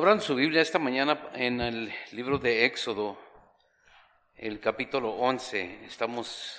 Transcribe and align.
Abran 0.00 0.22
su 0.22 0.34
Biblia 0.34 0.62
esta 0.62 0.78
mañana 0.78 1.28
en 1.34 1.60
el 1.60 1.92
libro 2.12 2.38
de 2.38 2.64
Éxodo, 2.64 3.20
el 4.34 4.58
capítulo 4.58 5.10
11. 5.10 5.84
Estamos, 5.84 6.58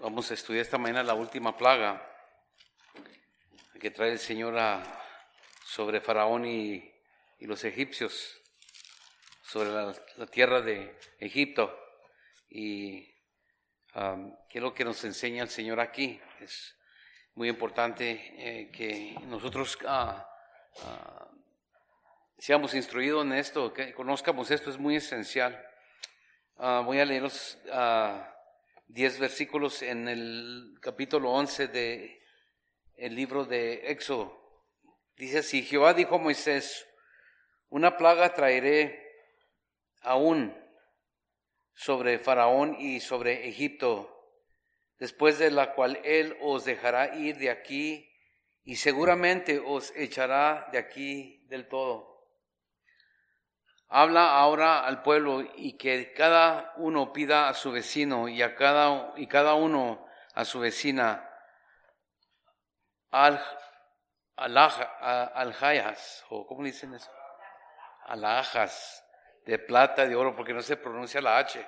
vamos 0.00 0.30
a 0.30 0.34
estudiar 0.34 0.60
esta 0.60 0.76
mañana 0.76 1.02
la 1.02 1.14
última 1.14 1.56
plaga 1.56 2.06
que 3.80 3.90
trae 3.90 4.12
el 4.12 4.18
Señor 4.18 4.54
sobre 5.64 6.02
Faraón 6.02 6.44
y, 6.44 6.92
los 7.38 7.64
egipcios, 7.64 8.38
sobre 9.40 9.70
la, 9.70 9.94
la 10.18 10.26
tierra 10.26 10.60
de 10.60 10.98
Egipto. 11.18 11.74
Y 12.50 13.16
um, 13.94 14.30
qué 14.50 14.58
es 14.58 14.62
lo 14.62 14.74
que 14.74 14.84
nos 14.84 15.02
enseña 15.04 15.42
el 15.42 15.48
Señor 15.48 15.80
aquí. 15.80 16.20
Es 16.38 16.76
muy 17.34 17.48
importante 17.48 18.34
eh, 18.36 18.70
que 18.70 19.16
nosotros 19.26 19.78
ah, 19.86 20.28
ah, 20.82 21.30
seamos 22.44 22.74
instruidos 22.74 23.24
en 23.24 23.32
esto, 23.32 23.72
que 23.72 23.94
conozcamos 23.94 24.50
esto, 24.50 24.68
es 24.68 24.76
muy 24.76 24.96
esencial. 24.96 25.66
Ah, 26.58 26.82
voy 26.84 27.00
a 27.00 27.06
leer 27.06 27.22
los 27.22 27.56
10 28.88 29.18
versículos 29.18 29.80
en 29.80 30.08
el 30.08 30.76
capítulo 30.82 31.30
11 31.30 31.68
de 31.68 32.22
el 32.96 33.14
libro 33.14 33.46
de 33.46 33.90
Éxodo. 33.90 34.62
Dice 35.16 35.38
así, 35.38 35.62
Jehová 35.62 35.94
dijo 35.94 36.16
a 36.16 36.18
Moisés, 36.18 36.86
una 37.70 37.96
plaga 37.96 38.34
traeré 38.34 39.02
aún 40.02 40.54
sobre 41.72 42.18
Faraón 42.18 42.76
y 42.78 43.00
sobre 43.00 43.48
Egipto, 43.48 44.22
después 44.98 45.38
de 45.38 45.50
la 45.50 45.72
cual 45.72 45.98
él 46.04 46.36
os 46.42 46.66
dejará 46.66 47.16
ir 47.16 47.38
de 47.38 47.48
aquí 47.48 48.06
y 48.64 48.76
seguramente 48.76 49.58
os 49.60 49.96
echará 49.96 50.68
de 50.72 50.76
aquí 50.76 51.42
del 51.48 51.68
todo. 51.68 52.13
Habla 53.88 54.36
ahora 54.36 54.84
al 54.84 55.02
pueblo 55.02 55.42
y 55.56 55.76
que 55.76 56.12
cada 56.12 56.72
uno 56.76 57.12
pida 57.12 57.48
a 57.48 57.54
su 57.54 57.70
vecino 57.70 58.28
y 58.28 58.42
a 58.42 58.54
cada 58.54 59.12
y 59.16 59.26
cada 59.26 59.54
uno 59.54 60.06
a 60.34 60.44
su 60.44 60.58
vecina 60.58 61.30
al 63.10 63.40
aljayas 64.36 66.24
o 66.30 66.46
cómo 66.46 66.64
dicen 66.64 66.94
eso 66.94 67.10
alhajas 68.06 69.04
de 69.46 69.58
plata 69.58 70.04
y 70.04 70.08
de 70.08 70.16
oro 70.16 70.34
porque 70.34 70.54
no 70.54 70.62
se 70.62 70.76
pronuncia 70.76 71.20
la 71.20 71.38
h 71.38 71.64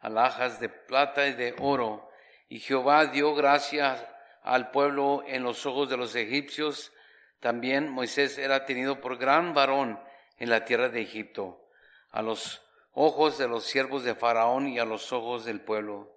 alhajas 0.00 0.60
de 0.60 0.68
plata 0.68 1.26
y 1.26 1.32
de 1.32 1.54
oro. 1.58 2.10
Y 2.48 2.60
Jehová 2.60 3.06
dio 3.06 3.34
gracias 3.34 4.04
al 4.42 4.70
pueblo 4.70 5.24
en 5.26 5.42
los 5.42 5.64
ojos 5.64 5.88
de 5.88 5.96
los 5.96 6.14
egipcios. 6.14 6.92
También 7.40 7.88
Moisés 7.88 8.36
era 8.36 8.66
tenido 8.66 9.00
por 9.00 9.16
gran 9.16 9.54
varón 9.54 9.98
en 10.38 10.50
la 10.50 10.64
tierra 10.64 10.88
de 10.88 11.02
Egipto, 11.02 11.68
a 12.10 12.22
los 12.22 12.62
ojos 12.92 13.38
de 13.38 13.48
los 13.48 13.64
siervos 13.64 14.04
de 14.04 14.14
Faraón 14.14 14.68
y 14.68 14.78
a 14.78 14.84
los 14.84 15.12
ojos 15.12 15.44
del 15.44 15.60
pueblo. 15.60 16.16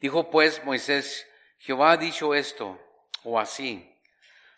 Dijo 0.00 0.30
pues 0.30 0.64
Moisés, 0.64 1.26
Jehová 1.58 1.92
ha 1.92 1.96
dicho 1.96 2.34
esto, 2.34 2.80
o 3.24 3.38
así, 3.38 3.94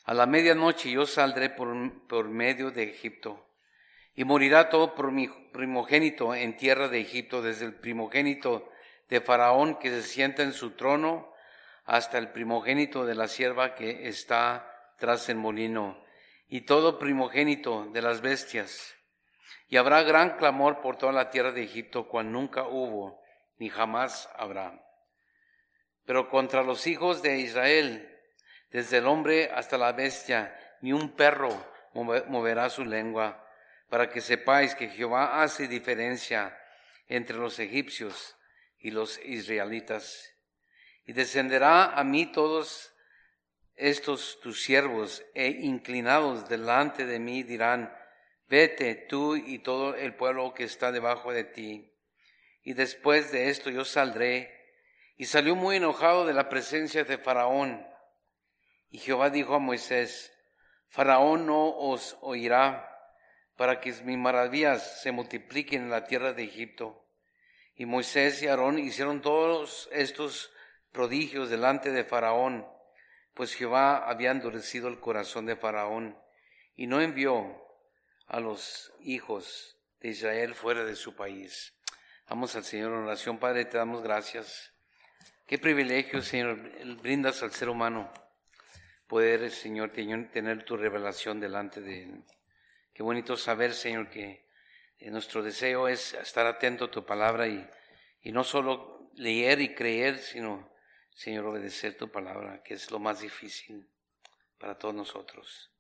a 0.05 0.15
la 0.15 0.27
medianoche 0.27 0.91
yo 0.91 1.07
saldré 1.07 1.51
por, 1.51 2.29
medio 2.29 2.71
de 2.71 2.85
Egipto, 2.85 3.47
y 4.15 4.25
morirá 4.25 4.69
todo 4.69 4.95
por 4.95 5.13
mi 5.13 5.29
primogénito 5.29 6.35
en 6.35 6.57
tierra 6.57 6.89
de 6.89 7.01
Egipto, 7.01 7.43
desde 7.43 7.65
el 7.65 7.75
primogénito 7.75 8.71
de 9.09 9.21
Faraón 9.21 9.79
que 9.79 9.91
se 9.91 10.03
sienta 10.03 10.43
en 10.43 10.53
su 10.53 10.73
trono, 10.73 11.33
hasta 11.85 12.19
el 12.19 12.29
primogénito 12.29 13.07
de 13.07 13.15
la 13.15 13.29
sierva 13.29 13.75
que 13.75 14.09
está 14.09 14.95
tras 14.99 15.29
el 15.29 15.37
molino 15.37 15.99
y 16.51 16.63
todo 16.63 16.99
primogénito 16.99 17.87
de 17.93 18.03
las 18.03 18.21
bestias. 18.21 18.97
Y 19.69 19.77
habrá 19.77 20.03
gran 20.03 20.37
clamor 20.37 20.81
por 20.81 20.99
toda 20.99 21.13
la 21.13 21.31
tierra 21.31 21.53
de 21.53 21.63
Egipto, 21.63 22.09
cual 22.09 22.33
nunca 22.33 22.65
hubo, 22.65 23.23
ni 23.59 23.71
jamás 23.71 24.29
habrá. 24.35 24.85
Pero 26.05 26.29
contra 26.29 26.65
los 26.65 26.89
hijos 26.89 27.23
de 27.23 27.39
Israel, 27.39 28.19
desde 28.73 28.99
el 28.99 29.07
hombre 29.07 29.49
hasta 29.55 29.79
la 29.79 29.93
bestia, 29.93 30.53
ni 30.81 30.93
un 30.93 31.15
perro 31.15 31.51
moverá 31.95 32.69
su 32.69 32.85
lengua, 32.85 33.47
para 33.89 34.11
que 34.11 34.21
sepáis 34.21 34.75
que 34.75 34.89
Jehová 34.89 35.43
hace 35.43 35.69
diferencia 35.69 36.59
entre 37.07 37.37
los 37.37 37.61
egipcios 37.61 38.37
y 38.81 38.91
los 38.91 39.19
israelitas. 39.25 40.35
Y 41.07 41.13
descenderá 41.13 41.93
a 41.93 42.03
mí 42.03 42.27
todos 42.27 42.90
estos 43.81 44.39
tus 44.41 44.63
siervos 44.63 45.25
e 45.35 45.49
inclinados 45.49 46.49
delante 46.49 47.07
de 47.07 47.19
mí 47.19 47.43
dirán, 47.43 47.97
vete 48.47 48.95
tú 48.95 49.37
y 49.37 49.61
todo 49.61 49.95
el 49.95 50.15
pueblo 50.15 50.53
que 50.53 50.65
está 50.65 50.93
debajo 50.93 51.33
de 51.33 51.45
ti. 51.45 51.93
Y 52.63 52.75
después 52.75 53.33
de 53.33 53.49
esto 53.49 53.71
yo 53.71 53.85
saldré. 53.85 54.55
Y 55.17 55.25
salió 55.27 55.55
muy 55.55 55.77
enojado 55.77 56.27
de 56.27 56.35
la 56.35 56.49
presencia 56.49 57.05
de 57.05 57.19
Faraón. 57.19 57.87
Y 58.91 58.99
Jehová 58.99 59.31
dijo 59.31 59.55
a 59.55 59.59
Moisés, 59.59 60.33
Faraón 60.89 61.47
no 61.47 61.69
os 61.69 62.19
oirá 62.21 62.87
para 63.57 63.81
que 63.81 63.93
mis 64.05 64.19
maravillas 64.19 65.01
se 65.03 65.13
multipliquen 65.13 65.85
en 65.85 65.91
la 65.91 66.05
tierra 66.05 66.33
de 66.33 66.45
Egipto. 66.45 67.07
Y 67.75 67.87
Moisés 67.87 68.43
y 68.43 68.47
Aarón 68.47 68.79
hicieron 68.79 69.23
todos 69.23 69.89
estos 69.93 70.53
prodigios 70.93 71.49
delante 71.49 71.93
de 71.93 72.05
Faraón 72.05 72.67
pues 73.35 73.55
Jehová 73.55 74.09
había 74.09 74.31
endurecido 74.31 74.89
el 74.89 75.01
corazón 75.01 75.47
de 75.47 75.57
Faraón 75.57 76.19
y 76.77 76.87
no 76.87 77.01
envió 77.01 77.57
a 78.27 78.41
los 78.41 78.93
hijos 79.01 79.77
de 80.01 80.11
Israel 80.11 80.55
fuera 80.55 80.85
de 80.85 80.97
su 80.97 81.15
país. 81.15 81.75
Vamos 82.29 82.55
al 82.57 82.65
Señor 82.65 82.93
en 82.93 82.99
oración. 82.99 83.39
Padre, 83.39 83.65
te 83.65 83.77
damos 83.77 84.03
gracias. 84.03 84.73
Qué 85.47 85.59
privilegio, 85.59 86.23
Señor, 86.23 86.59
brindas 87.03 87.43
al 87.43 87.51
ser 87.51 87.69
humano 87.69 88.13
poder, 89.11 89.51
Señor, 89.51 89.91
tener 89.91 90.63
tu 90.63 90.77
revelación 90.77 91.41
delante 91.41 91.81
de 91.81 92.05
Él. 92.05 92.25
Qué 92.95 93.03
bonito 93.03 93.37
saber, 93.37 93.75
Señor, 93.75 94.09
que 94.09 94.47
nuestro 95.01 95.43
deseo 95.43 95.89
es 95.89 96.15
estar 96.15 96.47
atento 96.47 96.85
a 96.85 96.91
tu 96.93 97.05
palabra 97.05 97.49
y, 97.49 97.69
y 98.23 98.31
no 98.31 98.45
solo 98.45 99.11
leer 99.17 99.61
y 99.61 99.75
creer, 99.75 100.19
sino 100.19 100.71
Señor, 101.15 101.47
obedecer 101.47 101.97
tu 101.97 102.11
palabra, 102.11 102.63
que 102.63 102.75
es 102.75 102.91
lo 102.91 102.99
más 102.99 103.21
difícil 103.21 103.91
para 104.59 104.79
todos 104.79 104.95
nosotros. 104.95 105.71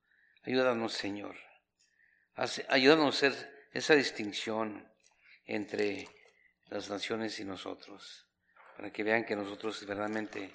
Ayúdanos, 0.42 0.92
Señor. 0.92 1.36
Ayúdanos 2.68 3.22
a 3.22 3.26
hacer 3.26 3.68
esa 3.72 3.94
distinción 3.94 4.91
entre 5.44 6.08
las 6.66 6.88
naciones 6.88 7.38
y 7.41 7.44
nosotros, 7.44 8.26
para 8.76 8.92
que 8.92 9.02
vean 9.02 9.24
que 9.24 9.36
nosotros 9.36 9.80
verdaderamente 9.86 10.52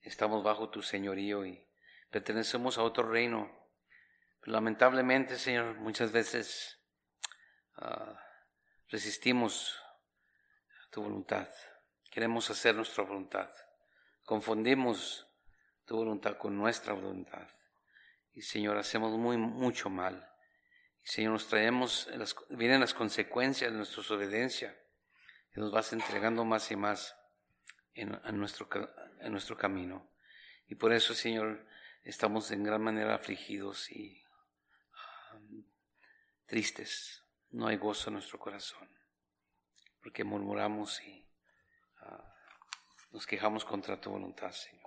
estamos 0.00 0.42
bajo 0.42 0.70
tu 0.70 0.82
señorío 0.82 1.46
y 1.46 1.64
pertenecemos 2.10 2.78
a 2.78 2.82
otro 2.82 3.08
reino. 3.08 3.60
lamentablemente, 4.44 5.38
Señor, 5.38 5.76
muchas 5.76 6.10
veces 6.10 6.80
ah, 7.76 8.20
resistimos 8.88 9.78
a 10.84 10.90
tu 10.90 11.02
voluntad. 11.02 11.48
Queremos 12.10 12.50
hacer 12.50 12.74
nuestra 12.74 13.04
voluntad. 13.04 13.48
Confundimos 14.32 15.28
tu 15.84 15.94
voluntad 15.94 16.38
con 16.38 16.56
nuestra 16.56 16.94
voluntad. 16.94 17.46
Y 18.32 18.40
Señor, 18.40 18.78
hacemos 18.78 19.12
muy, 19.18 19.36
mucho 19.36 19.90
mal. 19.90 20.26
Y 21.04 21.06
Señor, 21.06 21.32
nos 21.32 21.48
traemos, 21.48 22.08
las, 22.16 22.34
vienen 22.48 22.80
las 22.80 22.94
consecuencias 22.94 23.70
de 23.70 23.76
nuestra 23.76 24.00
desobediencia. 24.00 24.74
Y 25.54 25.60
nos 25.60 25.70
vas 25.70 25.92
entregando 25.92 26.46
más 26.46 26.70
y 26.70 26.76
más 26.76 27.14
en, 27.92 28.18
nuestro, 28.38 28.70
camino. 29.58 30.10
Y 30.66 30.76
por 30.76 30.94
eso, 30.94 31.12
Señor, 31.12 31.66
estamos 32.02 32.50
en 32.52 32.64
gran 32.64 32.80
manera 32.80 33.14
afligidos 33.14 33.92
y 33.92 34.24
um, 35.34 35.62
tristes. 36.46 37.22
No 37.50 37.66
hay 37.66 37.76
gozo 37.76 38.08
en 38.08 38.14
nuestro 38.14 38.38
corazón. 38.38 38.88
Porque 40.00 40.24
murmuramos 40.24 41.02
y 41.02 41.22
nos 43.12 43.26
quejamos 43.26 43.64
contra 43.64 44.00
tu 44.00 44.10
voluntad, 44.10 44.50
Señor. 44.52 44.82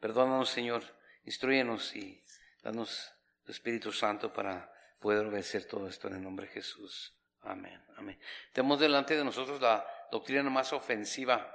Perdónanos, 0.00 0.50
Señor, 0.50 0.82
instruyenos 1.24 1.94
y 1.96 2.22
danos 2.62 3.12
tu 3.44 3.52
Espíritu 3.52 3.92
Santo 3.92 4.32
para 4.32 4.70
poder 5.00 5.26
obedecer 5.26 5.64
todo 5.66 5.88
esto 5.88 6.08
en 6.08 6.16
el 6.16 6.22
nombre 6.22 6.46
de 6.46 6.52
Jesús. 6.52 7.16
Amén, 7.42 7.82
amén. 7.96 8.18
Tenemos 8.52 8.80
delante 8.80 9.16
de 9.16 9.24
nosotros 9.24 9.60
la 9.60 9.86
doctrina 10.10 10.48
más 10.50 10.72
ofensiva, 10.72 11.54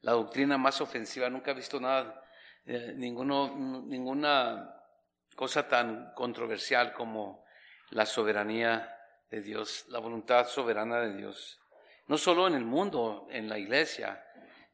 la 0.00 0.12
doctrina 0.12 0.56
más 0.56 0.80
ofensiva. 0.80 1.28
Nunca 1.28 1.50
he 1.50 1.54
visto 1.54 1.80
nada, 1.80 2.22
eh, 2.64 2.92
ninguno, 2.96 3.84
ninguna 3.86 4.74
cosa 5.34 5.68
tan 5.68 6.12
controversial 6.14 6.92
como 6.92 7.44
la 7.90 8.06
soberanía 8.06 8.96
de 9.30 9.42
Dios, 9.42 9.86
la 9.88 9.98
voluntad 9.98 10.46
soberana 10.48 11.00
de 11.00 11.16
Dios. 11.16 11.60
No 12.06 12.16
solo 12.16 12.46
en 12.46 12.54
el 12.54 12.64
mundo, 12.64 13.26
en 13.30 13.48
la 13.48 13.58
iglesia, 13.58 14.24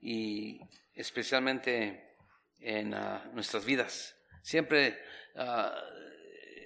y 0.03 0.61
especialmente 0.95 2.17
en 2.59 2.93
ah, 2.93 3.31
nuestras 3.33 3.65
vidas. 3.65 4.17
Siempre 4.43 5.01
ah, 5.37 5.81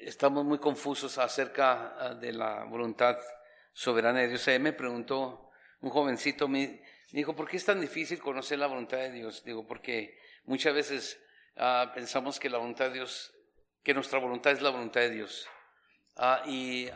estamos 0.00 0.44
muy 0.44 0.59
confusos 0.59 1.19
acerca 1.19 1.94
ah, 1.99 2.15
de 2.15 2.33
la 2.33 2.65
voluntad 2.65 3.19
soberana 3.73 4.21
de 4.21 4.29
Dios. 4.29 4.49
Me 4.61 4.73
preguntó 4.73 5.50
un 5.81 5.91
jovencito, 5.91 6.49
me 6.49 6.83
dijo, 7.12 7.37
¿por 7.37 7.47
qué 7.49 7.59
es 7.59 7.65
tan 7.65 7.81
difícil 7.81 8.19
conocer 8.19 8.59
la 8.59 8.67
voluntad 8.67 8.99
de 8.99 9.12
Dios? 9.12 9.44
Digo, 9.44 9.67
porque 9.67 10.19
muchas 10.44 10.75
veces 10.75 11.23
pensamos 11.94 12.41
que 12.41 12.50
la 12.50 12.59
voluntad 12.59 12.87
de 12.87 12.94
Dios, 12.94 13.35
que 13.83 13.94
nuestra 13.94 14.19
voluntad 14.19 14.53
es 14.53 14.62
la 14.62 14.71
voluntad 14.71 15.03
de 15.03 15.11
Dios. 15.11 15.47
Y 16.47 16.88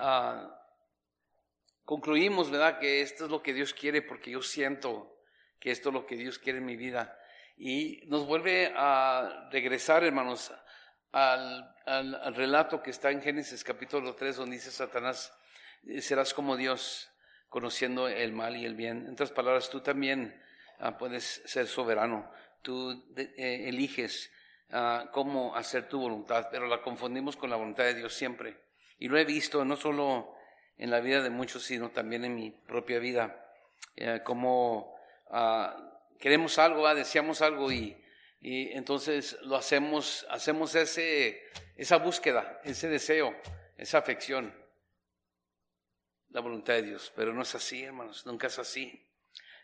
concluimos, 1.84 2.50
¿verdad?, 2.50 2.78
que 2.78 3.02
esto 3.02 3.26
es 3.26 3.30
lo 3.30 3.42
que 3.42 3.52
Dios 3.52 3.74
quiere 3.74 4.00
porque 4.00 4.30
yo 4.30 4.42
siento 4.42 5.19
que 5.60 5.70
esto 5.70 5.90
es 5.90 5.94
lo 5.94 6.06
que 6.06 6.16
Dios 6.16 6.38
quiere 6.38 6.58
en 6.58 6.64
mi 6.64 6.76
vida. 6.76 7.18
Y 7.56 8.02
nos 8.06 8.26
vuelve 8.26 8.72
a 8.74 9.48
regresar, 9.52 10.02
hermanos, 10.02 10.50
al, 11.12 11.74
al, 11.86 12.34
relato 12.34 12.82
que 12.82 12.90
está 12.90 13.10
en 13.10 13.20
Génesis 13.20 13.62
capítulo 13.62 14.14
3, 14.14 14.36
donde 14.36 14.56
dice 14.56 14.70
Satanás, 14.70 15.32
serás 16.00 16.32
como 16.32 16.56
Dios, 16.56 17.10
conociendo 17.48 18.08
el 18.08 18.32
mal 18.32 18.56
y 18.56 18.64
el 18.64 18.74
bien. 18.74 19.04
En 19.06 19.12
otras 19.12 19.32
palabras, 19.32 19.68
tú 19.68 19.80
también 19.80 20.40
ah, 20.78 20.96
puedes 20.96 21.42
ser 21.44 21.66
soberano, 21.66 22.30
tú 22.62 23.04
eh, 23.16 23.64
eliges 23.68 24.32
ah, 24.70 25.10
cómo 25.12 25.54
hacer 25.54 25.88
tu 25.88 26.00
voluntad, 26.00 26.48
pero 26.50 26.66
la 26.66 26.80
confundimos 26.80 27.36
con 27.36 27.50
la 27.50 27.56
voluntad 27.56 27.84
de 27.84 27.94
Dios 27.94 28.14
siempre. 28.14 28.56
Y 28.98 29.08
lo 29.08 29.18
he 29.18 29.24
visto 29.24 29.64
no 29.64 29.76
solo 29.76 30.34
en 30.78 30.90
la 30.90 31.00
vida 31.00 31.20
de 31.22 31.30
muchos, 31.30 31.64
sino 31.64 31.90
también 31.90 32.24
en 32.24 32.34
mi 32.34 32.50
propia 32.50 32.98
vida, 32.98 33.52
eh, 33.96 34.20
como 34.24 34.99
ah, 35.30 35.76
queremos 36.18 36.58
algo, 36.58 36.86
ah, 36.86 36.94
deseamos 36.94 37.42
algo 37.42 37.70
y, 37.72 37.96
y, 38.40 38.72
entonces 38.72 39.36
lo 39.42 39.56
hacemos, 39.56 40.26
hacemos 40.30 40.74
ese, 40.74 41.42
esa 41.76 41.96
búsqueda, 41.96 42.60
ese 42.64 42.88
deseo, 42.88 43.34
esa 43.76 43.98
afección, 43.98 44.54
la 46.30 46.40
voluntad 46.40 46.74
de 46.74 46.82
Dios. 46.82 47.12
Pero 47.16 47.32
no 47.32 47.42
es 47.42 47.54
así, 47.54 47.82
hermanos, 47.82 48.26
nunca 48.26 48.48
es 48.48 48.58
así. 48.58 49.06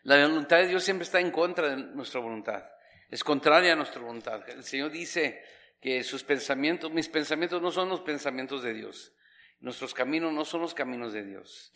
La 0.03 0.25
voluntad 0.27 0.57
de 0.57 0.67
Dios 0.67 0.83
siempre 0.83 1.03
está 1.03 1.19
en 1.19 1.31
contra 1.31 1.69
de 1.69 1.77
nuestra 1.77 2.19
voluntad, 2.19 2.63
es 3.09 3.23
contraria 3.23 3.73
a 3.73 3.75
nuestra 3.75 4.01
voluntad. 4.01 4.47
El 4.49 4.63
Señor 4.63 4.91
dice 4.91 5.43
que 5.81 6.03
sus 6.03 6.23
pensamientos, 6.23 6.91
mis 6.91 7.09
pensamientos 7.09 7.61
no 7.61 7.71
son 7.71 7.89
los 7.89 8.01
pensamientos 8.01 8.63
de 8.63 8.73
Dios, 8.73 9.13
nuestros 9.59 9.93
caminos 9.93 10.33
no 10.33 10.45
son 10.45 10.61
los 10.61 10.73
caminos 10.73 11.13
de 11.13 11.23
Dios. 11.23 11.71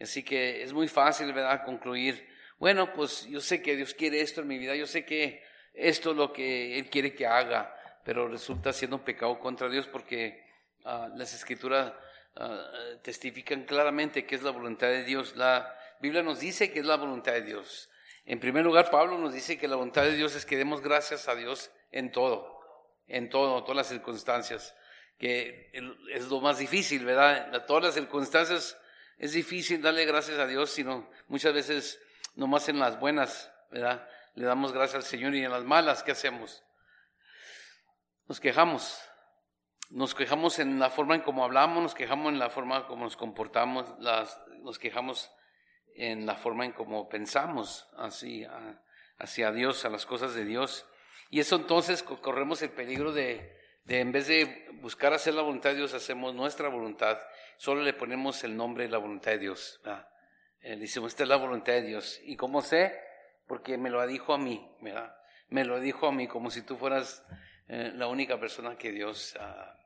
Así 0.00 0.22
que 0.22 0.62
es 0.62 0.72
muy 0.72 0.88
fácil, 0.88 1.32
¿verdad?, 1.32 1.64
concluir 1.64 2.26
bueno, 2.58 2.92
pues 2.92 3.26
yo 3.26 3.40
sé 3.40 3.60
que 3.62 3.76
Dios 3.76 3.94
quiere 3.94 4.20
esto 4.20 4.40
en 4.40 4.48
mi 4.48 4.58
vida, 4.58 4.74
yo 4.74 4.86
sé 4.86 5.04
que 5.04 5.42
esto 5.74 6.12
es 6.12 6.16
lo 6.16 6.32
que 6.32 6.78
Él 6.78 6.88
quiere 6.88 7.14
que 7.14 7.26
haga, 7.26 7.74
pero 8.04 8.28
resulta 8.28 8.72
siendo 8.72 8.96
un 8.96 9.02
pecado 9.02 9.38
contra 9.38 9.68
Dios 9.68 9.86
porque 9.88 10.42
ah, 10.84 11.08
las 11.14 11.34
escrituras 11.34 11.92
ah, 12.36 12.70
testifican 13.02 13.64
claramente 13.64 14.24
que 14.24 14.36
es 14.36 14.42
la 14.42 14.52
voluntad 14.52 14.88
de 14.88 15.04
Dios. 15.04 15.36
La 15.36 15.76
Biblia 16.00 16.22
nos 16.22 16.40
dice 16.40 16.72
que 16.72 16.80
es 16.80 16.86
la 16.86 16.96
voluntad 16.96 17.32
de 17.32 17.42
Dios. 17.42 17.90
En 18.24 18.40
primer 18.40 18.64
lugar, 18.64 18.90
Pablo 18.90 19.18
nos 19.18 19.34
dice 19.34 19.58
que 19.58 19.68
la 19.68 19.76
voluntad 19.76 20.02
de 20.02 20.16
Dios 20.16 20.34
es 20.34 20.46
que 20.46 20.56
demos 20.56 20.80
gracias 20.80 21.28
a 21.28 21.34
Dios 21.34 21.70
en 21.92 22.10
todo, 22.10 22.58
en 23.06 23.28
todo, 23.28 23.62
todas 23.62 23.76
las 23.76 23.88
circunstancias, 23.88 24.74
que 25.18 25.70
es 26.12 26.28
lo 26.28 26.40
más 26.40 26.58
difícil, 26.58 27.04
¿verdad? 27.04 27.54
En 27.54 27.66
todas 27.66 27.84
las 27.84 27.94
circunstancias 27.94 28.78
es 29.18 29.32
difícil 29.32 29.80
darle 29.80 30.04
gracias 30.06 30.38
a 30.38 30.46
Dios, 30.46 30.70
sino 30.70 31.08
muchas 31.28 31.54
veces 31.54 32.00
nomás 32.36 32.68
en 32.68 32.78
las 32.78 33.00
buenas, 33.00 33.50
¿verdad? 33.70 34.08
Le 34.34 34.44
damos 34.44 34.72
gracias 34.72 34.96
al 34.96 35.02
Señor 35.02 35.34
y 35.34 35.42
en 35.42 35.50
las 35.50 35.64
malas, 35.64 36.02
¿qué 36.02 36.12
hacemos? 36.12 36.62
Nos 38.28 38.38
quejamos. 38.38 39.02
Nos 39.88 40.14
quejamos 40.14 40.58
en 40.58 40.78
la 40.78 40.90
forma 40.90 41.14
en 41.14 41.22
cómo 41.22 41.44
hablamos, 41.44 41.82
nos 41.82 41.94
quejamos 41.94 42.32
en 42.32 42.38
la 42.38 42.50
forma 42.50 42.86
como 42.86 43.04
nos 43.04 43.16
comportamos, 43.16 43.86
nos 44.62 44.78
quejamos 44.78 45.30
en 45.94 46.26
la 46.26 46.34
forma 46.34 46.64
en 46.64 46.72
cómo 46.72 47.08
pensamos 47.08 47.88
así, 47.96 48.44
hacia 49.18 49.52
Dios, 49.52 49.84
a 49.84 49.88
las 49.88 50.04
cosas 50.04 50.34
de 50.34 50.44
Dios. 50.44 50.86
Y 51.30 51.38
eso 51.38 51.56
entonces 51.56 52.02
corremos 52.02 52.62
el 52.62 52.70
peligro 52.70 53.12
de, 53.12 53.56
de, 53.84 54.00
en 54.00 54.10
vez 54.10 54.26
de 54.26 54.68
buscar 54.80 55.12
hacer 55.12 55.34
la 55.34 55.42
voluntad 55.42 55.70
de 55.70 55.76
Dios, 55.76 55.94
hacemos 55.94 56.34
nuestra 56.34 56.68
voluntad, 56.68 57.18
solo 57.56 57.82
le 57.82 57.94
ponemos 57.94 58.42
el 58.42 58.56
nombre 58.56 58.84
de 58.84 58.90
la 58.90 58.98
voluntad 58.98 59.30
de 59.30 59.38
Dios. 59.38 59.80
¿verdad? 59.84 60.08
Eh, 60.68 60.74
dice, 60.74 60.98
esta 61.06 61.22
es 61.22 61.28
la 61.28 61.36
voluntad 61.36 61.74
de 61.74 61.82
Dios. 61.82 62.20
¿Y 62.24 62.34
cómo 62.34 62.60
sé? 62.60 63.00
Porque 63.46 63.78
me 63.78 63.88
lo 63.88 64.04
dijo 64.04 64.34
a 64.34 64.38
mí, 64.38 64.68
¿verdad? 64.80 65.14
Me 65.46 65.64
lo 65.64 65.78
dijo 65.78 66.08
a 66.08 66.12
mí 66.12 66.26
como 66.26 66.50
si 66.50 66.62
tú 66.62 66.76
fueras 66.76 67.24
eh, 67.68 67.92
la 67.94 68.08
única 68.08 68.40
persona 68.40 68.76
que 68.76 68.90
Dios 68.90 69.36
ah, 69.38 69.78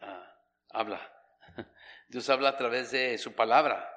ah, 0.00 0.36
habla. 0.70 1.12
Dios 2.08 2.30
habla 2.30 2.50
a 2.50 2.56
través 2.56 2.92
de 2.92 3.18
su 3.18 3.32
palabra. 3.32 3.92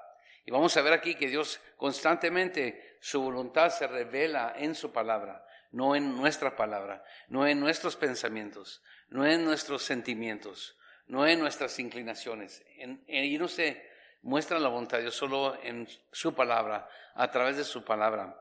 Y 0.46 0.50
vamos 0.50 0.76
a 0.76 0.82
ver 0.82 0.94
aquí 0.94 1.14
que 1.14 1.28
Dios 1.28 1.62
constantemente, 1.78 2.98
su 3.02 3.22
voluntad 3.22 3.70
se 3.70 3.86
revela 3.86 4.56
en 4.58 4.74
su 4.74 4.92
palabra, 4.92 5.46
no 5.70 5.96
en 5.96 6.16
nuestra 6.18 6.56
palabra, 6.56 7.04
no 7.28 7.46
en 7.46 7.60
nuestros 7.60 7.98
pensamientos, 7.98 8.82
no 9.10 9.28
en 9.28 9.46
nuestros 9.46 9.84
sentimientos, 9.84 10.76
no 11.06 11.28
en 11.28 11.40
nuestras 11.40 11.78
inclinaciones. 11.78 12.66
Y 13.06 13.38
no 13.38 13.48
sé, 13.48 13.95
muestra 14.26 14.60
la 14.60 14.70
voluntad 14.70 14.98
de 14.98 15.04
Dios 15.04 15.16
solo 15.16 15.56
en 15.64 15.88
su 16.12 16.34
palabra, 16.34 16.90
a 17.14 17.30
través 17.30 17.58
de 17.58 17.64
su 17.64 17.86
palabra. 17.86 18.36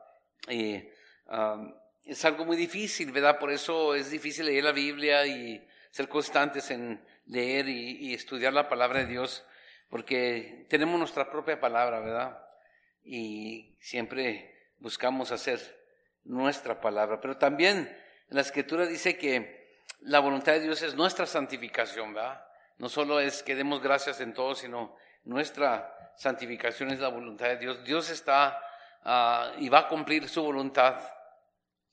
Y 0.49 0.77
um, 1.27 1.73
es 2.03 2.25
algo 2.25 2.43
muy 2.43 2.57
difícil, 2.57 3.11
¿verdad? 3.11 3.37
Por 3.37 3.51
eso 3.51 3.93
es 3.93 4.09
difícil 4.09 4.47
leer 4.47 4.63
la 4.63 4.71
Biblia 4.71 5.25
y 5.27 5.63
ser 5.91 6.09
constantes 6.09 6.71
en 6.71 6.99
leer 7.27 7.69
y, 7.69 8.15
estudiar 8.15 8.51
la 8.51 8.67
palabra 8.67 8.99
de 8.99 9.05
Dios, 9.05 9.45
porque 9.89 10.65
tenemos 10.69 10.97
nuestra 10.97 11.29
propia 11.29 11.59
palabra, 11.59 11.99
¿verdad? 11.99 12.43
Y 13.03 13.77
siempre 13.79 14.71
buscamos 14.79 15.31
hacer 15.31 15.59
nuestra 16.23 16.81
palabra. 16.81 17.21
Pero 17.21 17.37
también 17.37 17.95
la 18.29 18.41
escritura 18.41 18.87
dice 18.87 19.17
que 19.19 19.77
la 20.01 20.19
voluntad 20.19 20.53
de 20.53 20.61
Dios 20.61 20.81
es 20.81 20.95
nuestra 20.95 21.27
santificación, 21.27 22.15
¿verdad? 22.15 22.43
No 22.79 22.89
solo 22.89 23.19
es 23.19 23.43
que 23.43 23.55
demos 23.55 23.83
gracias 23.83 24.19
en 24.19 24.33
todo, 24.33 24.55
sino 24.55 24.95
nuestra 25.25 26.13
santificación 26.15 26.91
es 26.91 26.99
la 26.99 27.09
voluntad 27.09 27.47
de 27.47 27.57
Dios. 27.57 27.83
Dios 27.83 28.09
está 28.09 28.61
ah, 29.03 29.51
y 29.57 29.69
va 29.69 29.79
a 29.79 29.87
cumplir 29.87 30.29
su 30.29 30.43
voluntad 30.43 30.99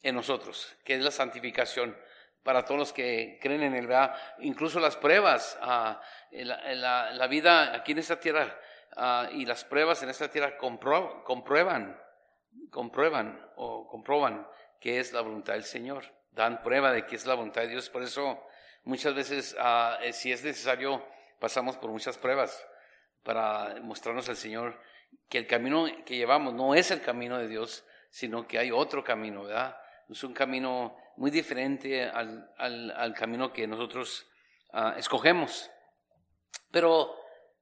en 0.02 0.14
nosotros, 0.14 0.74
que 0.84 0.94
es 0.94 1.02
la 1.02 1.10
santificación 1.10 1.96
para 2.42 2.64
todos 2.64 2.78
los 2.78 2.92
que 2.92 3.38
creen 3.40 3.62
en 3.62 3.74
él. 3.74 3.86
¿verdad? 3.86 4.14
Incluso 4.40 4.80
las 4.80 4.96
pruebas, 4.96 5.58
uh, 5.62 5.94
la, 6.32 7.26
vida 7.28 7.74
aquí 7.74 7.92
en 7.92 7.98
esta 7.98 8.18
tierra 8.18 8.56
ah, 8.96 9.28
y 9.32 9.46
las 9.46 9.64
pruebas 9.64 10.02
en 10.02 10.10
esta 10.10 10.28
tierra 10.28 10.56
comprueban, 10.56 11.98
comprueban 12.70 13.50
o 13.56 13.86
comprueban 13.88 14.46
que 14.80 14.98
es 14.98 15.12
la 15.12 15.20
voluntad 15.20 15.54
del 15.54 15.64
Señor. 15.64 16.04
Dan 16.32 16.62
prueba 16.62 16.92
de 16.92 17.06
que 17.06 17.16
es 17.16 17.26
la 17.26 17.34
voluntad 17.34 17.62
de 17.62 17.68
Dios. 17.68 17.90
Por 17.90 18.02
eso 18.02 18.42
muchas 18.84 19.14
veces, 19.14 19.56
eh, 20.02 20.12
si 20.12 20.32
es 20.32 20.42
necesario, 20.42 21.06
pasamos 21.38 21.76
por 21.76 21.90
muchas 21.90 22.18
pruebas 22.18 22.66
para 23.22 23.80
mostrarnos 23.82 24.28
al 24.28 24.36
Señor 24.36 24.80
que 25.28 25.38
el 25.38 25.46
camino 25.46 25.86
que 26.04 26.16
llevamos 26.16 26.54
no 26.54 26.74
es 26.74 26.90
el 26.90 27.02
camino 27.02 27.38
de 27.38 27.48
Dios, 27.48 27.84
sino 28.10 28.46
que 28.46 28.58
hay 28.58 28.70
otro 28.70 29.02
camino, 29.02 29.44
¿verdad? 29.44 29.76
Es 30.08 30.22
un 30.24 30.34
camino 30.34 30.96
muy 31.16 31.30
diferente 31.30 32.04
al, 32.04 32.50
al, 32.58 33.14
camino 33.14 33.52
que 33.52 33.66
nosotros 33.66 34.26
ah, 34.72 34.94
escogemos. 34.96 35.70
Pero 36.70 37.16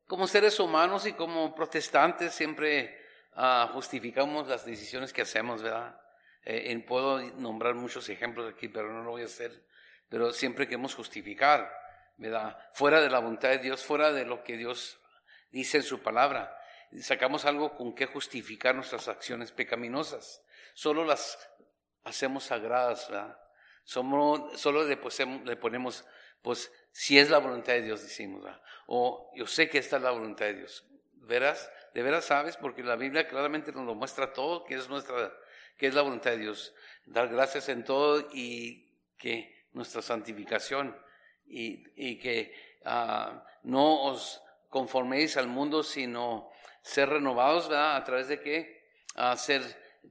como 0.06 0.26
seres 0.26 0.58
humanos 0.58 1.06
y 1.06 1.12
como 1.12 1.54
protestantes 1.54 2.34
siempre 2.34 2.98
ah, 3.34 3.70
justificamos 3.72 4.48
las 4.48 4.64
decisiones 4.64 5.12
que 5.12 5.22
hacemos, 5.22 5.62
¿verdad? 5.62 6.00
Eh, 6.44 6.84
puedo 6.86 7.20
nombrar 7.36 7.74
muchos 7.74 8.08
ejemplos 8.08 8.52
aquí, 8.52 8.68
pero 8.68 8.92
no 8.92 9.02
lo 9.02 9.10
voy 9.10 9.22
a 9.22 9.26
hacer. 9.26 9.64
Pero 10.08 10.32
siempre 10.32 10.66
queremos 10.66 10.94
justificar, 10.94 11.70
¿verdad? 12.16 12.58
Fuera 12.72 13.00
de 13.00 13.10
la 13.10 13.20
voluntad 13.20 13.50
de 13.50 13.58
Dios, 13.58 13.84
fuera 13.84 14.12
de 14.12 14.24
lo 14.24 14.42
que 14.42 14.56
Dios 14.56 14.99
dice 15.50 15.78
en 15.78 15.82
su 15.82 16.00
palabra. 16.00 16.56
Sacamos 17.00 17.44
algo 17.44 17.76
con 17.76 17.94
que 17.94 18.06
justificar 18.06 18.74
nuestras 18.74 19.08
acciones 19.08 19.52
pecaminosas. 19.52 20.42
Solo 20.74 21.04
las 21.04 21.38
hacemos 22.04 22.44
sagradas, 22.44 23.10
solo 23.84 24.84
le, 24.84 25.56
ponemos, 25.56 26.04
pues, 26.42 26.72
si 26.92 27.18
es 27.18 27.30
la 27.30 27.38
voluntad 27.38 27.74
de 27.74 27.82
Dios, 27.82 28.02
decimos. 28.02 28.44
O 28.86 29.30
yo 29.36 29.46
sé 29.46 29.68
que 29.68 29.78
esta 29.78 29.96
es 29.96 30.02
la 30.02 30.10
voluntad 30.10 30.46
de 30.46 30.54
Dios. 30.54 30.84
¿Verás? 31.12 31.70
¿De 31.94 32.02
veras 32.02 32.24
sabes? 32.24 32.56
Porque 32.56 32.82
la 32.82 32.96
Biblia 32.96 33.28
claramente 33.28 33.72
nos 33.72 33.84
lo 33.84 33.94
muestra 33.94 34.32
todo, 34.32 34.64
que 34.64 34.74
es 34.74 34.88
nuestra, 34.88 35.32
que 35.76 35.86
es 35.86 35.94
la 35.94 36.02
voluntad 36.02 36.32
de 36.32 36.38
Dios. 36.38 36.74
Dar 37.06 37.28
gracias 37.28 37.68
en 37.68 37.84
todo 37.84 38.28
y 38.32 38.96
que 39.16 39.66
nuestra 39.72 40.02
santificación 40.02 40.96
y, 41.46 42.18
que 42.18 42.54
uh, 42.84 43.40
no 43.62 44.02
os 44.04 44.42
conforméis 44.70 45.36
al 45.36 45.48
mundo, 45.48 45.82
sino 45.82 46.50
ser 46.80 47.10
renovados, 47.10 47.68
¿verdad? 47.68 47.96
¿A 47.96 48.04
través 48.04 48.28
de 48.28 48.40
qué? 48.40 48.88
A 49.16 49.36
ser 49.36 49.62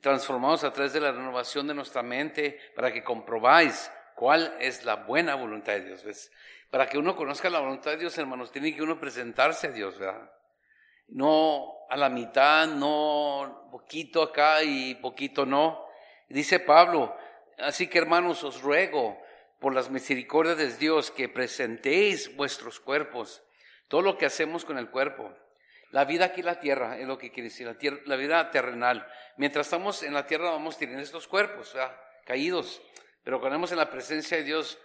transformados 0.02 0.64
a 0.64 0.72
través 0.72 0.94
de 0.94 1.02
la 1.02 1.12
renovación 1.12 1.66
de 1.68 1.74
nuestra 1.74 2.04
mente 2.04 2.60
para 2.76 2.94
que 2.94 3.04
comprobáis 3.04 3.92
cuál 4.16 4.56
es 4.60 4.86
la 4.86 4.98
buena 4.98 5.34
voluntad 5.34 5.74
de 5.74 5.86
Dios. 5.86 6.04
¿ves? 6.04 6.32
para 6.70 6.88
que 6.88 6.98
uno 6.98 7.16
conozca 7.16 7.50
la 7.50 7.60
voluntad 7.60 7.92
de 7.92 7.98
Dios, 7.98 8.18
hermanos, 8.18 8.52
tiene 8.52 8.76
que 8.76 8.84
uno 8.84 9.00
presentarse 9.00 9.68
a 9.68 9.72
Dios, 9.72 9.98
¿verdad? 9.98 10.32
No 11.08 11.74
a 11.90 11.98
la 11.98 12.10
mitad, 12.10 12.68
no 12.68 13.68
poquito 13.72 14.22
acá 14.22 14.64
y 14.64 14.94
poquito 14.96 15.46
no. 15.46 15.84
Dice 16.28 16.60
Pablo, 16.60 17.16
así 17.58 17.88
que 17.88 17.98
hermanos, 17.98 18.44
os 18.44 18.62
ruego 18.62 19.20
por 19.60 19.74
las 19.74 19.90
misericordias 19.90 20.58
de 20.58 20.72
Dios 20.78 21.10
que 21.10 21.28
presentéis 21.28 22.36
vuestros 22.36 22.80
cuerpos, 22.80 23.42
todo 23.90 24.02
lo 24.02 24.18
que 24.18 24.26
hacemos 24.26 24.64
con 24.64 24.78
el 24.78 24.90
cuerpo. 24.90 25.36
La 25.92 26.06
vida 26.06 26.26
aquí 26.26 26.40
en 26.40 26.46
la 26.46 26.60
tierra 26.60 26.98
es 26.98 27.08
lo 27.08 27.18
que 27.18 27.32
quiere 27.32 27.50
decir, 27.50 27.68
la, 28.06 28.16
vida 28.16 28.52
terrenal. 28.52 29.06
Mientras 29.36 29.68
estamos 29.68 30.04
en 30.04 30.14
la 30.14 30.26
tierra 30.26 30.52
vamos 30.52 30.76
a 30.76 30.80
tener 30.80 31.00
estos 31.00 31.28
cuerpos 31.28 31.76
caídos, 32.26 32.82
pero 33.24 33.40
cuando 33.40 33.56
estamos 33.56 33.72
en 33.72 33.78
la 33.80 33.90
presencia 33.90 34.38
de 34.38 34.44
Dios, 34.44 34.78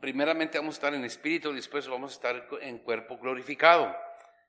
primeramente 0.00 0.58
vamos 0.58 0.74
a 0.74 0.78
estar 0.78 0.94
en 0.94 1.04
espíritu 1.04 1.52
después 1.52 1.86
vamos 1.86 2.12
a 2.12 2.14
estar 2.14 2.48
en 2.62 2.78
cuerpo 2.78 3.18
glorificado. 3.18 3.94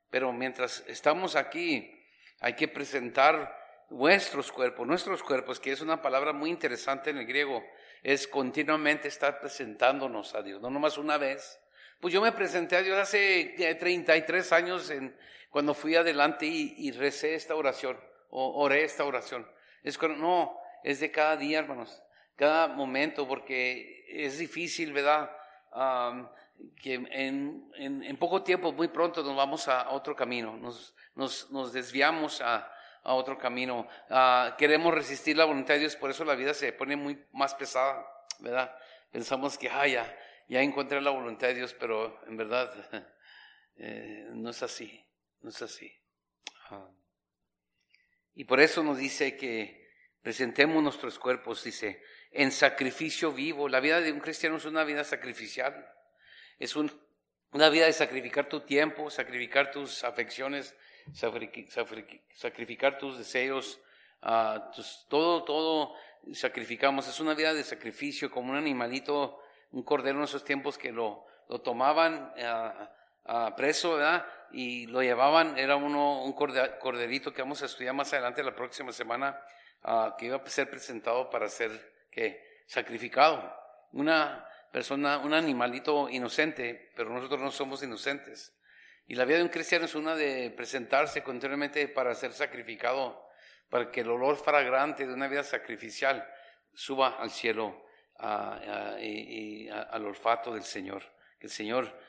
Pero 0.09 0.31
mientras 0.31 0.85
estamos 0.87 1.35
aquí, 1.35 1.93
hay 2.39 2.53
que 2.53 2.69
presentar 2.69 3.53
vuestros 3.89 4.51
cuerpos, 4.51 4.87
nuestros 4.87 5.21
cuerpos, 5.23 5.59
que 5.59 5.73
es 5.73 5.81
una 5.81 6.01
palabra 6.01 6.31
muy 6.31 6.49
interesante 6.49 7.09
en 7.09 7.17
el 7.17 7.25
griego, 7.25 7.61
es 8.03 8.27
continuamente 8.27 9.09
estar 9.09 9.41
presentándonos 9.41 10.35
a 10.35 10.41
Dios, 10.41 10.61
no 10.61 10.69
nomás 10.69 10.97
una 10.97 11.17
vez. 11.17 11.59
Pues 12.00 12.13
yo 12.13 12.22
me 12.22 12.32
presenté 12.32 12.75
a 12.75 12.84
Dios 12.84 12.98
hace 12.98 13.56
33 13.80 14.51
años 14.54 14.89
en, 14.92 15.16
cuando 15.50 15.74
fui 15.74 15.96
adelante 15.96 16.46
y, 16.46 16.92
recé 16.92 17.34
esta 17.36 17.56
oración, 17.56 18.00
o 18.30 18.62
oré 18.62 18.84
esta 18.84 19.04
oración. 19.04 19.50
Es 19.84 19.98
cuando, 19.98 20.18
no, 20.18 20.60
es 20.84 21.00
de 21.00 21.10
cada 21.12 21.36
día, 21.38 21.60
hermanos, 21.60 22.04
cada 22.36 22.68
momento, 22.68 23.27
porque 23.27 24.06
es 24.08 24.38
difícil, 24.38 24.94
¿verdad? 24.94 25.32
que 26.82 26.94
en, 27.12 28.18
poco 28.20 28.44
tiempo, 28.44 28.72
muy 28.72 28.88
pronto, 28.88 29.24
nos 29.24 29.36
vamos 29.36 29.68
a, 29.68 29.89
otro 29.89 30.16
camino, 30.16 30.56
nos, 30.58 30.94
nos, 31.16 31.50
nos 31.50 31.74
desviamos 31.74 32.42
a, 32.42 32.72
a, 33.04 33.13
otro 33.13 33.38
camino. 33.38 33.88
Uh, 34.10 34.56
queremos 34.58 34.94
resistir 34.94 35.36
la 35.36 35.46
voluntad 35.46 35.74
de 35.75 35.82
Dios, 35.82 35.96
por 35.96 36.12
eso 36.12 36.24
la 36.24 36.36
vida 36.36 36.54
se 36.54 36.74
pone 36.74 36.96
muy 36.96 37.24
más 37.34 37.56
pesada, 37.56 38.06
¿verdad? 38.39 38.75
Pensamos 39.12 39.58
que, 39.58 39.70
ah, 39.70 39.86
ya 40.48 40.62
encontré 40.62 41.01
la 41.01 41.12
voluntad 41.12 41.48
de 41.48 41.56
Dios, 41.56 41.74
pero 41.74 42.25
en 42.27 42.38
verdad 42.38 42.72
eh, 43.77 44.27
no 44.34 44.50
es 44.50 44.63
así, 44.63 45.06
no 45.42 45.50
es 45.50 45.62
así. 45.62 45.92
Uh, 46.72 46.96
y 48.34 48.44
por 48.44 48.60
eso 48.60 48.84
nos 48.84 48.98
dice 48.98 49.36
que 49.36 49.89
presentemos 50.22 50.84
nuestros 50.84 51.18
cuerpos, 51.18 51.63
dice, 51.63 52.01
en 52.32 52.51
sacrificio 52.51 53.32
vivo. 53.32 53.68
La 53.68 53.80
vida 53.80 54.00
de 54.00 54.12
un 54.12 54.20
cristiano 54.20 54.58
es 54.58 54.66
una 54.66 54.84
vida 54.84 55.04
sacrificial. 55.04 55.89
Es 56.60 56.75
una 56.75 57.70
vida 57.70 57.86
de 57.86 57.94
sacrificar 57.94 58.48
tu 58.48 58.62
tiempo, 58.62 59.10
sacrificar 59.10 59.72
tus 59.72 60.04
afecciones, 60.04 60.75
sacrificar 61.13 62.98
tus 62.98 63.18
deseos, 63.18 63.80
ah, 64.22 64.72
todo, 65.10 65.44
todo 65.44 65.96
sacrificamos. 66.34 67.08
Es 67.08 67.20
una 67.20 67.34
vida 67.34 67.54
de 67.54 67.63
sacrificio, 67.63 68.30
como 68.30 68.51
un 68.51 68.58
animalito, 68.58 69.39
un 69.71 69.83
cordero 69.83 70.17
en 70.17 70.24
esos 70.24 70.43
tiempos 70.43 70.77
que 70.77 70.91
lo, 70.91 71.25
lo 71.50 71.62
tomaban 71.62 72.33
ah, 73.25 73.53
preso, 73.55 73.95
¿verdad? 73.95 74.25
Y 74.51 74.88
lo 74.88 75.01
llevaban, 75.01 75.57
era 75.57 75.75
uno, 75.75 76.24
un 76.24 76.33
corderito 76.33 77.33
que 77.33 77.41
vamos 77.41 77.62
a 77.62 77.65
estudiar 77.65 77.93
más 77.93 78.12
adelante 78.13 78.43
la 78.43 78.55
próxima 78.55 78.91
semana, 78.91 79.39
ah, 79.83 80.15
que 80.17 80.27
iba 80.27 80.38
a 80.38 80.50
ser 80.50 80.69
presentado 80.69 81.29
para 81.29 81.50
ser 81.50 81.93
¿qué? 82.12 82.63
sacrificado. 82.65 83.53
Una, 83.91 84.47
persona, 84.71 85.17
un 85.17 85.33
animalito 85.33 86.09
inocente, 86.09 86.91
pero 86.95 87.09
nosotros 87.09 87.41
no 87.41 87.51
somos 87.51 87.81
inocentes. 87.83 88.53
Y 89.07 89.15
la 89.15 89.25
vida 89.25 89.38
de 89.38 89.43
un 89.43 89.50
cristiano 89.50 89.86
es 89.86 89.95
una 89.95 90.15
de 90.15 90.51
presentarse 90.55 91.24
continuamente 91.24 91.88
para 91.88 92.13
ser 92.13 92.33
sacrificado, 92.33 93.25
para 93.69 93.89
que 93.89 94.01
el 94.01 94.09
olor 94.09 94.36
fragrante 94.38 95.07
de 95.07 95.13
una 95.13 95.27
vida 95.27 95.43
sacrificial 95.43 96.27
suba 96.74 97.17
al 97.19 97.31
cielo 97.31 97.87
al 98.19 100.05
olfato 100.05 100.53
del 100.53 100.63
Señor. 100.63 101.03
Que 101.39 101.47
el 101.47 101.51
Señor 101.51 102.00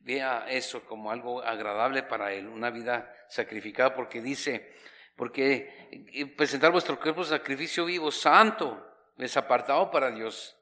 vea 0.00 0.46
eso 0.48 0.84
como 0.84 1.10
algo 1.10 1.42
agradable 1.42 2.02
para 2.02 2.32
Él, 2.32 2.48
una 2.48 2.70
vida 2.70 3.14
sacrificada, 3.28 3.94
porque 3.94 4.20
dice, 4.20 4.74
porque 5.16 6.32
presentar 6.36 6.72
vuestro 6.72 6.98
cuerpo 6.98 7.24
sacrificio 7.24 7.84
vivo, 7.84 8.10
santo, 8.10 8.88
desapartado 9.16 9.90
para 9.90 10.10
Dios 10.10 10.56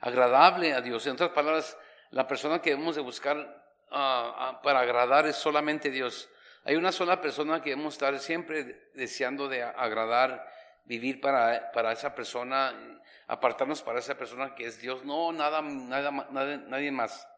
agradable 0.00 0.72
a 0.72 0.80
Dios. 0.80 1.06
En 1.06 1.14
otras 1.14 1.30
palabras, 1.30 1.76
la 2.10 2.26
persona 2.26 2.60
que 2.60 2.70
debemos 2.70 2.96
de 2.96 3.02
buscar 3.02 3.36
ah, 3.90 4.34
ah, 4.38 4.60
para 4.62 4.80
agradar 4.80 5.26
es 5.26 5.36
solamente 5.36 5.90
Dios. 5.90 6.28
Hay 6.64 6.76
una 6.76 6.92
sola 6.92 7.20
persona 7.20 7.62
que 7.62 7.70
debemos 7.70 7.94
estar 7.94 8.18
siempre 8.18 8.90
deseando 8.94 9.48
de 9.48 9.62
agradar, 9.62 10.46
vivir 10.84 11.20
para, 11.20 11.70
para 11.72 11.92
esa 11.92 12.14
persona, 12.14 12.74
apartarnos 13.26 13.82
para 13.82 13.98
esa 13.98 14.16
persona 14.16 14.54
que 14.54 14.66
es 14.66 14.80
Dios. 14.80 15.04
No, 15.04 15.32
nada, 15.32 15.62
nada, 15.62 16.10
nadie 16.10 16.90
más. 16.90 17.28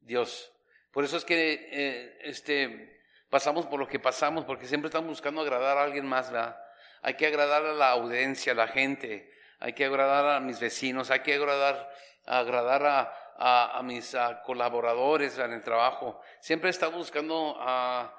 Dios. 0.00 0.52
Por 0.90 1.04
eso 1.04 1.16
es 1.16 1.24
que 1.24 1.68
eh, 1.72 2.18
este, 2.22 3.00
pasamos 3.28 3.66
por 3.66 3.80
lo 3.80 3.88
que 3.88 3.98
pasamos, 3.98 4.44
porque 4.44 4.66
siempre 4.66 4.88
estamos 4.88 5.08
buscando 5.08 5.40
agradar 5.40 5.78
a 5.78 5.82
alguien 5.82 6.06
más, 6.06 6.30
¿verdad? 6.30 6.56
Hay 7.02 7.14
que 7.14 7.26
agradar 7.26 7.64
a 7.64 7.72
la 7.72 7.90
audiencia, 7.90 8.52
a 8.52 8.56
la 8.56 8.68
gente, 8.68 9.30
hay 9.58 9.72
que 9.72 9.84
agradar 9.84 10.36
a 10.36 10.40
mis 10.40 10.60
vecinos, 10.60 11.10
hay 11.10 11.20
que 11.20 11.34
agradar, 11.34 11.90
agradar 12.26 12.86
a, 12.86 13.24
a, 13.78 13.82
mis 13.82 14.16
colaboradores 14.44 15.38
en 15.38 15.52
el 15.52 15.62
trabajo. 15.62 16.20
Siempre 16.40 16.70
estamos 16.70 16.98
buscando 16.98 17.56
a, 17.60 18.14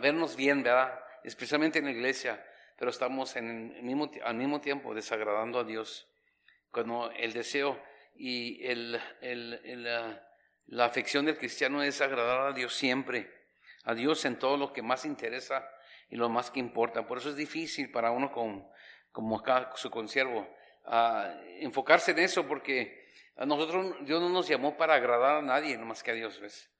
vernos 0.00 0.36
bien, 0.36 0.62
¿verdad? 0.62 0.98
Especialmente 1.24 1.78
en 1.78 1.86
la 1.86 1.90
iglesia, 1.92 2.44
pero 2.76 2.90
estamos 2.90 3.36
en 3.36 3.74
el 3.76 3.82
mismo, 3.82 4.10
al 4.24 4.34
mismo 4.34 4.60
tiempo 4.60 4.94
desagradando 4.94 5.60
a 5.60 5.64
Dios. 5.64 6.09
Cuando 6.70 7.10
el 7.12 7.32
deseo 7.32 7.80
y 8.14 8.64
el, 8.66 9.00
el, 9.20 10.20
la 10.66 10.84
afección 10.84 11.24
del 11.24 11.38
cristiano 11.38 11.82
es 11.82 12.00
agradar 12.00 12.48
a 12.48 12.52
Dios 12.52 12.74
siempre, 12.74 13.30
a 13.84 13.94
Dios 13.94 14.24
en 14.24 14.38
todo 14.38 14.56
lo 14.56 14.72
que 14.72 14.82
más 14.82 15.04
interesa 15.04 15.68
y 16.08 16.16
lo 16.16 16.28
más 16.28 16.50
que 16.50 16.60
importa. 16.60 17.06
Por 17.06 17.18
eso 17.18 17.30
es 17.30 17.36
difícil 17.36 17.90
para 17.90 18.10
uno 18.10 18.30
con, 18.30 18.66
como 19.12 19.38
acá 19.38 19.72
su 19.74 19.90
consiervo 19.90 20.48
enfocarse 21.60 22.12
en 22.12 22.20
eso 22.20 22.46
porque 22.46 23.10
a 23.36 23.46
nosotros 23.46 23.96
Dios 24.02 24.20
no 24.20 24.28
nos 24.28 24.48
llamó 24.48 24.76
para 24.76 24.94
agradar 24.94 25.36
a 25.36 25.42
nadie, 25.42 25.76
no 25.78 25.86
más 25.86 26.02
que 26.02 26.10
a 26.10 26.14
Dios. 26.14 26.40
¿ves? 26.40 26.70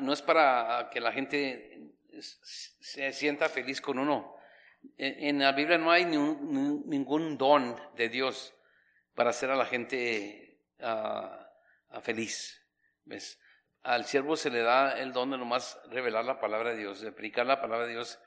no 0.00 0.12
es 0.12 0.22
para 0.22 0.88
que 0.90 1.00
la 1.00 1.12
gente 1.12 1.94
se 2.20 3.12
sienta 3.12 3.48
feliz 3.48 3.80
con 3.80 3.98
uno. 3.98 4.36
En, 4.98 5.38
la 5.38 5.52
Biblia 5.52 5.78
no 5.78 5.90
hay 5.90 6.04
ningún 6.04 7.38
don 7.38 7.76
de 7.96 8.08
Dios 8.08 8.54
para 9.14 9.30
hacer 9.30 9.50
a 9.50 9.56
la 9.56 9.66
gente 9.66 10.60
feliz. 12.02 12.62
¿ves? 13.04 13.40
Al 13.82 14.04
siervo 14.04 14.36
se 14.36 14.50
le 14.50 14.62
da 14.62 14.98
el 14.98 15.12
don 15.12 15.30
de 15.30 15.38
nomás 15.38 15.78
revelar 15.90 16.24
la 16.24 16.40
palabra 16.40 16.70
de 16.70 16.78
Dios, 16.78 17.00
de 17.00 17.08
aplicar 17.08 17.46
la 17.46 17.60
palabra 17.60 17.86
de 17.86 17.92
Dios, 17.92 18.18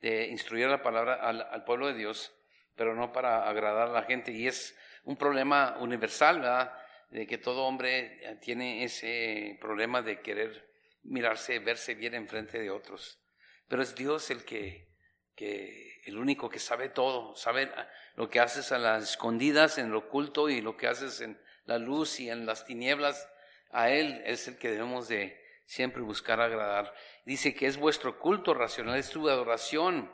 de 0.00 0.28
instruir 0.28 0.68
la 0.68 0.82
palabra 0.82 1.14
al 1.14 1.64
pueblo 1.64 1.86
de 1.86 1.94
Dios 1.94 2.34
pero 2.76 2.94
no 2.94 3.12
para 3.12 3.48
agradar 3.48 3.88
a 3.88 3.92
la 3.92 4.02
gente. 4.02 4.32
Y 4.32 4.46
es 4.46 4.76
un 5.04 5.16
problema 5.16 5.76
universal, 5.80 6.40
¿verdad? 6.40 6.72
De 7.10 7.26
que 7.26 7.38
todo 7.38 7.64
hombre 7.64 8.38
tiene 8.40 8.84
ese 8.84 9.56
problema 9.60 10.02
de 10.02 10.20
querer 10.20 10.70
mirarse, 11.02 11.58
verse 11.58 11.94
bien 11.94 12.14
enfrente 12.14 12.58
de 12.58 12.70
otros. 12.70 13.20
Pero 13.68 13.82
es 13.82 13.94
Dios 13.94 14.30
el 14.30 14.44
que, 14.44 14.88
que 15.34 15.93
el 16.06 16.18
único 16.18 16.48
que 16.48 16.58
sabe 16.58 16.88
todo, 16.88 17.34
sabe 17.36 17.70
lo 18.16 18.28
que 18.28 18.40
haces 18.40 18.72
a 18.72 18.78
las 18.78 19.10
escondidas, 19.10 19.78
en 19.78 19.90
lo 19.90 19.98
oculto 19.98 20.48
y 20.48 20.60
lo 20.60 20.76
que 20.76 20.88
haces 20.88 21.20
en 21.20 21.40
la 21.64 21.78
luz 21.78 22.20
y 22.20 22.30
en 22.30 22.46
las 22.46 22.64
tinieblas. 22.64 23.28
A 23.70 23.90
Él 23.90 24.22
es 24.24 24.46
el 24.48 24.58
que 24.58 24.70
debemos 24.70 25.08
de 25.08 25.40
siempre 25.66 26.02
buscar 26.02 26.40
agradar. 26.40 26.94
Dice 27.24 27.54
que 27.54 27.66
es 27.66 27.76
vuestro 27.76 28.18
culto 28.18 28.54
racional, 28.54 28.98
es 28.98 29.10
tu 29.10 29.28
adoración 29.28 30.12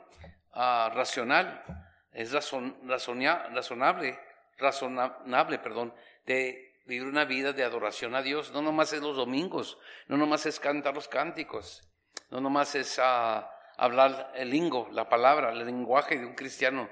uh, 0.53 0.89
racional 0.93 1.63
es 2.11 2.31
razon, 2.31 2.77
razonable, 2.87 4.19
razonable, 4.57 5.59
perdón, 5.59 5.93
de 6.25 6.79
vivir 6.85 7.07
una 7.07 7.25
vida 7.25 7.53
de 7.53 7.63
adoración 7.63 8.15
a 8.15 8.21
Dios. 8.21 8.51
No 8.51 8.61
nomás 8.61 8.93
es 8.93 9.01
los 9.01 9.15
domingos, 9.15 9.77
no 10.07 10.17
nomás 10.17 10.45
es 10.45 10.59
cantar 10.59 10.93
los 10.93 11.07
cánticos, 11.07 11.81
no 12.29 12.41
nomás 12.41 12.75
es 12.75 12.97
uh, 12.99 13.43
hablar 13.81 14.31
el 14.35 14.51
lingo, 14.51 14.87
la 14.91 15.09
palabra, 15.09 15.51
el 15.51 15.65
lenguaje 15.65 16.19
de 16.19 16.25
un 16.25 16.35
cristiano, 16.35 16.87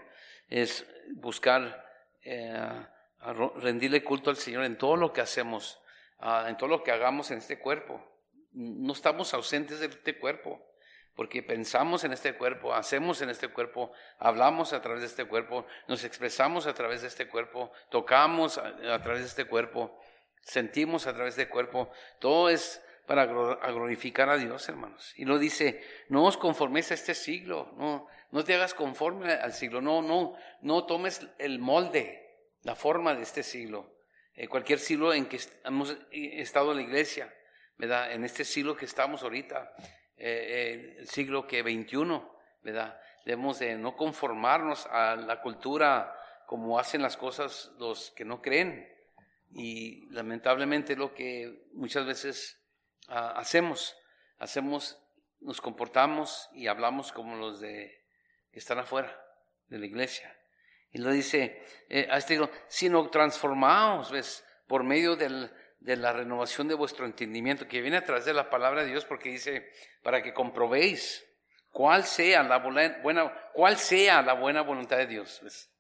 es 0.48 0.88
buscar 1.14 1.86
eh, 2.24 2.88
rendirle 3.58 4.04
culto 4.04 4.32
al 4.32 4.38
Señor 4.38 4.64
en 4.64 4.76
todo 4.76 4.96
lo 4.96 5.14
que 5.14 5.22
hacemos, 5.22 5.80
uh, 6.20 6.48
en 6.48 6.58
todo 6.58 6.68
lo 6.68 6.84
que 6.84 6.92
hagamos 6.92 7.30
en 7.30 7.38
este 7.38 7.60
cuerpo. 7.60 8.04
No 8.54 8.94
estamos 8.94 9.36
ausentes 9.36 9.80
de 9.80 9.86
este 9.86 10.18
cuerpo 10.18 10.66
porque 11.14 11.44
pensamos 11.44 12.06
en 12.06 12.14
este 12.14 12.34
cuerpo, 12.34 12.74
hacemos 12.74 13.22
en 13.22 13.30
este 13.30 13.50
cuerpo, 13.50 13.92
hablamos 14.18 14.74
a 14.74 14.82
través 14.82 15.02
de 15.02 15.08
este 15.08 15.26
cuerpo, 15.26 15.68
nos 15.88 16.04
expresamos 16.04 16.66
a 16.66 16.74
través 16.74 17.02
de 17.02 17.08
este 17.10 17.28
cuerpo, 17.28 17.72
tocamos 17.90 18.58
a, 18.58 19.02
través 19.02 19.20
de 19.20 19.28
este 19.28 19.46
cuerpo, 19.46 20.00
sentimos 20.42 21.06
a 21.06 21.14
través 21.14 21.36
de 21.36 21.44
este 21.44 21.52
cuerpo, 21.52 21.92
todo 22.20 22.50
es 22.50 22.82
para 23.10 23.26
glorificar 23.26 24.30
a 24.30 24.38
Dios, 24.38 24.70
hermanos. 24.70 25.16
Y 25.18 25.26
lo 25.26 25.40
dice, 25.40 25.82
no 26.10 26.26
os 26.26 26.38
conforméis 26.38 26.92
a 26.92 26.94
este 26.94 27.16
siglo, 27.16 27.74
no, 27.76 28.06
no 28.30 28.44
te 28.44 28.54
hagas 28.54 28.76
conforme 28.76 29.34
al 29.34 29.52
siglo, 29.54 29.82
no, 29.82 30.04
no, 30.04 30.36
no 30.62 30.86
tomes 30.86 31.28
el 31.40 31.58
molde, 31.58 32.54
la 32.62 32.76
forma 32.76 33.16
de 33.16 33.24
este 33.24 33.42
siglo. 33.42 33.96
Eh, 34.36 34.48
cualquier 34.48 34.78
siglo 34.78 35.12
en 35.12 35.26
que 35.26 35.40
hemos 35.66 35.98
estado 36.12 36.70
en 36.70 36.78
la 36.78 36.84
iglesia, 36.84 37.34
¿verdad? 37.80 38.12
En 38.12 38.26
este 38.26 38.46
siglo 38.46 38.78
que 38.78 38.86
estamos 38.86 39.24
ahorita, 39.24 39.74
eh, 40.16 40.98
el 41.00 41.08
siglo 41.08 41.48
que 41.48 41.64
21, 41.64 42.32
¿verdad? 42.62 43.02
Debemos 43.26 43.58
de 43.58 43.76
no 43.76 43.96
conformarnos 43.96 44.86
a 44.86 45.16
la 45.16 45.42
cultura 45.42 46.16
como 46.46 46.78
hacen 46.78 47.02
las 47.02 47.18
cosas 47.18 47.72
los 47.80 48.12
que 48.12 48.24
no 48.24 48.40
creen. 48.40 48.88
Y 49.52 50.06
lamentablemente 50.12 50.96
lo 50.96 51.16
que 51.16 51.66
muchas 51.74 52.06
veces 52.06 52.59
Ah, 53.08 53.34
hacemos, 53.38 53.96
hacemos, 54.38 55.00
nos 55.40 55.62
comportamos 55.62 56.50
y 56.54 56.68
hablamos 56.68 57.12
como 57.12 57.36
los 57.36 57.60
de 57.60 58.06
que 58.52 58.60
están 58.60 58.80
afuera 58.80 59.20
de 59.68 59.80
la 59.80 59.86
iglesia. 59.86 60.36
Y 60.92 61.00
lo 61.00 61.12
dice, 61.12 61.64
eh, 61.90 62.08
a 62.10 62.18
este 62.18 62.34
digo, 62.34 62.50
sino 62.68 63.10
transformaos, 63.10 64.12
¿ves? 64.12 64.44
Por 64.68 64.84
medio 64.84 65.16
del, 65.16 65.52
de 65.80 65.96
la 65.96 66.14
renovación 66.14 66.68
de 66.68 66.76
vuestro 66.76 67.06
entendimiento, 67.06 67.68
que 67.68 67.82
viene 67.82 67.98
a 67.98 68.04
través 68.04 68.26
de 68.26 68.34
la 68.34 68.50
palabra 68.50 68.84
de 68.84 68.90
Dios, 68.90 69.06
porque 69.06 69.30
dice, 69.30 69.72
para 70.04 70.22
que 70.22 70.34
comprobéis 70.34 71.26
cuál 71.72 72.04
sea 72.06 72.44
la 72.44 72.58
buena, 72.58 73.02
cuál 73.54 73.78
sea 73.78 74.22
la 74.22 74.34
buena 74.34 74.62
voluntad 74.62 74.98
de 74.98 75.08
Dios. 75.08 75.40
¿ves? 75.44 75.72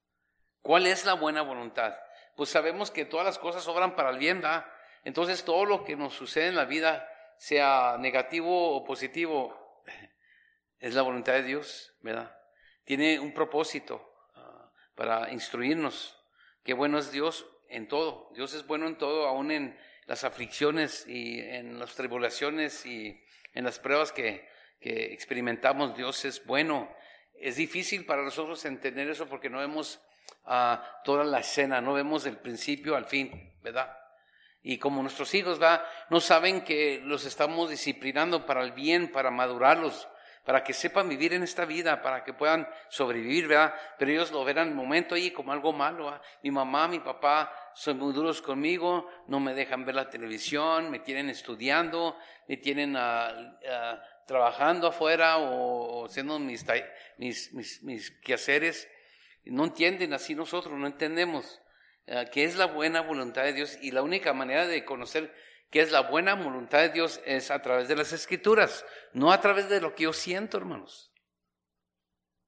¿Cuál 0.61 0.85
es 0.85 1.05
la 1.05 1.13
buena 1.13 1.41
voluntad? 1.41 1.95
Pues 2.35 2.49
sabemos 2.49 2.91
que 2.91 3.05
todas 3.05 3.25
las 3.25 3.39
cosas 3.39 3.67
obran 3.67 3.95
para 3.95 4.11
el 4.11 4.17
bien, 4.17 4.41
¿verdad? 4.41 4.65
Entonces 5.03 5.44
todo 5.44 5.65
lo 5.65 5.84
que 5.84 5.96
nos 5.96 6.13
sucede 6.13 6.48
en 6.48 6.56
la 6.56 6.65
vida 6.65 7.08
sea 7.38 7.98
negativo 8.00 8.75
o 8.75 8.84
positivo, 8.84 9.84
es 10.79 10.94
la 10.94 11.01
voluntad 11.01 11.34
de 11.34 11.44
Dios, 11.44 11.94
¿verdad? 12.01 12.36
Tiene 12.84 13.20
un 13.20 13.34
propósito 13.34 14.13
ah, 14.36 14.72
para 14.96 15.32
instruirnos. 15.32 16.18
Qué 16.63 16.74
bueno 16.74 17.00
es 17.00 17.12
Dios 17.12 17.46
en 17.70 17.88
todo. 17.88 18.32
Dios 18.36 18.53
es 18.53 18.65
bueno 18.68 18.88
en 18.88 18.98
todo, 18.98 19.27
aún 19.27 19.51
en 19.51 19.79
las 20.06 20.24
aflicciones 20.24 21.06
y 21.08 21.39
en 21.39 21.79
las 21.79 21.96
tribulaciones 21.96 22.86
y 22.86 23.24
en 23.53 23.63
las 23.63 23.79
pruebas 23.79 24.12
que, 24.12 24.48
que 24.79 25.13
experimentamos. 25.13 25.96
Dios 25.96 26.25
es 26.25 26.46
bueno. 26.46 26.94
Es 27.34 27.56
difícil 27.56 28.06
para 28.06 28.24
nosotros 28.24 28.65
entender 28.65 29.10
eso 29.10 29.27
porque 29.27 29.50
no 29.50 29.60
vemos 29.60 30.01
uh, 30.46 30.75
toda 31.03 31.24
la 31.24 31.39
escena, 31.39 31.79
no 31.79 31.94
vemos 31.94 32.25
el 32.25 32.38
principio 32.38 32.96
al 32.96 33.06
fin, 33.06 33.53
¿verdad? 33.62 33.99
Y 34.61 34.77
como 34.77 35.01
nuestros 35.01 35.33
hijos 35.35 35.61
¿va? 35.61 35.85
no 36.09 36.19
saben 36.19 36.63
que 36.63 37.01
los 37.03 37.25
estamos 37.25 37.69
disciplinando 37.69 38.45
para 38.45 38.63
el 38.63 38.73
bien, 38.73 39.11
para 39.11 39.31
madurarlos, 39.31 40.07
para 40.43 40.63
que 40.63 40.73
sepan 40.73 41.07
vivir 41.07 41.33
en 41.33 41.43
esta 41.43 41.65
vida, 41.65 42.01
para 42.01 42.23
que 42.23 42.33
puedan 42.33 42.67
sobrevivir, 42.89 43.47
¿verdad? 43.47 43.73
Pero 43.97 44.11
ellos 44.11 44.31
lo 44.31 44.43
verán 44.43 44.67
en 44.67 44.73
el 44.73 44.75
momento 44.75 45.15
ahí 45.15 45.31
como 45.31 45.51
algo 45.51 45.71
malo. 45.73 46.19
Mi 46.43 46.51
mamá, 46.51 46.87
mi 46.87 46.99
papá 46.99 47.53
son 47.73 47.99
muy 47.99 48.13
duros 48.13 48.41
conmigo, 48.41 49.07
no 49.27 49.39
me 49.39 49.53
dejan 49.53 49.85
ver 49.85 49.95
la 49.95 50.09
televisión, 50.09 50.89
me 50.89 50.99
tienen 50.99 51.29
estudiando, 51.29 52.17
me 52.47 52.57
tienen 52.57 52.95
ah, 52.97 53.53
trabajando 54.25 54.87
afuera 54.87 55.37
o, 55.37 56.05
haciendo 56.05 56.39
mis, 56.39 56.65
mis, 57.17 57.53
mis, 57.53 57.83
mis 57.83 58.11
quehaceres. 58.21 58.89
No 59.45 59.65
entienden 59.65 60.13
así 60.13 60.35
nosotros, 60.35 60.77
no 60.77 60.87
entendemos. 60.87 61.61
Eh, 62.11 62.27
que 62.31 62.43
es 62.43 62.55
la 62.55 62.65
buena 62.65 63.01
voluntad 63.01 63.43
de 63.43 63.53
Dios 63.53 63.77
y 63.81 63.91
la 63.91 64.01
única 64.01 64.33
manera 64.33 64.65
de 64.65 64.83
conocer 64.83 65.31
qué 65.69 65.81
es 65.81 65.91
la 65.91 66.01
buena 66.01 66.33
voluntad 66.33 66.79
de 66.79 66.89
Dios 66.89 67.21
es 67.23 67.51
a 67.51 67.61
través 67.61 67.87
de 67.87 67.95
las 67.95 68.11
escrituras, 68.13 68.83
no 69.13 69.31
a 69.31 69.39
través 69.39 69.69
de 69.69 69.79
lo 69.79 69.93
que 69.93 70.05
yo 70.05 70.13
siento, 70.13 70.57
hermanos. 70.57 71.11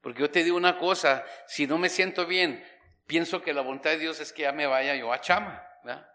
Porque 0.01 0.21
yo 0.21 0.31
te 0.31 0.43
digo 0.43 0.57
una 0.57 0.79
cosa, 0.79 1.23
si 1.45 1.67
no 1.67 1.77
me 1.77 1.89
siento 1.89 2.25
bien, 2.25 2.65
pienso 3.05 3.43
que 3.43 3.53
la 3.53 3.61
voluntad 3.61 3.91
de 3.91 3.99
Dios 3.99 4.19
es 4.19 4.33
que 4.33 4.41
ya 4.41 4.51
me 4.51 4.65
vaya 4.65 4.95
yo 4.95 5.13
a 5.13 5.21
Chama, 5.21 5.63
¿verdad? 5.83 6.09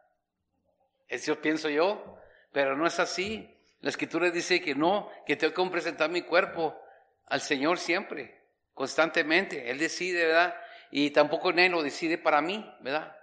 Eso 1.07 1.41
pienso 1.41 1.69
yo, 1.69 2.19
pero 2.51 2.77
no 2.77 2.85
es 2.85 2.99
así. 2.99 3.49
La 3.79 3.91
escritura 3.91 4.29
dice 4.33 4.61
que 4.61 4.75
no, 4.75 5.09
que 5.25 5.37
tengo 5.37 5.55
que 5.55 5.71
presentar 5.71 6.11
mi 6.11 6.23
cuerpo 6.23 6.77
al 7.27 7.41
Señor 7.41 7.79
siempre, 7.79 8.43
constantemente. 8.75 9.71
Él 9.71 9.79
decide, 9.79 10.27
¿verdad? 10.27 10.61
Y 10.91 11.11
tampoco 11.11 11.51
Él 11.51 11.71
lo 11.71 11.85
decide 11.85 12.19
para 12.19 12.41
mí, 12.41 12.69
¿verdad? 12.81 13.16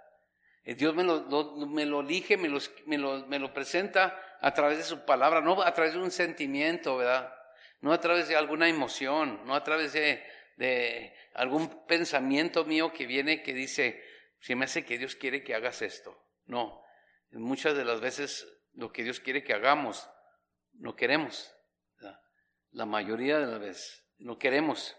Eh, 0.64 0.74
Dios 0.74 0.94
me 0.94 1.04
lo, 1.04 1.22
me 1.66 1.84
lo 1.84 2.00
elige, 2.00 2.36
me, 2.36 2.48
lo, 2.48 3.26
me 3.26 3.38
lo 3.38 3.52
presenta 3.52 4.18
a 4.40 4.52
través 4.52 4.78
de 4.78 4.84
su 4.84 5.04
palabra, 5.04 5.40
no 5.40 5.62
a 5.62 5.72
través 5.72 5.94
de 5.94 6.00
un 6.00 6.10
sentimiento, 6.10 6.96
¿verdad? 6.96 7.34
No 7.80 7.92
a 7.92 8.00
través 8.00 8.28
de 8.28 8.36
alguna 8.36 8.68
emoción, 8.68 9.40
no 9.46 9.54
a 9.54 9.62
través 9.62 9.92
de, 9.92 10.22
algún 11.34 11.86
pensamiento 11.86 12.64
mío 12.64 12.92
que 12.92 13.06
viene 13.06 13.42
que 13.42 13.52
dice, 13.52 14.02
si 14.40 14.54
me 14.54 14.64
hace 14.64 14.84
que 14.84 14.98
Dios 14.98 15.16
quiere 15.16 15.42
que 15.42 15.54
hagas 15.54 15.82
esto. 15.82 16.18
No, 16.46 16.82
muchas 17.32 17.76
de 17.76 17.84
las 17.84 18.00
veces 18.00 18.46
lo 18.72 18.92
que 18.92 19.02
Dios 19.02 19.20
quiere 19.20 19.44
que 19.44 19.52
hagamos, 19.52 20.08
no 20.72 20.96
queremos. 20.96 21.50
La 22.70 22.86
mayoría 22.86 23.38
de 23.38 23.46
las 23.46 23.60
veces 23.60 24.04
no 24.18 24.38
queremos. 24.38 24.96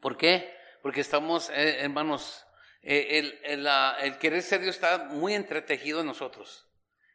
¿Por 0.00 0.16
qué? 0.16 0.52
Porque 0.82 1.00
estamos, 1.00 1.50
eh, 1.50 1.80
hermanos, 1.80 2.46
el, 2.82 3.38
el, 3.44 4.18
querer 4.18 4.42
ser 4.42 4.60
Dios 4.60 4.74
está 4.74 5.04
muy 5.04 5.34
entretejido 5.34 6.00
en 6.00 6.06
nosotros, 6.06 6.68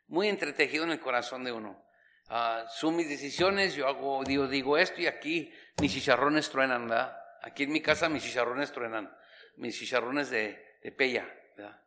muy 0.07 0.29
entretejido 0.29 0.85
en 0.85 0.91
el 0.91 0.99
corazón 0.99 1.43
de 1.43 1.51
uno. 1.51 1.83
Uh, 2.29 2.67
son 2.69 2.95
mis 2.95 3.07
decisiones, 3.07 3.73
yo 3.75 3.87
hago, 3.87 4.23
digo, 4.25 4.47
digo 4.47 4.77
esto 4.77 5.01
y 5.01 5.07
aquí 5.07 5.53
mis 5.79 5.93
chicharrones 5.93 6.49
truenan, 6.49 6.87
¿verdad? 6.87 7.17
Aquí 7.41 7.63
en 7.63 7.71
mi 7.71 7.81
casa 7.81 8.09
mis 8.09 8.23
chicharrones 8.23 8.71
truenan, 8.71 9.13
mis 9.55 9.77
chicharrones 9.77 10.29
de, 10.29 10.77
de 10.83 10.91
pella, 10.91 11.25
¿verdad? 11.55 11.81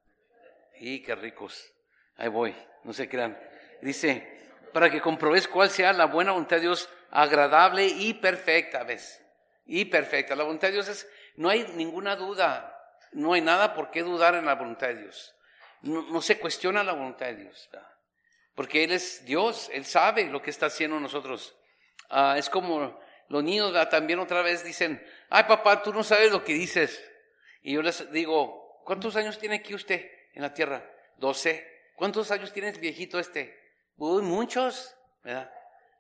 Y 0.79 1.03
qué 1.03 1.14
ricos. 1.14 1.73
Ahí 2.16 2.29
voy, 2.29 2.55
no 2.85 2.93
se 2.93 3.09
crean. 3.09 3.38
Dice, 3.83 4.40
para 4.73 4.90
que 4.90 5.01
comprobéis 5.01 5.49
cuál 5.49 5.71
sea 5.71 5.93
la 5.93 6.07
buena 6.07 6.33
voluntad 6.33 6.57
de 6.57 6.62
Dios, 6.62 6.88
agradable 7.11 7.87
y 7.87 8.14
perfecta, 8.14 8.85
¿ves? 8.85 9.23
Y 9.66 9.87
perfecta. 9.87 10.37
La 10.37 10.45
voluntad 10.45 10.69
de 10.69 10.75
Dios 10.75 10.88
es, 10.88 11.09
no 11.37 11.49
hay 11.49 11.66
ninguna 11.75 12.16
duda, 12.16 12.80
no 13.12 13.33
hay 13.33 13.40
nada 13.40 13.75
por 13.75 13.90
qué 13.90 14.03
dudar 14.03 14.35
en 14.35 14.46
la 14.46 14.55
voluntad 14.55 14.88
de 14.88 15.03
Dios. 15.03 15.35
No, 15.83 16.20
se 16.20 16.38
cuestiona 16.38 16.85
la 16.85 16.92
voluntad 16.92 17.27
de 17.27 17.37
Dios, 17.37 17.70
porque 18.55 18.85
Él 18.85 18.92
es 18.92 19.25
Dios, 19.25 19.70
Él 19.73 19.87
sabe 19.87 20.27
lo 20.27 20.42
que 20.42 20.51
está 20.51 20.66
haciendo 20.66 21.01
nosotros. 21.01 21.57
Ah, 22.11 22.35
es 22.37 22.51
como 22.51 23.01
los 23.29 23.44
niños 23.44 23.73
también 23.88 24.18
otra 24.18 24.42
vez 24.42 24.64
dicen, 24.64 25.03
ay 25.31 25.44
papá, 25.44 25.83
tú 25.83 25.94
no 25.94 26.03
sabes 26.03 26.31
lo 26.31 26.44
que 26.44 26.53
dices. 26.53 27.03
Y 27.62 27.75
yo 27.75 27.83
les 27.83 28.11
digo, 28.12 28.83
¿cuántos 28.85 29.16
años 29.16 29.38
tiene 29.38 29.57
aquí 29.57 29.75
usted 29.75 30.11
en 30.35 30.42
la 30.42 30.53
tierra? 30.53 30.85
Doce. 31.16 31.66
¿Cuántos 31.96 32.31
años 32.31 32.53
tiene 32.53 32.73
viejito 32.73 33.18
este? 33.18 33.59
Uy, 33.96 34.23
muchos. 34.23 34.96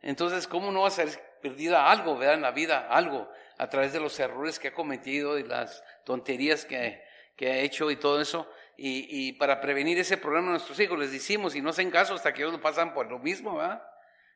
Entonces, 0.02 0.46
¿cómo 0.48 0.72
no 0.72 0.82
va 0.82 0.88
a 0.88 0.92
perdida 1.40 1.90
algo, 1.90 2.16
¿verdad? 2.16 2.36
En 2.36 2.42
la 2.42 2.50
vida, 2.50 2.88
algo 2.88 3.30
a 3.58 3.68
través 3.68 3.92
de 3.92 4.00
los 4.00 4.18
errores 4.18 4.58
que 4.58 4.68
ha 4.68 4.74
cometido 4.74 5.38
y 5.38 5.42
las 5.42 5.82
tonterías 6.04 6.64
que, 6.64 7.02
que 7.36 7.50
ha 7.50 7.58
hecho 7.58 7.90
y 7.90 7.96
todo 7.96 8.20
eso. 8.20 8.50
Y, 8.76 9.06
y, 9.10 9.32
para 9.34 9.60
prevenir 9.60 9.98
ese 9.98 10.16
problema 10.16 10.48
a 10.48 10.50
nuestros 10.52 10.80
hijos 10.80 10.98
les 10.98 11.12
decimos 11.12 11.54
y 11.54 11.60
no 11.60 11.70
hacen 11.70 11.90
caso 11.90 12.14
hasta 12.14 12.32
que 12.32 12.42
ellos 12.42 12.58
pasan 12.60 12.94
por 12.94 13.10
lo 13.10 13.18
mismo, 13.18 13.56
¿verdad? 13.56 13.82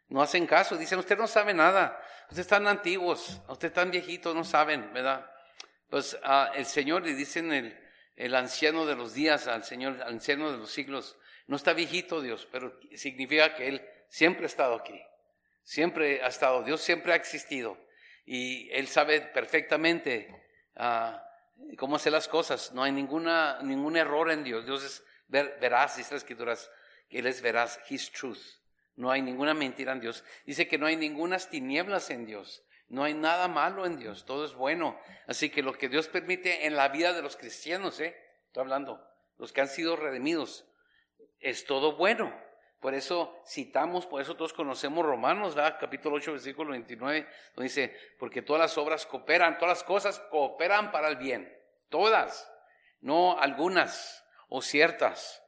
No 0.09 0.21
hacen 0.21 0.47
caso, 0.47 0.77
dicen, 0.77 0.99
usted 0.99 1.17
no 1.17 1.27
sabe 1.27 1.55
nada, 1.55 1.99
ustedes 2.25 2.45
están 2.45 2.67
antiguos, 2.67 3.41
ustedes 3.49 3.71
están 3.71 3.91
viejitos, 3.91 4.35
no 4.35 4.45
saben, 4.45 4.93
¿verdad? 4.93 5.31
Pues 5.89 6.15
uh, 6.23 6.53
el 6.55 6.67
Señor 6.67 7.05
le 7.05 7.15
dicen 7.15 7.53
el, 7.53 7.79
el 8.17 8.35
anciano 8.35 8.85
de 8.85 8.97
los 8.97 9.15
días, 9.15 9.47
al 9.47 9.65
Señor, 9.65 10.03
anciano 10.03 10.53
de 10.53 10.59
los 10.59 10.71
siglos, 10.71 11.17
no 11.47 11.57
está 11.57 11.73
viejito 11.73 12.21
Dios, 12.21 12.47
pero 12.51 12.79
significa 12.95 13.55
que 13.55 13.69
Él 13.69 13.89
siempre 14.09 14.45
ha 14.45 14.47
estado 14.47 14.75
aquí, 14.75 15.01
siempre 15.65 16.23
ha 16.23 16.29
estado, 16.29 16.63
Dios 16.63 16.81
siempre 16.81 17.13
ha 17.13 17.17
existido 17.17 17.77
y 18.25 18.71
Él 18.71 18.87
sabe 18.87 19.21
perfectamente 19.21 20.29
uh, 20.77 21.77
cómo 21.77 21.97
hacer 21.97 22.13
las 22.13 22.29
cosas. 22.29 22.73
No 22.73 22.83
hay 22.83 22.93
ninguna, 22.93 23.61
ningún 23.63 23.97
error 23.97 24.31
en 24.31 24.45
Dios. 24.45 24.65
Dios 24.65 24.85
es 24.85 25.05
ver, 25.27 25.59
dice 25.61 25.71
las 25.71 26.13
escrituras, 26.13 26.71
Él 27.11 27.27
es 27.27 27.43
veraz, 27.43 27.81
His 27.89 28.11
truth. 28.13 28.61
No 28.97 29.11
hay 29.11 29.23
ninguna 29.23 29.55
mentira 29.55 29.93
en 29.93 30.01
Dios. 30.01 30.23
Dice 30.47 30.69
que 30.69 30.79
no 30.79 30.87
hay 30.87 30.97
ninguna 30.97 31.39
tinieblas 31.39 32.11
en 32.11 32.27
Dios. 32.27 32.63
No 32.89 33.03
hay 33.03 33.15
nada 33.15 33.49
malo 33.49 33.87
en 33.87 33.99
Dios. 33.99 34.25
Todo 34.25 34.45
es 34.45 34.55
bueno. 34.55 35.01
Así 35.27 35.51
que 35.51 35.63
lo 35.63 35.73
que 35.73 35.89
Dios 35.89 36.07
permite 36.07 36.67
en 36.67 36.77
la 36.77 36.89
vida 36.89 37.13
de 37.13 37.23
los 37.23 37.37
cristianos, 37.37 37.99
¿eh? 37.99 38.17
Estoy 38.47 38.61
hablando, 38.61 39.05
los 39.39 39.53
que 39.53 39.63
han 39.63 39.69
sido 39.69 39.97
redimidos, 39.97 40.65
es 41.41 41.65
todo 41.65 41.97
bueno. 41.97 42.33
Por 42.85 42.95
eso 42.95 43.41
citamos, 43.47 44.05
por 44.05 44.21
eso 44.21 44.37
todos 44.37 44.53
conocemos 44.53 45.07
Romanos, 45.07 45.57
capítulo 45.81 46.17
8, 46.17 46.33
versículo 46.33 46.73
29, 46.73 47.27
donde 47.55 47.69
dice, 47.71 47.97
porque 48.19 48.43
todas 48.43 48.61
las 48.61 48.77
obras 48.77 49.07
cooperan, 49.07 49.57
todas 49.57 49.79
las 49.79 49.85
cosas 49.85 50.21
cooperan 50.31 50.93
para 50.93 51.09
el 51.09 51.17
bien, 51.17 51.51
todas, 51.89 52.47
no 53.01 53.41
algunas 53.41 54.23
o 54.51 54.61
ciertas, 54.61 55.43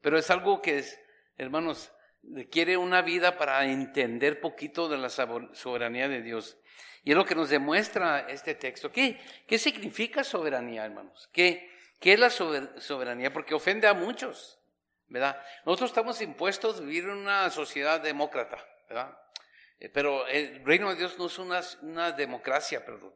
pero 0.00 0.18
es 0.18 0.32
algo 0.32 0.60
que, 0.60 0.78
es, 0.78 1.00
hermanos, 1.38 1.92
requiere 2.24 2.76
una 2.76 3.02
vida 3.02 3.38
para 3.38 3.64
entender 3.66 4.40
poquito 4.40 4.88
de 4.88 4.98
la 4.98 5.10
soberanía 5.10 6.08
de 6.08 6.22
Dios. 6.22 6.58
Y 7.04 7.12
es 7.12 7.16
lo 7.16 7.24
que 7.24 7.36
nos 7.36 7.50
demuestra 7.50 8.26
este 8.28 8.56
texto. 8.56 8.90
¿Qué, 8.90 9.20
qué 9.46 9.58
significa 9.60 10.24
soberanía, 10.24 10.86
hermanos? 10.86 11.30
¿Qué, 11.32 11.70
¿Qué 12.00 12.14
es 12.14 12.18
la 12.18 12.30
soberanía? 12.30 13.32
Porque 13.32 13.54
ofende 13.54 13.86
a 13.86 13.94
muchos, 13.94 14.59
¿verdad? 15.10 15.42
Nosotros 15.66 15.90
estamos 15.90 16.20
impuestos 16.22 16.78
a 16.78 16.80
vivir 16.80 17.04
en 17.04 17.10
una 17.10 17.50
sociedad 17.50 18.00
demócrata, 18.00 18.64
¿verdad? 18.88 19.18
Eh, 19.78 19.88
pero 19.88 20.26
el 20.28 20.64
reino 20.64 20.88
de 20.90 20.96
Dios 20.96 21.18
no 21.18 21.26
es 21.26 21.38
una, 21.38 21.60
una 21.82 22.12
democracia, 22.12 22.84
perdón. 22.84 23.14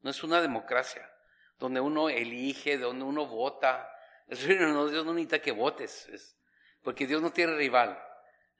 No 0.00 0.10
es 0.10 0.22
una 0.22 0.42
democracia 0.42 1.10
donde 1.58 1.80
uno 1.80 2.08
elige, 2.08 2.76
donde 2.76 3.04
uno 3.04 3.26
vota. 3.26 3.90
El 4.26 4.38
reino 4.38 4.84
de 4.84 4.92
Dios 4.92 5.06
no 5.06 5.14
necesita 5.14 5.40
que 5.40 5.52
votes, 5.52 6.36
porque 6.82 7.06
Dios 7.06 7.22
no 7.22 7.32
tiene 7.32 7.54
rival. 7.54 7.98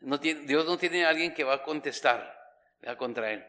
No 0.01 0.21
tiene, 0.21 0.41
Dios 0.47 0.65
no 0.65 0.79
tiene 0.79 1.05
alguien 1.05 1.35
que 1.35 1.45
va 1.45 1.55
a 1.55 1.63
contestar 1.63 2.37
contra 2.97 3.33
él, 3.33 3.45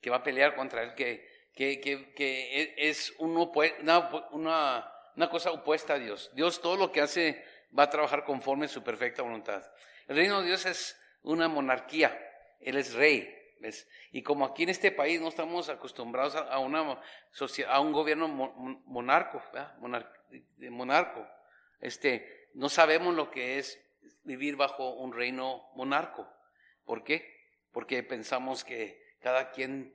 que 0.00 0.08
va 0.08 0.16
a 0.16 0.22
pelear 0.22 0.54
contra 0.56 0.82
él, 0.82 0.94
que, 0.94 1.28
que, 1.54 1.80
que, 1.80 2.14
que 2.14 2.74
es 2.76 3.12
uno, 3.18 3.52
una, 3.80 4.08
una, 4.32 4.92
una 5.16 5.28
cosa 5.28 5.50
opuesta 5.50 5.94
a 5.94 5.98
Dios. 5.98 6.30
Dios 6.34 6.62
todo 6.62 6.76
lo 6.76 6.90
que 6.90 7.02
hace 7.02 7.44
va 7.76 7.84
a 7.84 7.90
trabajar 7.90 8.24
conforme 8.24 8.68
su 8.68 8.82
perfecta 8.82 9.22
voluntad. 9.22 9.62
El 10.08 10.16
reino 10.16 10.40
de 10.40 10.48
Dios 10.48 10.66
es 10.66 11.00
una 11.22 11.48
monarquía, 11.48 12.18
Él 12.60 12.76
es 12.76 12.94
rey. 12.94 13.36
Y 14.10 14.22
como 14.22 14.46
aquí 14.46 14.62
en 14.62 14.70
este 14.70 14.90
país 14.90 15.20
no 15.20 15.28
estamos 15.28 15.68
acostumbrados 15.68 16.34
a, 16.34 16.58
una 16.58 16.98
a 17.68 17.80
un 17.80 17.92
gobierno 17.92 18.26
monarco, 18.86 19.42
monarco, 20.70 21.28
este, 21.80 22.48
no 22.54 22.68
sabemos 22.68 23.14
lo 23.14 23.30
que 23.30 23.58
es 23.58 23.78
vivir 24.24 24.56
bajo 24.56 24.94
un 24.94 25.12
reino 25.12 25.70
monarco. 25.74 26.26
¿Por 26.84 27.04
qué? 27.04 27.38
Porque 27.70 28.02
pensamos 28.02 28.64
que 28.64 29.16
cada 29.20 29.50
quien 29.50 29.94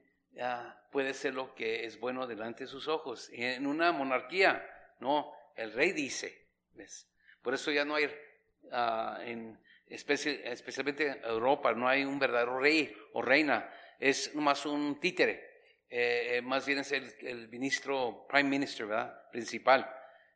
puede 0.92 1.14
ser 1.14 1.34
lo 1.34 1.56
que 1.56 1.86
es 1.86 2.00
bueno 2.00 2.28
delante 2.28 2.66
de 2.66 2.70
sus 2.70 2.88
ojos. 2.88 3.30
Y 3.32 3.44
en 3.44 3.66
una 3.66 3.92
monarquía, 3.92 4.66
no, 5.00 5.34
el 5.56 5.74
rey 5.74 5.92
dice. 5.92 6.48
¿ves? 6.74 7.08
Por 7.46 7.54
eso 7.54 7.72
ya 7.72 7.86
no 7.86 7.94
hay, 7.94 8.06
uh, 8.06 9.22
en, 9.22 9.60
especialmente 9.86 11.06
en 11.06 11.24
Europa, 11.26 11.74
no 11.74 11.88
hay 11.88 12.04
un 12.04 12.18
verdadero 12.18 12.60
rey 12.60 12.92
o 13.14 13.22
reina, 13.22 13.70
es 14.00 14.34
más 14.34 14.66
un 14.66 15.00
títere. 15.00 15.54
Eh, 15.88 16.38
eh, 16.38 16.42
más 16.42 16.66
bien 16.66 16.80
es 16.80 16.92
el, 16.92 17.48
ministro, 17.50 18.26
prime 18.28 18.50
minister, 18.50 18.88
¿verdad? 18.88 19.30
Principal, 19.32 19.88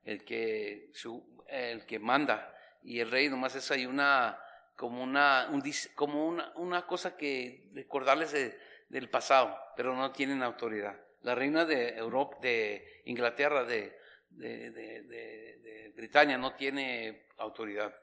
el 0.04 0.24
que, 0.24 0.92
su, 0.94 1.44
el 1.48 1.84
que 1.88 1.98
manda. 1.98 2.56
Y 2.84 3.00
el 3.00 3.10
rey 3.10 3.28
nomás 3.28 3.56
es 3.56 3.72
ahí 3.72 3.88
una, 3.88 4.40
como 4.76 5.02
una, 5.02 5.48
un, 5.50 5.64
como 5.96 6.28
una, 6.28 6.54
una 6.58 6.86
cosa 6.86 7.18
que 7.18 7.72
recordarles 7.74 8.56
del 8.88 9.10
pasado, 9.10 9.58
pero 9.76 9.96
no 9.96 10.12
tienen 10.12 10.44
autoridad. 10.44 10.96
La 11.24 11.34
reina 11.34 11.66
de 11.66 11.98
Europa, 11.98 12.38
de 12.40 13.02
Inglaterra, 13.06 13.64
de, 13.64 13.98
de, 14.30 14.72
de, 14.72 15.02
de 15.04 15.94
Britania 15.96 16.38
no 16.38 16.56
tiene 16.56 17.28
autoridad 17.38 17.94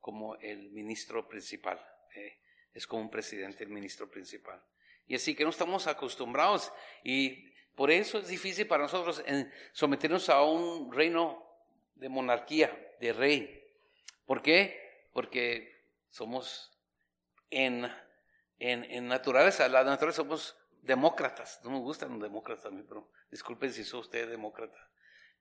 como 0.00 0.36
el 0.36 0.70
ministro 0.70 1.28
principal. 1.28 1.80
Eh, 2.14 2.38
es 2.72 2.86
como 2.86 3.02
un 3.02 3.10
presidente 3.10 3.64
el 3.64 3.70
ministro 3.70 4.10
principal. 4.10 4.62
Y 5.06 5.14
así 5.14 5.34
que 5.34 5.44
no 5.44 5.50
estamos 5.50 5.86
acostumbrados 5.86 6.72
y 7.02 7.52
por 7.74 7.90
eso 7.90 8.18
es 8.18 8.28
difícil 8.28 8.66
para 8.66 8.84
nosotros 8.84 9.24
someternos 9.72 10.28
a 10.28 10.42
un 10.42 10.92
reino 10.92 11.44
de 11.94 12.08
monarquía, 12.08 12.96
de 13.00 13.12
rey. 13.12 13.64
¿Por 14.26 14.42
qué? 14.42 15.08
Porque 15.12 15.86
somos 16.10 16.72
en, 17.50 17.90
en, 18.58 18.84
en 18.84 19.08
naturaleza, 19.08 19.68
la 19.68 19.84
naturaleza 19.84 20.22
somos 20.22 20.56
demócratas. 20.82 21.60
No 21.64 21.70
me 21.70 21.78
gustan 21.78 22.10
los 22.10 22.22
demócratas 22.22 22.66
a 22.66 22.70
mí, 22.70 22.82
pero 22.86 23.10
disculpen 23.30 23.72
si 23.72 23.84
soy 23.84 24.00
usted 24.00 24.28
demócrata. 24.28 24.78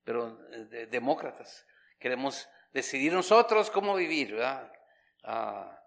Pero 0.03 0.39
eh, 0.51 0.87
demócratas. 0.89 1.65
Queremos 1.99 2.47
decidir 2.73 3.13
nosotros 3.13 3.69
cómo 3.69 3.95
vivir, 3.95 4.33
¿verdad? 4.33 4.71
Ah, 5.23 5.79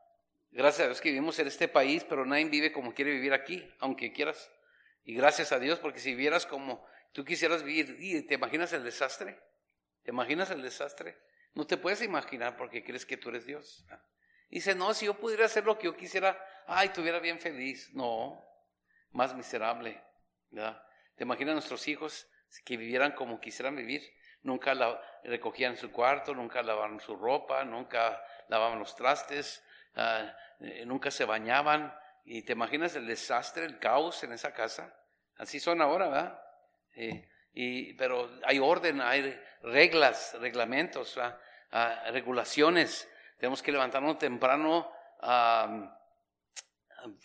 gracias 0.51 0.85
a 0.85 0.87
Dios 0.87 1.01
que 1.01 1.11
vivimos 1.11 1.39
en 1.39 1.49
este 1.49 1.69
país, 1.69 2.05
pero 2.05 2.25
nadie 2.25 2.47
vive 2.47 2.73
como 2.73 2.95
quiere 2.95 3.13
vivir 3.13 3.33
aquí, 3.33 3.69
aunque 3.81 4.13
quieras. 4.13 4.51
Y 5.05 5.15
gracias 5.15 5.53
a 5.53 5.59
Dios, 5.59 5.79
porque 5.79 6.01
si 6.01 6.11
vivieras 6.11 6.47
como 6.47 6.85
tú 7.13 7.25
quisieras 7.25 7.63
vivir, 7.63 8.27
¿te 8.27 8.35
imaginas 8.35 8.73
el 8.73 8.83
desastre? 8.83 9.39
¿Te 10.03 10.11
imaginas 10.11 10.51
el 10.51 10.63
desastre? 10.63 11.19
No 11.55 11.67
te 11.67 11.77
puedes 11.77 12.03
imaginar 12.03 12.57
porque 12.57 12.85
crees 12.85 13.07
que 13.07 13.17
tú 13.17 13.29
eres 13.31 13.47
Dios. 13.47 13.87
Dice, 14.51 14.75
no, 14.75 14.95
si 14.95 15.07
yo 15.07 15.15
pudiera 15.15 15.47
hacer 15.47 15.65
lo 15.65 15.79
que 15.79 15.87
yo 15.87 15.97
quisiera, 15.97 16.39
ay, 16.67 16.89
estuviera 16.89 17.19
bien 17.19 17.41
feliz. 17.41 17.91
No, 17.93 18.45
más 19.13 19.35
miserable. 19.35 20.03
¿verdad? 20.51 20.83
¿Te 21.17 21.25
imaginas 21.25 21.55
nuestros 21.55 21.87
hijos 21.89 22.29
que 22.65 22.77
vivieran 22.77 23.13
como 23.13 23.41
quisieran 23.41 23.77
vivir? 23.77 24.03
nunca 24.47 24.75
la, 24.75 24.99
recogían 25.25 25.77
su 25.77 25.93
cuarto, 25.93 26.35
nunca 26.35 26.63
lavaban 26.63 27.01
su 27.01 27.17
ropa, 27.17 27.65
nunca 27.65 28.25
lavaban 28.49 28.79
los 28.79 28.97
trastes, 28.97 29.63
ah, 29.97 30.35
eh, 30.61 30.85
nunca 30.87 31.11
se 31.11 31.25
bañaban. 31.25 31.95
Y 32.25 32.43
te 32.43 32.53
imaginas 32.53 32.97
el 32.97 33.07
desastre, 33.07 33.65
el 33.65 33.79
caos 33.79 34.25
en 34.25 34.33
esa 34.33 34.53
casa. 34.53 34.95
Así 35.37 35.61
son 35.61 35.83
ahora, 35.83 36.09
¿verdad? 36.09 36.41
Eh, 36.95 37.29
y, 37.53 37.93
pero 37.95 38.31
hay 38.45 38.59
orden, 38.59 39.01
hay 39.01 39.39
reglas, 39.63 40.37
reglamentos, 40.41 41.19
ah, 41.71 42.11
regulaciones. 42.11 43.09
Tenemos 43.39 43.63
que 43.63 43.73
levantarnos 43.73 44.19
temprano. 44.19 44.91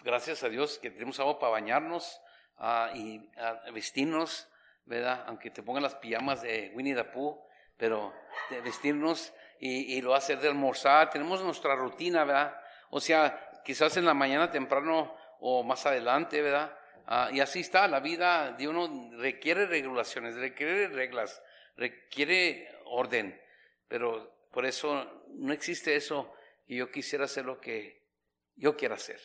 gracias 0.04 0.44
a 0.44 0.50
Dios 0.50 0.78
que 0.80 0.92
tenemos 0.92 1.20
agua 1.20 1.40
para 1.40 1.54
bañarnos 1.54 2.22
ah, 2.58 2.92
y 2.94 3.30
vestirnos 3.74 4.51
¿verdad? 4.86 5.24
Aunque 5.28 5.50
te 5.50 5.64
pongan 5.64 5.84
las 5.84 5.96
pijamas 5.96 6.42
de 6.42 6.72
Winnie 6.76 6.96
the 6.96 7.04
Pooh, 7.04 7.40
pero 7.78 8.14
de 8.50 8.62
vestirnos 8.62 9.34
y, 9.60 10.02
lo 10.02 10.16
hacer 10.16 10.40
de 10.40 10.48
almorzar, 10.48 11.10
tenemos 11.10 11.42
nuestra 11.44 11.76
rutina, 11.76 12.24
¿verdad? 12.24 12.56
O 12.90 13.00
sea, 13.00 13.62
quizás 13.64 13.96
en 13.98 14.06
la 14.06 14.14
mañana 14.14 14.50
temprano 14.50 15.16
o 15.40 15.64
más 15.64 15.86
adelante, 15.86 16.42
¿verdad? 16.42 16.76
Ah, 17.06 17.30
y 17.32 17.40
así 17.40 17.60
está, 17.60 17.88
la 17.88 18.00
vida 18.00 18.52
de 18.54 18.68
uno 18.68 19.12
requiere 19.18 19.66
regulaciones, 19.66 20.36
requiere 20.36 20.88
reglas, 20.88 21.42
requiere 21.76 22.70
orden, 22.86 23.40
pero 23.88 24.36
por 24.52 24.66
eso 24.66 25.26
no 25.30 25.54
existe 25.54 25.96
eso 25.96 26.34
y 26.68 26.78
yo 26.78 26.92
quisiera 26.92 27.26
hacer 27.26 27.46
lo 27.46 27.60
que 27.60 28.08
yo 28.56 28.76
quiera 28.76 28.96
hacer. 28.96 29.20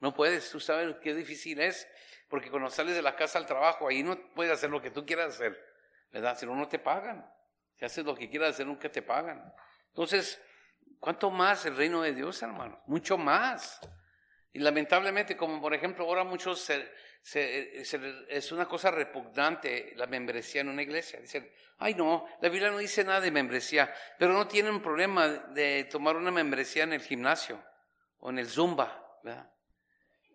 No 0.00 0.14
puedes, 0.14 0.50
tú 0.50 0.60
sabes 0.60 0.94
qué 1.02 1.14
difícil 1.14 1.60
es 1.60 1.88
porque 2.28 2.50
cuando 2.50 2.70
sales 2.70 2.94
de 2.94 3.02
la 3.02 3.14
casa 3.14 3.38
al 3.38 3.46
trabajo, 3.46 3.88
ahí 3.88 4.02
no 4.02 4.18
puedes 4.34 4.52
hacer 4.52 4.70
lo 4.70 4.82
que 4.82 4.90
tú 4.90 5.06
quieras 5.06 5.34
hacer, 5.34 5.58
¿verdad? 6.10 6.36
Si 6.36 6.44
no, 6.44 6.54
no 6.54 6.68
te 6.68 6.78
pagan. 6.78 7.24
Si 7.74 7.84
haces 7.84 8.04
lo 8.04 8.14
que 8.14 8.28
quieras 8.28 8.50
hacer, 8.50 8.66
nunca 8.66 8.90
te 8.90 9.02
pagan. 9.02 9.52
Entonces, 9.88 10.40
¿cuánto 10.98 11.30
más 11.30 11.66
el 11.66 11.76
reino 11.76 12.02
de 12.02 12.14
Dios, 12.14 12.42
hermano? 12.42 12.82
Mucho 12.86 13.16
más. 13.16 13.80
Y 14.52 14.58
lamentablemente, 14.58 15.36
como 15.36 15.60
por 15.60 15.74
ejemplo 15.74 16.04
ahora 16.04 16.24
muchos 16.24 16.70
es 17.34 18.52
una 18.52 18.66
cosa 18.66 18.90
repugnante 18.90 19.92
la 19.96 20.06
membresía 20.06 20.62
en 20.62 20.70
una 20.70 20.82
iglesia. 20.82 21.20
Dicen, 21.20 21.50
ay 21.78 21.94
no, 21.94 22.26
la 22.40 22.48
Biblia 22.48 22.70
no 22.70 22.78
dice 22.78 23.04
nada 23.04 23.20
de 23.20 23.30
membresía, 23.30 23.94
pero 24.18 24.32
no 24.32 24.48
tienen 24.48 24.80
problema 24.80 25.28
de 25.28 25.84
tomar 25.84 26.16
una 26.16 26.30
membresía 26.30 26.84
en 26.84 26.94
el 26.94 27.02
gimnasio 27.02 27.62
o 28.18 28.30
en 28.30 28.38
el 28.38 28.48
zumba. 28.48 29.18
¿verdad? 29.22 29.50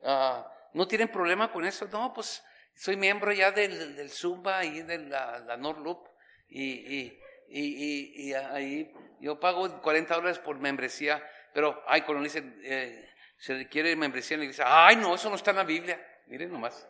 Ah, 0.04 0.48
no 0.74 0.88
tienen 0.88 1.10
problema 1.10 1.52
con 1.52 1.66
eso. 1.66 1.88
No, 1.92 2.14
pues 2.14 2.44
soy 2.76 2.96
miembro 2.96 3.32
ya 3.32 3.52
del, 3.52 3.96
del 3.96 4.10
Zumba 4.10 4.64
y 4.64 4.82
de 4.82 4.98
la, 5.00 5.40
la 5.40 5.58
Norloop 5.58 6.08
y, 6.48 6.64
y, 6.64 7.20
y, 7.50 8.30
y, 8.30 8.34
ahí 8.34 8.94
yo 9.20 9.40
pago 9.40 9.82
40 9.82 10.16
dólares 10.16 10.40
por 10.40 10.58
membresía, 10.58 11.24
pero, 11.54 11.84
ay, 11.88 12.02
cuando 12.02 12.24
dicen, 12.24 12.60
eh, 12.64 13.10
se 13.38 13.56
requiere 13.56 13.96
membresía 13.96 14.36
en 14.36 14.40
la 14.40 14.46
iglesia, 14.46 14.66
ay, 14.68 14.96
no, 14.96 15.16
eso 15.16 15.30
no 15.30 15.36
está 15.36 15.52
en 15.52 15.58
la 15.58 15.64
Biblia. 15.64 16.00
Miren 16.28 16.52
nomás. 16.52 16.88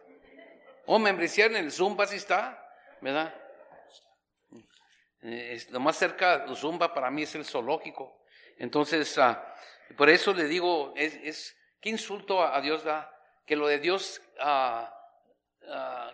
O 0.86 0.95
oh, 0.95 1.00
membresía 1.00 1.45
en 1.45 1.56
el 1.56 1.71
Zumba, 1.71 2.06
sí 2.06 2.17
está, 2.17 2.63
¿verdad? 3.02 3.34
Eh, 5.21 5.54
es, 5.56 5.69
lo 5.71 5.80
más 5.80 5.97
cerca 5.97 6.39
del 6.39 6.56
Zumba 6.56 6.93
para 6.93 7.12
mí 7.12 7.24
es 7.24 7.36
el 7.36 7.45
zoológico. 7.45 8.24
Entonces, 8.58 9.17
ah, 9.17 9.56
por 9.97 10.10
eso 10.10 10.34
le 10.34 10.45
digo, 10.45 10.93
es, 10.95 11.15
es 11.24 11.58
¿qué 11.82 11.89
insulto 11.89 12.44
a 12.44 12.62
Dios 12.62 12.84
da? 12.84 13.17
que 13.46 13.56
lo 13.56 13.67
de 13.67 13.80
Dios 13.80 14.22
ah, 14.39 14.94
ah, 15.67 16.12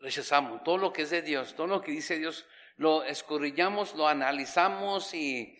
rechazamos, 0.00 0.62
todo 0.64 0.76
lo 0.76 0.92
que 0.92 1.02
es 1.02 1.10
de 1.10 1.22
Dios, 1.22 1.54
todo 1.54 1.66
lo 1.66 1.80
que 1.80 1.92
dice 1.92 2.18
Dios, 2.18 2.46
lo 2.76 3.04
escurrillamos, 3.04 3.94
lo 3.94 4.06
analizamos 4.06 5.14
y, 5.14 5.58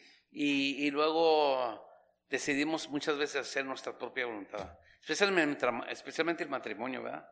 luego 0.91 1.83
decidimos 2.29 2.89
muchas 2.89 3.17
veces 3.17 3.37
hacer 3.41 3.65
nuestra 3.65 3.97
propia 3.97 4.27
voluntad, 4.27 4.79
especialmente, 5.01 6.45
el 6.45 6.51
matrimonio, 6.51 7.03
¿verdad? 7.03 7.27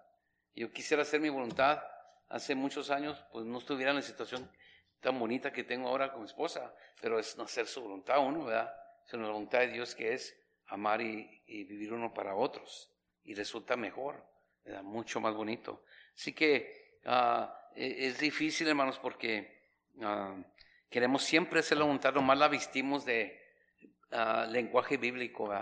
Yo 0.55 0.71
quisiera 0.71 1.03
hacer 1.03 1.21
mi 1.21 1.29
voluntad 1.29 1.83
hace 2.29 2.55
muchos 2.55 2.91
años, 2.91 3.23
pues 3.33 3.45
no 3.45 3.59
estuviera 3.59 3.91
en 3.91 3.97
la 3.97 4.03
situación 4.03 4.51
tan 5.01 5.19
bonita 5.19 5.53
que 5.53 5.65
tengo 5.65 5.89
ahora 5.89 6.13
con 6.13 6.23
mi 6.23 6.27
esposa, 6.27 6.75
pero 7.01 7.19
es 7.19 7.37
no 7.37 7.45
hacer 7.45 7.67
su 7.67 7.83
voluntad 7.83 8.21
uno, 8.21 8.45
¿verdad? 8.45 8.75
Es 9.05 9.13
la 9.13 9.27
voluntad 9.27 9.59
de 9.59 9.69
Dios 9.69 9.95
que 9.95 10.15
es 10.15 10.35
amar 10.73 11.03
y, 11.03 11.43
vivir 11.47 11.93
uno 11.93 12.13
para 12.15 12.35
otros. 12.35 12.91
Y 13.25 13.35
resulta 13.35 13.77
mejor, 13.77 14.25
mucho 14.83 15.21
más 15.21 15.35
bonito. 15.35 15.85
Así 16.17 16.33
que 16.33 16.99
ah, 17.05 17.71
e, 17.75 18.07
es 18.07 18.19
difícil, 18.19 18.69
hermanos, 18.69 18.99
porque 18.99 19.69
ah, 20.01 20.35
queremos 20.91 21.23
siempre 21.23 21.61
hacer 21.61 21.79
la 21.79 21.85
voluntad, 21.85 22.15
nomás 22.15 22.39
la 22.39 22.49
vestimos 22.49 23.05
de 23.05 23.41
ah, 24.11 24.47
lenguaje 24.51 24.97
bíblico, 24.97 25.53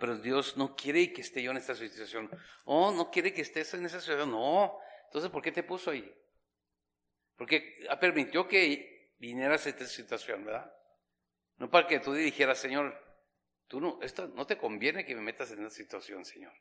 pero 0.00 0.16
Dios 0.16 0.56
no 0.56 0.74
quiere 0.74 1.12
que 1.12 1.20
esté 1.20 1.42
yo 1.42 1.52
en 1.52 1.58
esta 1.58 1.74
situación. 1.74 2.30
Oh, 2.64 2.90
no 2.92 3.10
quiere 3.10 3.32
que 3.32 3.42
estés 3.42 3.74
en 3.74 3.86
esa 3.86 4.00
situación. 4.00 4.30
No. 4.30 4.78
Entonces, 5.04 5.30
¿por 5.30 5.42
qué 5.42 5.52
te 5.52 5.62
puso 5.62 5.90
ahí? 5.90 6.12
Porque 7.36 7.86
permitió 8.00 8.48
que 8.48 9.14
vinieras 9.18 9.66
a 9.66 9.68
esta 9.68 9.86
situación, 9.86 10.44
¿verdad? 10.44 10.72
No 11.58 11.70
para 11.70 11.86
que 11.86 12.00
tú 12.00 12.12
dijeras, 12.12 12.58
Señor, 12.58 13.05
tú 13.68 13.80
no, 13.80 13.98
esto 14.02 14.28
no 14.28 14.46
te 14.46 14.56
conviene 14.56 15.04
que 15.04 15.14
me 15.14 15.22
metas 15.22 15.50
en 15.52 15.64
esta 15.64 15.74
situación, 15.74 16.24
Señor. 16.24 16.52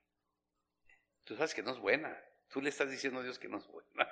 Tú 1.24 1.36
sabes 1.36 1.54
que 1.54 1.64
no 1.64 1.72
es 1.72 1.80
buena. 1.80 2.18
Tú 2.50 2.62
le 2.62 2.70
estás 2.70 2.90
diciendo 2.90 3.20
a 3.20 3.24
Dios 3.24 3.40
que 3.40 3.48
no 3.48 3.58
es 3.58 3.68
buena. 3.68 4.12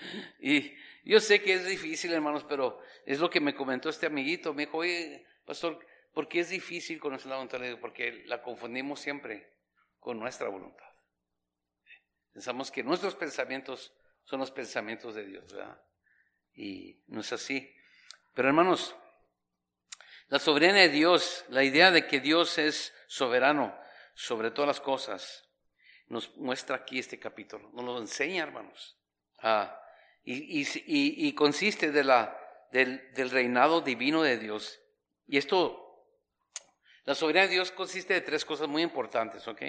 Y 0.38 0.76
yo 1.02 1.18
sé 1.18 1.42
que 1.42 1.54
es 1.54 1.66
difícil, 1.66 2.12
hermanos, 2.12 2.44
pero 2.48 2.80
es 3.04 3.18
lo 3.18 3.28
que 3.28 3.40
me 3.40 3.56
comentó 3.56 3.88
este 3.88 4.06
amiguito. 4.06 4.54
Me 4.54 4.66
dijo, 4.66 4.78
oye, 4.78 5.26
pastor, 5.44 5.84
¿por 6.14 6.28
qué 6.28 6.38
es 6.38 6.50
difícil 6.50 7.00
conocer 7.00 7.30
la 7.30 7.34
voluntad 7.34 7.58
de 7.58 7.66
Dios? 7.66 7.80
Porque 7.80 8.22
la 8.26 8.40
confundimos 8.40 9.00
siempre 9.00 9.56
con 9.98 10.20
nuestra 10.20 10.48
voluntad. 10.48 10.86
Pensamos 12.32 12.70
que 12.70 12.84
nuestros 12.84 13.16
pensamientos 13.16 13.92
son 14.22 14.38
los 14.38 14.52
pensamientos 14.52 15.16
de 15.16 15.24
Dios, 15.24 15.52
¿verdad? 15.52 15.82
Y 16.54 17.02
no 17.08 17.20
es 17.20 17.32
así. 17.32 17.74
Pero 18.34 18.46
hermanos, 18.46 18.94
la 20.28 20.38
soberanía 20.38 20.82
de 20.82 20.88
Dios, 20.90 21.44
la 21.48 21.64
idea 21.64 21.90
de 21.90 22.06
que 22.06 22.20
Dios 22.20 22.58
es 22.58 22.94
soberano 23.06 23.78
sobre 24.14 24.50
todas 24.50 24.68
las 24.68 24.80
cosas, 24.80 25.48
nos 26.08 26.36
muestra 26.36 26.76
aquí 26.76 26.98
este 26.98 27.18
capítulo, 27.18 27.70
nos 27.72 27.84
lo 27.84 27.98
enseña, 27.98 28.42
hermanos. 28.42 28.98
Y, 30.24 31.32
consiste 31.32 31.92
de 31.92 32.04
la, 32.04 32.38
del, 32.70 33.12
del 33.14 33.30
reinado 33.30 33.80
divino 33.80 34.22
de 34.22 34.36
Dios. 34.36 34.80
Y 35.26 35.38
esto, 35.38 36.04
la 37.04 37.14
soberanía 37.14 37.48
de 37.48 37.54
Dios 37.54 37.72
consiste 37.72 38.12
de 38.14 38.20
tres 38.20 38.44
cosas 38.44 38.68
muy 38.68 38.82
importantes, 38.82 39.48
¿ok? 39.48 39.62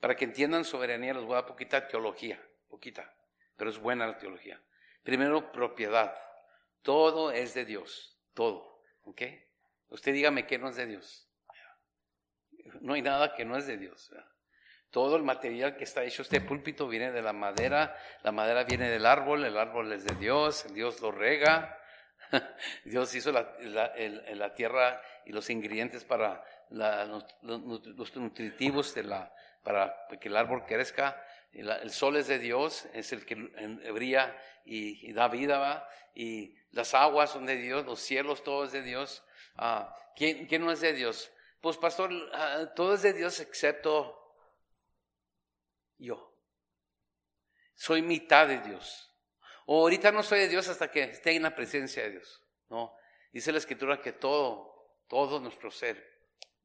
Para 0.00 0.14
que 0.14 0.26
entiendan 0.26 0.64
soberanía 0.64 1.14
les 1.14 1.24
voy 1.24 1.32
a 1.32 1.36
dar 1.36 1.46
poquita 1.46 1.88
teología, 1.88 2.42
poquita, 2.68 3.14
pero 3.56 3.70
es 3.70 3.78
buena 3.78 4.06
la 4.06 4.18
teología. 4.18 4.62
Primero, 5.02 5.52
propiedad. 5.52 6.14
Todo 6.82 7.30
es 7.30 7.54
de 7.54 7.64
Dios, 7.64 8.18
todo, 8.34 8.82
¿ok? 9.04 9.22
Usted 9.88 10.12
dígame 10.12 10.46
que 10.46 10.58
no 10.58 10.68
es 10.68 10.76
de 10.76 10.86
Dios. 10.86 11.28
No 12.80 12.94
hay 12.94 13.02
nada 13.02 13.34
que 13.34 13.44
no 13.44 13.56
es 13.56 13.66
de 13.66 13.76
Dios. 13.76 14.12
Todo 14.90 15.16
el 15.16 15.22
material 15.22 15.76
que 15.76 15.84
está 15.84 16.04
hecho 16.04 16.22
este 16.22 16.40
púlpito 16.40 16.88
viene 16.88 17.12
de 17.12 17.22
la 17.22 17.32
madera, 17.32 17.96
la 18.22 18.32
madera 18.32 18.64
viene 18.64 18.88
del 18.88 19.04
árbol, 19.04 19.44
el 19.44 19.58
árbol 19.58 19.92
es 19.92 20.04
de 20.04 20.14
Dios, 20.14 20.66
Dios 20.72 21.00
lo 21.00 21.10
rega, 21.10 21.78
Dios 22.84 23.14
hizo 23.14 23.32
la, 23.32 24.54
tierra 24.54 25.00
y 25.24 25.32
los 25.32 25.50
ingredientes 25.50 26.04
para 26.04 26.42
los, 26.70 28.16
nutritivos 28.16 28.94
de 28.94 29.04
la, 29.04 29.32
para 29.62 29.94
que 30.20 30.28
el 30.28 30.36
árbol 30.36 30.64
crezca. 30.66 31.22
El, 31.52 31.90
sol 31.90 32.16
es 32.16 32.26
de 32.26 32.38
Dios, 32.38 32.86
es 32.92 33.12
el 33.12 33.24
que 33.24 33.34
brilla 33.34 34.36
y, 34.64 35.12
da 35.12 35.28
vida, 35.28 35.58
¿va? 35.58 35.88
y 36.14 36.54
las 36.70 36.92
aguas 36.94 37.30
son 37.30 37.46
de 37.46 37.56
Dios, 37.56 37.86
los 37.86 38.00
cielos, 38.00 38.44
todo 38.44 38.64
es 38.64 38.72
de 38.72 38.82
Dios. 38.82 39.24
Ah, 39.56 39.94
¿quién, 40.14 40.48
no 40.60 40.70
es 40.70 40.80
de 40.80 40.92
Dios? 40.92 41.32
Pues 41.60 41.78
pastor, 41.78 42.10
ah, 42.34 42.72
todo 42.74 42.94
es 42.94 43.02
de 43.02 43.14
Dios 43.14 43.40
excepto 43.40 44.16
yo. 45.98 46.34
Soy 47.74 48.02
mitad 48.02 48.48
de 48.48 48.58
Dios. 48.60 49.10
O 49.66 49.82
ahorita 49.82 50.12
no 50.12 50.22
soy 50.22 50.40
de 50.40 50.48
Dios 50.48 50.68
hasta 50.68 50.90
que 50.90 51.02
esté 51.02 51.34
en 51.34 51.42
la 51.42 51.54
presencia 51.54 52.02
de 52.02 52.12
Dios. 52.12 52.42
No. 52.68 52.94
Dice 53.32 53.52
la 53.52 53.58
escritura 53.58 54.00
que 54.00 54.12
todo, 54.12 55.00
todo 55.08 55.40
nuestro 55.40 55.70
ser 55.70 56.16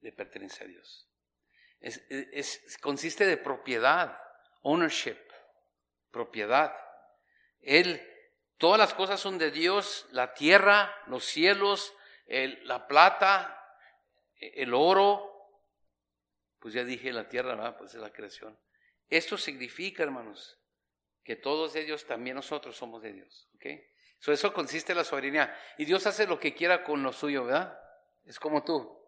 le 0.01 0.11
pertenece 0.11 0.63
a 0.63 0.67
Dios. 0.67 1.09
Es, 1.79 2.77
consiste 2.79 3.25
de 3.25 3.37
propiedad, 3.37 4.17
ownership, 4.61 5.17
propiedad. 6.11 6.75
Él, 7.61 8.01
todas 8.57 8.79
las 8.79 8.93
cosas 8.93 9.19
son 9.19 9.37
de 9.37 9.51
Dios, 9.51 10.07
la 10.11 10.33
tierra, 10.33 10.95
los 11.07 11.25
cielos, 11.25 11.93
la 12.27 12.87
plata, 12.87 13.57
el 14.39 14.73
oro, 14.73 15.31
pues 16.59 16.73
ya 16.73 16.83
dije 16.83 17.11
la 17.11 17.27
tierra, 17.27 17.77
pues 17.77 17.93
es 17.93 18.01
la 18.01 18.11
creación. 18.11 18.57
Esto 19.09 19.37
significa, 19.37 20.03
hermanos, 20.03 20.59
que 21.23 21.35
todos 21.35 21.73
de 21.73 21.83
Dios, 21.83 22.05
también 22.05 22.35
nosotros 22.35 22.75
somos 22.75 23.01
de 23.01 23.13
Dios. 23.13 23.49
¿ok? 23.55 23.65
eso 24.27 24.53
consiste 24.53 24.91
en 24.91 24.99
la 24.99 25.03
soberanía. 25.03 25.55
Y 25.77 25.85
Dios 25.85 26.05
hace 26.05 26.27
lo 26.27 26.39
que 26.39 26.53
quiera 26.53 26.83
con 26.83 27.03
lo 27.03 27.11
suyo, 27.11 27.45
¿verdad? 27.45 27.77
Es 28.23 28.39
como 28.39 28.63
tú. 28.63 28.99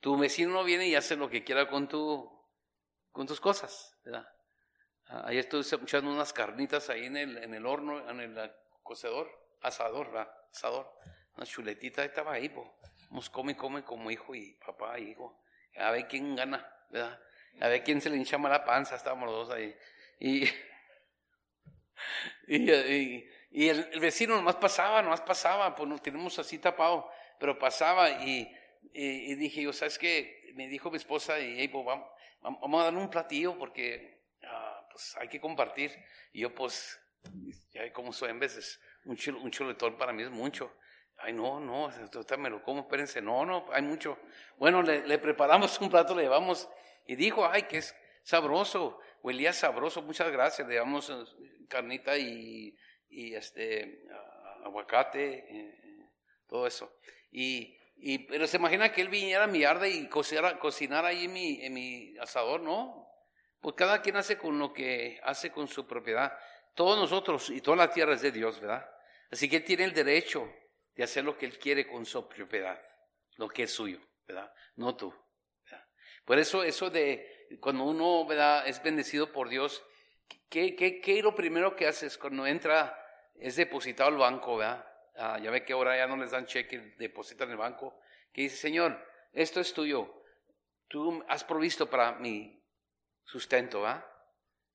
Tu 0.00 0.16
vecino 0.18 0.52
no 0.52 0.64
viene 0.64 0.88
y 0.88 0.94
hace 0.94 1.16
lo 1.16 1.28
que 1.28 1.44
quiera 1.44 1.68
con, 1.68 1.88
tu, 1.88 2.30
con 3.10 3.26
tus 3.26 3.40
cosas, 3.40 3.98
¿verdad? 4.04 4.26
Ah, 5.12 5.24
ahí 5.26 5.38
estoy 5.38 5.62
echando 5.82 6.12
unas 6.12 6.32
carnitas 6.32 6.88
ahí 6.88 7.06
en 7.06 7.16
el, 7.16 7.38
en 7.38 7.52
el 7.52 7.66
horno, 7.66 8.08
en 8.08 8.20
el 8.20 8.52
cocedor, 8.84 9.28
asador, 9.60 10.06
¿verdad? 10.12 10.32
Asador. 10.52 10.88
Una 11.36 11.44
chuletita 11.44 12.04
estaba 12.04 12.34
ahí, 12.34 12.48
pues. 12.48 12.68
Nos 13.10 13.28
come, 13.28 13.56
come 13.56 13.82
como 13.82 14.08
hijo 14.12 14.36
y 14.36 14.52
papá 14.64 15.00
y 15.00 15.10
hijo. 15.10 15.42
A 15.78 15.90
ver 15.90 16.06
quién 16.06 16.36
gana, 16.36 16.64
¿verdad? 16.90 17.20
A 17.60 17.66
ver 17.66 17.82
quién 17.82 18.00
se 18.00 18.08
le 18.08 18.18
hincha 18.18 18.38
la 18.38 18.64
panza, 18.64 18.94
estábamos 18.94 19.28
los 19.28 19.48
dos 19.48 19.56
ahí. 19.56 19.74
Y, 20.20 20.44
y, 22.46 23.68
el, 23.68 24.00
vecino 24.00 24.36
nomás 24.36 24.56
pasaba, 24.56 25.02
nomás 25.02 25.22
pasaba, 25.22 25.74
pues 25.74 25.88
nos 25.88 26.00
tenemos 26.02 26.38
así 26.38 26.58
tapado, 26.58 27.10
pero 27.40 27.58
pasaba 27.58 28.10
y, 28.24 28.48
dije 28.92 29.62
yo, 29.62 29.72
¿sabes 29.72 29.98
qué? 29.98 30.52
Me 30.54 30.68
dijo 30.68 30.88
mi 30.88 30.98
esposa, 30.98 31.40
y 31.40 31.58
hey, 31.58 31.66
pues 31.66 31.84
vamos, 31.84 32.06
vamos 32.42 32.80
a 32.80 32.84
darle 32.84 33.00
un 33.00 33.10
platillo 33.10 33.58
porque 33.58 34.19
ah, 34.19 34.19
pues 34.90 35.16
hay 35.16 35.28
que 35.28 35.40
compartir. 35.40 35.92
Y 36.32 36.40
yo 36.40 36.54
pues, 36.54 37.00
ya 37.72 37.92
como 37.92 38.12
soy 38.12 38.30
en 38.30 38.38
veces, 38.40 38.80
un, 39.04 39.16
un 39.36 39.50
chuletón 39.50 39.96
para 39.96 40.12
mí 40.12 40.22
es 40.22 40.30
mucho. 40.30 40.72
Ay, 41.22 41.34
no, 41.34 41.60
no, 41.60 41.92
me 42.38 42.50
lo 42.50 42.62
como, 42.62 42.80
espérense, 42.80 43.20
no, 43.20 43.44
no, 43.44 43.66
hay 43.72 43.82
mucho. 43.82 44.18
Bueno, 44.56 44.82
le, 44.82 45.18
preparamos 45.18 45.78
un 45.80 45.90
plato, 45.90 46.14
le 46.14 46.22
llevamos 46.22 46.68
y 47.06 47.14
dijo, 47.14 47.46
ay, 47.46 47.64
que 47.64 47.78
es 47.78 47.94
sabroso, 48.22 48.98
huelía 49.22 49.52
sabroso, 49.52 50.00
muchas 50.00 50.32
gracias, 50.32 50.66
le 50.66 50.76
damos 50.76 51.10
eh, 51.10 51.66
carnita 51.68 52.16
y, 52.16 52.74
este, 53.10 54.02
aguacate, 54.64 55.44
eh, 55.46 56.08
todo 56.48 56.66
eso. 56.66 56.90
Y, 57.30 57.76
pero 58.26 58.46
se 58.46 58.56
imagina 58.56 58.90
que 58.90 59.02
él 59.02 59.08
viniera 59.08 59.44
a 59.44 59.46
mi 59.46 59.62
arde 59.62 59.90
y 59.90 60.08
cocinara, 60.08 60.58
cocinar 60.58 61.04
ahí 61.04 61.26
en 61.26 61.32
mi, 61.34 61.62
en 61.62 61.74
mi 61.74 62.16
asador, 62.16 62.62
¿no? 62.62 63.09
Pues 63.60 63.74
cada 63.76 64.00
quien 64.00 64.16
hace 64.16 64.38
con 64.38 64.58
lo 64.58 64.72
que 64.72 65.20
hace 65.22 65.50
con 65.50 65.68
su 65.68 65.86
propiedad. 65.86 66.36
Todos 66.74 66.98
nosotros 66.98 67.50
y 67.50 67.60
toda 67.60 67.76
la 67.76 67.90
tierra 67.90 68.14
es 68.14 68.22
de 68.22 68.32
Dios, 68.32 68.60
¿verdad? 68.60 68.88
Así 69.30 69.48
que 69.48 69.56
él 69.56 69.64
tiene 69.64 69.84
el 69.84 69.92
derecho 69.92 70.50
de 70.94 71.02
hacer 71.02 71.24
lo 71.24 71.36
que 71.36 71.46
él 71.46 71.58
quiere 71.58 71.86
con 71.86 72.06
su 72.06 72.26
propiedad, 72.28 72.80
lo 73.36 73.48
que 73.48 73.64
es 73.64 73.72
suyo, 73.72 74.00
¿verdad? 74.26 74.52
No 74.76 74.96
tú. 74.96 75.14
Por 76.24 76.38
eso, 76.38 76.62
eso 76.62 76.90
de 76.90 77.58
cuando 77.60 77.84
uno 77.84 78.24
¿verdad? 78.26 78.66
es 78.66 78.82
bendecido 78.82 79.32
por 79.32 79.48
Dios, 79.48 79.82
¿qué, 80.48 80.76
qué, 80.76 81.00
qué 81.00 81.22
lo 81.22 81.34
primero 81.34 81.74
que 81.74 81.86
haces 81.86 82.16
cuando 82.16 82.46
entra, 82.46 82.96
es 83.34 83.56
depositado 83.56 84.10
al 84.10 84.16
banco, 84.16 84.56
¿verdad? 84.56 84.86
Ah, 85.16 85.38
ya 85.42 85.50
ve 85.50 85.64
que 85.64 85.72
ahora 85.72 85.96
ya 85.96 86.06
no 86.06 86.16
les 86.16 86.30
dan 86.30 86.46
cheque, 86.46 86.94
depositan 86.98 87.48
en 87.48 87.52
el 87.52 87.58
banco, 87.58 88.00
que 88.32 88.42
dice, 88.42 88.56
Señor, 88.56 89.04
esto 89.32 89.60
es 89.60 89.72
tuyo, 89.72 90.22
tú 90.88 91.24
has 91.28 91.44
provisto 91.44 91.88
para 91.88 92.12
mi 92.12 92.59
sustento, 93.24 93.82
¿verdad? 93.82 94.04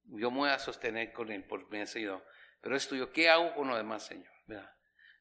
Yo 0.06 0.32
me 0.32 0.38
voy 0.38 0.50
a 0.50 0.60
sostener 0.60 1.12
con 1.12 1.32
él 1.32 1.44
por 1.44 1.70
mi 1.70 1.86
Señor, 1.88 2.24
pero 2.62 2.76
es 2.76 2.88
tuyo, 2.88 3.12
¿qué 3.12 3.30
hago 3.30 3.54
con 3.56 3.68
lo 3.68 3.76
demás, 3.76 4.06
Señor? 4.06 4.32
¿verdad? 4.48 4.72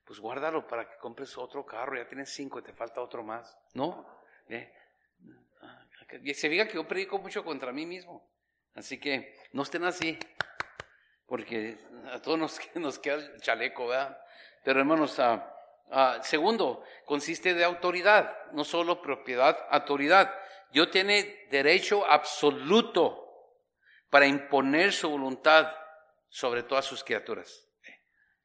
Pues 0.04 0.20
guárdalo 0.20 0.66
para 0.66 0.88
que 0.88 0.96
compres 0.98 1.36
otro 1.38 1.64
carro, 1.64 1.96
ya 1.96 2.06
tienes 2.06 2.30
cinco 2.30 2.58
y 2.58 2.62
te 2.62 2.72
falta 2.72 3.00
otro 3.00 3.22
más, 3.22 3.56
¿no? 3.72 4.06
¿Eh? 4.48 4.72
Se 6.34 6.48
diga 6.48 6.66
que 6.66 6.74
yo 6.74 6.86
predico 6.86 7.18
mucho 7.18 7.44
contra 7.44 7.72
mí 7.72 7.86
mismo. 7.86 8.30
Así 8.74 8.98
que 8.98 9.36
no 9.52 9.62
estén 9.62 9.84
así, 9.84 10.18
porque 11.26 11.78
a 12.12 12.20
todos 12.20 12.38
nos, 12.38 12.60
nos 12.74 12.98
queda 12.98 13.16
el 13.16 13.40
chaleco, 13.40 13.86
¿verdad? 13.86 14.18
Pero 14.62 14.80
hermanos, 14.80 15.18
ah, 15.20 15.54
ah, 15.90 16.18
segundo, 16.22 16.84
consiste 17.04 17.54
de 17.54 17.64
autoridad, 17.64 18.50
no 18.52 18.64
solo 18.64 19.00
propiedad, 19.00 19.66
autoridad. 19.70 20.34
Dios 20.74 20.90
tiene 20.90 21.46
derecho 21.52 22.04
absoluto 22.04 23.52
para 24.10 24.26
imponer 24.26 24.92
su 24.92 25.08
voluntad 25.08 25.72
sobre 26.28 26.64
todas 26.64 26.84
sus 26.84 27.04
criaturas. 27.04 27.68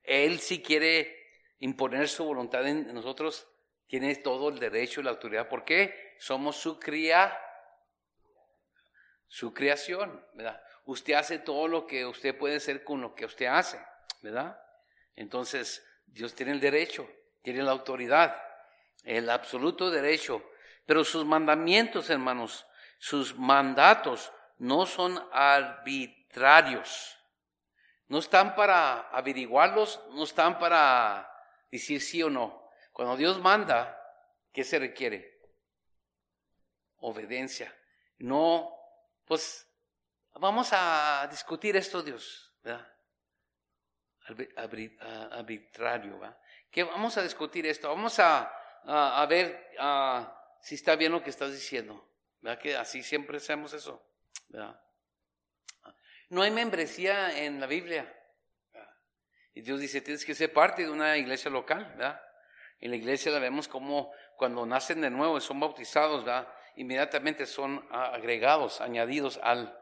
Él 0.03 0.39
si 0.39 0.61
quiere 0.61 1.17
imponer 1.57 2.07
su 2.07 2.23
voluntad 2.23 2.67
en 2.67 2.93
nosotros, 2.93 3.47
tiene 3.87 4.15
todo 4.17 4.49
el 4.49 4.59
derecho 4.59 5.01
y 5.01 5.05
la 5.05 5.09
autoridad. 5.09 5.49
¿Por 5.49 5.65
qué? 5.65 6.15
Somos 6.19 6.55
su 6.57 6.79
criaturas 6.79 7.35
su 9.27 9.51
creación. 9.51 10.23
Usted 10.85 11.13
hace 11.13 11.39
todo 11.39 11.67
lo 11.67 11.87
que 11.87 12.05
usted 12.05 12.37
puede 12.37 12.57
hacer 12.57 12.83
con 12.83 13.01
lo 13.01 13.15
que 13.15 13.25
usted 13.25 13.47
hace, 13.47 13.83
¿verdad? 14.21 14.61
Entonces, 15.15 15.83
Dios 16.05 16.35
tiene 16.35 16.51
el 16.51 16.59
derecho, 16.59 17.09
tiene 17.41 17.63
la 17.63 17.71
autoridad, 17.71 18.39
el 19.03 19.31
absoluto 19.31 19.89
derecho, 19.89 20.43
pero 20.89 21.03
sus 21.03 21.23
mandamientos, 21.23 22.09
hermanos, 22.09 22.65
sus 22.97 23.37
mandatos 23.37 24.33
no 24.57 24.87
son 24.87 25.23
arbitrarios. 25.31 27.15
No 28.07 28.17
están 28.17 28.55
para 28.55 29.01
averiguarlos, 29.11 30.01
no 30.13 30.23
están 30.23 30.57
para 30.57 31.31
decir 31.69 32.01
sí 32.01 32.23
o 32.23 32.31
no. 32.31 32.71
Cuando 32.91 33.15
Dios 33.17 33.39
manda, 33.39 34.01
¿qué 34.51 34.63
se 34.63 34.79
requiere? 34.79 35.39
Obediencia. 37.01 37.71
No, 38.17 38.75
pues 39.25 39.71
vamos 40.33 40.69
a 40.71 41.27
discutir 41.29 41.77
esto, 41.77 42.01
Dios, 42.01 42.51
¿verdad? 42.63 42.91
Arbitrario, 45.35 46.17
¿verdad? 46.17 46.39
¿Qué 46.71 46.83
vamos 46.83 47.15
a 47.15 47.21
discutir 47.21 47.67
esto? 47.67 47.89
Vamos 47.89 48.17
a, 48.17 48.51
a, 48.85 49.23
ver 49.27 49.69
si 50.61 50.75
está 50.75 50.95
bien 50.95 51.11
lo 51.11 51.23
que 51.23 51.29
estás 51.29 51.51
diciendo. 51.51 52.05
¿Verdad? 52.41 52.59
Que 52.59 52.75
así 52.75 53.03
siempre 53.03 53.37
hacemos 53.37 53.73
eso. 53.73 54.05
¿verdad? 54.47 54.79
No 56.29 56.41
hay 56.41 56.51
membresía 56.51 57.37
en 57.43 57.59
la 57.59 57.67
Biblia. 57.67 58.15
Y 59.53 59.61
Dios 59.61 59.79
dice, 59.79 60.01
tienes 60.01 60.23
que 60.23 60.35
ser 60.35 60.53
parte 60.53 60.83
de 60.83 60.91
una 60.91 61.17
iglesia 61.17 61.49
local, 61.49 61.85
¿verdad? 61.97 62.21
En 62.79 62.91
la 62.91 62.97
iglesia 62.97 63.31
la 63.31 63.39
vemos 63.39 63.67
como 63.67 64.11
cuando 64.37 64.65
nacen 64.65 65.01
de 65.01 65.09
nuevo 65.09 65.37
y 65.37 65.41
son 65.41 65.59
bautizados, 65.59 66.23
¿verdad? 66.23 66.47
Inmediatamente 66.75 67.45
son 67.45 67.85
agregados, 67.91 68.79
añadidos 68.79 69.39
a 69.43 69.75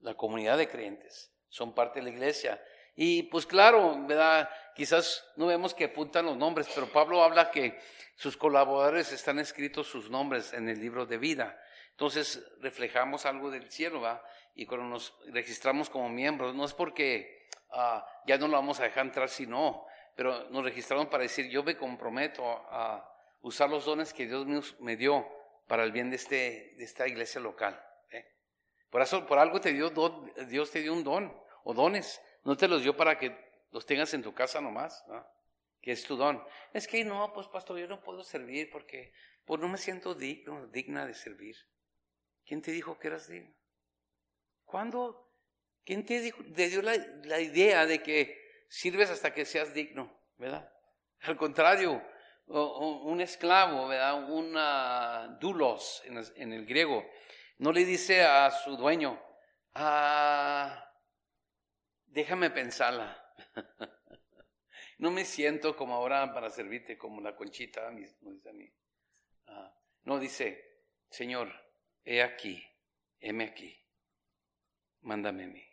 la 0.00 0.14
comunidad 0.14 0.58
de 0.58 0.68
creyentes. 0.68 1.32
Son 1.48 1.74
parte 1.74 2.00
de 2.00 2.04
la 2.04 2.10
iglesia. 2.10 2.62
Y 2.94 3.24
pues 3.24 3.46
claro, 3.46 3.96
¿verdad? 4.06 4.50
Quizás 4.74 5.24
no 5.36 5.46
vemos 5.46 5.74
que 5.74 5.84
apuntan 5.84 6.26
los 6.26 6.36
nombres, 6.36 6.68
pero 6.74 6.86
Pablo 6.86 7.22
habla 7.22 7.50
que 7.50 7.80
sus 8.16 8.36
colaboradores 8.36 9.12
están 9.12 9.38
escritos 9.38 9.86
sus 9.86 10.10
nombres 10.10 10.52
en 10.52 10.68
el 10.68 10.80
libro 10.80 11.06
de 11.06 11.18
vida. 11.18 11.58
Entonces 11.90 12.42
reflejamos 12.60 13.26
algo 13.26 13.50
del 13.50 13.70
cielo, 13.70 14.00
¿verdad? 14.00 14.22
y 14.54 14.66
cuando 14.66 14.86
nos 14.86 15.14
registramos 15.28 15.88
como 15.88 16.08
miembros, 16.08 16.54
no 16.54 16.64
es 16.64 16.74
porque 16.74 17.48
ah, 17.70 18.06
ya 18.26 18.38
no 18.38 18.48
lo 18.48 18.54
vamos 18.54 18.80
a 18.80 18.84
dejar 18.84 19.06
entrar, 19.06 19.28
sino, 19.28 19.86
pero 20.14 20.50
nos 20.50 20.64
registramos 20.64 21.06
para 21.06 21.22
decir, 21.22 21.48
yo 21.48 21.62
me 21.62 21.76
comprometo 21.76 22.44
a 22.46 23.08
usar 23.40 23.70
los 23.70 23.84
dones 23.84 24.12
que 24.12 24.26
Dios 24.26 24.76
me 24.80 24.96
dio 24.96 25.26
para 25.66 25.84
el 25.84 25.92
bien 25.92 26.10
de, 26.10 26.16
este, 26.16 26.74
de 26.76 26.84
esta 26.84 27.08
iglesia 27.08 27.40
local. 27.40 27.82
¿eh? 28.10 28.26
Por 28.90 29.00
eso, 29.00 29.26
por 29.26 29.38
algo 29.38 29.60
te 29.60 29.72
dio 29.72 29.90
Dios 30.48 30.70
te 30.70 30.82
dio 30.82 30.92
un 30.92 31.02
don 31.02 31.34
o 31.64 31.72
dones, 31.72 32.20
no 32.44 32.56
te 32.56 32.68
los 32.68 32.82
dio 32.82 32.96
para 32.96 33.18
que 33.18 33.36
los 33.70 33.86
tengas 33.86 34.12
en 34.14 34.22
tu 34.22 34.34
casa 34.34 34.60
nomás, 34.60 35.04
que 35.80 35.92
es 35.92 36.04
tu 36.04 36.16
don. 36.16 36.42
Es 36.72 36.86
que 36.86 37.04
no, 37.04 37.32
pues 37.32 37.48
pastor, 37.48 37.78
yo 37.78 37.88
no 37.88 38.02
puedo 38.02 38.22
servir 38.22 38.70
porque 38.70 39.12
pues, 39.44 39.60
no 39.60 39.68
me 39.68 39.78
siento 39.78 40.14
digno, 40.14 40.66
digna 40.68 41.06
de 41.06 41.14
servir. 41.14 41.56
¿Quién 42.44 42.62
te 42.62 42.72
dijo 42.72 42.98
que 42.98 43.08
eras 43.08 43.28
digno? 43.28 43.54
¿Cuándo? 44.64 45.30
¿Quién 45.84 46.04
te, 46.04 46.20
dio 46.20 46.82
la, 46.82 47.40
idea 47.40 47.86
de 47.86 48.02
que 48.02 48.64
sirves 48.68 49.10
hasta 49.10 49.34
que 49.34 49.44
seas 49.44 49.74
digno? 49.74 50.16
¿Verdad? 50.36 50.72
Al 51.20 51.36
contrario, 51.36 52.02
un 52.46 53.20
esclavo, 53.20 53.88
¿verdad? 53.88 54.28
Un 54.28 55.38
dulos 55.38 56.02
en, 56.04 56.52
el 56.52 56.66
griego, 56.66 57.04
no 57.58 57.72
le 57.72 57.84
dice 57.84 58.22
a 58.22 58.50
su 58.50 58.76
dueño, 58.76 59.20
ah, 59.74 60.91
déjame 62.12 62.50
pensarla. 62.50 63.34
no 64.98 65.10
me 65.10 65.24
siento 65.24 65.76
como 65.76 65.94
ahora 65.94 66.32
para 66.32 66.50
servirte 66.50 66.96
como 66.96 67.20
la 67.20 67.34
conchita, 67.36 67.90
no 67.90 67.98
dice. 67.98 68.72
Ah, 69.46 69.74
no 70.04 70.18
dice, 70.18 70.84
Señor, 71.10 71.52
he 72.04 72.22
aquí, 72.22 72.64
heme 73.20 73.44
aquí 73.44 73.82
mándame 75.02 75.44
a 75.44 75.48
mí. 75.48 75.64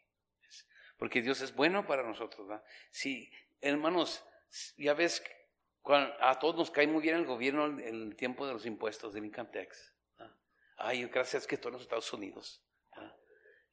Porque 0.98 1.22
Dios 1.22 1.42
es 1.42 1.56
bueno 1.56 1.86
para 1.88 2.04
nosotros. 2.04 2.48
¿verdad? 2.48 2.64
Sí, 2.92 3.32
hermanos, 3.62 4.24
ya 4.78 4.94
ves, 4.94 5.24
a 6.20 6.40
todos 6.40 6.56
nos 6.56 6.72
cae 6.72 6.88
muy 6.88 7.02
bien 7.02 7.16
el 7.16 7.26
gobierno 7.26 7.66
en 7.66 7.80
el 7.80 8.16
tiempo 8.16 8.46
de 8.46 8.54
los 8.54 8.66
impuestos, 8.66 9.14
del 9.14 9.26
income 9.26 9.50
tax. 9.52 9.94
Ay, 10.78 11.06
gracias 11.06 11.48
que 11.48 11.58
todo 11.58 11.70
en 11.70 11.74
los 11.74 11.84
Estados 11.84 12.12
Unidos. 12.14 12.64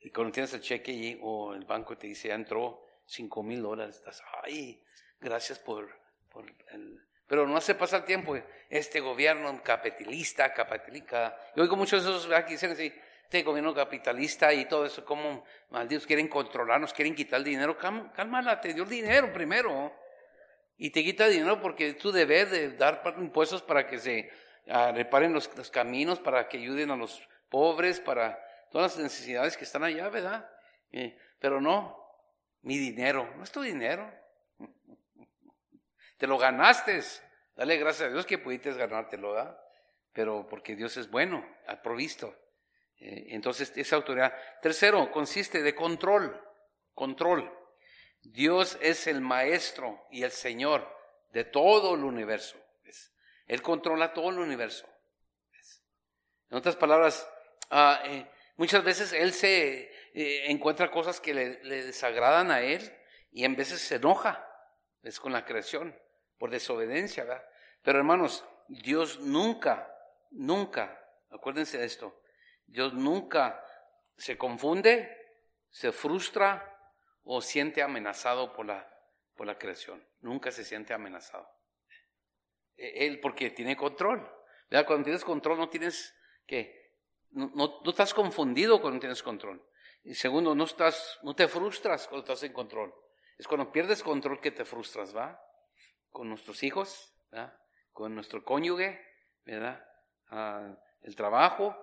Y 0.07 0.11
cuando 0.11 0.33
tienes 0.33 0.55
el 0.55 0.61
cheque 0.61 0.93
allí 0.93 1.19
o 1.21 1.53
el 1.53 1.65
banco 1.65 1.99
te 1.99 2.07
dice, 2.07 2.29
ya 2.29 2.35
entró 2.35 2.81
cinco 3.05 3.43
mil 3.43 3.61
dólares, 3.61 3.97
estás, 3.97 4.23
ay, 4.45 4.81
gracias 5.21 5.59
por, 5.59 5.91
por 6.31 6.47
el... 6.71 7.03
Pero 7.27 7.45
no 7.49 7.61
se 7.61 7.75
pasa 7.75 7.97
el 7.97 8.05
tiempo, 8.05 8.37
este 8.71 9.01
gobierno 9.01 9.61
capitalista, 9.65 10.55
capitalista. 10.55 11.37
Yo 11.57 11.65
oigo 11.65 11.75
muchos 11.75 12.05
de 12.05 12.11
esos 12.11 12.31
aquí 12.31 12.53
dicen 12.53 12.71
así, 12.71 12.93
este 13.25 13.43
gobierno 13.43 13.75
capitalista 13.75 14.55
y 14.55 14.67
todo 14.67 14.87
eso, 14.87 15.05
como 15.05 15.45
malditos 15.71 16.07
quieren 16.07 16.29
controlarnos, 16.29 16.93
quieren 16.93 17.17
quitar 17.17 17.39
el 17.39 17.45
dinero. 17.45 17.77
Cálmala, 17.77 18.61
te 18.61 18.75
dio 18.75 18.85
el 18.85 18.89
dinero 18.89 19.33
primero. 19.33 19.93
Y 20.77 20.91
te 20.91 21.03
quita 21.03 21.27
el 21.27 21.33
dinero 21.33 21.61
porque 21.61 21.95
tú 21.95 22.13
debes 22.13 22.53
de 22.53 22.77
dar 22.77 23.03
impuestos 23.19 23.61
para 23.61 23.89
que 23.89 23.99
se 23.99 24.31
ah, 24.69 24.93
reparen 24.95 25.33
los, 25.33 25.49
caminos, 25.73 26.21
para 26.21 26.47
que 26.47 26.59
ayuden 26.59 26.93
a 26.93 26.97
los 26.97 27.29
pobres, 27.49 27.99
para 27.99 28.46
todas 28.71 28.97
las 28.97 29.05
necesidades 29.05 29.57
que 29.57 29.65
están 29.65 29.85
allá, 29.85 30.09
¿verdad? 30.09 30.49
Eh, 30.93 31.19
pero 31.39 31.61
no, 31.61 31.97
mi 32.63 32.79
dinero, 32.79 33.33
no 33.37 33.45
es 33.45 33.53
tu 33.53 33.63
dinero. 33.63 34.13
Te 36.19 36.27
lo 36.27 36.39
ganaste. 36.39 37.03
Dale 37.55 37.77
gracias 37.77 38.09
a 38.09 38.13
Dios 38.13 38.27
que 38.27 38.39
pudiste 38.39 38.73
ganártelo, 38.75 39.33
¿verdad? 39.33 39.59
Pero 40.13 40.47
porque 40.49 40.77
Dios 40.77 40.97
es 40.97 41.11
bueno, 41.11 41.47
ha 41.67 41.81
provisto. 41.83 42.35
Eh, 42.99 43.27
entonces, 43.31 43.73
esa 43.77 43.97
autoridad. 43.97 44.35
Tercero, 44.63 45.11
consiste 45.11 45.63
de 45.63 45.75
control. 45.75 46.43
Control. 46.95 47.53
Dios 48.23 48.79
es 48.81 49.07
el 49.07 49.21
maestro 49.21 50.07
y 50.11 50.23
el 50.23 50.31
Señor 50.31 50.91
de 51.33 51.45
todo 51.45 51.95
el 51.95 52.05
universo. 52.05 52.59
Él 53.47 53.63
controla 53.63 54.13
todo 54.13 54.31
el 54.31 54.39
universo. 54.39 54.89
En 56.51 56.59
otras 56.59 56.77
palabras, 56.77 57.29
ah, 57.71 58.01
eh, 58.05 58.27
muchas 58.57 58.85
veces 58.85 59.13
Él 59.13 59.33
se 59.33 59.91
eh, 60.15 60.51
encuentra 60.51 60.91
cosas 60.91 61.21
que 61.21 61.35
le, 61.35 61.57
desagradan 61.85 62.51
a 62.51 62.61
Él 62.61 62.93
y 63.31 63.45
en 63.45 63.57
veces 63.57 63.81
se 63.81 63.97
enoja. 63.97 64.43
Es 65.03 65.21
con 65.21 65.33
la 65.33 65.45
creación, 65.45 65.97
por 66.39 66.51
desobediencia. 66.51 67.25
¿verdad? 67.25 67.45
Pero 67.83 67.99
hermanos, 67.99 68.45
Dios 68.69 69.21
nunca, 69.21 69.95
nunca, 70.31 71.01
acuérdense 71.31 71.79
de 71.79 71.85
esto, 71.87 72.21
Dios 72.67 72.93
nunca 72.95 73.63
se 74.17 74.37
confunde, 74.37 75.17
se 75.71 75.93
frustra 75.93 76.73
o 77.23 77.41
siente 77.41 77.83
amenazado 77.83 78.53
por 78.53 78.67
la, 78.67 78.93
por 79.35 79.47
la 79.47 79.59
creación. 79.59 80.05
Nunca 80.21 80.51
se 80.51 80.65
siente 80.65 80.95
amenazado. 80.95 81.49
E, 82.77 83.07
él 83.07 83.21
porque 83.21 83.51
tiene 83.51 83.77
control. 83.77 84.33
Cuando 84.69 85.05
tienes 85.05 85.25
control 85.25 85.59
no 85.59 85.69
tienes 85.69 86.15
que, 86.47 86.86
no, 87.37 87.53
no, 87.55 87.91
estás 87.91 88.15
confundido 88.15 88.81
cuando 88.81 88.99
tienes 88.99 89.23
control. 89.23 89.63
Y 90.03 90.15
segundo, 90.15 90.55
no, 90.55 90.65
estás, 90.65 91.19
no 91.23 91.35
te 91.35 91.49
frustras 91.49 92.09
cuando 92.09 92.25
estás 92.25 92.43
en 92.45 92.53
control. 92.53 92.95
Es 93.37 93.47
cuando 93.47 93.71
pierdes 93.71 94.03
control 94.03 94.41
que 94.41 94.51
te 94.51 94.65
frustras, 94.65 95.15
¿va? 95.15 95.39
Con 96.11 96.29
nuestros 96.31 96.63
hijos, 96.63 97.15
¿verdad? 97.31 97.55
Con 97.93 98.15
nuestro 98.15 98.43
cónyuge, 98.43 99.05
¿verdad? 99.45 99.85
Ah, 100.31 100.75
el 101.03 101.15
trabajo, 101.15 101.77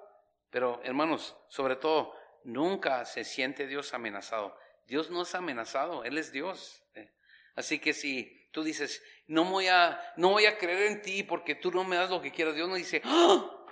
pero 0.49 0.81
hermanos, 0.83 1.37
sobre 1.49 1.75
todo, 1.75 2.15
nunca 2.43 3.05
se 3.05 3.23
siente 3.23 3.67
Dios 3.67 3.93
amenazado. 3.93 4.57
Dios 4.87 5.11
no 5.11 5.21
es 5.21 5.35
amenazado, 5.35 6.03
Él 6.03 6.17
es 6.17 6.31
Dios. 6.31 6.83
¿eh? 6.95 7.13
Así 7.55 7.79
que 7.79 7.93
si 7.93 8.49
tú 8.51 8.63
dices, 8.63 9.03
no 9.27 9.45
voy, 9.45 9.67
a, 9.67 10.01
no 10.17 10.29
voy 10.29 10.47
a 10.47 10.57
creer 10.57 10.91
en 10.91 11.01
ti 11.01 11.23
porque 11.23 11.55
tú 11.55 11.71
no 11.71 11.83
me 11.83 11.95
das 11.95 12.09
lo 12.09 12.21
que 12.21 12.31
quieras, 12.31 12.55
Dios 12.55 12.67
no 12.67 12.75
dice, 12.75 13.01
¡Ah! 13.05 13.65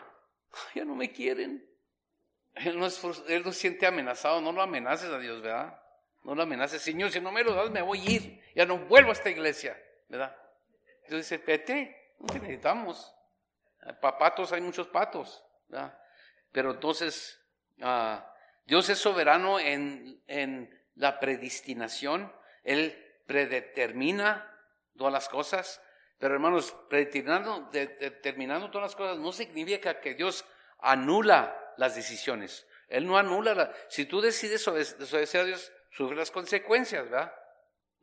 ya 0.76 0.86
no 0.86 0.96
me 0.96 1.12
quieren. 1.12 1.71
Él 2.56 2.80
no, 2.80 2.88
él 3.28 3.44
no 3.46 3.52
siente 3.52 3.86
amenazado, 3.86 4.42
no 4.42 4.52
lo 4.52 4.62
amenaces 4.62 5.10
a 5.10 5.20
Dios, 5.20 5.42
¿verdad? 5.42 5.80
No 6.24 6.36
lo 6.36 6.44
amenaces, 6.44 6.82
Señor, 6.82 7.12
si 7.12 7.20
no 7.20 7.32
me 7.32 7.44
lo 7.44 7.54
das 7.54 7.72
me 7.72 7.82
voy 7.82 8.00
a 8.00 8.12
ir, 8.12 8.44
ya 8.54 8.66
no 8.66 8.78
vuelvo 8.78 9.10
a 9.10 9.14
esta 9.14 9.30
iglesia, 9.30 9.82
¿verdad? 10.08 10.36
Dios 11.08 11.22
dice, 11.22 11.38
vete, 11.38 12.14
no 12.20 12.28
te 12.28 12.40
necesitamos. 12.40 13.14
Para 14.00 14.18
patos 14.18 14.52
hay 14.52 14.62
muchos 14.62 14.88
patos, 14.88 15.44
¿verdad? 15.68 15.98
Pero 16.52 16.72
entonces, 16.72 17.42
ah, 17.82 18.32
Dios 18.66 18.90
es 18.90 19.00
soberano 19.00 19.60
en, 19.60 20.22
en 20.28 20.80
la 20.96 21.20
predestinación. 21.20 22.32
Él 22.64 22.96
predetermina 23.26 24.48
todas 24.98 25.14
las 25.14 25.30
cosas. 25.30 25.82
Pero 26.20 26.36
hermanos, 26.36 26.76
predeterminando, 26.90 27.70
determinando 27.72 28.70
todas 28.70 28.92
las 28.92 28.96
cosas 28.96 29.18
no 29.18 29.32
significa 29.32 30.00
que 30.00 30.14
Dios 30.14 30.46
anula 30.80 31.58
las 31.82 31.96
decisiones. 31.96 32.68
Él 32.90 33.08
no 33.08 33.18
anula. 33.18 33.56
La, 33.56 33.74
si 33.90 34.06
tú 34.06 34.22
decides 34.22 34.64
desobedecer 34.64 35.42
a 35.42 35.46
Dios, 35.46 35.74
sufre 35.90 36.16
las 36.16 36.30
consecuencias, 36.30 37.06
¿verdad? 37.06 37.34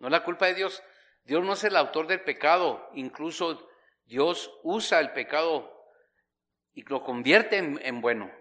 No 0.00 0.08
es 0.08 0.12
la 0.12 0.24
culpa 0.24 0.46
de 0.46 0.54
Dios. 0.54 0.82
Dios 1.22 1.44
no 1.44 1.52
es 1.52 1.62
el 1.62 1.76
autor 1.76 2.08
del 2.08 2.20
pecado. 2.22 2.90
Incluso 2.94 3.70
Dios 4.04 4.50
usa 4.64 4.98
el 4.98 5.12
pecado 5.12 5.72
y 6.74 6.82
lo 6.82 7.04
convierte 7.04 7.58
en, 7.58 8.00
bueno. 8.00 8.32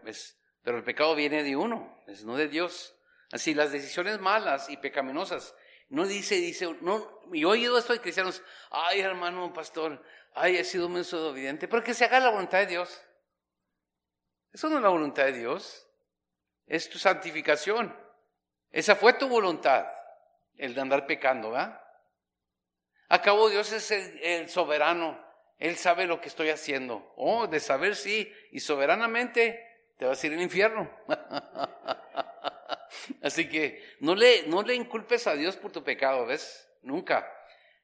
Pero 0.64 0.78
el 0.78 0.84
pecado 0.84 1.14
viene 1.14 1.44
de 1.44 1.56
uno, 1.56 2.04
no 2.26 2.36
de 2.36 2.48
Dios. 2.48 2.96
Así, 3.32 3.54
las 3.54 3.72
decisiones 3.72 4.20
malas 4.20 4.72
y 4.72 4.78
pecaminosas. 4.78 5.54
No 5.90 6.08
dice, 6.08 6.36
dice, 6.36 6.76
no, 6.82 7.22
y 7.32 7.44
he 7.44 7.46
oído 7.46 7.78
esto 7.78 7.94
de 7.94 8.02
cristianos, 8.02 8.42
ay 8.72 9.02
hermano 9.02 9.54
pastor, 9.54 10.04
ay 10.34 10.58
he 10.58 10.64
sido 10.66 10.88
un 10.88 10.96
desobediente, 10.96 11.68
pero 11.68 11.84
que 11.84 11.94
se 11.94 12.06
haga 12.06 12.20
la 12.20 12.30
voluntad 12.30 12.60
de 12.60 12.66
Dios. 12.66 13.07
Eso 14.54 14.70
no 14.70 14.78
es 14.78 14.82
la 14.82 14.90
voluntad 14.90 15.26
de 15.26 15.34
Dios, 15.34 15.88
es 16.66 16.90
tu 16.90 17.00
santificación. 17.00 17.96
Esa 18.72 18.96
fue 18.96 19.14
tu 19.14 19.28
voluntad, 19.28 19.88
el 20.56 20.76
de 20.76 20.82
andar 20.82 21.08
pecando, 21.08 21.52
¿verdad? 21.52 21.82
Acabo 23.10 23.50
Dios 23.50 23.72
es 23.72 23.92
el, 23.92 24.50
soberano, 24.50 25.18
Él 25.60 25.78
sabe 25.78 26.06
lo 26.06 26.20
que 26.20 26.28
estoy 26.28 26.50
haciendo. 26.50 27.14
Oh, 27.16 27.48
de 27.48 27.60
saber 27.60 27.96
sí, 27.96 28.32
y 28.52 28.60
soberanamente 28.60 29.66
te 29.98 30.06
vas 30.06 30.22
a 30.22 30.28
ir 30.28 30.34
al 30.34 30.42
infierno. 30.42 30.90
Así 33.22 33.50
que 33.50 33.96
no 34.02 34.16
le, 34.16 34.44
no 34.48 34.62
le 34.62 34.76
inculpes 34.76 35.28
a 35.28 35.36
Dios 35.36 35.56
por 35.56 35.72
tu 35.72 35.84
pecado, 35.84 36.26
¿ves? 36.26 36.70
Nunca. 36.82 37.32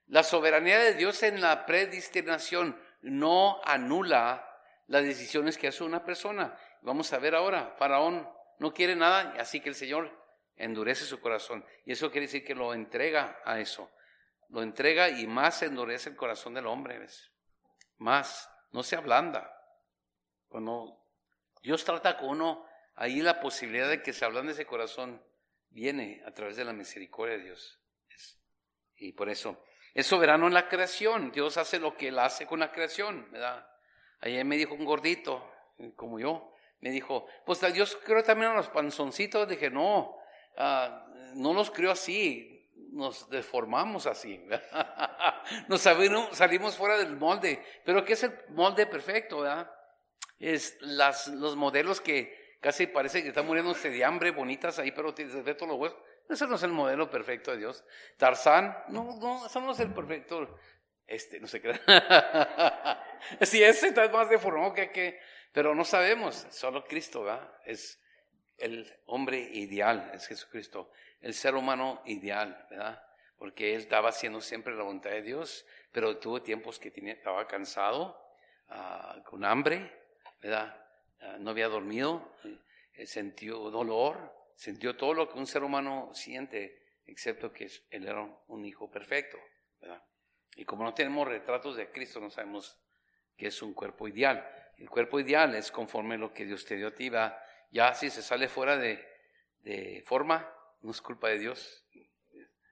La 0.07 0.23
soberanía 0.23 0.79
de 0.79 0.93
Dios 0.93 1.23
en 1.23 1.41
la 1.41 1.65
predestinación 1.65 2.79
no 3.01 3.61
anula 3.63 4.52
las 4.87 5.03
decisiones 5.03 5.57
que 5.57 5.67
hace 5.67 5.83
una 5.83 6.03
persona. 6.03 6.57
Vamos 6.81 7.13
a 7.13 7.19
ver 7.19 7.35
ahora, 7.35 7.75
Faraón 7.77 8.29
no 8.59 8.73
quiere 8.73 8.95
nada, 8.95 9.33
así 9.39 9.59
que 9.59 9.69
el 9.69 9.75
Señor 9.75 10.11
endurece 10.55 11.05
su 11.05 11.19
corazón. 11.19 11.65
Y 11.85 11.93
eso 11.93 12.11
quiere 12.11 12.27
decir 12.27 12.43
que 12.43 12.55
lo 12.55 12.73
entrega 12.73 13.39
a 13.45 13.59
eso. 13.59 13.89
Lo 14.49 14.61
entrega 14.61 15.09
y 15.09 15.25
más 15.27 15.63
endurece 15.63 16.09
el 16.09 16.15
corazón 16.15 16.53
del 16.53 16.67
hombre. 16.67 17.05
Más, 17.97 18.49
no 18.71 18.83
se 18.83 18.95
ablanda. 18.95 19.51
Cuando 20.47 21.03
Dios 21.61 21.83
trata 21.83 22.17
con 22.17 22.29
uno, 22.29 22.65
ahí 22.95 23.21
la 23.21 23.39
posibilidad 23.39 23.89
de 23.89 24.03
que 24.03 24.13
se 24.13 24.25
ablande 24.25 24.51
ese 24.51 24.65
corazón 24.65 25.23
viene 25.69 26.21
a 26.25 26.31
través 26.31 26.55
de 26.55 26.65
la 26.65 26.73
misericordia 26.73 27.37
de 27.37 27.45
Dios. 27.45 27.79
Y 28.95 29.13
por 29.13 29.29
eso, 29.29 29.63
es 29.93 30.05
soberano 30.05 30.47
en 30.47 30.53
la 30.53 30.69
creación. 30.69 31.31
Dios 31.31 31.57
hace 31.57 31.79
lo 31.79 31.97
que 31.97 32.09
Él 32.09 32.19
hace 32.19 32.45
con 32.45 32.59
la 32.59 32.71
creación, 32.71 33.31
¿verdad? 33.31 33.67
Ayer 34.23 34.45
me 34.45 34.55
dijo 34.55 34.73
un 34.73 34.85
gordito, 34.85 35.45
como 35.97 36.17
yo, 36.17 36.53
me 36.79 36.91
dijo, 36.91 37.27
pues 37.45 37.59
Dios 37.73 37.97
creó 38.05 38.23
también 38.23 38.51
a 38.51 38.55
los 38.55 38.69
panzoncitos. 38.69 39.47
Dije, 39.47 39.69
no, 39.69 40.17
ah, 40.57 41.05
no 41.35 41.53
los 41.53 41.69
creó 41.71 41.91
así, 41.91 42.71
nos 42.91 43.29
deformamos 43.29 44.05
así. 44.05 44.41
nos 45.67 45.81
salimos, 45.81 46.77
fuera 46.77 46.97
del 46.97 47.17
molde. 47.17 47.61
Pero 47.83 48.05
¿qué 48.05 48.13
es 48.13 48.23
el 48.23 48.33
molde 48.49 48.85
perfecto? 48.85 49.41
¿verdad? 49.41 49.69
Es 50.39 50.77
las, 50.79 51.27
los 51.27 51.57
modelos 51.57 51.99
que 51.99 52.57
casi 52.61 52.87
parece 52.87 53.23
que 53.23 53.29
están 53.29 53.45
muriéndose 53.45 53.89
de 53.89 54.05
hambre, 54.05 54.31
bonitas 54.31 54.79
ahí, 54.79 54.91
pero 54.91 55.13
te 55.13 55.25
todos 55.25 55.67
los 55.67 55.77
huesos. 55.77 55.99
Ese 56.29 56.47
no 56.47 56.55
es 56.55 56.63
el 56.63 56.71
modelo 56.71 57.09
perfecto 57.09 57.51
de 57.51 57.57
Dios. 57.57 57.83
Tarzán, 58.17 58.77
no, 58.87 59.17
no, 59.19 59.45
eso 59.45 59.59
no 59.59 59.73
es 59.73 59.79
el 59.81 59.93
perfecto. 59.93 60.57
Este, 61.13 61.39
no 61.39 61.47
se 61.47 61.61
qué. 61.61 61.79
si 63.45 63.63
ese 63.63 63.89
está 63.89 64.09
más 64.09 64.29
deformado 64.31 64.73
que 64.73 64.91
que, 64.91 65.19
pero 65.51 65.75
no 65.75 65.85
sabemos, 65.85 66.47
solo 66.49 66.83
Cristo, 66.85 67.23
¿verdad? 67.23 67.55
Es 67.65 68.01
el 68.57 68.91
hombre 69.05 69.37
ideal, 69.39 70.09
es 70.15 70.25
Jesucristo, 70.25 70.91
el 71.21 71.35
ser 71.35 71.53
humano 71.53 72.01
ideal, 72.07 72.65
¿verdad? 72.67 72.99
Porque 73.37 73.75
él 73.75 73.81
estaba 73.81 74.09
haciendo 74.09 74.41
siempre 74.41 74.75
la 74.75 74.81
voluntad 74.81 75.11
de 75.11 75.21
Dios, 75.21 75.67
pero 75.91 76.17
tuvo 76.17 76.41
tiempos 76.41 76.79
que 76.79 76.89
tenía, 76.89 77.13
estaba 77.13 77.47
cansado, 77.47 78.19
ah, 78.69 79.21
con 79.23 79.45
hambre, 79.45 79.91
¿verdad? 80.41 80.75
Ah, 81.19 81.37
no 81.39 81.51
había 81.51 81.67
dormido, 81.67 82.35
eh, 82.95 83.05
sintió 83.05 83.69
dolor, 83.69 84.33
sintió 84.55 84.97
todo 84.97 85.13
lo 85.13 85.29
que 85.29 85.37
un 85.37 85.45
ser 85.45 85.63
humano 85.63 86.09
siente, 86.15 86.87
excepto 87.05 87.53
que 87.53 87.69
él 87.91 88.07
era 88.07 88.23
un 88.47 88.65
hijo 88.65 88.89
perfecto, 88.89 89.37
¿verdad? 89.79 90.03
Y 90.55 90.65
como 90.65 90.83
no 90.83 90.93
tenemos 90.93 91.27
retratos 91.27 91.75
de 91.75 91.89
Cristo, 91.91 92.19
no 92.19 92.29
sabemos 92.29 92.79
que 93.37 93.47
es 93.47 93.61
un 93.61 93.73
cuerpo 93.73 94.07
ideal. 94.07 94.47
El 94.77 94.89
cuerpo 94.89 95.19
ideal 95.19 95.55
es 95.55 95.71
conforme 95.71 96.15
a 96.15 96.19
lo 96.19 96.33
que 96.33 96.45
Dios 96.45 96.65
te 96.65 96.75
dio 96.75 96.87
a 96.87 96.91
ti, 96.95 97.09
¿va? 97.09 97.41
Ya 97.71 97.93
si 97.93 98.09
se 98.09 98.21
sale 98.21 98.47
fuera 98.47 98.77
de, 98.77 99.03
de 99.61 100.03
forma, 100.05 100.47
no 100.81 100.91
es 100.91 101.01
culpa 101.01 101.29
de 101.29 101.39
Dios. 101.39 101.85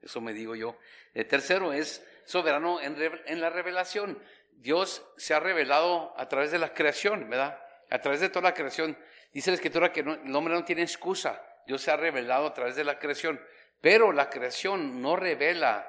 Eso 0.01 0.21
me 0.21 0.34
digo 0.34 0.55
yo. 0.55 0.77
El 1.13 1.27
tercero 1.27 1.73
es 1.73 2.05
soberano 2.25 2.82
en, 2.82 2.95
en 3.25 3.41
la 3.41 3.49
revelación. 3.49 4.21
Dios 4.51 5.05
se 5.17 5.34
ha 5.34 5.39
revelado 5.39 6.13
a 6.17 6.27
través 6.27 6.51
de 6.51 6.59
la 6.59 6.73
creación, 6.73 7.29
¿verdad? 7.29 7.59
A 7.89 7.99
través 7.99 8.19
de 8.19 8.29
toda 8.29 8.49
la 8.49 8.53
creación. 8.53 8.97
Dice 9.32 9.51
la 9.51 9.55
escritura 9.55 9.91
que 9.91 10.01
el 10.01 10.36
hombre 10.36 10.53
no 10.53 10.63
tiene 10.65 10.82
excusa. 10.82 11.41
Dios 11.65 11.82
se 11.82 11.91
ha 11.91 11.97
revelado 11.97 12.47
a 12.47 12.53
través 12.53 12.75
de 12.75 12.84
la 12.84 12.99
creación. 12.99 13.41
Pero 13.79 14.11
la 14.11 14.29
creación 14.29 15.01
no 15.01 15.15
revela 15.15 15.88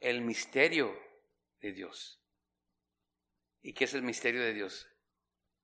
el 0.00 0.22
misterio 0.22 1.05
de 1.60 1.72
Dios. 1.72 2.20
¿Y 3.62 3.72
qué 3.72 3.84
es 3.84 3.94
el 3.94 4.02
misterio 4.02 4.42
de 4.42 4.52
Dios? 4.52 4.88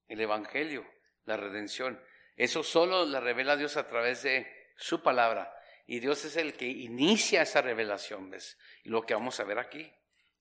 El 0.09 0.21
Evangelio, 0.21 0.87
la 1.25 1.37
redención. 1.37 2.03
Eso 2.37 2.63
solo 2.63 3.05
la 3.05 3.21
revela 3.21 3.57
Dios 3.57 3.77
a 3.77 3.87
través 3.87 4.23
de 4.23 4.47
su 4.77 5.03
palabra. 5.03 5.55
Y 5.87 6.01
Dios 6.01 6.25
es 6.25 6.37
el 6.37 6.55
que 6.55 6.67
inicia 6.67 7.43
esa 7.43 7.63
revelación, 7.63 8.31
¿ves? 8.31 8.59
Y 8.85 8.89
lo 8.89 9.03
que 9.03 9.15
vamos 9.15 9.39
a 9.41 9.45
ver 9.45 9.59
aquí. 9.59 9.93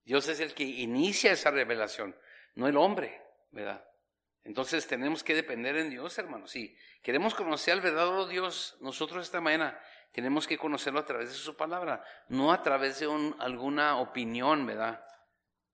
Dios 0.04 0.28
es 0.28 0.40
el 0.40 0.54
que 0.54 0.64
inicia 0.64 1.32
esa 1.32 1.50
revelación, 1.50 2.16
no 2.54 2.66
el 2.66 2.76
hombre, 2.76 3.22
¿verdad? 3.50 3.84
Entonces 4.44 4.86
tenemos 4.86 5.22
que 5.22 5.34
depender 5.34 5.76
en 5.76 5.90
Dios, 5.90 6.18
hermanos. 6.18 6.50
Si 6.50 6.76
queremos 7.02 7.34
conocer 7.34 7.74
al 7.74 7.80
verdadero 7.80 8.26
Dios, 8.26 8.76
nosotros 8.80 9.24
esta 9.24 9.40
mañana 9.40 9.78
tenemos 10.10 10.46
que 10.48 10.58
conocerlo 10.58 10.98
a 10.98 11.04
través 11.04 11.28
de 11.28 11.36
su 11.36 11.56
palabra, 11.56 12.04
no 12.28 12.52
a 12.52 12.62
través 12.62 12.98
de 12.98 13.06
alguna 13.38 13.98
opinión, 13.98 14.66
¿verdad? 14.66 15.04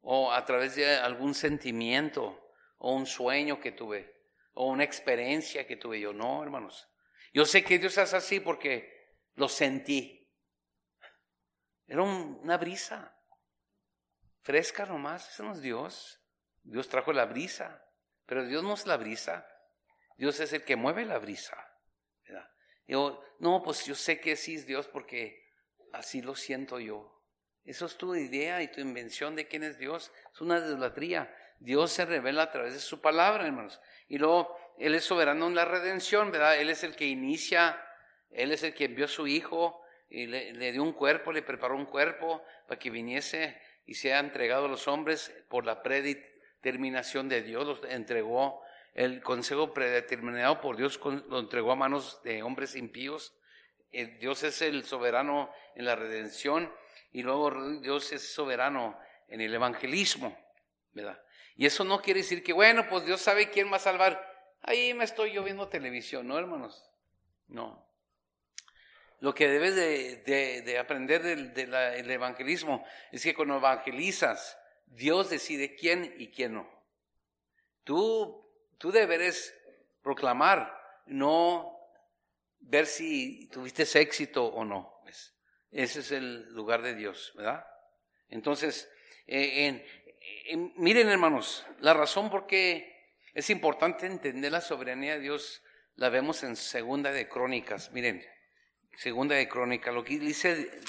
O 0.00 0.32
a 0.32 0.44
través 0.44 0.76
de 0.76 0.96
algún 0.96 1.34
sentimiento 1.34 2.52
o 2.78 2.94
un 2.94 3.06
sueño 3.06 3.60
que 3.60 3.72
tuve 3.72 4.18
o 4.54 4.66
una 4.66 4.84
experiencia 4.84 5.66
que 5.66 5.76
tuve 5.76 6.00
yo. 6.00 6.12
No, 6.12 6.42
hermanos. 6.42 6.88
Yo 7.32 7.44
sé 7.44 7.62
que 7.62 7.78
Dios 7.78 7.96
es 7.98 8.14
así 8.14 8.40
porque 8.40 9.16
lo 9.34 9.48
sentí. 9.48 10.28
Era 11.86 12.02
una 12.02 12.56
brisa 12.56 13.14
fresca 14.42 14.86
nomás. 14.86 15.30
Eso 15.30 15.42
no 15.42 15.52
es 15.52 15.60
Dios. 15.60 16.20
Dios 16.62 16.88
trajo 16.88 17.12
la 17.12 17.26
brisa, 17.26 17.84
pero 18.26 18.44
Dios 18.44 18.62
no 18.62 18.74
es 18.74 18.86
la 18.86 18.96
brisa. 18.96 19.46
Dios 20.16 20.40
es 20.40 20.52
el 20.52 20.64
que 20.64 20.76
mueve 20.76 21.04
la 21.04 21.18
brisa. 21.18 21.56
Yo, 22.86 23.22
no, 23.38 23.62
pues 23.62 23.84
yo 23.84 23.94
sé 23.94 24.18
que 24.18 24.34
sí 24.34 24.54
es 24.54 24.66
Dios 24.66 24.88
porque 24.88 25.52
así 25.92 26.22
lo 26.22 26.34
siento 26.34 26.80
yo. 26.80 27.17
Eso 27.68 27.84
es 27.84 27.98
tu 27.98 28.14
idea 28.14 28.62
y 28.62 28.68
tu 28.68 28.80
invención 28.80 29.36
de 29.36 29.46
quién 29.46 29.62
es 29.62 29.78
Dios. 29.78 30.10
Es 30.32 30.40
una 30.40 30.56
idolatría. 30.56 31.30
Dios 31.60 31.92
se 31.92 32.06
revela 32.06 32.44
a 32.44 32.50
través 32.50 32.72
de 32.72 32.80
su 32.80 33.02
palabra, 33.02 33.44
hermanos. 33.44 33.78
Y 34.08 34.16
luego 34.16 34.56
Él 34.78 34.94
es 34.94 35.04
soberano 35.04 35.48
en 35.48 35.54
la 35.54 35.66
redención, 35.66 36.30
¿verdad? 36.30 36.58
Él 36.58 36.70
es 36.70 36.82
el 36.82 36.96
que 36.96 37.04
inicia, 37.04 37.78
Él 38.30 38.52
es 38.52 38.62
el 38.62 38.72
que 38.72 38.86
envió 38.86 39.04
a 39.04 39.08
su 39.08 39.26
Hijo 39.26 39.82
y 40.08 40.24
le, 40.28 40.72
dio 40.72 40.82
un 40.82 40.94
cuerpo, 40.94 41.30
le 41.30 41.42
preparó 41.42 41.76
un 41.76 41.84
cuerpo 41.84 42.42
para 42.66 42.78
que 42.78 42.88
viniese 42.88 43.60
y 43.84 43.96
sea 43.96 44.20
entregado 44.20 44.64
a 44.64 44.68
los 44.68 44.88
hombres 44.88 45.30
por 45.50 45.66
la 45.66 45.82
predeterminación 45.82 47.28
de 47.28 47.42
Dios. 47.42 47.66
Los 47.66 47.84
entregó 47.90 48.62
el 48.94 49.22
consejo 49.22 49.74
predeterminado 49.74 50.62
por 50.62 50.78
Dios, 50.78 50.98
lo 51.04 51.38
entregó 51.38 51.72
a 51.72 51.76
manos 51.76 52.22
de 52.22 52.42
hombres 52.42 52.74
impíos. 52.76 53.34
Eh, 53.92 54.16
Dios 54.18 54.42
es 54.42 54.62
el 54.62 54.84
soberano 54.84 55.50
en 55.74 55.84
la 55.84 55.96
redención 55.96 56.72
y 57.12 57.22
luego 57.22 57.78
Dios 57.80 58.12
es 58.12 58.32
soberano 58.32 58.98
en 59.28 59.40
el 59.40 59.54
evangelismo, 59.54 60.36
¿verdad? 60.92 61.20
Y 61.56 61.66
eso 61.66 61.84
no 61.84 62.00
quiere 62.00 62.20
decir 62.20 62.42
que, 62.42 62.52
bueno, 62.52 62.86
pues 62.88 63.04
Dios 63.04 63.20
sabe 63.20 63.50
quién 63.50 63.70
va 63.72 63.76
a 63.76 63.80
salvar. 63.80 64.24
Ahí 64.62 64.94
me 64.94 65.04
estoy 65.04 65.32
yo 65.32 65.42
viendo 65.42 65.68
televisión, 65.68 66.26
¿no, 66.26 66.38
hermanos? 66.38 66.88
No. 67.48 67.86
Lo 69.20 69.34
que 69.34 69.48
debes 69.48 69.74
de, 69.74 70.78
aprender 70.78 71.22
del 71.22 72.10
evangelismo 72.10 72.84
es 73.10 73.22
que 73.22 73.34
cuando 73.34 73.56
evangelizas, 73.56 74.56
Dios 74.86 75.30
decide 75.30 75.74
quién 75.74 76.14
y 76.18 76.28
quién 76.28 76.54
no. 76.54 76.70
Tú, 77.82 78.48
tú 78.78 78.92
deberes 78.92 79.54
proclamar, 80.02 80.72
no 81.06 81.76
ver 82.60 82.86
si 82.86 83.48
tuviste 83.48 83.82
éxito 84.00 84.46
o 84.46 84.64
no. 84.64 84.98
Ese 85.70 86.00
es 86.00 86.12
el 86.12 86.52
lugar 86.54 86.82
de 86.82 86.94
Dios, 86.94 87.32
¿verdad? 87.34 87.66
Entonces, 88.28 88.90
eh, 89.26 89.84
miren 90.76 91.08
hermanos, 91.08 91.66
la 91.80 91.94
razón 91.94 92.30
por 92.30 92.46
qué 92.46 93.12
es 93.34 93.50
importante 93.50 94.06
entender 94.06 94.52
la 94.52 94.60
soberanía 94.60 95.14
de 95.14 95.20
Dios, 95.20 95.62
la 95.96 96.08
vemos 96.08 96.42
en 96.42 96.56
Segunda 96.56 97.12
de 97.12 97.28
Crónicas. 97.28 97.90
Miren, 97.92 98.24
Segunda 98.96 99.34
de 99.34 99.48
Crónicas, 99.48 99.94
lo 99.94 100.04
que 100.04 100.18
dice, 100.18 100.80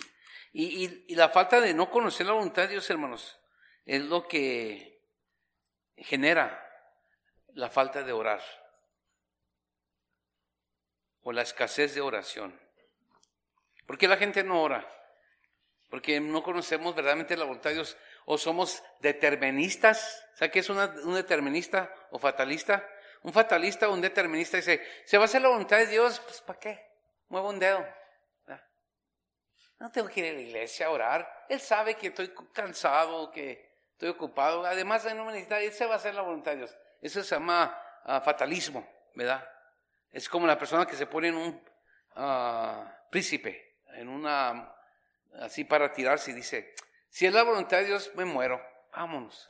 y 0.52 1.14
la 1.16 1.30
falta 1.30 1.62
de 1.62 1.74
no 1.74 1.90
conocer 1.90 2.26
la 2.26 2.34
voluntad 2.34 2.64
de 2.64 2.70
Dios, 2.70 2.90
hermanos, 2.90 3.40
es 3.86 4.02
lo 4.04 4.28
que 4.28 5.02
genera 5.98 6.66
la 7.54 7.70
falta 7.70 8.04
de 8.04 8.12
orar 8.12 8.42
o 11.22 11.32
la 11.32 11.42
escasez 11.42 11.96
de 11.96 12.02
oración. 12.02 12.69
¿Por 13.90 13.98
qué 13.98 14.08
la 14.08 14.18
gente 14.18 14.44
no 14.44 14.62
ora? 14.62 14.88
Porque 15.90 16.20
no 16.20 16.44
conocemos 16.44 16.94
verdaderamente 16.94 17.36
la 17.36 17.46
voluntad 17.46 17.72
de 17.72 17.78
Dios 17.78 17.98
o 18.26 18.38
somos 18.38 18.84
deterministas. 19.00 20.28
¿Sabe 20.36 20.52
qué 20.52 20.60
es 20.60 20.70
un 20.70 21.16
determinista 21.16 21.92
o 22.12 22.20
fatalista? 22.20 22.88
Un 23.24 23.34
fatalista 23.34 23.90
o 23.90 23.94
un 23.94 24.00
determinista 24.00 24.58
dice, 24.58 24.80
¿se 25.06 25.18
va 25.18 25.24
a 25.24 25.26
hacer 25.26 25.42
la 25.42 25.48
voluntad 25.48 25.78
de 25.78 25.88
Dios? 25.88 26.20
Pues 26.20 26.40
¿para 26.42 26.60
qué? 26.60 26.86
Muevo 27.30 27.50
un 27.50 27.58
dedo. 27.58 27.84
No 29.80 29.92
tengo 29.92 30.08
que 30.08 30.20
ir 30.20 30.34
a 30.34 30.36
la 30.36 30.42
iglesia 30.42 30.86
a 30.86 30.92
orar. 30.92 31.46
Él 31.50 31.60
sabe 31.60 31.96
que 31.96 32.10
estoy 32.10 32.32
cansado, 32.54 33.32
que 33.32 33.74
estoy 33.94 34.10
ocupado. 34.10 34.68
Además, 34.68 35.04
no 35.16 35.26
me 35.26 35.32
necesita, 35.32 35.60
él 35.62 35.74
se 35.74 35.88
va 35.88 35.96
a 35.96 35.98
hacer 35.98 36.14
la 36.14 36.22
voluntad 36.22 36.52
de 36.52 36.58
Dios. 36.58 36.78
Eso 37.02 37.24
se 37.24 37.34
llama 37.34 37.76
ah, 38.04 38.22
fatalismo, 38.22 38.88
¿verdad? 39.16 39.44
Es 40.12 40.30
como 40.30 40.46
la 40.46 40.60
persona 40.60 40.86
que 40.86 40.96
se 40.96 41.08
pone 41.08 41.30
en 41.30 41.38
un 41.38 41.64
ah, 42.14 42.96
príncipe, 43.10 43.69
en 43.96 44.10
una, 44.10 44.74
así 45.42 45.64
para 45.64 45.92
tirarse 45.92 46.34
dice, 46.34 46.74
si 47.10 47.26
es 47.26 47.34
la 47.34 47.44
voluntad 47.44 47.78
de 47.78 47.86
Dios, 47.86 48.12
me 48.16 48.26
muero, 48.26 48.62
vámonos. 48.92 49.48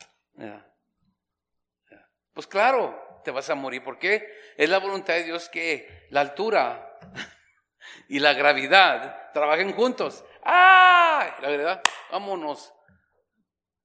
Pues 2.34 2.48
claro, 2.48 3.22
te 3.24 3.32
vas 3.32 3.50
a 3.50 3.56
morir. 3.56 3.84
¿Por 3.84 4.00
qué? 4.00 4.28
Es 4.56 4.70
la 4.70 4.80
voluntad 4.80 5.16
de 5.16 5.24
Dios 5.24 5.50
que 5.50 6.08
la 6.10 6.22
altura 6.22 6.98
y 8.08 8.20
la 8.20 8.34
gravedad 8.34 9.32
trabajen 9.34 9.74
juntos. 9.74 10.24
¡Ah! 10.44 11.36
La 11.42 11.50
verdad, 11.50 11.82
vámonos. 12.12 12.74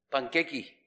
Panquequi. 0.08 0.80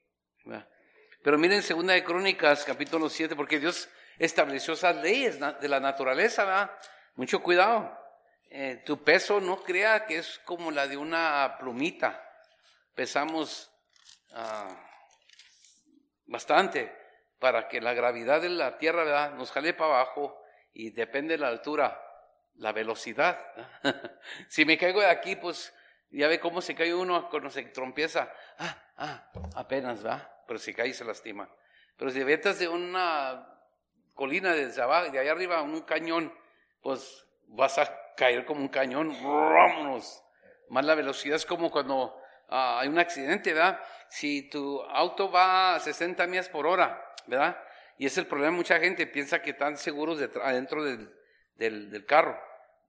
Pero 1.22 1.36
miren 1.36 1.62
Segunda 1.62 1.92
de 1.92 2.04
Crónicas, 2.04 2.64
capítulo 2.64 3.10
7, 3.10 3.36
porque 3.36 3.58
Dios 3.58 3.88
estableció 4.18 4.74
esas 4.74 4.96
leyes 4.96 5.38
de 5.38 5.68
la 5.68 5.80
naturaleza, 5.80 6.44
¿verdad? 6.44 6.70
Mucho 7.16 7.42
cuidado. 7.42 7.94
Eh, 8.50 8.82
tu 8.86 9.04
peso 9.04 9.40
no 9.40 9.62
crea 9.62 10.06
que 10.06 10.18
es 10.18 10.38
como 10.44 10.70
la 10.70 10.86
de 10.86 10.96
una 10.96 11.56
plumita. 11.58 12.24
Pesamos 12.94 13.70
ah, 14.32 14.68
bastante 16.26 16.94
para 17.38 17.68
que 17.68 17.80
la 17.80 17.92
gravedad 17.92 18.40
de 18.40 18.48
la 18.48 18.78
tierra 18.78 19.30
nos 19.30 19.50
jale 19.52 19.74
para 19.74 20.00
abajo 20.00 20.42
y 20.72 20.90
depende 20.90 21.34
de 21.34 21.38
la 21.38 21.48
altura, 21.48 22.00
la 22.54 22.72
velocidad. 22.72 23.38
si 24.48 24.64
me 24.64 24.78
caigo 24.78 25.00
de 25.00 25.10
aquí, 25.10 25.36
pues 25.36 25.74
ya 26.10 26.26
ve 26.26 26.40
cómo 26.40 26.62
se 26.62 26.74
cae 26.74 26.94
uno 26.94 27.28
cuando 27.28 27.50
se 27.50 27.62
trompieza. 27.64 28.32
Ah, 28.58 28.82
ah, 28.96 29.30
apenas, 29.56 30.04
¿va? 30.04 30.42
Pero 30.46 30.58
si 30.58 30.72
cae 30.72 30.92
se 30.94 31.04
lastima. 31.04 31.48
Pero 31.96 32.10
si 32.10 32.22
vetas 32.24 32.58
de 32.58 32.68
una 32.68 33.46
colina 34.14 34.54
desde 34.54 34.80
abajo, 34.80 35.10
de 35.10 35.18
allá 35.18 35.32
arriba, 35.32 35.60
un 35.62 35.82
cañón, 35.82 36.32
pues 36.80 37.26
vas 37.48 37.78
a 37.78 38.07
caer 38.18 38.44
como 38.44 38.60
un 38.60 38.68
cañón, 38.68 39.16
vámonos. 39.22 40.24
Más 40.68 40.84
la 40.84 40.96
velocidad 40.96 41.36
es 41.36 41.46
como 41.46 41.70
cuando 41.70 42.20
ah, 42.48 42.80
hay 42.80 42.88
un 42.88 42.98
accidente, 42.98 43.52
¿verdad? 43.54 43.80
Si 44.08 44.50
tu 44.50 44.82
auto 44.82 45.30
va 45.30 45.76
a 45.76 45.80
60 45.80 46.26
millas 46.26 46.48
por 46.48 46.66
hora, 46.66 47.14
¿verdad? 47.26 47.56
Y 47.96 48.06
es 48.06 48.18
el 48.18 48.26
problema, 48.26 48.56
mucha 48.56 48.78
gente 48.80 49.06
piensa 49.06 49.40
que 49.40 49.50
están 49.50 49.76
seguros 49.76 50.20
adentro 50.42 50.84
del, 50.84 51.14
del, 51.54 52.04
carro, 52.06 52.38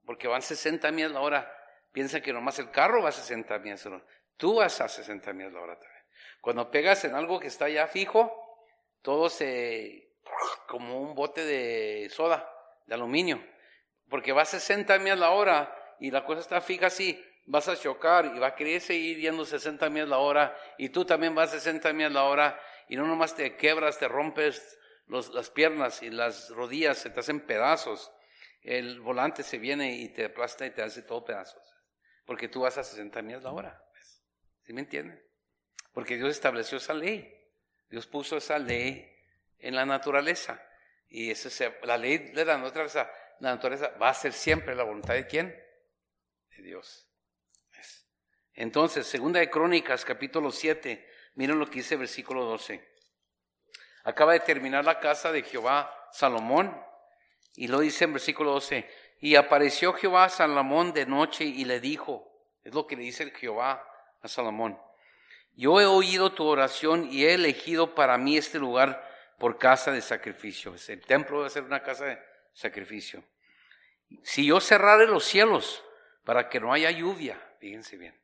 porque 0.06 0.28
van 0.28 0.42
60 0.42 0.92
millas 0.92 1.12
la 1.12 1.22
hora. 1.22 1.56
Piensa 1.92 2.22
que 2.22 2.34
nomás 2.34 2.60
el 2.60 2.72
carro 2.72 3.02
va 3.02 3.10
a 3.10 3.12
60 3.12 3.60
millas 3.60 3.86
la 3.86 3.98
hora. 3.98 4.06
Tú 4.38 4.56
vas 4.56 4.82
a 4.82 4.90
60 4.90 5.32
millas 5.34 5.54
la 5.54 5.62
hora 5.62 5.80
también. 5.80 6.04
Cuando 6.42 6.72
pegas 6.72 7.06
en 7.06 7.16
algo 7.16 7.40
que 7.40 7.48
está 7.48 7.70
ya 7.70 7.88
fijo, 7.88 8.32
todo 9.02 9.30
se 9.30 10.10
como 10.68 11.02
un 11.02 11.16
bote 11.16 11.44
de 11.44 12.10
soda, 12.10 12.48
de 12.86 12.96
aluminio, 12.96 13.44
porque 14.10 14.32
va 14.32 14.43
a 14.43 14.45
60 14.45 14.97
millas 14.99 15.20
la 15.20 15.32
hora 15.32 15.76
y 15.99 16.12
la 16.12 16.26
cosa 16.26 16.41
está 16.41 16.62
fija 16.62 16.88
así, 16.88 17.24
vas 17.45 17.68
a 17.68 17.78
chocar 17.78 18.26
y 18.36 18.39
va 18.39 18.47
a 18.47 18.55
querer 18.55 18.82
seguir 18.82 19.20
yendo 19.20 19.45
60 19.45 19.89
millas 19.89 20.10
la 20.10 20.18
hora 20.18 20.57
y 20.78 20.89
tú 20.89 21.05
también 21.05 21.36
vas 21.36 21.49
a 21.49 21.60
60 21.60 21.93
millas 21.93 22.12
la 22.12 22.24
hora 22.24 22.60
y 22.88 22.95
no 22.95 23.05
nomás 23.05 23.36
te 23.36 23.55
quebras, 23.55 23.97
te 23.97 24.07
rompes 24.07 24.78
las 25.07 25.49
piernas 25.49 26.03
y 26.03 26.10
las 26.10 26.49
rodillas 26.49 26.97
se 26.97 27.10
te 27.10 27.20
hacen 27.20 27.39
pedazos, 27.41 28.12
el 28.62 28.99
volante 28.99 29.43
se 29.43 29.57
viene 29.57 29.95
y 29.95 30.10
te 30.10 30.26
aplasta 30.26 30.66
y 30.66 30.72
te 30.72 30.82
hace 30.82 31.01
todo 31.01 31.26
pedazos, 31.26 31.64
porque 32.26 32.47
tú 32.47 32.62
vas 32.62 32.78
a 32.78 32.84
60 32.84 33.22
millas 33.22 33.43
la 33.43 33.51
hora. 33.51 33.84
¿Sí 34.70 34.74
me 34.74 34.82
entienden? 34.82 35.20
Porque 35.93 36.16
Dios 36.16 36.30
estableció 36.30 36.78
esa 36.78 36.93
ley. 36.93 37.36
Dios 37.89 38.05
puso 38.05 38.38
esa 38.38 38.60
ley 38.60 39.12
en 39.57 39.76
la 39.76 39.84
naturaleza. 39.84 40.64
Y 41.07 41.32
eso 41.32 41.49
se, 41.49 41.76
la 41.84 41.97
ley 41.97 42.20
de 42.20 42.45
la 42.45 42.57
naturaleza, 42.57 43.12
la 43.40 43.52
naturaleza 43.52 43.90
va 44.02 44.10
a 44.10 44.14
ser 44.14 44.34
siempre 44.34 44.76
la 44.76 44.84
voluntad 44.84 45.14
de 45.14 45.28
quién? 45.28 45.48
De 46.56 46.64
Dios. 46.64 47.06
Entonces, 48.54 49.08
segunda 49.08 49.40
de 49.40 49.50
Crónicas, 49.50 50.04
capítulo 50.04 50.52
7, 50.52 51.08
miren 51.36 51.60
lo 51.60 51.66
que 51.68 51.80
dice 51.80 51.96
versículo 51.96 52.44
12. 52.44 52.86
Acaba 54.04 54.34
de 54.34 54.42
terminar 54.42 54.84
la 54.84 55.00
casa 55.00 55.32
de 55.32 55.44
Jehová 55.44 56.10
Salomón, 56.12 56.78
y 57.56 57.68
lo 57.68 57.80
dice 57.80 58.04
en 58.04 58.14
versículo 58.14 58.52
12, 58.52 58.90
y 59.22 59.36
apareció 59.36 59.94
Jehová 59.94 60.26
a 60.26 60.30
Salomón 60.30 60.92
de 60.92 61.06
noche 61.06 61.46
y 61.46 61.64
le 61.64 61.80
dijo, 61.80 62.30
es 62.64 62.74
lo 62.74 62.86
que 62.86 62.98
le 62.98 63.04
dice 63.04 63.32
Jehová 63.32 63.86
a 64.22 64.28
Salomón, 64.28 64.78
yo 65.54 65.80
he 65.80 65.86
oído 65.86 66.34
tu 66.34 66.46
oración 66.46 67.08
y 67.12 67.26
he 67.26 67.34
elegido 67.34 67.96
para 67.96 68.18
mí 68.18 68.38
este 68.38 68.60
lugar 68.60 69.06
por 69.38 69.58
casa 69.58 69.92
de 69.92 70.02
sacrificio. 70.02 70.76
El 70.88 71.02
templo 71.02 71.40
debe 71.40 71.50
ser 71.50 71.64
una 71.64 71.82
casa 71.82 72.06
de 72.06 72.29
sacrificio. 72.54 73.24
Si 74.24 74.45
yo 74.45 74.60
cerrare 74.60 75.08
los 75.08 75.24
cielos 75.24 75.84
para 76.24 76.50
que 76.50 76.60
no 76.60 76.74
haya 76.74 76.91
lluvia, 76.91 77.39
fíjense 77.60 77.97
bien. 77.97 78.20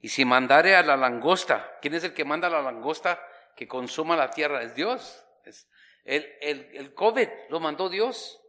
Y 0.00 0.08
si 0.08 0.24
mandare 0.24 0.74
a 0.74 0.82
la 0.82 0.96
langosta, 0.96 1.78
¿quién 1.80 1.94
es 1.94 2.04
el 2.04 2.14
que 2.14 2.24
manda 2.24 2.48
a 2.48 2.50
la 2.50 2.62
langosta 2.62 3.24
que 3.54 3.68
consuma 3.68 4.16
la 4.16 4.30
tierra? 4.30 4.62
Es 4.62 4.74
Dios. 4.74 5.24
Es 5.44 5.68
el, 6.04 6.28
el, 6.40 6.70
el 6.74 6.94
COVID 6.94 7.28
lo 7.48 7.60
mandó 7.60 7.88
Dios, 7.88 8.40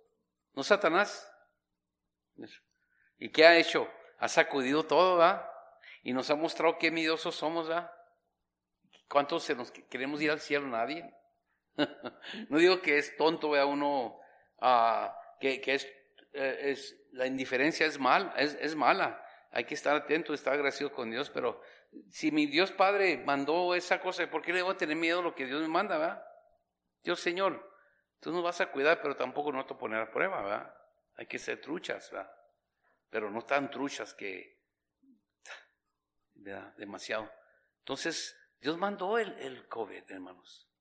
no 0.53 0.63
Satanás. 0.63 1.31
¿Y 3.19 3.29
qué 3.29 3.45
ha 3.45 3.57
hecho? 3.57 3.89
Ha 4.19 4.27
sacudido 4.27 4.85
todo, 4.85 5.17
¿verdad? 5.17 5.47
Y 6.01 6.13
nos 6.13 6.29
ha 6.29 6.35
mostrado 6.35 6.77
qué 6.77 6.91
miedosos 6.91 7.35
somos, 7.35 7.67
¿verdad? 7.67 7.91
¿Cuántos 9.07 9.43
se 9.43 9.55
nos 9.55 9.71
queremos 9.71 10.21
ir 10.21 10.31
al 10.31 10.39
cielo? 10.39 10.67
Nadie. 10.67 11.13
no 12.49 12.57
digo 12.57 12.81
que 12.81 12.97
es 12.97 13.15
tonto, 13.15 13.51
vea 13.51 13.65
uno, 13.65 14.19
ah, 14.63 15.19
que, 15.39 15.61
eh, 16.33 16.71
es, 16.71 16.97
la 17.11 17.27
indiferencia 17.27 17.85
es 17.85 17.99
mal, 17.99 18.33
es, 18.37 18.75
mala. 18.75 19.23
Hay 19.51 19.65
que 19.65 19.75
estar 19.75 19.95
atento, 19.95 20.33
estar 20.33 20.53
agradecido 20.53 20.91
con 20.91 21.11
Dios, 21.11 21.29
pero 21.29 21.61
si 22.09 22.31
mi 22.31 22.47
Dios 22.47 22.71
Padre 22.71 23.17
mandó 23.17 23.75
esa 23.75 23.99
cosa, 23.99 24.27
¿por 24.29 24.41
qué 24.41 24.51
le 24.51 24.59
debo 24.59 24.75
tener 24.75 24.95
miedo 24.95 25.19
a 25.19 25.23
lo 25.23 25.35
que 25.35 25.45
Dios 25.45 25.61
me 25.61 25.67
manda, 25.67 25.97
verdad? 25.97 26.25
Dios 27.03 27.19
Señor, 27.19 27.71
tú 28.19 28.31
nos 28.31 28.41
vas 28.41 28.61
a 28.61 28.71
cuidar, 28.71 29.01
pero 29.01 29.15
tampoco 29.15 29.51
no 29.51 29.65
te 29.65 29.75
poner 29.75 29.99
a 29.99 30.11
prueba, 30.11 30.41
¿verdad? 30.41 30.75
Hay 31.15 31.27
que 31.27 31.37
ser 31.37 31.61
truchas, 31.61 32.09
¿verdad? 32.09 32.31
Pero 33.09 33.29
no 33.29 33.43
tan 33.43 33.69
truchas 33.69 34.13
que. 34.13 34.63
Demasiado. 36.77 37.31
Entonces, 37.79 38.35
Dios 38.59 38.77
mandó 38.77 39.19
el, 39.19 39.37
el 39.39 39.67
COVID, 39.67 40.09
hermanos. 40.09 40.72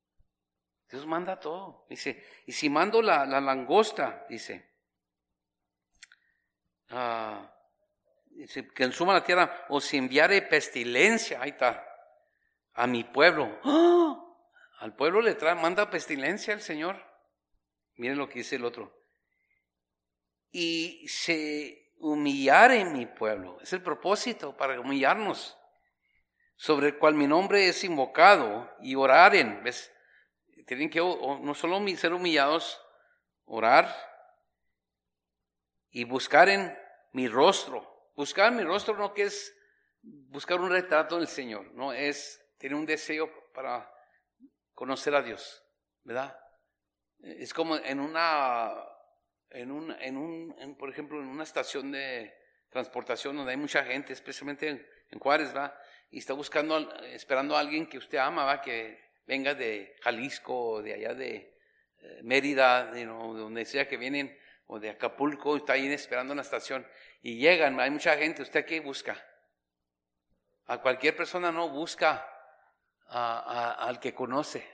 Dios 0.93 1.07
manda 1.07 1.41
todo. 1.41 1.87
Dice, 1.89 2.23
y 2.45 2.53
si 2.53 2.69
mando 2.69 3.01
la, 3.01 3.25
langosta, 3.25 4.27
dice, 4.29 4.75
uh, 6.91 7.47
dice, 8.29 8.69
que 8.69 8.85
ensuma 8.85 9.15
la 9.15 9.25
tierra, 9.25 9.65
o 9.71 9.81
si 9.81 9.97
enviare 9.97 10.43
pestilencia, 10.43 11.41
ahí 11.41 11.51
está, 11.51 11.83
a 12.75 12.87
mi 12.87 13.05
pueblo. 13.05 13.59
¡Ah! 13.65 14.23
Al 14.81 14.95
pueblo 14.95 15.23
le 15.23 15.35
trae, 15.35 15.55
manda 15.55 15.89
pestilencia 15.89 16.53
el 16.53 16.61
Señor. 16.61 17.03
Miren 17.97 18.19
lo 18.19 18.29
que 18.29 18.41
dice 18.41 18.57
el 18.57 18.65
otro. 18.67 18.95
Y 20.51 21.09
se 21.09 21.95
humillare 22.01 22.85
mi 22.85 23.07
pueblo. 23.07 23.59
Es 23.63 23.73
el 23.73 23.81
propósito 23.81 24.55
para 24.59 24.79
humillarnos. 24.79 25.57
Sobre 26.57 26.89
el 26.89 26.99
cual 26.99 27.15
mi 27.15 27.27
nombre 27.27 27.67
es 27.67 27.83
invocado 27.83 28.71
y 28.83 28.95
oraren. 28.95 29.63
¿Ves? 29.63 29.91
Tienen 30.67 30.91
que 30.91 31.01
no 31.01 31.55
solo 31.55 31.81
ser 31.97 32.13
humillados, 32.13 32.81
orar 33.45 33.95
y 35.91 36.05
buscar 36.05 36.49
en 36.49 36.77
mi 37.13 37.29
rostro. 37.29 38.11
Buscar 38.15 38.53
mi 38.53 38.63
rostro 38.63 38.97
no 38.97 39.15
que 39.15 39.25
es 39.25 39.55
buscar 40.03 40.61
un 40.61 40.71
retrato 40.71 41.19
del 41.19 41.29
Señor, 41.29 41.73
no 41.75 41.93
es 41.93 42.45
tener 42.59 42.75
un 42.75 42.87
deseo 42.87 43.31
para 43.53 43.91
conocer 44.75 45.15
a 45.15 45.23
Dios, 45.23 45.63
¿verdad? 46.03 46.37
Es 47.21 47.55
como 47.55 47.77
en 47.77 48.01
una 48.01 48.73
en 49.51 49.71
un, 49.71 49.93
en 50.01 50.17
un 50.17 50.77
por 50.79 50.91
ejemplo, 50.91 51.21
en 51.21 51.29
una 51.29 51.45
estación 51.45 51.93
de 51.93 52.35
transportación 52.69 53.37
donde 53.37 53.53
hay 53.53 53.59
mucha 53.59 53.85
gente, 53.85 54.13
especialmente 54.13 54.69
en, 55.11 55.19
Juárez, 55.21 55.55
¿va? 55.55 55.79
Y 56.11 56.19
está 56.19 56.33
buscando, 56.33 56.91
esperando 57.05 57.55
a 57.55 57.61
alguien 57.61 57.87
que 57.87 57.99
usted 57.99 58.17
ama, 58.17 58.45
¿va? 58.45 58.63
Que 58.63 58.99
venga 59.27 59.55
de 59.55 59.97
Jalisco, 60.03 60.83
de 60.83 60.95
allá 60.95 61.15
de 61.15 61.59
eh, 61.99 62.21
Mérida, 62.23 62.87
de 62.87 63.05
donde 63.05 63.65
sea 63.65 63.89
que 63.89 63.97
vienen, 63.97 64.37
o 64.67 64.79
de 64.79 64.91
Acapulco, 64.91 65.57
está 65.57 65.75
ahí 65.75 65.87
esperando 65.93 66.33
en 66.33 66.37
la 66.37 66.43
estación. 66.43 66.87
Y 67.21 67.37
llegan, 67.37 67.79
hay 67.81 67.91
mucha 67.91 68.17
gente, 68.17 68.43
¿usted 68.43 68.65
qué 68.65 68.81
busca? 68.81 69.23
A 70.67 70.79
cualquier 70.79 71.17
persona 71.17 71.53
no 71.53 71.69
busca 71.69 72.29
al 73.07 74.01
que 74.01 74.15
conoce. 74.15 74.67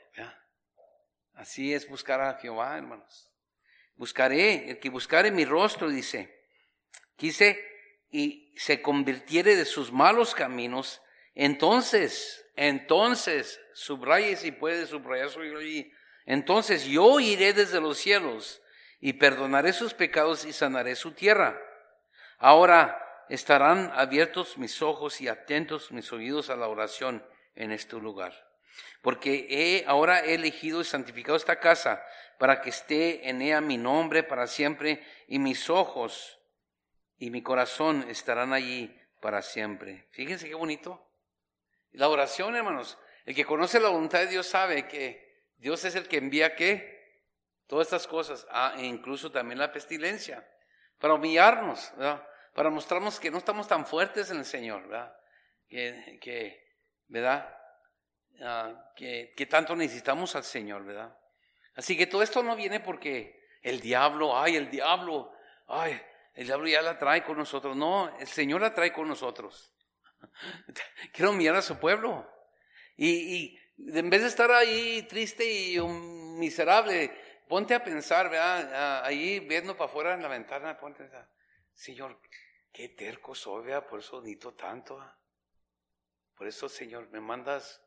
Así 1.34 1.72
es 1.72 1.88
buscar 1.88 2.20
a 2.20 2.34
Jehová, 2.34 2.76
hermanos. 2.76 3.32
Buscaré, 3.96 4.70
el 4.70 4.78
que 4.78 4.90
buscare 4.90 5.30
mi 5.30 5.44
rostro, 5.44 5.88
dice, 5.88 6.46
quise 7.16 7.64
y 8.10 8.54
se 8.56 8.80
convirtiere 8.80 9.56
de 9.56 9.64
sus 9.64 9.92
malos 9.92 10.34
caminos, 10.34 11.02
entonces, 11.34 12.44
entonces, 12.60 13.60
subraye 13.72 14.34
si 14.34 14.50
puede 14.50 14.88
subrayar 14.88 15.30
su 15.30 15.40
entonces 16.26 16.84
yo 16.86 17.20
iré 17.20 17.52
desde 17.52 17.80
los 17.80 17.98
cielos 17.98 18.60
y 19.00 19.12
perdonaré 19.12 19.72
sus 19.72 19.94
pecados 19.94 20.44
y 20.44 20.52
sanaré 20.52 20.96
su 20.96 21.12
tierra. 21.12 21.56
Ahora 22.36 23.00
estarán 23.28 23.92
abiertos 23.94 24.58
mis 24.58 24.82
ojos 24.82 25.20
y 25.20 25.28
atentos 25.28 25.92
mis 25.92 26.12
oídos 26.12 26.50
a 26.50 26.56
la 26.56 26.66
oración 26.66 27.24
en 27.54 27.70
este 27.70 27.94
lugar. 27.94 28.34
Porque 29.02 29.46
he, 29.48 29.84
ahora 29.86 30.24
he 30.24 30.34
elegido 30.34 30.80
y 30.80 30.84
santificado 30.84 31.36
esta 31.36 31.60
casa 31.60 32.02
para 32.40 32.60
que 32.60 32.70
esté 32.70 33.28
en 33.28 33.40
ella 33.40 33.60
mi 33.60 33.78
nombre 33.78 34.24
para 34.24 34.48
siempre 34.48 35.06
y 35.28 35.38
mis 35.38 35.70
ojos 35.70 36.40
y 37.18 37.30
mi 37.30 37.40
corazón 37.40 38.04
estarán 38.10 38.52
allí 38.52 39.00
para 39.20 39.42
siempre. 39.42 40.08
Fíjense 40.10 40.48
qué 40.48 40.56
bonito. 40.56 41.07
La 41.98 42.08
oración, 42.08 42.54
hermanos, 42.54 42.96
el 43.24 43.34
que 43.34 43.44
conoce 43.44 43.80
la 43.80 43.88
voluntad 43.88 44.20
de 44.20 44.28
Dios 44.28 44.46
sabe 44.46 44.86
que 44.86 45.48
Dios 45.56 45.84
es 45.84 45.96
el 45.96 46.06
que 46.06 46.18
envía 46.18 46.54
qué? 46.54 47.26
Todas 47.66 47.88
estas 47.88 48.06
cosas, 48.06 48.46
ah, 48.52 48.74
e 48.78 48.86
incluso 48.86 49.32
también 49.32 49.58
la 49.58 49.72
pestilencia, 49.72 50.48
para 51.00 51.14
humillarnos, 51.14 51.92
para 52.54 52.70
mostrarnos 52.70 53.18
que 53.18 53.32
no 53.32 53.38
estamos 53.38 53.66
tan 53.66 53.84
fuertes 53.84 54.30
en 54.30 54.38
el 54.38 54.44
Señor, 54.44 54.86
¿verdad? 54.86 55.12
Que, 55.68 56.76
¿verdad? 57.08 57.52
Ah, 58.42 58.92
que, 58.94 59.34
que, 59.36 59.46
tanto 59.46 59.74
necesitamos 59.74 60.36
al 60.36 60.44
Señor, 60.44 60.84
¿verdad? 60.84 61.18
Así 61.74 61.96
que 61.96 62.06
todo 62.06 62.22
esto 62.22 62.44
no 62.44 62.54
viene 62.54 62.78
porque 62.78 63.44
el 63.60 63.80
diablo, 63.80 64.38
ay, 64.38 64.54
el 64.54 64.70
diablo, 64.70 65.32
ay, 65.66 66.00
el 66.34 66.46
diablo 66.46 66.68
ya 66.68 66.80
la 66.80 66.96
trae 66.96 67.24
con 67.24 67.38
nosotros. 67.38 67.76
No, 67.76 68.16
el 68.20 68.28
Señor 68.28 68.60
la 68.60 68.72
trae 68.72 68.92
con 68.92 69.08
nosotros. 69.08 69.74
Quiero 71.12 71.32
mirar 71.32 71.56
a 71.56 71.62
su 71.62 71.78
pueblo. 71.78 72.28
Y, 72.96 73.08
y, 73.08 73.60
en 73.96 74.10
vez 74.10 74.22
de 74.22 74.28
estar 74.28 74.50
ahí 74.50 75.02
triste 75.08 75.44
y 75.44 75.80
miserable, 75.80 77.12
ponte 77.48 77.74
a 77.74 77.84
pensar, 77.84 78.28
¿verdad? 78.28 79.04
Ahí 79.04 79.40
viendo 79.40 79.76
para 79.76 79.90
afuera 79.90 80.14
en 80.14 80.22
la 80.22 80.28
ventana, 80.28 80.78
ponte 80.78 81.04
a 81.04 81.30
Señor, 81.72 82.20
qué 82.72 82.88
terco 82.88 83.34
soy, 83.34 83.66
¿verdad? 83.66 83.86
Por 83.86 84.00
eso 84.00 84.20
necesito 84.20 84.54
tanto. 84.54 84.98
Por 86.34 86.46
eso, 86.46 86.68
Señor, 86.68 87.08
me 87.10 87.20
mandas 87.20 87.80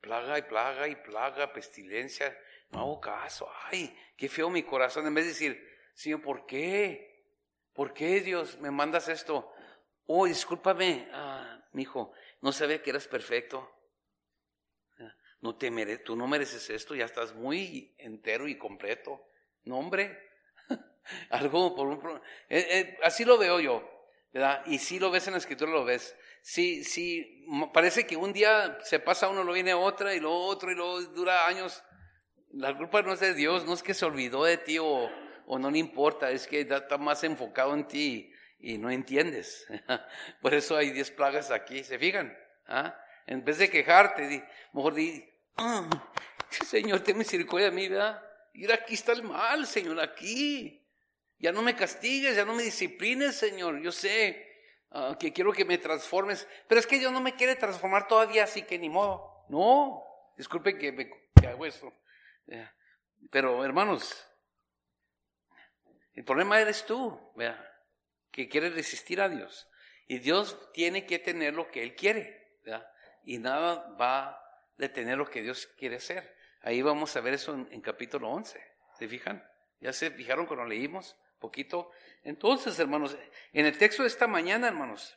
plaga 0.00 0.38
y 0.38 0.42
plaga 0.42 0.88
y 0.88 0.96
plaga, 0.96 1.52
pestilencia. 1.52 2.36
No 2.70 2.80
hago 2.80 3.00
caso. 3.00 3.50
Ay, 3.64 3.96
qué 4.16 4.28
feo 4.28 4.50
mi 4.50 4.62
corazón. 4.62 5.06
En 5.06 5.14
vez 5.14 5.24
de 5.24 5.30
decir, 5.30 5.76
Señor, 5.94 6.22
¿por 6.22 6.46
qué? 6.46 7.16
¿Por 7.72 7.92
qué 7.92 8.20
Dios 8.20 8.58
me 8.58 8.70
mandas 8.70 9.08
esto? 9.08 9.52
Oh, 10.06 10.26
discúlpame, 10.26 11.08
ah, 11.12 11.55
mi 11.76 11.82
hijo, 11.82 12.12
no 12.40 12.52
sabía 12.52 12.82
que 12.82 12.90
eras 12.90 13.06
perfecto. 13.06 13.70
No 15.42 15.56
te 15.56 15.70
mere 15.70 15.98
tú 15.98 16.16
no 16.16 16.26
mereces 16.26 16.70
esto, 16.70 16.94
ya 16.94 17.04
estás 17.04 17.34
muy 17.34 17.94
entero 17.98 18.48
y 18.48 18.56
completo. 18.56 19.22
No, 19.64 19.78
hombre, 19.78 20.18
algo 21.30 21.76
por 21.76 21.86
un 21.86 22.20
eh, 22.48 22.66
eh, 22.70 22.98
así 23.02 23.24
lo 23.24 23.36
veo 23.36 23.60
yo, 23.60 23.86
¿verdad? 24.32 24.64
Y 24.66 24.78
si 24.78 24.98
lo 24.98 25.10
ves 25.10 25.26
en 25.26 25.34
la 25.34 25.38
escritura, 25.38 25.70
lo 25.70 25.84
ves. 25.84 26.16
Sí, 26.40 26.82
sí, 26.82 27.44
parece 27.74 28.06
que 28.06 28.16
un 28.16 28.32
día 28.32 28.78
se 28.82 28.98
pasa 28.98 29.28
uno, 29.28 29.44
lo 29.44 29.52
viene 29.52 29.74
otra 29.74 30.14
y 30.14 30.20
lo 30.20 30.32
otro 30.34 30.72
y 30.72 30.74
lo 30.74 31.02
dura 31.02 31.46
años. 31.46 31.84
La 32.52 32.74
culpa 32.74 33.02
no 33.02 33.12
es 33.12 33.20
de 33.20 33.34
Dios, 33.34 33.66
no 33.66 33.74
es 33.74 33.82
que 33.82 33.92
se 33.92 34.06
olvidó 34.06 34.44
de 34.44 34.56
ti 34.56 34.78
o, 34.78 35.10
o 35.46 35.58
no 35.58 35.70
le 35.70 35.78
importa, 35.78 36.30
es 36.30 36.46
que 36.46 36.60
está 36.60 36.96
más 36.96 37.22
enfocado 37.22 37.74
en 37.74 37.86
ti 37.86 38.32
y 38.58 38.78
no 38.78 38.90
entiendes. 38.90 39.66
Por 40.40 40.54
eso 40.54 40.76
hay 40.76 40.90
diez 40.90 41.10
plagas 41.10 41.50
aquí, 41.50 41.84
¿se 41.84 41.98
fijan? 41.98 42.36
¿Ah? 42.66 42.98
En 43.26 43.44
vez 43.44 43.58
de 43.58 43.70
quejarte, 43.70 44.44
mejor 44.72 44.94
di, 44.94 45.24
ah, 45.56 45.88
Señor, 46.48 47.00
ten 47.00 47.18
misericordia 47.18 47.70
de 47.70 47.76
mí. 47.76 47.88
Y 48.54 48.70
aquí 48.70 48.94
está 48.94 49.12
el 49.12 49.22
mal, 49.22 49.66
Señor, 49.66 50.00
aquí. 50.00 50.82
Ya 51.38 51.52
no 51.52 51.60
me 51.60 51.76
castigues, 51.76 52.36
ya 52.36 52.44
no 52.44 52.54
me 52.54 52.62
disciplines, 52.62 53.36
Señor. 53.36 53.80
Yo 53.82 53.92
sé, 53.92 54.46
Ah, 54.90 55.16
que 55.18 55.32
quiero 55.32 55.52
que 55.52 55.64
me 55.64 55.78
transformes, 55.78 56.48
pero 56.68 56.80
es 56.80 56.86
que 56.86 56.98
Dios 56.98 57.12
no 57.12 57.20
me 57.20 57.34
quiere 57.34 57.56
transformar 57.56 58.06
todavía, 58.06 58.44
así 58.44 58.62
que 58.62 58.78
ni 58.78 58.88
modo. 58.88 59.44
No, 59.48 60.02
disculpen 60.36 60.78
que, 60.78 60.92
me, 60.92 61.10
hago 61.46 61.66
esto. 61.66 61.92
Pero 63.30 63.64
hermanos, 63.64 64.26
el 66.14 66.24
problema 66.24 66.60
eres 66.60 66.86
tú, 66.86 67.20
que 68.36 68.50
quieres 68.50 68.74
resistir 68.74 69.22
a 69.22 69.30
Dios. 69.30 69.66
Y 70.06 70.18
Dios 70.18 70.70
tiene 70.74 71.06
que 71.06 71.18
tener 71.18 71.54
lo 71.54 71.70
que 71.70 71.82
Él 71.82 71.96
quiere, 71.96 72.60
y 73.24 73.38
nada 73.38 73.96
va 73.98 74.28
a 74.28 74.62
detener 74.76 75.16
lo 75.16 75.28
que 75.28 75.40
Dios 75.40 75.66
quiere 75.78 75.96
hacer. 75.96 76.36
Ahí 76.60 76.82
vamos 76.82 77.16
a 77.16 77.20
ver 77.22 77.32
eso 77.32 77.54
en, 77.54 77.80
capítulo 77.80 78.28
11. 78.28 78.62
¿Se 78.98 79.08
fijan? 79.08 79.42
¿Ya 79.80 79.92
se 79.92 80.10
fijaron 80.10 80.44
cuando 80.44 80.66
leímos? 80.66 81.16
poquito. 81.38 81.90
Entonces, 82.24 82.78
hermanos, 82.78 83.16
en 83.52 83.66
el 83.66 83.76
texto 83.76 84.02
de 84.02 84.08
esta 84.08 84.26
mañana, 84.26 84.68
hermanos, 84.68 85.16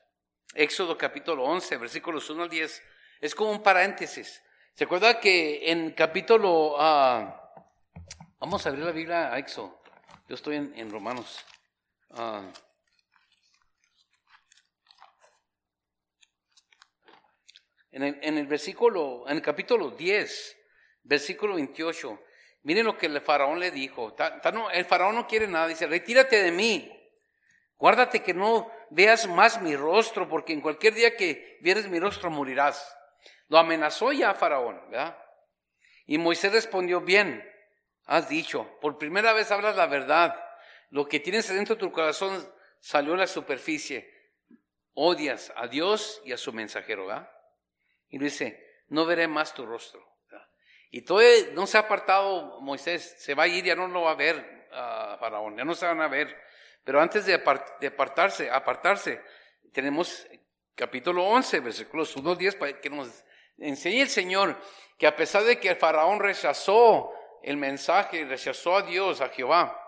Éxodo 0.53 0.97
capítulo 0.97 1.43
11, 1.43 1.77
versículos 1.77 2.29
1 2.29 2.43
al 2.43 2.49
10, 2.49 2.83
es 3.21 3.35
como 3.35 3.51
un 3.51 3.63
paréntesis. 3.63 4.43
¿Se 4.73 4.83
acuerda 4.83 5.19
que 5.19 5.71
en 5.71 5.91
capítulo... 5.91 6.75
Ah, 6.77 7.53
vamos 8.39 8.65
a 8.65 8.69
abrir 8.69 8.85
la 8.85 8.91
Biblia 8.91 9.33
a 9.33 9.39
Éxodo. 9.39 9.81
Yo 10.27 10.35
estoy 10.35 10.57
en, 10.57 10.91
Romanos. 10.91 11.43
Ah, 12.11 12.43
en, 17.91 18.37
el, 18.37 18.47
versículo, 18.47 19.25
en 19.27 19.37
el 19.37 19.41
capítulo 19.41 19.91
10, 19.91 20.57
versículo 21.03 21.55
28, 21.55 22.19
Miren 22.63 22.85
lo 22.85 22.97
que 22.97 23.05
el 23.05 23.21
faraón 23.21 23.59
le 23.59 23.71
dijo. 23.71 24.15
El 24.73 24.85
faraón 24.85 25.15
no 25.15 25.27
quiere 25.27 25.47
nada. 25.47 25.67
Dice, 25.67 25.87
retírate 25.87 26.43
de 26.43 26.51
mí. 26.51 26.95
Guárdate 27.77 28.21
que 28.21 28.33
no 28.33 28.69
veas 28.89 29.27
más 29.27 29.61
mi 29.61 29.75
rostro, 29.75 30.27
porque 30.27 30.51
en 30.51 30.61
cualquier 30.61 30.93
día 30.93 31.15
que 31.15 31.57
vieres 31.61 31.87
mi 31.87 31.99
rostro 31.99 32.29
morirás. 32.29 32.95
Lo 33.47 33.57
amenazó 33.57 34.11
ya 34.11 34.33
faraón, 34.33 34.81
¿verdad? 34.89 35.17
Y 36.05 36.17
Moisés 36.17 36.51
respondió, 36.51 37.01
bien, 37.01 37.47
has 38.05 38.27
dicho, 38.27 38.77
por 38.81 38.97
primera 38.97 39.31
vez 39.31 39.49
hablas 39.51 39.77
la 39.77 39.87
verdad. 39.87 40.35
Lo 40.89 41.07
que 41.07 41.19
tienes 41.19 41.47
dentro 41.47 41.75
de 41.75 41.79
tu 41.79 41.91
corazón 41.91 42.51
salió 42.79 43.13
a 43.13 43.17
la 43.17 43.27
superficie. 43.27 44.13
Odias 44.93 45.53
a 45.55 45.67
Dios 45.67 46.21
y 46.25 46.33
a 46.33 46.37
su 46.37 46.51
mensajero, 46.51 47.07
¿verdad? 47.07 47.29
Y 48.09 48.17
dice, 48.17 48.83
no 48.89 49.05
veré 49.05 49.27
más 49.27 49.53
tu 49.53 49.65
rostro. 49.65 50.09
Y 50.91 51.03
todavía 51.03 51.51
no 51.53 51.67
se 51.67 51.77
ha 51.77 51.81
apartado 51.81 52.59
Moisés, 52.61 53.15
se 53.19 53.35
va 53.35 53.43
a 53.43 53.47
ir, 53.47 53.63
ya 53.63 53.75
no 53.75 53.87
lo 53.87 54.01
va 54.01 54.11
a 54.11 54.15
ver 54.15 54.67
a 54.71 55.17
Faraón, 55.19 55.55
ya 55.55 55.63
no 55.63 55.75
se 55.75 55.85
van 55.85 56.01
a 56.01 56.07
ver. 56.07 56.35
Pero 56.83 56.99
antes 56.99 57.25
de, 57.25 57.35
apartarse, 57.35 58.49
apartarse, 58.49 59.21
tenemos 59.71 60.27
capítulo 60.73 61.25
11, 61.25 61.59
versículos 61.59 62.15
1 62.15 62.31
al 62.31 62.37
10, 62.37 62.55
para 62.55 62.81
que 62.81 62.89
nos 62.89 63.23
enseñe 63.57 64.01
el 64.01 64.09
Señor 64.09 64.59
que 64.97 65.05
a 65.05 65.15
pesar 65.15 65.43
de 65.43 65.59
que 65.59 65.69
el 65.69 65.75
Faraón 65.75 66.19
rechazó 66.19 67.11
el 67.43 67.57
mensaje, 67.57 68.25
rechazó 68.25 68.77
a 68.77 68.81
Dios, 68.81 69.21
a 69.21 69.29
Jehová, 69.29 69.79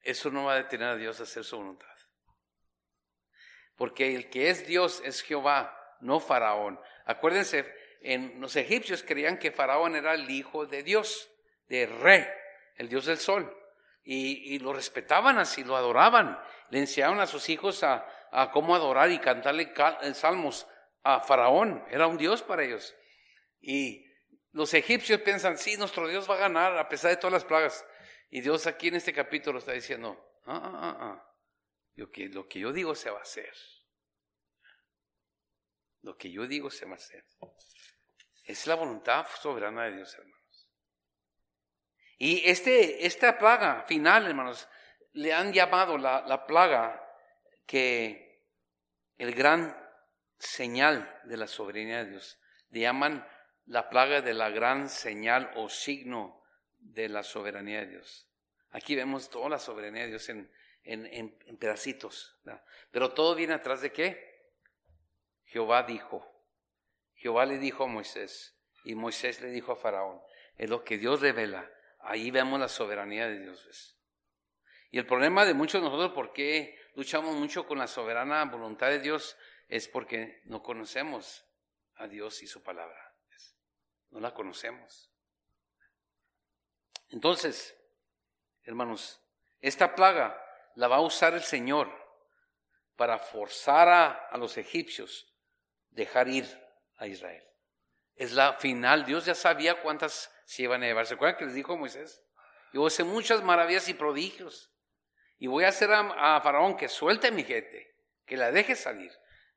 eso 0.00 0.30
no 0.30 0.44
va 0.44 0.54
a 0.54 0.62
detener 0.62 0.88
a 0.88 0.96
Dios 0.96 1.20
a 1.20 1.24
hacer 1.24 1.44
su 1.44 1.56
voluntad. 1.56 1.86
Porque 3.76 4.14
el 4.14 4.30
que 4.30 4.48
es 4.48 4.66
Dios 4.66 5.02
es 5.04 5.20
Jehová, 5.22 5.85
no 6.00 6.20
Faraón. 6.20 6.80
Acuérdense, 7.04 7.64
en 8.00 8.40
los 8.40 8.54
egipcios 8.56 9.02
creían 9.02 9.38
que 9.38 9.50
Faraón 9.50 9.96
era 9.96 10.14
el 10.14 10.30
hijo 10.30 10.66
de 10.66 10.82
Dios, 10.82 11.30
de 11.68 11.86
Re, 11.86 12.32
el 12.76 12.88
dios 12.88 13.06
del 13.06 13.18
sol. 13.18 13.54
Y, 14.04 14.60
lo 14.60 14.72
respetaban 14.72 15.38
así, 15.38 15.64
lo 15.64 15.76
adoraban. 15.76 16.38
Le 16.70 16.78
enseñaban 16.78 17.18
a 17.18 17.26
sus 17.26 17.48
hijos 17.48 17.82
a, 17.82 18.06
cómo 18.52 18.76
adorar 18.76 19.10
y 19.10 19.18
cantarle 19.18 19.72
eh, 20.02 20.14
salmos 20.14 20.68
a 21.02 21.20
Faraón. 21.20 21.84
Era 21.90 22.06
un 22.06 22.16
dios 22.16 22.42
para 22.42 22.62
ellos. 22.62 22.94
Y 23.60 24.06
los 24.52 24.72
egipcios 24.74 25.20
piensan, 25.22 25.58
sí, 25.58 25.76
nuestro 25.76 26.06
Dios 26.06 26.30
va 26.30 26.36
a 26.36 26.38
ganar 26.38 26.78
a 26.78 26.88
pesar 26.88 27.10
de 27.10 27.16
todas 27.16 27.32
las 27.32 27.44
plagas. 27.44 27.84
Y 28.30 28.40
Dios 28.42 28.68
aquí 28.68 28.88
en 28.88 28.94
este 28.94 29.12
capítulo 29.12 29.58
está 29.58 29.72
diciendo, 29.72 30.16
ah, 30.44 30.60
ah, 30.62 30.78
ah, 30.80 30.96
ah. 31.00 31.32
Lo 31.96 32.10
que 32.10 32.60
yo 32.60 32.72
digo 32.72 32.94
se 32.94 33.10
va 33.10 33.18
a 33.18 33.22
hacer. 33.22 33.52
Lo 36.06 36.16
que 36.16 36.30
yo 36.30 36.46
digo 36.46 36.70
se 36.70 36.86
va 36.86 36.94
a. 36.94 37.48
Es 38.44 38.68
la 38.68 38.76
voluntad 38.76 39.26
soberana 39.42 39.86
de 39.86 39.96
Dios, 39.96 40.14
hermanos. 40.14 40.68
Y 42.16 42.48
este, 42.48 43.04
esta 43.04 43.36
plaga 43.36 43.82
final, 43.88 44.24
hermanos, 44.24 44.68
le 45.14 45.34
han 45.34 45.52
llamado 45.52 45.98
la, 45.98 46.24
la 46.24 46.46
plaga 46.46 47.04
que 47.66 48.40
el 49.18 49.34
gran 49.34 49.76
señal 50.38 51.12
de 51.24 51.38
la 51.38 51.48
soberanía 51.48 52.04
de 52.04 52.10
Dios. 52.12 52.38
Le 52.70 52.80
llaman 52.82 53.26
la 53.64 53.90
plaga 53.90 54.22
de 54.22 54.32
la 54.32 54.50
gran 54.50 54.88
señal 54.88 55.50
o 55.56 55.68
signo 55.68 56.40
de 56.78 57.08
la 57.08 57.24
soberanía 57.24 57.80
de 57.80 57.88
Dios. 57.88 58.28
Aquí 58.70 58.94
vemos 58.94 59.28
toda 59.28 59.48
la 59.48 59.58
soberanía 59.58 60.02
de 60.02 60.10
Dios 60.10 60.28
en, 60.28 60.52
en, 60.84 61.06
en, 61.06 61.56
pedacitos. 61.56 62.38
Pero 62.92 63.12
todo 63.12 63.34
viene 63.34 63.54
atrás 63.54 63.80
de 63.80 63.90
qué? 63.90 64.35
Jehová 65.46 65.82
dijo. 65.82 66.26
Jehová 67.14 67.46
le 67.46 67.58
dijo 67.58 67.84
a 67.84 67.86
Moisés 67.86 68.56
y 68.84 68.94
Moisés 68.94 69.40
le 69.40 69.48
dijo 69.48 69.72
a 69.72 69.76
Faraón. 69.76 70.20
Es 70.56 70.70
lo 70.70 70.84
que 70.84 70.98
Dios 70.98 71.20
revela. 71.20 71.70
Ahí 72.00 72.30
vemos 72.30 72.60
la 72.60 72.68
soberanía 72.68 73.26
de 73.26 73.40
Dios. 73.40 73.98
Y 74.90 74.98
el 74.98 75.06
problema 75.06 75.44
de 75.44 75.54
muchos 75.54 75.80
de 75.80 75.88
nosotros, 75.88 76.12
¿por 76.12 76.32
qué 76.32 76.78
luchamos 76.94 77.34
mucho 77.34 77.66
con 77.66 77.78
la 77.78 77.86
soberana 77.86 78.44
voluntad 78.44 78.88
de 78.88 79.00
Dios? 79.00 79.36
Es 79.68 79.88
porque 79.88 80.40
no 80.44 80.62
conocemos 80.62 81.44
a 81.96 82.06
Dios 82.06 82.42
y 82.42 82.46
su 82.46 82.62
palabra. 82.62 83.14
No 84.10 84.20
la 84.20 84.32
conocemos. 84.32 85.10
Entonces, 87.10 87.76
hermanos, 88.62 89.20
esta 89.60 89.94
plaga 89.94 90.40
la 90.76 90.88
va 90.88 90.96
a 90.96 91.00
usar 91.00 91.34
el 91.34 91.42
Señor 91.42 91.90
para 92.96 93.18
forzar 93.18 93.88
a, 93.88 94.36
los 94.38 94.56
egipcios 94.56 95.32
dejar 95.96 96.28
ir 96.28 96.46
a 96.96 97.08
Israel. 97.08 97.42
Es 98.14 98.32
la 98.32 98.52
final. 98.54 99.04
Dios 99.04 99.26
ya 99.26 99.34
sabía 99.34 99.82
cuántas 99.82 100.32
se 100.44 100.62
iban 100.62 100.82
a 100.82 100.86
llevar. 100.86 101.06
¿Se 101.06 101.14
acuerdan 101.14 101.36
que 101.36 101.46
les 101.46 101.54
dijo 101.54 101.76
Moisés? 101.76 102.22
Yo 102.72 102.84
a 102.84 102.86
hacer 102.86 103.04
muchas 103.04 103.42
maravillas 103.42 103.88
y 103.88 103.94
prodigios. 103.94 104.72
Y 105.38 105.48
voy 105.48 105.64
a 105.64 105.68
hacer 105.68 105.90
a, 105.92 106.36
a 106.36 106.40
Faraón 106.40 106.76
que 106.76 106.88
suelte 106.88 107.32
mi 107.32 107.42
gente, 107.42 107.96
que 108.24 108.36
la 108.36 108.52
deje 108.52 108.76
salir. 108.76 109.12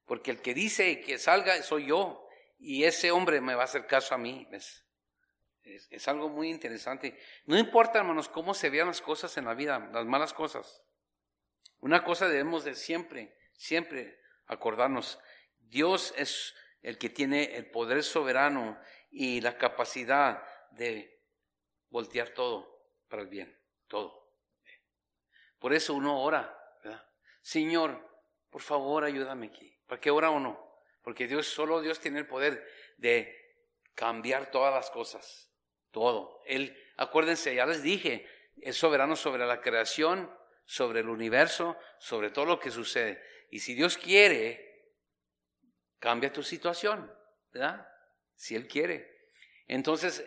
Porque 0.06 0.32
el 0.32 0.42
que 0.42 0.56
dice 0.56 1.02
que 1.02 1.20
salga 1.20 1.62
soy 1.62 1.86
yo. 1.88 2.26
Y 2.58 2.86
ese 2.86 3.12
hombre 3.12 3.40
me 3.40 3.54
va 3.54 3.62
a 3.62 3.66
hacer 3.66 3.86
caso 3.86 4.16
a 4.16 4.18
mí. 4.18 4.48
¿ves? 4.50 4.84
Es, 5.64 6.08
algo 6.08 6.30
muy 6.30 6.50
interesante. 6.50 7.18
No 7.46 7.58
importa, 7.58 8.00
hermanos, 8.00 8.30
cómo 8.30 8.54
se 8.54 8.70
vean 8.70 8.88
las 8.88 9.02
cosas 9.02 9.38
en 9.38 9.46
la 9.46 9.54
vida, 9.54 9.90
las 9.94 10.06
malas 10.06 10.34
cosas. 10.34 10.84
Una 11.80 12.04
cosa 12.04 12.28
debemos 12.28 12.64
de 12.64 12.76
siempre, 12.76 13.38
siempre 13.54 14.20
acordarnos. 14.48 15.20
Dios 15.70 16.14
es 16.18 16.56
el 16.82 16.98
que 16.98 17.10
tiene 17.10 17.56
el 17.56 17.70
poder 17.70 18.04
soberano 18.04 18.80
y 19.10 19.42
la 19.42 19.58
capacidad 19.58 20.44
de 20.72 21.22
voltear 21.90 22.30
todo 22.30 22.86
para 23.08 23.22
el 23.22 23.28
bien, 23.28 23.58
todo. 23.88 24.30
Por 25.60 25.74
eso 25.74 25.94
uno 25.94 26.22
ora, 26.22 26.56
Señor, 27.42 28.08
por 28.50 28.62
favor, 28.62 29.04
ayúdame 29.04 29.48
aquí. 29.48 29.78
¿Para 29.88 30.00
qué 30.00 30.12
ora 30.12 30.30
uno? 30.30 30.60
Porque 31.02 31.28
Dios, 31.28 31.48
solo 31.48 31.82
Dios 31.82 32.00
tiene 32.00 32.20
el 32.20 32.28
poder 32.28 32.68
de 32.98 33.36
cambiar 33.96 34.52
todas 34.52 34.74
las 34.74 34.90
cosas. 34.90 35.52
Todo. 35.92 36.42
Él, 36.46 36.78
acuérdense, 36.98 37.56
ya 37.56 37.66
les 37.66 37.82
dije, 37.82 38.28
es 38.62 38.78
soberano 38.78 39.16
sobre 39.16 39.46
la 39.46 39.62
creación, 39.62 40.32
sobre 40.66 41.00
el 41.00 41.10
universo, 41.10 41.78
sobre 41.98 42.30
todo 42.30 42.46
lo 42.46 42.60
que 42.60 42.70
sucede. 42.70 43.24
Y 43.50 43.60
si 43.60 43.74
Dios 43.74 43.98
quiere, 43.98 44.69
cambia 46.00 46.34
tu 46.34 46.44
situación, 46.44 47.14
¿verdad? 47.52 47.88
Si 48.36 48.56
Él 48.56 48.68
quiere. 48.68 49.32
Entonces, 49.68 50.26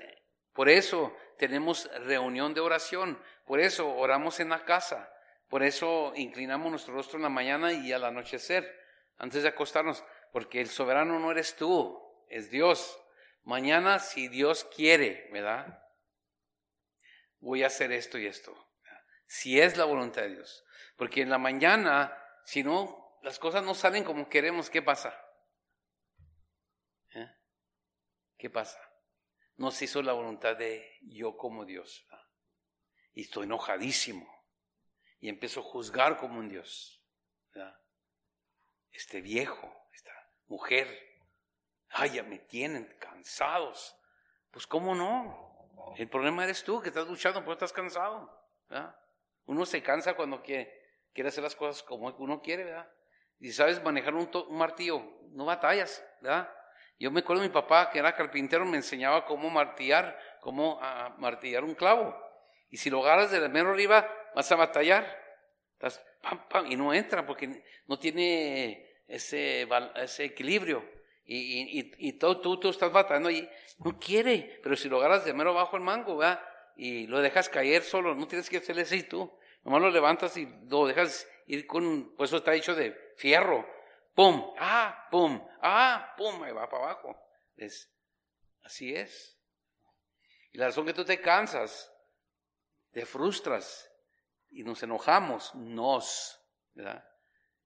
por 0.53 0.69
eso 0.69 1.17
tenemos 1.39 1.91
reunión 2.05 2.55
de 2.55 2.61
oración, 2.61 3.21
por 3.47 3.61
eso 3.61 3.95
oramos 3.95 4.39
en 4.41 4.51
la 4.51 4.65
casa, 4.65 5.13
por 5.49 5.63
eso 5.63 6.13
inclinamos 6.15 6.71
nuestro 6.71 6.95
rostro 6.95 7.17
en 7.19 7.25
la 7.25 7.29
mañana 7.29 7.73
y 7.73 7.93
al 7.93 8.05
anochecer, 8.05 8.81
antes 9.19 9.43
de 9.43 9.49
acostarnos, 9.49 10.05
porque 10.33 10.61
el 10.61 10.69
soberano 10.69 11.19
no 11.19 11.31
eres 11.31 11.57
tú, 11.57 12.01
es 12.29 12.51
Dios. 12.51 12.99
Mañana, 13.45 13.99
si 13.99 14.29
Dios 14.29 14.65
quiere, 14.75 15.29
¿verdad? 15.33 15.83
Voy 17.41 17.65
a 17.65 17.67
hacer 17.67 17.93
esto 17.93 18.19
y 18.19 18.27
esto. 18.27 18.57
Si 19.27 19.61
es 19.61 19.77
la 19.77 19.85
voluntad 19.85 20.23
de 20.23 20.31
Dios. 20.31 20.65
Porque 20.97 21.23
en 21.23 21.31
la 21.31 21.39
mañana, 21.39 22.17
si 22.45 22.63
no, 22.63 23.19
las 23.23 23.39
cosas 23.39 23.65
no 23.65 23.75
salen 23.75 24.05
como 24.05 24.29
queremos, 24.29 24.71
¿qué 24.71 24.81
pasa? 24.81 25.19
¿Eh? 27.15 27.29
¿Qué 28.43 28.51
pasa? 28.51 28.81
No 29.55 29.71
se 29.71 29.85
hizo 29.85 30.03
la 30.03 30.15
voluntad 30.15 30.57
de 30.57 30.99
yo 31.03 31.37
como 31.37 31.65
Dios. 31.65 32.05
Y 33.13 33.21
estoy 33.21 33.45
enojadísimo. 33.45 34.27
Y 35.21 35.29
empiezo 35.29 35.61
a 35.61 35.63
juzgar 35.63 36.17
como 36.17 36.41
un 36.41 36.49
Dios. 36.49 37.01
Este 38.91 39.21
viejo, 39.21 39.73
esta 39.93 40.11
mujer, 40.49 40.89
ay, 41.91 42.15
ya 42.15 42.25
me 42.25 42.41
tienen 42.41 42.93
cansados. 42.99 43.97
Pues 44.51 44.67
cómo 44.67 44.97
no. 44.97 45.95
El 45.97 46.09
problema 46.09 46.43
eres 46.43 46.65
tú 46.65 46.83
que 46.83 46.89
estás 46.89 47.07
luchando 47.07 47.45
porque 47.45 47.65
estás 47.65 47.73
cansado. 47.73 48.29
Uno 49.45 49.65
se 49.65 49.85
cansa 49.85 50.17
cuando 50.17 50.43
quiere, 50.43 50.97
quiere 51.13 51.29
hacer 51.29 51.45
las 51.45 51.55
cosas 51.55 51.85
como 51.85 52.09
uno 52.19 52.43
quiere, 52.43 52.65
¿verdad? 52.65 52.93
Y 53.39 53.53
sabes 53.53 53.81
manejar 53.85 54.15
un, 54.15 54.29
martillo, 54.51 55.01
no 55.31 55.45
batallas, 55.45 56.05
¿verdad? 56.21 56.53
Yo 57.03 57.11
me 57.11 57.19
acuerdo 57.19 57.43
de 57.43 57.49
mi 57.49 57.53
papá, 57.53 57.91
que 57.91 57.99
era 57.99 58.15
carpintero, 58.15 58.65
me 58.65 58.77
enseñaba 58.77 59.25
cómo 59.25 59.51
martillar, 59.51 60.17
cómo 60.41 60.79
ah, 60.81 61.13
martillar 61.19 61.65
un 61.65 61.75
clavo. 61.75 62.17
Y 62.71 62.77
si 62.77 62.91
lo 62.91 63.03
agarras 63.03 63.33
de 63.33 63.49
mero 63.49 63.71
arriba, 63.71 64.09
vas 64.37 64.53
a 64.53 64.55
batallar. 64.55 65.05
Estás, 65.73 66.01
pam, 66.23 66.49
pam, 66.49 66.71
y 66.71 66.77
no 66.77 66.95
entra 66.95 67.27
porque 67.27 67.65
no 67.89 67.99
tiene 67.99 68.89
ese, 69.09 69.67
ese 69.97 70.27
equilibrio. 70.27 70.89
Y, 71.25 71.81
y, 71.81 71.93
y 71.99 72.13
todo, 72.13 72.41
tú, 72.41 72.61
tú 72.61 72.71
estás 72.71 72.93
batallando 72.93 73.33
y 73.33 73.49
no 73.85 73.99
quiere, 73.99 74.61
pero 74.63 74.77
si 74.77 74.89
lo 74.89 74.99
agarras 74.99 75.25
de 75.25 75.35
mero 75.35 75.55
bajo 75.55 75.77
el 75.77 75.83
mango. 75.83 76.21
Y 76.77 77.09
lo 77.09 77.21
dejas 77.21 77.49
caer 77.49 77.83
solo, 77.83 78.15
no 78.15 78.29
tienes 78.29 78.49
que 78.49 78.59
hacerle 78.59 78.83
así 78.83 79.03
tú. 79.03 79.29
Nomás 79.65 79.83
lo 79.83 79.91
levantas 79.91 80.37
y 80.37 80.49
lo 80.69 80.87
dejas 80.87 81.29
ir 81.49 81.67
con, 81.67 82.15
pues 82.17 82.31
eso 82.31 82.37
está 82.37 82.55
hecho 82.55 82.77
de 82.77 82.97
fierro. 83.17 83.67
¡Pum! 84.15 84.55
¡Ah! 84.59 85.09
¡Pum! 85.11 85.47
¡Ah! 85.61 86.15
¡Pum! 86.17 86.43
Ahí 86.43 86.53
va 86.53 86.69
para 86.69 86.85
abajo. 86.85 87.17
Es, 87.57 87.91
así 88.63 88.95
es. 88.95 89.39
Y 90.53 90.59
la 90.59 90.67
razón 90.67 90.87
que 90.87 90.95
tú 90.95 91.05
te 91.05 91.21
cansas, 91.21 91.91
te 92.91 93.07
frustras 93.07 93.91
y 94.51 94.65
nos 94.65 94.83
enojamos, 94.83 95.55
nos, 95.55 96.41
¿verdad? 96.75 97.09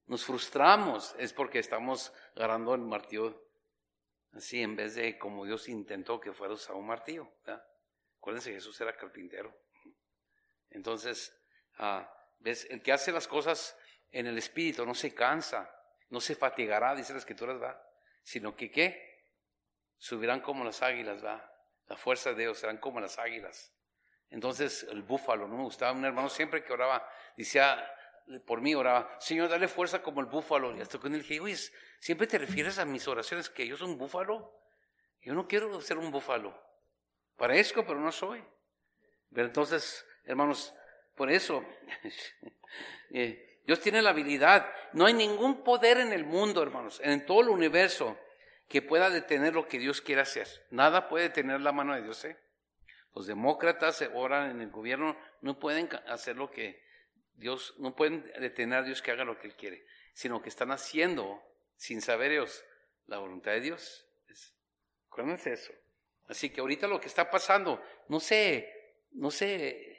Nos 0.06 0.24
frustramos, 0.24 1.16
es 1.18 1.32
porque 1.32 1.58
estamos 1.58 2.12
agarrando 2.36 2.74
el 2.74 2.82
martillo 2.82 3.46
Así, 4.36 4.60
en 4.60 4.76
vez 4.76 4.94
de 4.94 5.18
como 5.18 5.46
Dios 5.46 5.66
intentó 5.68 6.20
que 6.20 6.32
fuera 6.32 6.52
usado 6.52 6.78
un 6.78 6.86
martillo. 6.86 7.26
Acuérdense, 8.18 8.52
Jesús 8.52 8.78
era 8.82 8.94
carpintero. 8.94 9.56
Entonces, 10.68 11.34
ah, 11.78 12.12
¿ves? 12.40 12.66
El 12.68 12.82
que 12.82 12.92
hace 12.92 13.12
las 13.12 13.26
cosas 13.26 13.78
en 14.10 14.26
el 14.26 14.36
Espíritu 14.36 14.84
no 14.84 14.94
se 14.94 15.14
cansa, 15.14 15.70
no 16.10 16.20
se 16.20 16.34
fatigará, 16.34 16.94
dice 16.94 17.12
la 17.12 17.18
Escritura, 17.18 17.54
¿va? 17.54 17.82
Sino 18.22 18.56
que, 18.56 18.70
¿qué? 18.70 19.24
Subirán 19.98 20.40
como 20.40 20.64
las 20.64 20.82
águilas, 20.82 21.24
¿va? 21.24 21.52
La 21.86 21.96
fuerza 21.96 22.30
de 22.30 22.42
Dios 22.42 22.58
serán 22.58 22.78
como 22.78 23.00
las 23.00 23.18
águilas. 23.18 23.72
Entonces, 24.30 24.86
el 24.90 25.02
búfalo, 25.02 25.46
¿no? 25.46 25.56
Me 25.56 25.62
gustaba 25.62 25.92
un 25.92 26.04
hermano 26.04 26.28
siempre 26.28 26.64
que 26.64 26.72
oraba, 26.72 27.08
decía, 27.36 27.88
por 28.44 28.60
mí 28.60 28.74
oraba, 28.74 29.16
Señor, 29.20 29.48
dale 29.48 29.68
fuerza 29.68 30.02
como 30.02 30.20
el 30.20 30.26
búfalo. 30.26 30.76
Y 30.76 30.80
hasta 30.80 30.98
con 30.98 31.14
él 31.14 31.22
dije, 31.22 31.40
¿siempre 32.00 32.26
te 32.26 32.38
refieres 32.38 32.78
a 32.78 32.84
mis 32.84 33.06
oraciones 33.06 33.48
que 33.48 33.66
yo 33.66 33.76
soy 33.76 33.88
un 33.88 33.98
búfalo? 33.98 34.52
Yo 35.22 35.34
no 35.34 35.46
quiero 35.46 35.80
ser 35.80 35.98
un 35.98 36.10
búfalo. 36.10 36.60
Parezco, 37.36 37.84
pero 37.84 38.00
no 38.00 38.10
soy. 38.10 38.42
Pero 39.32 39.46
entonces, 39.46 40.04
hermanos, 40.24 40.74
por 41.14 41.30
eso, 41.30 41.64
eh, 43.10 43.55
Dios 43.66 43.80
tiene 43.80 44.02
la 44.02 44.10
habilidad. 44.10 44.72
No 44.92 45.06
hay 45.06 45.14
ningún 45.14 45.62
poder 45.62 45.98
en 45.98 46.12
el 46.12 46.24
mundo, 46.24 46.62
hermanos, 46.62 47.00
en 47.02 47.26
todo 47.26 47.40
el 47.40 47.48
universo, 47.48 48.18
que 48.68 48.82
pueda 48.82 49.10
detener 49.10 49.54
lo 49.54 49.68
que 49.68 49.78
Dios 49.78 50.00
quiere 50.00 50.22
hacer. 50.22 50.48
Nada 50.70 51.08
puede 51.08 51.24
detener 51.24 51.60
la 51.60 51.72
mano 51.72 51.94
de 51.94 52.02
Dios. 52.02 52.24
¿eh? 52.24 52.36
Los 53.14 53.26
demócratas 53.26 54.08
oran 54.14 54.50
en 54.50 54.60
el 54.60 54.70
gobierno, 54.70 55.16
no 55.40 55.58
pueden 55.58 55.88
hacer 56.08 56.36
lo 56.36 56.50
que 56.50 56.82
Dios, 57.34 57.74
no 57.78 57.94
pueden 57.94 58.30
detener 58.38 58.78
a 58.78 58.82
Dios 58.82 59.02
que 59.02 59.10
haga 59.10 59.24
lo 59.24 59.38
que 59.38 59.48
Él 59.48 59.56
quiere, 59.56 59.86
sino 60.14 60.42
que 60.42 60.48
están 60.48 60.70
haciendo, 60.70 61.42
sin 61.76 62.00
saber 62.00 62.32
ellos, 62.32 62.64
la 63.06 63.18
voluntad 63.18 63.52
de 63.52 63.60
Dios. 63.60 64.06
Acuérdense 65.08 65.52
eso. 65.52 65.72
Así 66.28 66.50
que 66.50 66.60
ahorita 66.60 66.86
lo 66.86 67.00
que 67.00 67.06
está 67.06 67.30
pasando, 67.30 67.82
no 68.08 68.20
sé, 68.20 68.94
no 69.12 69.30
sé 69.30 69.96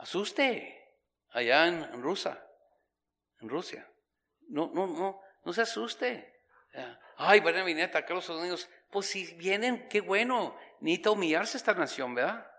asuste 0.00 0.96
allá 1.30 1.66
en, 1.66 2.02
Rusia, 2.02 2.42
en 3.40 3.48
Rusia. 3.48 3.88
No, 4.48 4.70
no, 4.74 4.86
no, 4.86 5.20
no 5.44 5.52
se 5.52 5.62
asuste. 5.62 6.42
Ay, 7.16 7.40
van 7.40 7.56
a 7.56 7.64
venir 7.64 7.84
a 7.84 7.86
atacar 7.86 8.12
a 8.12 8.14
los 8.14 8.24
Estados 8.24 8.40
Unidos. 8.42 8.68
Pues 8.90 9.06
si 9.06 9.34
vienen, 9.34 9.88
qué 9.88 10.00
bueno. 10.00 10.56
Necesita 10.80 11.10
humillarse 11.10 11.56
esta 11.56 11.74
nación, 11.74 12.14
¿verdad? 12.14 12.50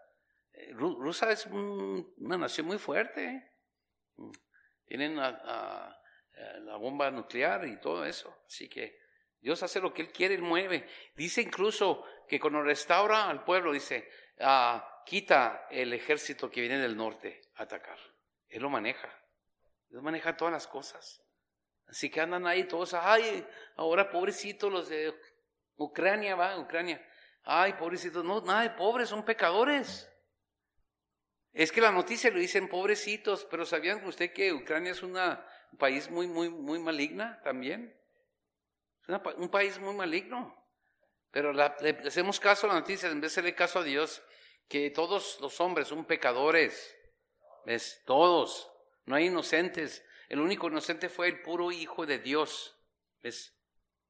Eh, 0.53 0.71
Rusia 0.73 1.31
es 1.31 1.45
una 1.47 2.37
nación 2.37 2.67
muy 2.67 2.77
fuerte. 2.77 3.51
Tienen 4.85 5.15
la 5.15 5.95
bomba 6.77 7.09
nuclear 7.11 7.65
y 7.67 7.79
todo 7.79 8.05
eso. 8.05 8.43
Así 8.45 8.69
que 8.69 8.99
Dios 9.39 9.63
hace 9.63 9.81
lo 9.81 9.93
que 9.93 10.03
Él 10.03 10.11
quiere, 10.11 10.35
Él 10.35 10.41
mueve. 10.41 10.87
Dice 11.15 11.41
incluso 11.41 12.05
que 12.27 12.39
cuando 12.39 12.61
restaura 12.61 13.27
al 13.29 13.43
pueblo, 13.43 13.73
dice, 13.73 14.07
ah, 14.39 15.01
quita 15.05 15.67
el 15.71 15.93
ejército 15.93 16.49
que 16.49 16.61
viene 16.61 16.77
del 16.77 16.95
norte 16.95 17.41
a 17.55 17.63
atacar. 17.63 17.97
Él 18.47 18.61
lo 18.61 18.69
maneja. 18.69 19.20
Él 19.91 20.01
maneja 20.01 20.35
todas 20.35 20.53
las 20.53 20.67
cosas. 20.67 21.21
Así 21.87 22.09
que 22.09 22.21
andan 22.21 22.47
ahí 22.47 22.63
todos, 22.65 22.93
ay, 22.93 23.45
ahora 23.75 24.09
pobrecitos 24.09 24.71
los 24.71 24.87
de 24.87 25.13
Ucrania, 25.75 26.35
va, 26.35 26.57
Ucrania. 26.57 27.05
Ay, 27.43 27.73
pobrecitos, 27.73 28.23
no, 28.23 28.41
nada 28.41 28.61
de 28.61 28.69
pobres, 28.71 29.09
son 29.09 29.25
pecadores. 29.25 30.07
Es 31.51 31.71
que 31.71 31.81
la 31.81 31.91
noticia 31.91 32.31
lo 32.31 32.39
dicen 32.39 32.69
pobrecitos, 32.69 33.45
pero 33.49 33.65
¿sabían 33.65 34.05
usted 34.05 34.31
que 34.31 34.53
Ucrania 34.53 34.93
es 34.93 35.03
un 35.03 35.17
país 35.77 36.09
muy, 36.09 36.27
muy, 36.27 36.49
muy 36.49 36.79
maligna 36.79 37.41
también? 37.43 37.93
Es 39.07 39.19
un 39.37 39.49
país 39.49 39.77
muy 39.79 39.93
maligno. 39.93 40.57
Pero 41.31 41.51
le 41.51 41.63
hacemos 42.07 42.39
caso 42.39 42.67
a 42.67 42.73
la 42.73 42.79
noticia 42.79 43.09
en 43.09 43.19
vez 43.19 43.21
de 43.21 43.27
hacerle 43.33 43.55
caso 43.55 43.79
a 43.79 43.83
Dios, 43.83 44.23
que 44.69 44.89
todos 44.91 45.39
los 45.41 45.59
hombres 45.59 45.89
son 45.89 46.05
pecadores. 46.05 46.95
¿Ves? 47.65 48.01
Todos. 48.05 48.70
No 49.05 49.15
hay 49.15 49.27
inocentes. 49.27 50.03
El 50.29 50.39
único 50.39 50.67
inocente 50.67 51.09
fue 51.09 51.27
el 51.27 51.41
puro 51.41 51.71
Hijo 51.71 52.05
de 52.05 52.19
Dios. 52.19 52.77
¿Ves? 53.21 53.53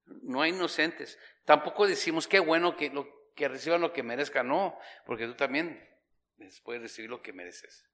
No 0.05 0.41
hay 0.41 0.51
inocentes. 0.51 1.17
Tampoco 1.45 1.87
decimos 1.87 2.27
qué 2.27 2.39
bueno 2.39 2.75
que, 2.75 2.91
reciban 3.47 3.81
lo 3.81 3.93
que 3.93 4.03
merezcan. 4.03 4.47
No, 4.47 4.77
porque 5.05 5.25
tú 5.25 5.35
también 5.35 5.87
puedes 6.63 6.81
recibir 6.81 7.09
lo 7.09 7.21
que 7.21 7.33
mereces. 7.33 7.87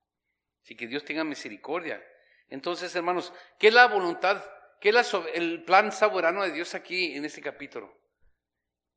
Así 0.64 0.76
que 0.76 0.88
Dios 0.88 1.06
tenga 1.06 1.24
misericordia. 1.24 2.04
Entonces, 2.50 2.96
hermanos, 2.96 3.34
¿qué 3.60 3.68
es 3.68 3.74
la 3.74 3.88
voluntad? 3.88 4.44
¿Qué 4.80 4.90
es 4.90 5.14
el 5.34 5.64
plan 5.64 5.92
soberano 5.92 6.44
de 6.44 6.52
Dios 6.52 6.76
aquí 6.76 7.16
en 7.16 7.26
este 7.26 7.42
capítulo? 7.42 7.98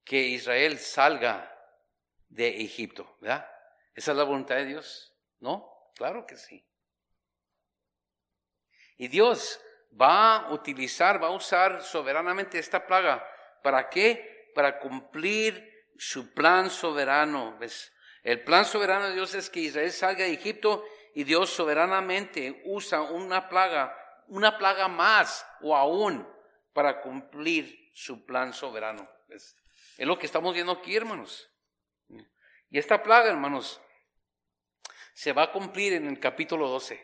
Que 0.04 0.20
Israel 0.20 0.78
salga 0.78 1.56
de 2.28 2.62
Egipto, 2.62 3.16
¿verdad? 3.20 3.48
¿Esa 3.94 4.12
es 4.12 4.16
la 4.16 4.24
voluntad 4.24 4.56
de 4.56 4.66
Dios? 4.66 5.14
¿No? 5.40 5.92
Claro 5.94 6.26
que 6.26 6.36
sí. 6.36 6.64
Y 9.00 9.08
Dios 9.08 9.58
va 9.98 10.36
a 10.36 10.52
utilizar, 10.52 11.22
va 11.22 11.28
a 11.28 11.30
usar 11.30 11.82
soberanamente 11.82 12.58
esta 12.58 12.86
plaga. 12.86 13.26
¿Para 13.62 13.88
qué? 13.88 14.52
Para 14.54 14.78
cumplir 14.78 15.86
su 15.96 16.34
plan 16.34 16.68
soberano. 16.68 17.56
¿Ves? 17.58 17.90
El 18.22 18.44
plan 18.44 18.66
soberano 18.66 19.08
de 19.08 19.14
Dios 19.14 19.32
es 19.34 19.48
que 19.48 19.60
Israel 19.60 19.90
salga 19.90 20.24
de 20.24 20.34
Egipto 20.34 20.84
y 21.14 21.24
Dios 21.24 21.48
soberanamente 21.48 22.60
usa 22.66 23.00
una 23.00 23.48
plaga, 23.48 23.96
una 24.26 24.58
plaga 24.58 24.86
más 24.86 25.46
o 25.62 25.74
aún 25.74 26.28
para 26.74 27.00
cumplir 27.00 27.90
su 27.94 28.26
plan 28.26 28.52
soberano. 28.52 29.08
Es, 29.30 29.56
es 29.96 30.06
lo 30.06 30.18
que 30.18 30.26
estamos 30.26 30.52
viendo 30.52 30.72
aquí, 30.72 30.94
hermanos. 30.94 31.48
Y 32.68 32.78
esta 32.78 33.02
plaga, 33.02 33.30
hermanos, 33.30 33.80
se 35.14 35.32
va 35.32 35.44
a 35.44 35.52
cumplir 35.52 35.94
en 35.94 36.06
el 36.06 36.20
capítulo 36.20 36.68
12. 36.68 37.02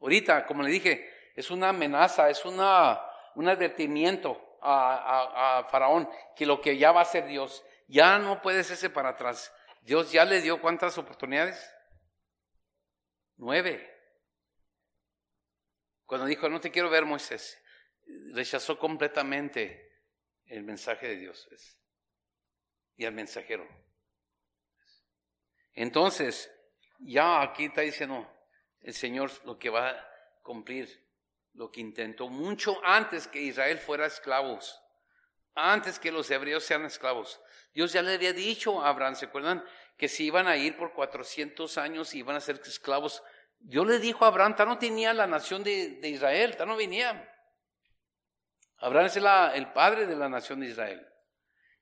Ahorita, 0.00 0.46
como 0.46 0.62
le 0.62 0.70
dije, 0.70 1.15
es 1.36 1.50
una 1.50 1.68
amenaza, 1.68 2.30
es 2.30 2.44
una, 2.46 2.98
un 3.34 3.46
advertimiento 3.46 4.58
a, 4.62 5.58
a, 5.58 5.64
Faraón 5.64 6.08
que 6.34 6.46
lo 6.46 6.60
que 6.62 6.78
ya 6.78 6.92
va 6.92 7.00
a 7.00 7.02
hacer 7.02 7.26
Dios 7.26 7.62
ya 7.86 8.18
no 8.18 8.40
puede 8.40 8.60
hacerse 8.60 8.88
para 8.88 9.10
atrás. 9.10 9.54
Dios 9.82 10.10
ya 10.10 10.24
le 10.24 10.40
dio 10.40 10.60
cuántas 10.60 10.96
oportunidades? 10.96 11.72
Nueve. 13.36 13.92
Cuando 16.06 16.26
dijo, 16.26 16.48
no 16.48 16.60
te 16.60 16.70
quiero 16.70 16.88
ver, 16.88 17.04
Moisés, 17.04 17.62
rechazó 18.32 18.78
completamente 18.78 19.92
el 20.46 20.62
mensaje 20.62 21.08
de 21.08 21.16
Dios 21.16 21.48
y 22.96 23.04
al 23.04 23.12
mensajero. 23.12 23.68
Entonces, 25.74 26.50
ya 27.00 27.42
aquí 27.42 27.66
está 27.66 27.82
diciendo 27.82 28.26
el 28.80 28.94
Señor 28.94 29.30
lo 29.44 29.58
que 29.58 29.68
va 29.68 29.90
a 29.90 30.08
cumplir 30.42 31.05
lo 31.56 31.70
que 31.70 31.80
intentó 31.80 32.28
mucho 32.28 32.78
antes 32.84 33.26
que 33.26 33.40
Israel 33.40 33.78
fuera 33.78 34.06
esclavos, 34.06 34.80
antes 35.54 35.98
que 35.98 36.12
los 36.12 36.30
hebreos 36.30 36.64
sean 36.64 36.84
esclavos. 36.84 37.40
Dios 37.72 37.92
ya 37.92 38.02
le 38.02 38.14
había 38.14 38.32
dicho 38.32 38.82
a 38.82 38.90
Abraham, 38.90 39.14
¿se 39.14 39.26
acuerdan? 39.26 39.64
Que 39.96 40.08
se 40.08 40.22
iban 40.22 40.46
a 40.46 40.56
ir 40.56 40.76
por 40.76 40.92
400 40.92 41.78
años 41.78 42.14
y 42.14 42.18
iban 42.18 42.36
a 42.36 42.40
ser 42.40 42.60
esclavos. 42.64 43.22
Dios 43.58 43.86
le 43.86 43.98
dijo 43.98 44.24
a 44.24 44.28
Abraham, 44.28 44.54
ya 44.56 44.64
no 44.66 44.78
tenía 44.78 45.14
la 45.14 45.26
nación 45.26 45.64
de, 45.64 45.98
Israel, 46.04 46.54
ya 46.58 46.66
no 46.66 46.76
venía. 46.76 47.32
Abraham 48.78 49.06
es 49.06 49.16
el 49.16 49.72
padre 49.72 50.06
de 50.06 50.16
la 50.16 50.28
nación 50.28 50.60
de 50.60 50.66
Israel. 50.66 51.06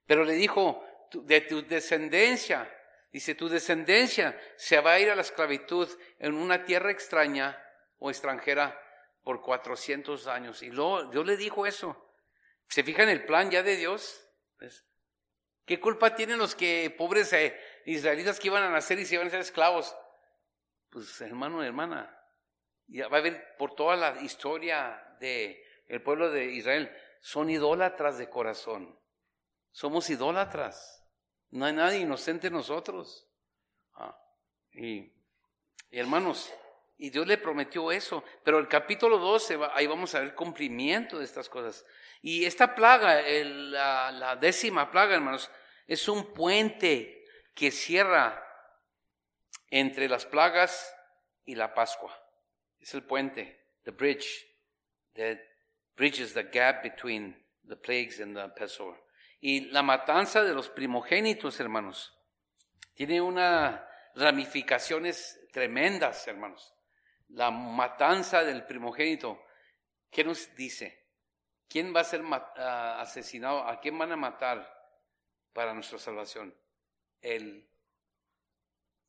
Pero 0.07 0.25
le 0.25 0.35
dijo, 0.35 0.85
de 1.13 1.41
tu 1.41 1.67
descendencia, 1.67 2.73
dice, 3.11 3.35
tu 3.35 3.49
descendencia 3.49 4.39
se 4.57 4.81
va 4.81 4.93
a 4.93 5.01
ir 5.01 5.11
a 5.11 5.17
la 5.17 5.23
esclavitud 5.23 5.89
en 6.21 6.35
una 6.35 6.65
tierra 6.65 6.93
extraña 6.93 7.61
o 7.99 8.11
extranjera 8.11 8.79
por 9.25 9.41
400 9.41 10.29
años. 10.29 10.63
Y 10.63 10.71
luego 10.71 11.05
Dios 11.07 11.27
le 11.27 11.37
dijo 11.37 11.67
eso. 11.67 12.01
¿Se 12.69 12.85
fijan 12.85 13.09
el 13.09 13.25
plan 13.25 13.51
ya 13.51 13.63
de 13.63 13.77
Dios? 13.77 14.21
¿Qué 15.65 15.81
culpa 15.81 16.15
tienen 16.15 16.39
los 16.39 16.55
que 16.55 16.95
pobres 16.97 17.33
eh, 17.33 17.59
israelitas 17.87 18.39
que 18.39 18.49
iban 18.49 18.63
a 18.63 18.71
nacer 18.71 18.99
y 18.99 19.07
se 19.07 19.15
iban 19.15 19.27
a 19.27 19.31
ser 19.31 19.41
esclavos? 19.41 19.97
Pues 20.91 21.21
hermano, 21.21 21.65
hermana, 21.65 22.17
ya 22.87 23.09
va 23.09 23.19
a 23.19 23.23
ver 23.23 23.57
por 23.59 23.75
toda 23.75 23.97
la 23.97 24.21
historia 24.21 25.05
el 25.87 26.03
pueblo 26.03 26.31
de 26.31 26.47
Israel, 26.47 26.95
son 27.21 27.51
idólatras 27.51 28.19
de 28.19 28.29
corazón. 28.29 28.99
Somos 29.71 30.11
idólatras. 30.11 31.05
No 31.51 31.65
hay 31.65 31.73
nadie 31.73 31.99
inocente 31.99 32.49
en 32.49 32.55
nosotros. 32.55 33.29
Ah, 33.95 34.17
y, 34.73 35.13
y 35.91 35.99
hermanos, 35.99 36.53
y 36.97 37.11
Dios 37.11 37.27
le 37.27 37.39
prometió 37.39 37.91
eso. 37.91 38.25
Pero 38.45 38.59
el 38.59 38.69
capítulo 38.69 39.19
12, 39.19 39.59
ahí 39.73 39.87
vamos 39.87 40.15
a 40.15 40.21
ver 40.21 40.35
cumplimiento 40.35 41.19
de 41.19 41.25
estas 41.25 41.49
cosas. 41.49 41.85
Y 42.23 42.45
esta 42.45 42.75
plaga, 42.75 43.23
la, 43.23 44.37
décima 44.41 44.91
plaga, 44.91 45.15
hermanos, 45.15 45.51
es 45.87 46.09
un 46.09 46.33
puente 46.33 47.25
que 47.55 47.71
cierra 47.71 48.43
entre 49.71 50.09
las 50.09 50.25
plagas 50.27 50.95
y 51.45 51.55
la 51.55 51.75
Pascua. 51.75 52.17
Es 52.79 52.95
el 52.95 53.03
puente, 53.03 53.67
the 53.85 53.91
bridge, 53.91 54.47
that 55.15 55.39
bridges 55.97 56.33
the 56.33 56.45
gap 56.45 56.83
between 56.83 57.37
the 57.67 57.77
plagues 57.77 58.21
and 58.21 58.37
the 58.37 58.49
Passover. 58.59 59.01
Y 59.41 59.67
la 59.73 59.83
matanza 59.83 60.43
de 60.43 60.55
los 60.55 60.71
primogénitos, 60.71 61.61
hermanos, 61.61 62.17
tiene 62.95 63.21
unas 63.21 63.81
ramificaciones 64.15 65.39
tremendas, 65.53 66.27
hermanos 66.29 66.74
la 67.35 67.51
matanza 67.51 68.45
del 68.45 68.65
primogénito, 68.65 69.45
¿qué 70.11 70.23
nos 70.23 70.55
dice? 70.55 71.05
¿Quién 71.69 71.95
va 71.95 72.01
a 72.01 72.05
ser 72.05 72.23
ah, 72.31 73.01
asesinado? 73.01 73.67
¿A 73.67 73.81
quién 73.81 73.99
van 73.99 74.13
a 74.13 74.17
matar 74.17 74.73
para 75.53 75.75
nuestra 75.75 75.99
salvación? 75.99 76.57
El 77.21 77.69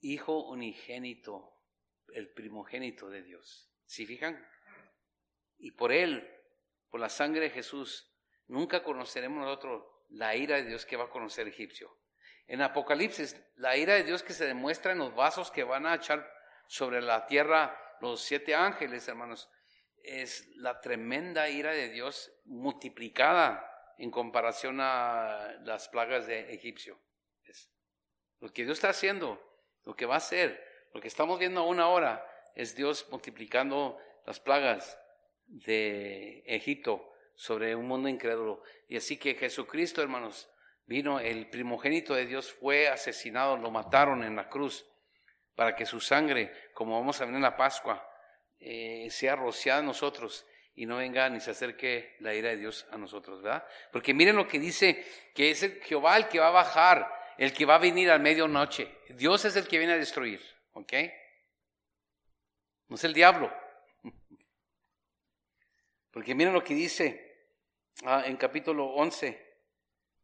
Hijo 0.01 0.49
unigénito, 0.49 1.63
el 2.13 2.31
primogénito 2.31 3.09
de 3.09 3.23
Dios. 3.23 3.71
¿Sí 3.85 4.05
fijan? 4.05 4.47
Y 5.57 5.71
por 5.71 5.91
él, 5.91 6.27
por 6.89 6.99
la 6.99 7.09
sangre 7.09 7.41
de 7.41 7.49
Jesús, 7.49 8.13
nunca 8.47 8.83
conoceremos 8.83 9.39
nosotros 9.43 9.83
la 10.09 10.35
ira 10.35 10.57
de 10.57 10.65
Dios 10.65 10.85
que 10.85 10.97
va 10.97 11.05
a 11.05 11.09
conocer 11.09 11.47
egipcio. 11.47 11.97
En 12.45 12.61
Apocalipsis, 12.61 13.35
la 13.55 13.77
ira 13.77 13.95
de 13.95 14.03
Dios 14.03 14.21
que 14.21 14.33
se 14.33 14.45
demuestra 14.45 14.91
en 14.91 14.99
los 14.99 15.15
vasos 15.15 15.49
que 15.49 15.63
van 15.63 15.87
a 15.87 15.95
echar 15.95 16.31
sobre 16.67 17.01
la 17.01 17.25
tierra 17.25 17.84
los 18.01 18.21
siete 18.21 18.55
ángeles, 18.55 19.07
hermanos, 19.07 19.49
es 20.03 20.47
la 20.55 20.81
tremenda 20.81 21.49
ira 21.49 21.71
de 21.71 21.89
Dios 21.89 22.31
multiplicada 22.45 23.71
en 23.97 24.11
comparación 24.11 24.79
a 24.79 25.55
las 25.63 25.89
plagas 25.89 26.27
de 26.27 26.53
Egipcio. 26.53 26.99
Lo 28.39 28.51
que 28.51 28.63
Dios 28.63 28.77
está 28.77 28.89
haciendo, 28.89 29.41
lo 29.83 29.95
que 29.95 30.05
va 30.05 30.15
a 30.15 30.17
hacer, 30.17 30.63
lo 30.93 31.01
que 31.01 31.07
estamos 31.07 31.39
viendo 31.39 31.61
aún 31.61 31.79
ahora, 31.79 32.25
es 32.53 32.75
Dios 32.75 33.07
multiplicando 33.09 33.97
las 34.25 34.39
plagas 34.39 34.99
de 35.47 36.43
Egipto 36.45 37.11
sobre 37.35 37.75
un 37.75 37.87
mundo 37.87 38.09
incrédulo. 38.09 38.61
Y 38.87 38.97
así 38.97 39.17
que 39.17 39.35
Jesucristo, 39.35 40.01
hermanos, 40.01 40.49
vino, 40.85 41.19
el 41.19 41.49
primogénito 41.49 42.13
de 42.13 42.25
Dios 42.25 42.51
fue 42.51 42.87
asesinado, 42.87 43.57
lo 43.57 43.71
mataron 43.71 44.23
en 44.23 44.35
la 44.35 44.49
cruz 44.49 44.85
para 45.55 45.75
que 45.75 45.85
su 45.85 45.99
sangre, 45.99 46.51
como 46.73 46.99
vamos 46.99 47.19
a 47.19 47.25
ver 47.25 47.33
en 47.33 47.41
la 47.41 47.55
Pascua, 47.55 48.07
eh, 48.59 49.07
sea 49.09 49.35
rociada 49.35 49.79
a 49.79 49.83
nosotros 49.83 50.45
y 50.75 50.85
no 50.85 50.97
venga 50.97 51.29
ni 51.29 51.39
se 51.39 51.51
acerque 51.51 52.15
la 52.19 52.33
ira 52.33 52.49
de 52.49 52.57
Dios 52.57 52.85
a 52.91 52.97
nosotros, 52.97 53.41
¿verdad? 53.41 53.65
Porque 53.91 54.13
miren 54.13 54.35
lo 54.35 54.47
que 54.47 54.59
dice, 54.59 55.05
que 55.33 55.51
es 55.51 55.63
el 55.63 55.81
Jehová 55.81 56.17
el 56.17 56.27
que 56.27 56.39
va 56.39 56.47
a 56.47 56.51
bajar, 56.51 57.09
el 57.37 57.53
que 57.53 57.65
va 57.65 57.75
a 57.75 57.79
venir 57.79 58.11
a 58.11 58.19
medianoche. 58.19 58.97
Dios 59.09 59.45
es 59.45 59.55
el 59.55 59.67
que 59.67 59.77
viene 59.77 59.93
a 59.93 59.97
destruir, 59.97 60.41
¿ok? 60.73 60.93
No 62.87 62.95
es 62.97 63.03
el 63.05 63.13
diablo. 63.13 63.53
Porque 66.11 66.35
miren 66.35 66.53
lo 66.53 66.63
que 66.63 66.73
dice 66.73 67.49
ah, 68.03 68.23
en 68.25 68.35
capítulo 68.35 68.87
11, 68.87 69.57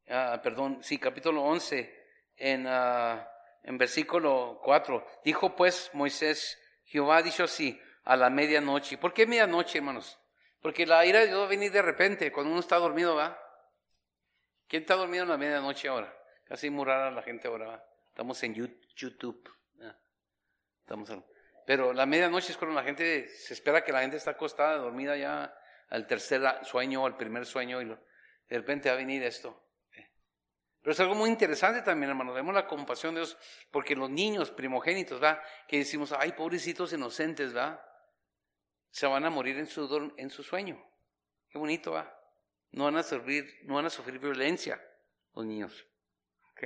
ah, 0.10 0.40
perdón, 0.44 0.84
sí, 0.84 0.98
capítulo 0.98 1.44
11, 1.44 2.06
en, 2.36 2.68
ah, 2.68 3.31
en 3.64 3.78
versículo 3.78 4.60
4. 4.64 5.06
Dijo 5.24 5.56
pues 5.56 5.90
Moisés, 5.94 6.60
Jehová 6.86 7.22
dicho 7.22 7.44
así, 7.44 7.80
a 8.04 8.16
la 8.16 8.30
medianoche. 8.30 8.98
¿Por 8.98 9.14
qué 9.14 9.26
medianoche, 9.26 9.78
hermanos? 9.78 10.20
Porque 10.62 10.86
la 10.86 11.06
ira 11.06 11.20
de 11.20 11.28
Dios 11.28 11.40
va 11.40 11.46
a 11.46 11.50
venir 11.50 11.72
de 11.72 11.82
repente, 11.82 12.32
cuando 12.32 12.52
uno 12.52 12.60
está 12.60 12.78
dormido, 12.78 13.16
¿va? 13.16 13.40
¿Quién 14.68 14.84
está 14.84 14.96
dormido 14.96 15.24
en 15.24 15.30
la 15.30 15.38
medianoche 15.38 15.88
ahora? 15.88 16.16
Casi 16.46 16.70
muy 16.70 16.86
la 16.86 17.24
gente 17.24 17.48
ahora, 17.48 17.68
¿va? 17.68 17.86
Estamos 18.10 18.42
en 18.44 18.54
YouTube. 18.96 19.50
Estamos 20.82 21.10
Pero 21.66 21.94
la 21.94 22.06
medianoche 22.06 22.52
es 22.52 22.58
cuando 22.58 22.76
la 22.76 22.84
gente, 22.84 23.30
se 23.30 23.54
espera 23.54 23.84
que 23.84 23.94
la 23.94 24.02
gente 24.02 24.18
está 24.18 24.32
acostada, 24.32 24.78
dormida 24.78 25.16
ya 25.16 25.56
al 25.90 26.08
tercer 26.08 26.42
sueño 26.64 27.06
al 27.06 27.18
primer 27.18 27.46
sueño 27.46 27.82
y 27.82 27.86
de 27.86 27.98
repente 28.58 28.90
va 28.90 28.96
a 28.96 28.98
venir 28.98 29.24
esto. 29.24 29.71
Pero 30.82 30.94
es 30.94 31.00
algo 31.00 31.14
muy 31.14 31.30
interesante 31.30 31.82
también, 31.84 32.10
hermano. 32.10 32.34
Vemos 32.34 32.56
la 32.56 32.66
compasión 32.66 33.14
de 33.14 33.22
Dios, 33.22 33.38
porque 33.70 33.96
los 33.96 34.10
niños 34.10 34.50
primogénitos, 34.50 35.22
¿va? 35.22 35.42
Que 35.68 35.78
decimos, 35.78 36.12
ay, 36.12 36.32
pobrecitos 36.32 36.92
inocentes, 36.92 37.56
¿va? 37.56 37.86
Se 38.90 39.06
van 39.06 39.24
a 39.26 39.30
morir 39.30 39.58
en 39.60 39.68
su, 39.68 40.44
sueño. 40.44 40.84
Qué 41.50 41.60
bonito, 41.60 41.92
¿va? 41.92 42.18
No 42.72 42.86
van 42.86 42.98
a 42.98 43.04
sufrir, 43.04 43.60
no 43.64 43.76
van 43.76 43.86
a 43.86 43.90
sufrir 43.92 44.18
violencia 44.20 44.82
los 45.36 45.46
niños. 45.46 45.86
¿Ok? 46.52 46.64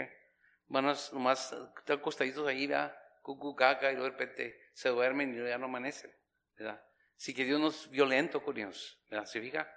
Van 0.68 0.86
a 0.88 0.95
nomás 1.11 1.51
estar 1.78 1.97
acostaditos 1.97 2.47
ahí, 2.47 2.68
¿va? 2.68 2.97
Cucu, 3.22 3.53
caca, 3.55 3.91
y 3.91 3.95
de 3.95 4.01
repente 4.01 4.70
se 4.74 4.89
duermen 4.89 5.34
y 5.34 5.47
ya 5.47 5.57
no 5.57 5.66
amanecen, 5.66 6.16
¿verdad? 6.57 6.82
Así 7.18 7.34
que 7.34 7.43
Dios 7.43 7.59
no 7.59 7.68
es 7.68 7.89
violento 7.89 8.41
con 8.41 8.57
ellos, 8.57 9.01
¿verdad? 9.09 9.26
¿Se 9.26 9.41
fija? 9.41 9.70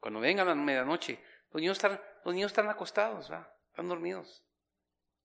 Cuando 0.00 0.20
vengan 0.20 0.46
a 0.48 0.54
la 0.54 0.60
medianoche, 0.60 1.18
los 1.50 1.60
niños 1.60 1.76
están, 1.76 2.00
los 2.24 2.34
niños 2.34 2.52
están 2.52 2.68
acostados, 2.68 3.30
¿va? 3.30 3.53
Están 3.74 3.88
dormidos. 3.88 4.44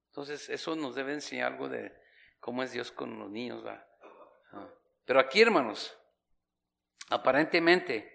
Entonces, 0.08 0.50
eso 0.50 0.76
nos 0.76 0.96
debe 0.96 1.14
enseñar 1.14 1.52
algo 1.52 1.70
de 1.70 1.96
cómo 2.40 2.64
es 2.64 2.72
Dios 2.72 2.92
con 2.92 3.20
los 3.20 3.30
niños, 3.30 3.64
¿va? 3.64 3.88
Ah. 4.54 4.68
Pero 5.06 5.20
aquí, 5.20 5.40
hermanos, 5.40 5.96
aparentemente 7.12 8.12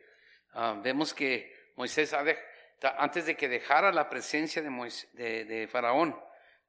ah, 0.54 0.80
vemos 0.82 1.14
que 1.14 1.70
Moisés, 1.76 2.12
antes 2.82 3.26
de 3.26 3.36
que 3.36 3.48
dejara 3.48 3.92
la 3.92 4.10
presencia 4.10 4.60
de, 4.60 5.44
de, 5.44 5.68
Faraón, 5.68 6.20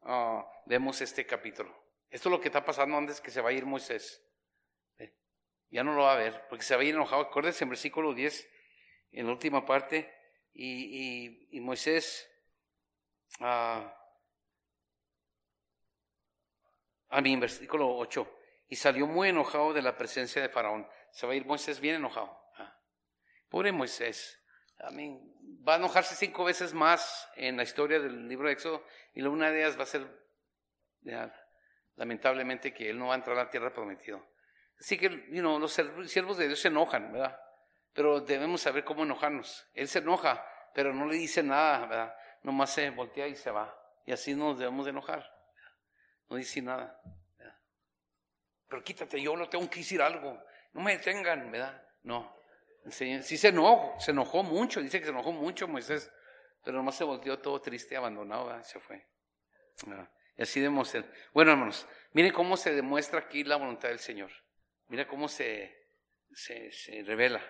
ah, 0.04 0.48
vemos 0.68 1.02
este 1.02 1.26
capítulo. 1.26 1.76
Esto 2.12 2.30
es 2.30 2.32
lo 2.32 2.40
que 2.40 2.50
está 2.50 2.64
pasando 2.64 2.96
antes 2.98 3.20
que 3.20 3.32
se 3.32 3.42
va 3.42 3.50
a 3.50 3.54
ir 3.54 3.66
Moisés. 3.66 4.22
Ya 5.72 5.84
no 5.84 5.96
lo 5.96 6.04
va 6.04 6.14
a 6.14 6.18
ver, 6.18 6.44
porque 6.50 6.64
se 6.64 6.76
va 6.76 6.84
a 6.84 6.86
ir 6.86 6.94
enojado. 6.94 7.24
Acuérdense 7.24 7.64
en 7.64 7.72
versículo 7.72 8.14
10, 8.14 8.48
en 9.14 9.26
la 9.26 9.32
última 9.32 9.66
parte, 9.66 10.14
y, 10.54 11.48
y 11.50 11.60
Moisés 11.62 12.30
a, 13.40 13.94
a 17.10 17.22
mi 17.22 17.36
versículo 17.36 17.96
8. 17.98 18.32
Y 18.68 18.76
salió 18.76 19.08
muy 19.08 19.30
enojado 19.30 19.74
de 19.74 19.82
la 19.82 19.98
presencia 19.98 20.42
de 20.42 20.50
Faraón. 20.50 20.88
Se 21.12 21.28
va 21.28 21.34
a 21.34 21.36
ir 21.36 21.46
Moisés 21.46 21.80
bien 21.80 21.96
enojado. 21.96 22.38
Ah, 22.58 22.78
pobre 23.50 23.72
Moisés. 23.72 24.42
A 24.80 24.92
mí, 24.92 25.20
va 25.68 25.74
a 25.74 25.78
enojarse 25.78 26.16
cinco 26.16 26.44
veces 26.44 26.74
más 26.74 27.30
en 27.36 27.58
la 27.58 27.64
historia 27.64 28.00
del 28.00 28.28
libro 28.28 28.48
de 28.48 28.54
Éxodo 28.54 28.86
y 29.14 29.22
una 29.22 29.50
de 29.50 29.62
ellas 29.62 29.78
va 29.78 29.84
a 29.84 29.88
ser, 29.88 30.08
lamentablemente, 31.96 32.74
que 32.74 32.90
él 32.90 33.00
no 33.00 33.08
va 33.08 33.14
a 33.14 33.18
entrar 33.18 33.38
a 33.38 33.46
la 33.46 33.50
tierra 33.50 33.74
prometida. 33.74 34.22
Así 34.80 34.98
que, 34.98 35.10
you 35.32 35.40
know, 35.40 35.58
los 35.58 35.72
siervos 35.72 36.38
de 36.38 36.48
Dios 36.48 36.60
se 36.60 36.68
enojan, 36.68 37.12
¿verdad? 37.14 37.40
Pero 37.94 38.20
debemos 38.20 38.62
saber 38.62 38.84
cómo 38.84 39.04
enojarnos. 39.04 39.66
Él 39.74 39.88
se 39.88 40.00
enoja, 40.00 40.46
pero 40.74 40.94
no 40.94 41.06
le 41.06 41.16
dice 41.16 41.42
nada. 41.42 42.16
Nomás 42.46 42.74
se 42.74 42.90
voltea 42.92 43.28
y 43.28 43.36
se 43.36 43.50
va. 43.50 43.76
Y 44.06 44.12
así 44.12 44.36
nos 44.36 44.60
debemos 44.60 44.86
de 44.86 44.92
enojar. 44.92 45.30
No 46.30 46.38
dice 46.38 46.62
nada. 46.62 47.02
Pero 48.68 48.84
quítate, 48.84 49.22
yo 49.22 49.36
no 49.36 49.50
tengo 49.50 49.68
que 49.70 49.80
decir 49.80 50.02
algo. 50.02 50.40
No 50.74 50.82
me 50.82 50.98
detengan, 50.98 51.52
¿verdad? 51.52 51.84
No. 52.04 52.36
Sí 52.90 53.38
se 53.38 53.48
enojó, 53.48 54.00
se 54.00 54.12
enojó 54.12 54.44
mucho, 54.44 54.80
dice 54.80 55.00
que 55.00 55.06
se 55.06 55.12
enojó 55.12 55.32
mucho 55.32 55.68
Moisés, 55.68 56.12
pero 56.64 56.78
nomás 56.78 56.96
se 56.96 57.04
volteó 57.04 57.40
todo 57.40 57.60
triste, 57.60 57.98
abandonado, 57.98 58.64
se 58.64 58.80
fue. 58.80 59.08
Y 60.38 60.42
así 60.44 60.64
ser. 60.86 61.12
Bueno, 61.34 61.52
hermanos, 61.52 61.88
miren 62.12 62.32
cómo 62.32 62.58
se 62.58 62.76
demuestra 62.76 63.22
aquí 63.22 63.44
la 63.44 63.56
voluntad 63.56 63.90
del 63.90 63.98
Señor. 63.98 64.32
Mira 64.88 65.08
cómo 65.08 65.28
se, 65.28 65.90
se, 66.32 66.72
se 66.72 67.02
revela. 67.02 67.42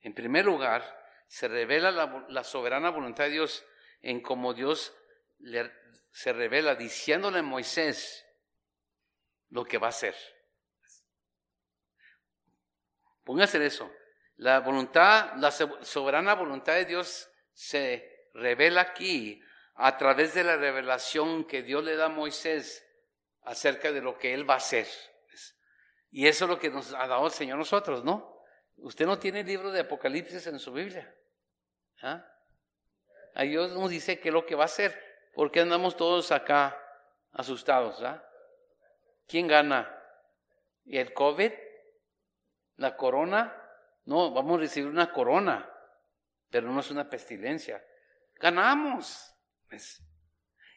En 0.00 0.14
primer 0.14 0.46
lugar, 0.46 0.82
se 1.26 1.46
revela 1.46 1.90
la, 1.90 2.26
la 2.30 2.42
soberana 2.42 2.88
voluntad 2.88 3.24
de 3.24 3.30
Dios 3.30 3.66
en 4.02 4.20
cómo 4.20 4.54
Dios 4.54 4.94
le, 5.38 5.72
se 6.10 6.32
revela 6.32 6.74
diciéndole 6.74 7.40
a 7.40 7.42
Moisés 7.42 8.26
lo 9.50 9.64
que 9.64 9.78
va 9.78 9.88
a 9.88 9.90
hacer. 9.90 10.14
Póngase 13.24 13.64
eso. 13.64 13.90
La 14.36 14.60
voluntad, 14.60 15.34
la 15.36 15.50
soberana 15.50 16.34
voluntad 16.34 16.74
de 16.74 16.86
Dios 16.86 17.30
se 17.52 18.30
revela 18.34 18.80
aquí 18.80 19.42
a 19.74 19.96
través 19.96 20.34
de 20.34 20.44
la 20.44 20.56
revelación 20.56 21.44
que 21.44 21.62
Dios 21.62 21.84
le 21.84 21.96
da 21.96 22.06
a 22.06 22.08
Moisés 22.08 22.86
acerca 23.42 23.92
de 23.92 24.00
lo 24.00 24.18
que 24.18 24.34
él 24.34 24.48
va 24.48 24.54
a 24.54 24.58
hacer. 24.58 24.86
Y 26.10 26.26
eso 26.26 26.44
es 26.44 26.50
lo 26.50 26.58
que 26.58 26.70
nos 26.70 26.92
ha 26.92 27.06
dado 27.06 27.26
el 27.26 27.32
Señor 27.32 27.58
nosotros, 27.58 28.04
¿no? 28.04 28.42
Usted 28.76 29.06
no 29.06 29.18
tiene 29.18 29.44
libro 29.44 29.70
de 29.70 29.80
Apocalipsis 29.80 30.46
en 30.46 30.58
su 30.58 30.72
Biblia. 30.72 31.14
¿Ah? 32.02 32.26
A 33.34 33.42
Dios 33.42 33.72
nos 33.72 33.90
dice 33.90 34.20
qué 34.20 34.28
es 34.28 34.34
lo 34.34 34.46
que 34.46 34.54
va 34.54 34.62
a 34.62 34.66
hacer. 34.66 34.98
¿Por 35.34 35.50
qué 35.50 35.60
andamos 35.60 35.96
todos 35.96 36.32
acá 36.32 36.76
asustados? 37.32 38.02
¿ah? 38.02 38.24
¿Quién 39.26 39.46
gana? 39.46 39.96
¿Y 40.84 40.98
el 40.98 41.12
COVID? 41.12 41.52
¿La 42.76 42.96
corona? 42.96 43.56
No, 44.04 44.32
vamos 44.32 44.58
a 44.58 44.60
recibir 44.62 44.88
una 44.88 45.12
corona, 45.12 45.70
pero 46.50 46.68
no 46.68 46.80
es 46.80 46.90
una 46.90 47.08
pestilencia. 47.08 47.84
Ganamos. 48.36 49.34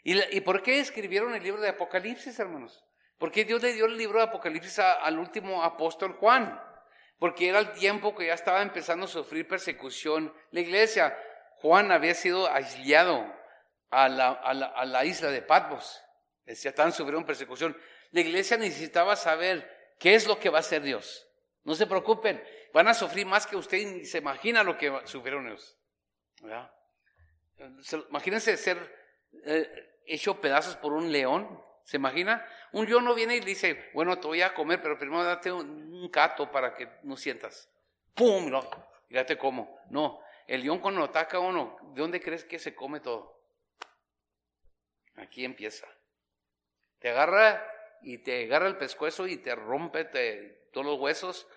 ¿Y, 0.03 0.41
por 0.41 0.61
qué 0.61 0.79
escribieron 0.79 1.33
el 1.33 1.41
libro 1.41 1.61
de 1.61 1.69
Apocalipsis, 1.69 2.37
hermanos? 2.39 2.83
¿Por 3.17 3.31
qué 3.31 3.45
Dios 3.45 3.61
le 3.61 3.73
dio 3.73 3.85
el 3.85 3.97
libro 3.97 4.19
de 4.19 4.25
Apocalipsis 4.25 4.79
al 4.79 5.17
último 5.17 5.63
apóstol 5.63 6.13
Juan? 6.13 6.61
Porque 7.17 7.47
era 7.47 7.59
el 7.59 7.71
tiempo 7.71 8.13
que 8.13 8.27
ya 8.27 8.33
estaba 8.33 8.61
empezando 8.61 9.05
a 9.05 9.09
sufrir 9.09 9.47
persecución 9.47 10.33
la 10.51 10.59
iglesia. 10.59 11.17
Juan 11.63 11.93
había 11.93 12.13
sido 12.13 12.51
aislado 12.51 13.25
a 13.89 14.09
la, 14.09 15.05
isla 15.05 15.31
de 15.31 15.41
Patmos. 15.41 15.97
Decía, 16.43 16.71
estaban 16.71 16.91
sufriendo 16.91 17.25
persecución. 17.25 17.77
La 18.11 18.19
iglesia 18.19 18.57
necesitaba 18.57 19.15
saber 19.15 19.95
qué 19.97 20.13
es 20.13 20.27
lo 20.27 20.37
que 20.37 20.49
va 20.49 20.57
a 20.57 20.59
hacer 20.59 20.81
Dios. 20.81 21.25
No 21.63 21.73
se 21.73 21.87
preocupen, 21.87 22.43
van 22.73 22.89
a 22.89 22.93
sufrir 22.93 23.25
más 23.25 23.47
que 23.47 23.55
usted 23.55 23.77
y 23.77 24.03
se 24.03 24.17
imagina 24.17 24.61
lo 24.61 24.77
que 24.77 24.91
sufrieron 25.05 25.47
ellos. 25.47 25.77
Imagínense 28.09 28.57
ser 28.57 28.77
eh, 29.45 30.01
hecho 30.05 30.41
pedazos 30.41 30.75
por 30.75 30.91
un 30.91 31.13
león. 31.13 31.63
¿Se 31.85 31.95
imagina? 31.95 32.45
Un 32.73 32.89
león 32.89 33.05
no 33.05 33.15
viene 33.15 33.37
y 33.37 33.39
dice, 33.39 33.89
bueno, 33.93 34.19
te 34.19 34.27
voy 34.27 34.41
a 34.41 34.53
comer, 34.53 34.81
pero 34.81 34.99
primero 34.99 35.23
date 35.23 35.49
un, 35.49 36.09
cato 36.09 36.51
para 36.51 36.73
que 36.73 36.89
no 37.03 37.15
sientas. 37.15 37.69
¡Pum! 38.13 38.49
No, 38.49 38.69
ya 39.09 39.25
te 39.25 39.37
como. 39.37 39.79
No, 39.89 40.19
el 40.47 40.63
león 40.63 40.79
cuando 40.79 41.03
ataca 41.03 41.39
uno, 41.39 41.77
¿de 41.93 42.01
dónde 42.01 42.21
crees 42.21 42.43
que 42.43 42.59
se 42.59 42.75
come 42.75 42.99
todo? 42.99 43.41
Aquí 45.15 45.45
empieza. 45.45 45.87
Te 46.99 47.09
agarra 47.09 47.65
y 48.01 48.19
te 48.19 48.45
agarra 48.45 48.67
el 48.67 48.77
pescuezo 48.77 49.27
y 49.27 49.37
te 49.37 49.55
rompe 49.55 50.05
todos 50.71 50.85
los 50.85 50.99
huesos, 50.99 51.47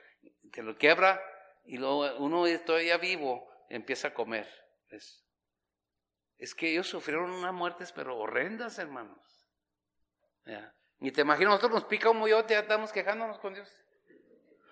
te 0.53 0.63
lo 0.63 0.77
quiebra 0.77 1.23
y 1.65 1.79
uno 1.79 2.45
todavía 2.65 2.97
vivo 2.97 3.49
empieza 3.69 4.09
a 4.09 4.15
comer. 4.15 4.49
Es, 4.89 6.55
que 6.55 6.71
ellos 6.71 6.87
sufrieron 6.87 7.31
unas 7.31 7.53
muertes 7.53 7.93
pero 7.93 8.17
horrendas, 8.17 8.79
hermanos. 8.79 9.19
Y 11.01 11.11
te 11.11 11.23
imaginas, 11.23 11.55
nosotros 11.55 11.73
nos 11.73 11.85
pica 11.85 12.11
un 12.11 12.19
moyote, 12.19 12.55
ya 12.55 12.61
estamos 12.61 12.93
quejándonos 12.93 13.39
con 13.39 13.55
Dios. 13.55 13.69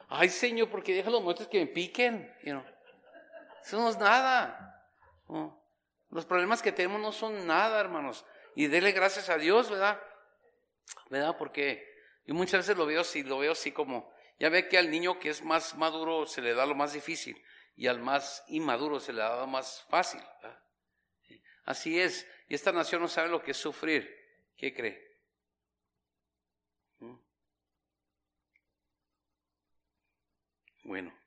Ay, 0.08 0.28
Señor, 0.28 0.70
porque 0.70 0.94
deja 0.94 1.10
los 1.10 1.22
muertos 1.22 1.48
que 1.48 1.60
me 1.60 1.66
piquen. 1.66 2.32
Eso 3.64 3.78
no 3.78 3.88
es 3.88 3.96
nada. 3.96 4.90
Los 6.10 6.26
problemas 6.26 6.60
que 6.60 6.70
tenemos 6.70 7.00
no 7.00 7.12
son 7.12 7.46
nada, 7.46 7.80
hermanos. 7.80 8.26
Y 8.54 8.66
dele 8.66 8.92
gracias 8.92 9.30
a 9.30 9.38
Dios, 9.38 9.70
¿verdad? 9.70 10.00
¿Verdad? 11.08 11.36
Porque 11.38 11.92
Y 12.26 12.32
muchas 12.32 12.60
veces 12.60 12.76
lo 12.76 12.86
veo 12.86 13.00
así, 13.00 13.22
lo 13.22 13.38
veo 13.38 13.52
así 13.52 13.72
como, 13.72 14.12
ya 14.38 14.48
ve 14.48 14.68
que 14.68 14.78
al 14.78 14.90
niño 14.90 15.18
que 15.18 15.30
es 15.30 15.42
más 15.42 15.76
maduro 15.76 16.26
se 16.26 16.40
le 16.40 16.54
da 16.54 16.64
lo 16.64 16.74
más 16.74 16.92
difícil 16.92 17.42
y 17.76 17.86
al 17.86 18.00
más 18.00 18.44
inmaduro 18.48 19.00
se 19.00 19.12
le 19.12 19.20
da 19.20 19.40
lo 19.40 19.46
más 19.46 19.84
fácil. 19.88 20.22
Así 21.64 21.98
es. 21.98 22.26
Y 22.48 22.54
esta 22.54 22.72
nación 22.72 23.00
no 23.00 23.08
sabe 23.08 23.28
lo 23.28 23.42
que 23.42 23.52
es 23.52 23.56
sufrir. 23.56 24.14
¿Qué 24.56 24.74
cree? 24.74 25.20
¿Mm? 26.98 27.16
Bueno. 30.84 31.23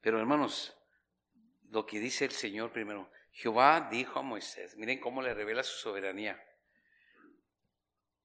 Pero 0.00 0.18
hermanos, 0.18 0.76
lo 1.68 1.86
que 1.86 1.98
dice 1.98 2.24
el 2.24 2.32
Señor 2.32 2.72
primero, 2.72 3.10
Jehová 3.32 3.88
dijo 3.90 4.18
a 4.18 4.22
Moisés, 4.22 4.76
miren 4.76 5.00
cómo 5.00 5.22
le 5.22 5.34
revela 5.34 5.62
su 5.62 5.76
soberanía. 5.78 6.42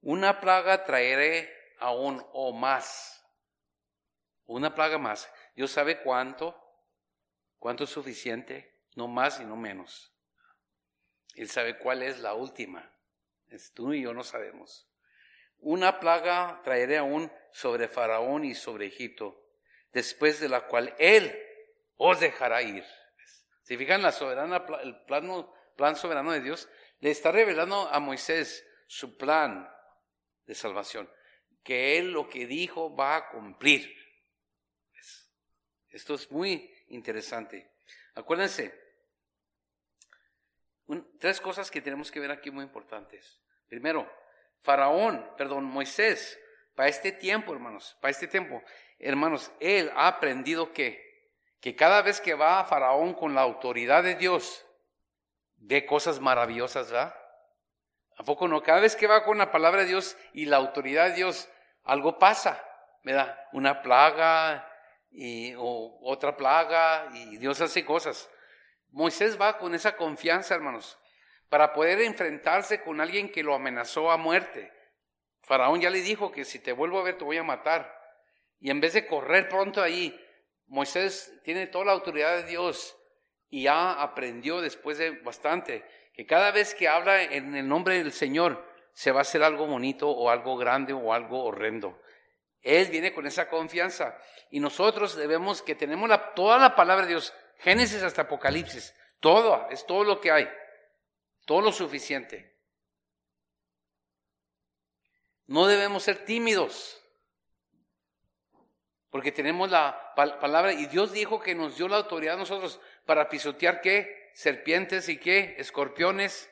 Una 0.00 0.40
plaga 0.40 0.84
traeré 0.84 1.52
aún 1.78 2.24
o 2.32 2.52
más. 2.52 3.24
Una 4.44 4.74
plaga 4.74 4.98
más. 4.98 5.30
Dios 5.54 5.70
sabe 5.70 6.02
cuánto, 6.02 6.56
cuánto 7.58 7.84
es 7.84 7.90
suficiente, 7.90 8.80
no 8.94 9.08
más 9.08 9.40
y 9.40 9.44
no 9.44 9.56
menos. 9.56 10.12
Él 11.34 11.48
sabe 11.48 11.78
cuál 11.78 12.02
es 12.02 12.20
la 12.20 12.34
última. 12.34 12.94
Es 13.48 13.72
tú 13.72 13.92
y 13.92 14.02
yo 14.02 14.14
no 14.14 14.24
sabemos. 14.24 14.88
Una 15.58 16.00
plaga 16.00 16.60
traeré 16.64 16.98
aún 16.98 17.30
sobre 17.50 17.88
Faraón 17.88 18.44
y 18.44 18.54
sobre 18.54 18.86
Egipto, 18.86 19.42
después 19.92 20.40
de 20.40 20.48
la 20.48 20.66
cual 20.66 20.94
Él 20.98 21.45
os 21.96 22.20
dejará 22.20 22.62
ir. 22.62 22.84
Si 23.62 23.76
fijan 23.76 24.02
la 24.02 24.12
soberana, 24.12 24.64
el 24.82 25.02
plan, 25.04 25.46
plan 25.76 25.96
soberano 25.96 26.32
de 26.32 26.40
Dios, 26.40 26.68
le 27.00 27.10
está 27.10 27.32
revelando 27.32 27.88
a 27.88 27.98
Moisés 28.00 28.66
su 28.86 29.16
plan 29.16 29.68
de 30.46 30.54
salvación, 30.54 31.10
que 31.62 31.98
él 31.98 32.12
lo 32.12 32.28
que 32.28 32.46
dijo 32.46 32.94
va 32.94 33.16
a 33.16 33.28
cumplir. 33.28 33.94
Esto 35.88 36.14
es 36.14 36.30
muy 36.30 36.72
interesante. 36.88 37.72
Acuérdense, 38.14 38.72
tres 41.18 41.40
cosas 41.40 41.70
que 41.70 41.80
tenemos 41.80 42.10
que 42.10 42.20
ver 42.20 42.30
aquí 42.30 42.50
muy 42.50 42.64
importantes. 42.64 43.40
Primero, 43.68 44.10
Faraón, 44.60 45.34
perdón, 45.36 45.64
Moisés, 45.64 46.38
para 46.74 46.88
este 46.88 47.12
tiempo, 47.12 47.52
hermanos, 47.52 47.96
para 48.00 48.10
este 48.10 48.28
tiempo, 48.28 48.62
hermanos, 48.98 49.50
él 49.60 49.90
ha 49.94 50.08
aprendido 50.08 50.72
que 50.72 51.05
que 51.60 51.74
cada 51.74 52.02
vez 52.02 52.20
que 52.20 52.34
va 52.34 52.60
a 52.60 52.64
Faraón 52.64 53.14
con 53.14 53.34
la 53.34 53.42
autoridad 53.42 54.02
de 54.02 54.14
Dios, 54.14 54.64
ve 55.56 55.86
cosas 55.86 56.20
maravillosas, 56.20 56.90
¿verdad? 56.90 57.14
¿A 58.18 58.24
poco 58.24 58.48
no? 58.48 58.62
Cada 58.62 58.80
vez 58.80 58.96
que 58.96 59.06
va 59.06 59.24
con 59.24 59.38
la 59.38 59.50
palabra 59.50 59.82
de 59.82 59.88
Dios 59.88 60.16
y 60.32 60.46
la 60.46 60.56
autoridad 60.56 61.08
de 61.08 61.14
Dios, 61.14 61.48
algo 61.84 62.18
pasa, 62.18 62.62
¿verdad? 63.02 63.38
Una 63.52 63.82
plaga 63.82 64.70
y, 65.10 65.54
o 65.56 65.98
otra 66.02 66.36
plaga 66.36 67.08
y 67.12 67.36
Dios 67.36 67.60
hace 67.60 67.84
cosas. 67.84 68.30
Moisés 68.90 69.40
va 69.40 69.58
con 69.58 69.74
esa 69.74 69.96
confianza, 69.96 70.54
hermanos, 70.54 70.98
para 71.48 71.72
poder 71.72 72.00
enfrentarse 72.00 72.82
con 72.82 73.00
alguien 73.00 73.30
que 73.30 73.42
lo 73.42 73.54
amenazó 73.54 74.10
a 74.10 74.16
muerte. 74.16 74.72
Faraón 75.42 75.80
ya 75.80 75.90
le 75.90 76.00
dijo 76.00 76.32
que 76.32 76.44
si 76.44 76.58
te 76.58 76.72
vuelvo 76.72 76.98
a 76.98 77.04
ver 77.04 77.18
te 77.18 77.24
voy 77.24 77.36
a 77.36 77.42
matar. 77.42 77.94
Y 78.58 78.70
en 78.70 78.80
vez 78.80 78.94
de 78.94 79.06
correr 79.06 79.48
pronto 79.48 79.82
ahí, 79.82 80.18
Moisés 80.66 81.32
tiene 81.44 81.66
toda 81.66 81.86
la 81.86 81.92
autoridad 81.92 82.36
de 82.36 82.44
Dios 82.44 82.96
y 83.48 83.64
ya 83.64 83.92
aprendió 84.02 84.60
después 84.60 84.98
de 84.98 85.10
bastante 85.10 85.84
que 86.12 86.26
cada 86.26 86.50
vez 86.50 86.74
que 86.74 86.88
habla 86.88 87.22
en 87.22 87.54
el 87.54 87.68
nombre 87.68 87.98
del 87.98 88.12
Señor 88.12 88.66
se 88.92 89.12
va 89.12 89.18
a 89.18 89.22
hacer 89.22 89.42
algo 89.42 89.66
bonito 89.66 90.08
o 90.08 90.30
algo 90.30 90.56
grande 90.56 90.92
o 90.92 91.12
algo 91.12 91.44
horrendo. 91.44 92.00
Él 92.62 92.88
viene 92.88 93.12
con 93.12 93.26
esa 93.26 93.48
confianza 93.48 94.18
y 94.50 94.58
nosotros 94.58 95.14
debemos 95.14 95.62
que 95.62 95.74
tenemos 95.74 96.10
toda 96.34 96.58
la 96.58 96.74
palabra 96.74 97.04
de 97.04 97.12
Dios, 97.12 97.32
Génesis 97.58 98.02
hasta 98.02 98.22
Apocalipsis, 98.22 98.94
todo, 99.20 99.68
es 99.70 99.86
todo 99.86 100.04
lo 100.04 100.20
que 100.20 100.32
hay, 100.32 100.48
todo 101.44 101.60
lo 101.60 101.72
suficiente. 101.72 102.56
No 105.46 105.66
debemos 105.66 106.02
ser 106.02 106.24
tímidos. 106.24 107.00
Porque 109.10 109.32
tenemos 109.32 109.70
la 109.70 110.05
palabra 110.16 110.72
y 110.72 110.86
Dios 110.86 111.12
dijo 111.12 111.40
que 111.40 111.54
nos 111.54 111.76
dio 111.76 111.86
la 111.86 111.98
autoridad 111.98 112.34
a 112.34 112.38
nosotros 112.38 112.80
para 113.04 113.28
pisotear 113.28 113.80
qué? 113.80 114.30
Serpientes 114.34 115.08
y 115.08 115.18
qué? 115.18 115.54
Escorpiones. 115.58 116.50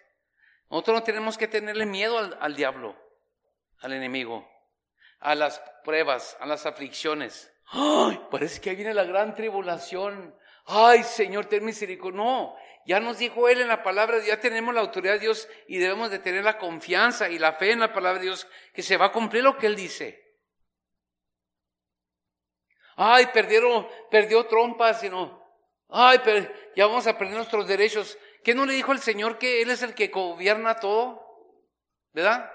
Nosotros 0.70 1.00
no 1.00 1.02
tenemos 1.02 1.36
que 1.36 1.48
tenerle 1.48 1.86
miedo 1.86 2.18
al, 2.40 2.54
diablo, 2.54 2.96
al 3.80 3.92
enemigo, 3.92 4.48
a 5.20 5.34
las 5.34 5.60
pruebas, 5.84 6.36
a 6.40 6.46
las 6.46 6.66
aflicciones. 6.66 7.52
¡Ay! 7.66 8.20
Parece 8.30 8.60
que 8.60 8.70
ahí 8.70 8.76
viene 8.76 8.94
la 8.94 9.04
gran 9.04 9.34
tribulación. 9.34 10.34
¡Ay, 10.66 11.02
Señor, 11.02 11.46
ten 11.46 11.64
misericordia! 11.64 12.16
No, 12.16 12.56
ya 12.86 13.00
nos 13.00 13.18
dijo 13.18 13.48
Él 13.48 13.60
en 13.60 13.68
la 13.68 13.82
palabra, 13.82 14.18
ya 14.24 14.40
tenemos 14.40 14.74
la 14.74 14.80
autoridad 14.80 15.14
de 15.14 15.20
Dios 15.20 15.48
y 15.68 15.78
debemos 15.78 16.10
de 16.10 16.18
tener 16.18 16.44
la 16.44 16.58
confianza 16.58 17.28
y 17.30 17.38
la 17.38 17.54
fe 17.54 17.72
en 17.72 17.80
la 17.80 17.92
palabra 17.92 18.18
de 18.18 18.26
Dios 18.26 18.46
que 18.72 18.82
se 18.82 18.96
va 18.96 19.06
a 19.06 19.12
cumplir 19.12 19.42
lo 19.42 19.56
que 19.56 19.66
Él 19.66 19.76
dice. 19.76 20.23
Ay, 22.96 23.26
perdieron, 23.32 23.86
perdió 24.10 24.46
trompas, 24.46 25.00
sino, 25.00 25.42
ay, 25.88 26.20
pero 26.24 26.48
ya 26.76 26.86
vamos 26.86 27.06
a 27.06 27.16
perder 27.18 27.36
nuestros 27.36 27.66
derechos. 27.66 28.18
¿Qué 28.42 28.54
no 28.54 28.66
le 28.66 28.74
dijo 28.74 28.92
el 28.92 29.00
Señor 29.00 29.38
que 29.38 29.62
Él 29.62 29.70
es 29.70 29.82
el 29.82 29.94
que 29.94 30.08
gobierna 30.08 30.76
todo? 30.76 31.20
¿Verdad? 32.12 32.50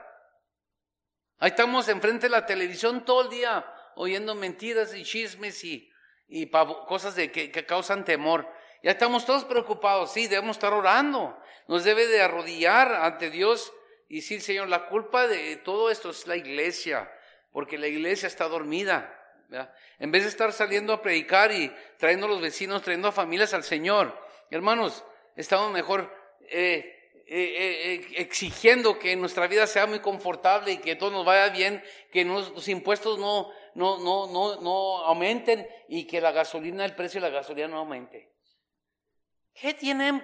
Ahí 1.40 1.50
estamos 1.50 1.88
enfrente 1.90 2.28
de 2.28 2.32
la 2.32 2.46
televisión 2.46 3.06
todo 3.06 3.24
el 3.24 3.30
día 3.30 3.66
oyendo 3.96 4.34
mentiras 4.34 4.94
y 4.94 5.04
chismes 5.04 5.64
y, 5.64 5.92
y 6.28 6.50
cosas 6.50 7.16
de 7.16 7.32
que, 7.32 7.52
que 7.52 7.66
causan 7.66 8.06
temor. 8.06 8.48
Ya 8.82 8.92
estamos 8.92 9.26
todos 9.26 9.44
preocupados, 9.44 10.14
sí, 10.14 10.28
debemos 10.28 10.56
estar 10.56 10.74
orando. 10.74 11.38
Nos 11.68 11.84
debe 11.84 12.08
de 12.08 12.22
arrodillar 12.22 12.94
ante 12.94 13.30
Dios 13.30 13.74
y 14.08 14.18
decir, 14.18 14.42
Señor, 14.42 14.70
la 14.70 14.88
culpa 14.88 15.28
de 15.28 15.58
todo 15.58 15.92
esto 15.92 16.12
es 16.12 16.28
la 16.28 16.38
iglesia, 16.38 17.12
porque 17.52 17.78
la 17.78 17.88
iglesia 17.88 18.28
está 18.28 18.48
dormida. 18.48 19.19
En 20.00 20.12
vez 20.12 20.24
de 20.24 20.30
estar 20.30 20.54
saliendo 20.54 20.94
a 20.94 21.02
predicar 21.02 21.52
y 21.52 21.74
trayendo 21.98 22.28
a 22.28 22.30
los 22.30 22.42
vecinos, 22.42 22.82
trayendo 22.82 23.08
a 23.08 23.12
familias 23.12 23.54
al 23.54 23.64
Señor, 23.64 24.16
hermanos, 24.52 25.04
estamos 25.36 25.72
mejor 25.72 26.14
eh, 26.42 27.00
eh, 27.28 27.56
eh, 27.94 28.08
exigiendo 28.18 28.98
que 29.00 29.16
nuestra 29.16 29.48
vida 29.48 29.68
sea 29.68 29.86
muy 29.86 30.00
confortable 30.00 30.74
y 30.74 30.78
que 30.78 30.96
todo 30.96 31.12
nos 31.12 31.26
vaya 31.26 31.50
bien, 31.50 31.84
que 32.12 32.26
los 32.26 32.68
impuestos 32.68 33.18
no, 33.20 33.52
no, 33.76 34.00
no, 34.00 34.28
no, 34.28 34.62
no 34.62 34.98
aumenten 35.06 35.68
y 35.88 36.06
que 36.06 36.22
la 36.22 36.32
gasolina, 36.32 36.86
el 36.86 36.96
precio 36.96 37.22
de 37.22 37.30
la 37.30 37.36
gasolina 37.36 37.68
no 37.68 37.78
aumente. 37.78 38.32
¿Qué, 39.54 39.76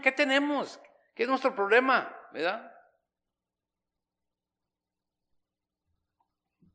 ¿Qué 0.01 0.11
tenemos? 0.11 0.79
¿Qué 1.13 1.23
es 1.23 1.29
nuestro 1.29 1.55
problema? 1.55 2.15
¿Verdad? 2.31 2.71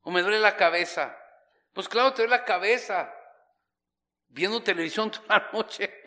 O 0.03 0.11
me 0.11 0.21
duele 0.21 0.39
la 0.39 0.57
cabeza. 0.57 1.20
Pues 1.73 1.87
claro, 1.87 2.13
te 2.13 2.23
duele 2.23 2.37
la 2.37 2.45
cabeza 2.45 3.13
viendo 4.27 4.61
televisión 4.63 5.11
toda 5.11 5.39
la 5.39 5.49
noche 5.53 6.03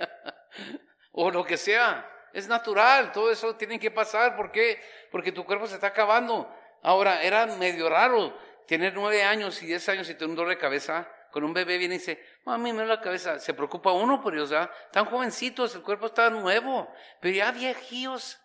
o 1.12 1.31
lo 1.31 1.45
que 1.45 1.57
sea. 1.57 2.11
Es 2.32 2.49
natural, 2.49 3.12
todo 3.12 3.31
eso 3.31 3.55
tiene 3.57 3.78
que 3.78 3.91
pasar. 3.91 4.36
¿Por 4.36 4.51
qué? 4.51 4.82
Porque 5.12 5.31
tu 5.31 5.45
cuerpo 5.45 5.66
se 5.66 5.74
está 5.74 5.89
acabando. 5.89 6.53
Ahora, 6.82 7.23
era 7.23 7.47
medio 7.47 7.89
raro 7.89 8.36
tener 8.66 8.93
nueve 8.95 9.23
años 9.23 9.62
y 9.62 9.66
diez 9.66 9.89
años 9.89 10.11
y 10.11 10.15
tener 10.15 10.31
un 10.31 10.36
dolor 10.36 10.51
de 10.51 10.59
cabeza. 10.59 11.09
Con 11.31 11.45
un 11.45 11.53
bebé 11.53 11.78
viene 11.78 11.97
y 11.97 11.99
dice, 11.99 12.24
mami, 12.45 12.73
me 12.73 12.78
duele 12.78 12.95
la 12.97 13.01
cabeza. 13.01 13.39
Se 13.39 13.55
preocupa 13.55 13.93
uno 13.93 14.20
por 14.20 14.35
ellos, 14.35 14.51
¿ya? 14.51 14.70
Tan 14.93 15.05
jovencitos, 15.05 15.74
el 15.74 15.82
cuerpo 15.82 16.07
está 16.07 16.28
nuevo. 16.31 16.93
Pero 17.20 17.35
ya 17.35 17.53
viejíos, 17.53 18.41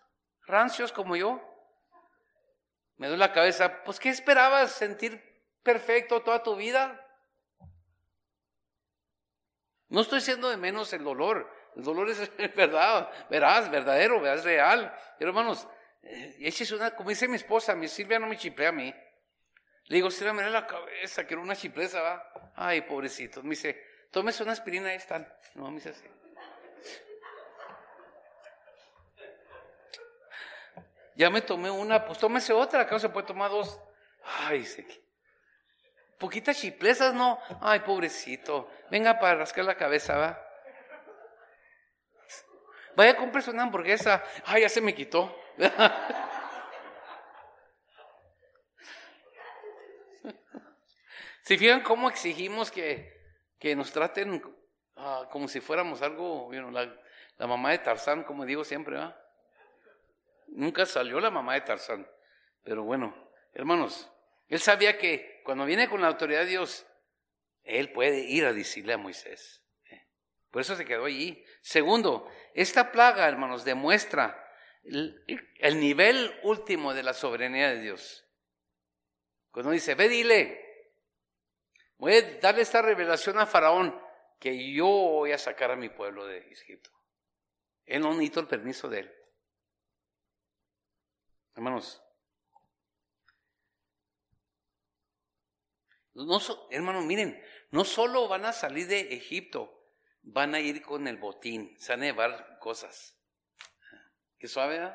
rancios 0.46 0.92
como 0.92 1.16
yo. 1.16 1.40
Me 2.96 3.08
duele 3.08 3.20
la 3.20 3.32
cabeza. 3.32 3.82
Pues, 3.84 3.98
¿qué 3.98 4.08
esperabas? 4.08 4.72
¿Sentir 4.72 5.20
perfecto 5.62 6.22
toda 6.22 6.42
tu 6.42 6.54
vida? 6.54 7.04
No 9.90 10.00
estoy 10.00 10.20
siendo 10.20 10.48
de 10.48 10.56
menos 10.56 10.92
el 10.92 11.04
dolor. 11.04 11.52
El 11.76 11.82
dolor 11.82 12.08
es 12.08 12.30
verdad, 12.56 13.10
verás, 13.28 13.70
verdadero, 13.70 14.26
es 14.26 14.44
real. 14.44 14.96
Pero 15.18 15.30
hermanos, 15.30 15.68
eh, 16.02 16.36
es 16.40 16.72
una, 16.72 16.94
como 16.94 17.10
dice 17.10 17.28
mi 17.28 17.36
esposa, 17.36 17.74
mi 17.74 17.88
Silvia 17.88 18.18
no 18.18 18.26
me 18.26 18.36
chiplea 18.36 18.70
a 18.70 18.72
mí. 18.72 18.94
Le 19.86 19.96
digo, 19.96 20.10
Silvia, 20.10 20.32
me 20.32 20.42
da 20.42 20.50
la 20.50 20.66
cabeza, 20.66 21.26
quiero 21.26 21.42
una 21.42 21.56
chipleza, 21.56 22.00
va. 22.00 22.52
Ay, 22.54 22.82
pobrecito. 22.82 23.42
Me 23.42 23.50
dice, 23.50 23.84
tómese 24.12 24.44
una 24.44 24.52
aspirina, 24.52 24.90
ahí 24.90 24.96
están. 24.96 25.28
No, 25.54 25.68
me 25.68 25.76
dice 25.76 25.90
así. 25.90 26.06
Ya 31.16 31.28
me 31.28 31.42
tomé 31.42 31.70
una, 31.70 32.04
pues 32.04 32.18
tómese 32.18 32.52
otra, 32.52 32.82
acá 32.82 32.98
se 32.98 33.08
puede 33.08 33.26
tomar 33.26 33.50
dos. 33.50 33.80
Ay, 34.22 34.62
que 34.62 35.09
Poquitas 36.20 36.60
chiplezas, 36.60 37.14
no. 37.14 37.40
Ay, 37.62 37.80
pobrecito. 37.80 38.70
Venga 38.90 39.18
para 39.18 39.36
rascar 39.36 39.64
la 39.64 39.74
cabeza, 39.74 40.18
va. 40.18 40.46
Vaya, 42.94 43.16
cómprese 43.16 43.50
una 43.50 43.62
hamburguesa. 43.62 44.22
Ay, 44.44 44.60
ya 44.60 44.68
se 44.68 44.82
me 44.82 44.94
quitó. 44.94 45.34
¿Se 51.40 51.56
fijan 51.56 51.82
cómo 51.82 52.10
exigimos 52.10 52.70
que, 52.70 53.18
que 53.58 53.74
nos 53.74 53.90
traten 53.90 54.42
ah, 54.96 55.26
como 55.32 55.48
si 55.48 55.62
fuéramos 55.62 56.02
algo, 56.02 56.50
la, 56.52 56.94
la, 57.38 57.46
mamá 57.46 57.70
de 57.70 57.78
Tarzán, 57.78 58.24
como 58.24 58.44
digo 58.44 58.62
siempre, 58.62 58.96
¿verdad? 58.96 59.18
Nunca 60.48 60.84
salió 60.84 61.18
la 61.18 61.30
mamá 61.30 61.54
de 61.54 61.62
Tarzán, 61.62 62.06
pero 62.62 62.84
bueno, 62.84 63.14
hermanos, 63.54 64.12
él 64.48 64.60
sabía 64.60 64.98
que 64.98 65.29
cuando 65.44 65.64
viene 65.64 65.88
con 65.88 66.00
la 66.00 66.08
autoridad 66.08 66.40
de 66.40 66.46
Dios, 66.46 66.86
él 67.62 67.92
puede 67.92 68.20
ir 68.20 68.44
a 68.44 68.52
decirle 68.52 68.94
a 68.94 68.98
Moisés. 68.98 69.64
¿eh? 69.90 70.08
Por 70.50 70.62
eso 70.62 70.76
se 70.76 70.84
quedó 70.84 71.04
allí. 71.04 71.44
Segundo, 71.60 72.28
esta 72.54 72.92
plaga, 72.92 73.28
hermanos, 73.28 73.64
demuestra 73.64 74.46
el, 74.84 75.24
el 75.58 75.80
nivel 75.80 76.38
último 76.42 76.94
de 76.94 77.02
la 77.02 77.14
soberanía 77.14 77.70
de 77.70 77.80
Dios. 77.80 78.26
Cuando 79.50 79.72
dice, 79.72 79.94
ve 79.94 80.08
dile, 80.08 80.70
Voy 82.00 82.14
a 82.14 82.22
darle 82.38 82.62
esta 82.62 82.80
revelación 82.80 83.38
a 83.38 83.46
Faraón 83.46 83.94
que 84.38 84.72
yo 84.72 84.86
voy 84.86 85.32
a 85.32 85.38
sacar 85.38 85.70
a 85.70 85.76
mi 85.76 85.90
pueblo 85.90 86.26
de 86.26 86.38
Egipto. 86.50 86.90
Él 87.84 88.00
no 88.00 88.12
necesita 88.14 88.40
el 88.40 88.46
permiso 88.46 88.88
de 88.88 89.00
él. 89.00 89.14
Hermanos, 91.54 92.02
no, 96.26 96.40
hermanos, 96.70 97.04
miren, 97.04 97.42
no 97.70 97.84
solo 97.84 98.28
van 98.28 98.44
a 98.44 98.52
salir 98.52 98.86
de 98.86 99.14
Egipto, 99.14 99.80
van 100.22 100.54
a 100.54 100.60
ir 100.60 100.82
con 100.82 101.06
el 101.08 101.16
botín, 101.16 101.76
se 101.78 101.92
van 101.92 102.02
a 102.02 102.06
llevar 102.06 102.58
cosas. 102.58 103.16
¿Qué 104.38 104.48
suave? 104.48 104.92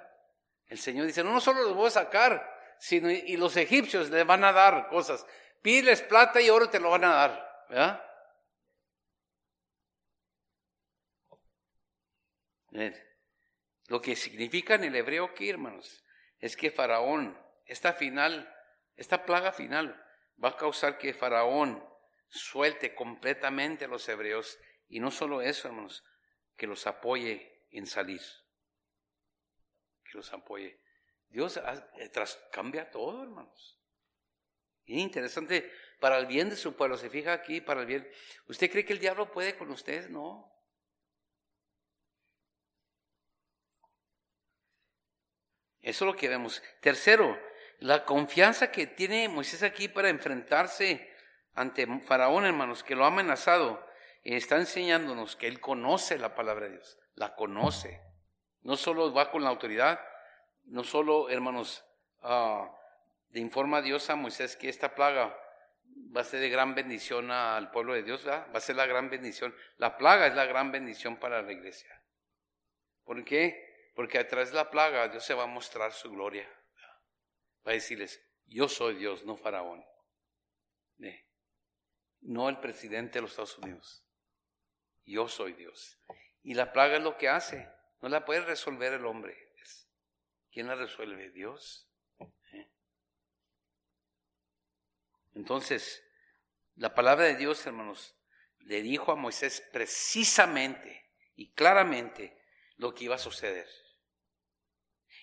El 0.67 0.79
Señor 0.79 1.05
dice, 1.05 1.23
no, 1.23 1.31
no 1.31 1.41
solo 1.41 1.61
los 1.61 1.75
voy 1.75 1.87
a 1.87 1.91
sacar, 1.91 2.51
sino 2.79 3.09
y 3.09 3.37
los 3.37 3.55
egipcios 3.57 4.09
les 4.09 4.25
van 4.25 4.43
a 4.43 4.51
dar 4.51 4.87
cosas. 4.89 5.25
Piles 5.61 6.01
plata 6.01 6.41
y 6.41 6.49
oro 6.49 6.69
te 6.69 6.79
lo 6.79 6.89
van 6.91 7.03
a 7.05 7.13
dar, 7.13 7.65
¿verdad? 7.69 8.01
Lo 13.87 14.01
que 14.01 14.15
significa 14.15 14.75
en 14.75 14.83
el 14.83 14.95
hebreo 14.95 15.25
aquí, 15.25 15.49
hermanos, 15.49 16.03
es 16.39 16.57
que 16.57 16.71
Faraón, 16.71 17.39
esta 17.65 17.93
final, 17.93 18.53
esta 18.95 19.25
plaga 19.25 19.51
final, 19.51 20.04
va 20.43 20.49
a 20.49 20.57
causar 20.57 20.97
que 20.97 21.13
Faraón 21.13 21.83
suelte 22.29 22.93
completamente 22.93 23.85
a 23.85 23.87
los 23.87 24.07
hebreos 24.09 24.59
y 24.87 24.99
no 24.99 25.11
solo 25.11 25.41
eso, 25.41 25.67
hermanos, 25.67 26.03
que 26.55 26.67
los 26.67 26.85
apoye 26.87 27.65
en 27.71 27.87
salir. 27.87 28.21
Que 30.03 30.17
los 30.17 30.31
apoye. 30.33 30.79
Dios 31.29 31.57
eh, 31.57 32.11
cambia 32.51 32.89
todo, 32.89 33.23
hermanos. 33.23 33.79
Y 34.85 35.01
interesante, 35.01 35.71
para 35.99 36.17
el 36.17 36.27
bien 36.27 36.49
de 36.49 36.55
su 36.55 36.75
pueblo, 36.75 36.97
se 36.97 37.09
fija 37.09 37.33
aquí, 37.33 37.59
para 37.59 37.81
el 37.81 37.87
bien. 37.87 38.07
¿Usted 38.47 38.69
cree 38.69 38.85
que 38.85 38.93
el 38.93 38.99
diablo 38.99 39.31
puede 39.31 39.57
con 39.57 39.71
usted? 39.71 40.09
No. 40.09 40.51
Eso 45.81 46.05
es 46.05 46.11
lo 46.11 46.17
que 46.17 46.29
vemos. 46.29 46.61
Tercero, 46.81 47.37
la 47.79 48.05
confianza 48.05 48.71
que 48.71 48.87
tiene 48.87 49.29
Moisés 49.29 49.63
aquí 49.63 49.87
para 49.87 50.09
enfrentarse 50.09 51.11
ante 51.53 51.87
Faraón, 52.01 52.45
hermanos, 52.45 52.83
que 52.83 52.95
lo 52.95 53.05
ha 53.05 53.07
amenazado, 53.07 53.85
está 54.23 54.57
enseñándonos 54.57 55.35
que 55.35 55.47
él 55.47 55.59
conoce 55.59 56.17
la 56.17 56.35
palabra 56.35 56.65
de 56.65 56.73
Dios, 56.73 56.99
la 57.15 57.35
conoce. 57.35 58.01
No 58.61 58.75
solo 58.75 59.13
va 59.13 59.31
con 59.31 59.43
la 59.43 59.49
autoridad, 59.49 59.99
no 60.65 60.83
solo, 60.83 61.29
hermanos, 61.29 61.85
uh, 62.23 62.65
le 63.29 63.39
informa 63.39 63.77
a 63.77 63.81
Dios 63.81 64.09
a 64.09 64.15
Moisés 64.15 64.55
que 64.55 64.69
esta 64.69 64.95
plaga 64.95 65.37
va 66.15 66.21
a 66.21 66.23
ser 66.23 66.39
de 66.39 66.49
gran 66.49 66.73
bendición 66.75 67.31
al 67.31 67.71
pueblo 67.71 67.93
de 67.93 68.03
Dios, 68.03 68.27
va 68.27 68.47
a 68.53 68.59
ser 68.59 68.75
la 68.75 68.85
gran 68.85 69.09
bendición. 69.09 69.55
La 69.77 69.97
plaga 69.97 70.27
es 70.27 70.35
la 70.35 70.45
gran 70.45 70.71
bendición 70.71 71.17
para 71.17 71.41
la 71.41 71.51
iglesia. 71.51 72.01
¿Por 73.03 73.23
qué? 73.23 73.91
Porque 73.95 74.17
a 74.17 74.27
través 74.27 74.49
de 74.49 74.55
la 74.55 74.71
plaga 74.71 75.07
Dios 75.07 75.23
se 75.23 75.33
va 75.33 75.43
a 75.43 75.47
mostrar 75.47 75.91
su 75.91 76.11
gloria. 76.11 76.49
Va 77.65 77.71
a 77.71 77.75
decirles, 77.75 78.21
yo 78.45 78.67
soy 78.67 78.95
Dios, 78.95 79.25
no 79.25 79.37
Faraón. 79.37 79.83
No 82.21 82.49
el 82.49 82.59
presidente 82.59 83.19
de 83.19 83.21
los 83.21 83.31
Estados 83.31 83.57
Unidos. 83.59 84.03
Yo 85.03 85.27
soy 85.27 85.53
Dios. 85.53 85.99
Y 86.41 86.55
la 86.55 86.73
plaga 86.73 86.97
es 86.97 87.03
lo 87.03 87.17
que 87.17 87.29
hace. 87.29 87.69
No 88.01 88.09
la 88.09 88.25
puede 88.25 88.41
resolver 88.41 88.93
el 88.93 89.05
hombre. 89.05 89.45
¿Quién 90.55 90.67
la 90.67 90.75
resuelve? 90.75 91.31
Dios. 91.31 91.91
Entonces, 95.33 96.01
la 96.75 96.95
palabra 96.95 97.25
de 97.25 97.35
Dios, 97.35 97.65
hermanos, 97.67 98.15
le 98.59 98.81
dijo 98.81 99.11
a 99.11 99.15
Moisés 99.15 99.61
precisamente 99.73 101.11
y 101.35 101.51
claramente 101.51 102.41
lo 102.77 102.95
que 102.95 103.03
iba 103.03 103.15
a 103.15 103.19
suceder. 103.19 103.67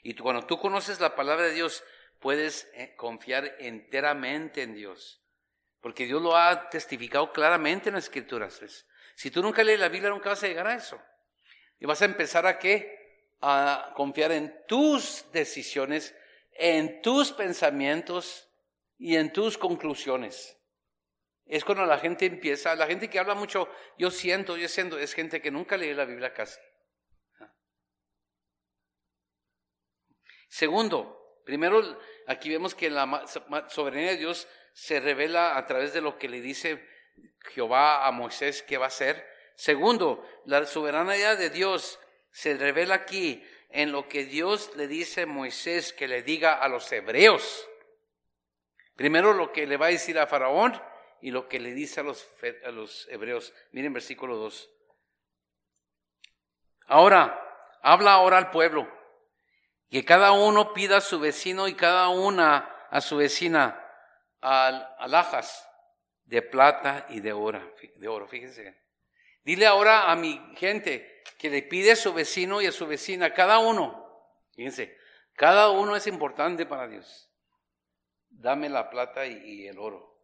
Y 0.02 0.14
cuando 0.14 0.46
tú 0.46 0.60
conoces 0.60 1.00
la 1.00 1.16
palabra 1.16 1.46
de 1.46 1.54
Dios, 1.54 1.82
puedes 2.22 2.70
eh, 2.72 2.94
confiar 2.96 3.56
enteramente 3.58 4.62
en 4.62 4.74
Dios. 4.74 5.22
Porque 5.80 6.06
Dios 6.06 6.22
lo 6.22 6.36
ha 6.36 6.70
testificado 6.70 7.32
claramente 7.32 7.90
en 7.90 7.96
las 7.96 8.04
escrituras. 8.04 8.86
Si 9.14 9.30
tú 9.30 9.42
nunca 9.42 9.62
lees 9.62 9.80
la 9.80 9.88
Biblia, 9.88 10.10
nunca 10.10 10.30
vas 10.30 10.42
a 10.42 10.48
llegar 10.48 10.66
a 10.68 10.74
eso. 10.74 10.98
Y 11.78 11.84
vas 11.86 12.00
a 12.00 12.06
empezar 12.06 12.46
a 12.46 12.58
qué? 12.58 13.28
A 13.40 13.92
confiar 13.96 14.32
en 14.32 14.64
tus 14.66 15.24
decisiones, 15.32 16.14
en 16.52 17.02
tus 17.02 17.32
pensamientos, 17.32 18.48
y 19.02 19.16
en 19.16 19.32
tus 19.32 19.58
conclusiones. 19.58 20.56
Es 21.44 21.64
cuando 21.64 21.84
la 21.84 21.98
gente 21.98 22.24
empieza, 22.24 22.76
la 22.76 22.86
gente 22.86 23.10
que 23.10 23.18
habla 23.18 23.34
mucho, 23.34 23.68
yo 23.98 24.12
siento, 24.12 24.56
yo 24.56 24.68
siento, 24.68 24.96
es 24.96 25.12
gente 25.12 25.42
que 25.42 25.50
nunca 25.50 25.76
lee 25.76 25.92
la 25.92 26.04
Biblia 26.04 26.32
casi. 26.32 26.60
Segundo, 30.48 31.42
primero, 31.44 31.98
aquí 32.26 32.50
vemos 32.50 32.74
que 32.74 32.90
la 32.90 33.24
soberanía 33.68 34.10
de 34.10 34.16
Dios 34.16 34.48
se 34.72 35.00
revela 35.00 35.56
a 35.56 35.66
través 35.66 35.92
de 35.92 36.00
lo 36.00 36.18
que 36.18 36.28
le 36.28 36.40
dice 36.40 36.86
Jehová 37.54 38.06
a 38.06 38.12
Moisés 38.12 38.62
que 38.62 38.78
va 38.78 38.86
a 38.86 38.88
hacer. 38.88 39.26
Segundo, 39.54 40.26
la 40.46 40.64
soberanía 40.66 41.36
de 41.36 41.50
Dios 41.50 41.98
se 42.30 42.56
revela 42.56 42.94
aquí 42.94 43.44
en 43.70 43.92
lo 43.92 44.08
que 44.08 44.24
Dios 44.24 44.72
le 44.76 44.86
dice 44.86 45.22
a 45.22 45.26
Moisés 45.26 45.92
que 45.92 46.08
le 46.08 46.22
diga 46.22 46.54
a 46.54 46.68
los 46.68 46.90
hebreos. 46.92 47.68
Primero 48.96 49.32
lo 49.32 49.52
que 49.52 49.66
le 49.66 49.76
va 49.76 49.86
a 49.86 49.90
decir 49.90 50.18
a 50.18 50.26
Faraón 50.26 50.80
y 51.20 51.30
lo 51.30 51.48
que 51.48 51.60
le 51.60 51.72
dice 51.72 52.00
a 52.00 52.02
los, 52.02 52.28
a 52.64 52.70
los 52.70 53.08
hebreos. 53.10 53.54
Miren 53.72 53.92
versículo 53.92 54.36
2. 54.36 54.70
Ahora, 56.86 57.38
habla 57.82 58.12
ahora 58.12 58.38
al 58.38 58.50
pueblo, 58.50 58.88
que 59.92 60.04
cada 60.04 60.32
uno 60.32 60.72
pida 60.72 60.96
a 60.96 61.00
su 61.00 61.20
vecino 61.20 61.68
y 61.68 61.74
cada 61.74 62.08
una 62.08 62.68
a 62.90 63.00
su 63.00 63.16
vecina 63.16 63.78
alhajas 64.40 65.68
de 66.24 66.42
plata 66.42 67.06
y 67.10 67.20
de 67.20 67.32
oro, 67.32 67.74
de 67.96 68.08
oro, 68.08 68.26
fíjense. 68.26 68.82
Dile 69.44 69.66
ahora 69.66 70.10
a 70.10 70.16
mi 70.16 70.40
gente 70.56 71.22
que 71.38 71.48
le 71.48 71.62
pide 71.62 71.92
a 71.92 71.96
su 71.96 72.12
vecino 72.12 72.60
y 72.60 72.66
a 72.66 72.72
su 72.72 72.86
vecina, 72.86 73.32
cada 73.32 73.58
uno, 73.58 74.26
fíjense, 74.54 74.98
cada 75.34 75.70
uno 75.70 75.94
es 75.94 76.08
importante 76.08 76.66
para 76.66 76.88
Dios 76.88 77.32
dame 78.32 78.68
la 78.68 78.90
plata 78.90 79.26
y, 79.26 79.66
el 79.66 79.78
oro. 79.78 80.20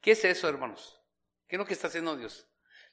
¿Qué 0.00 0.12
es 0.12 0.24
eso, 0.24 0.48
hermanos? 0.48 1.00
¿Qué 1.46 1.56
es 1.56 1.58
lo 1.58 1.66
que 1.66 1.74
está 1.74 1.88
haciendo 1.88 2.16
Dios? 2.16 2.48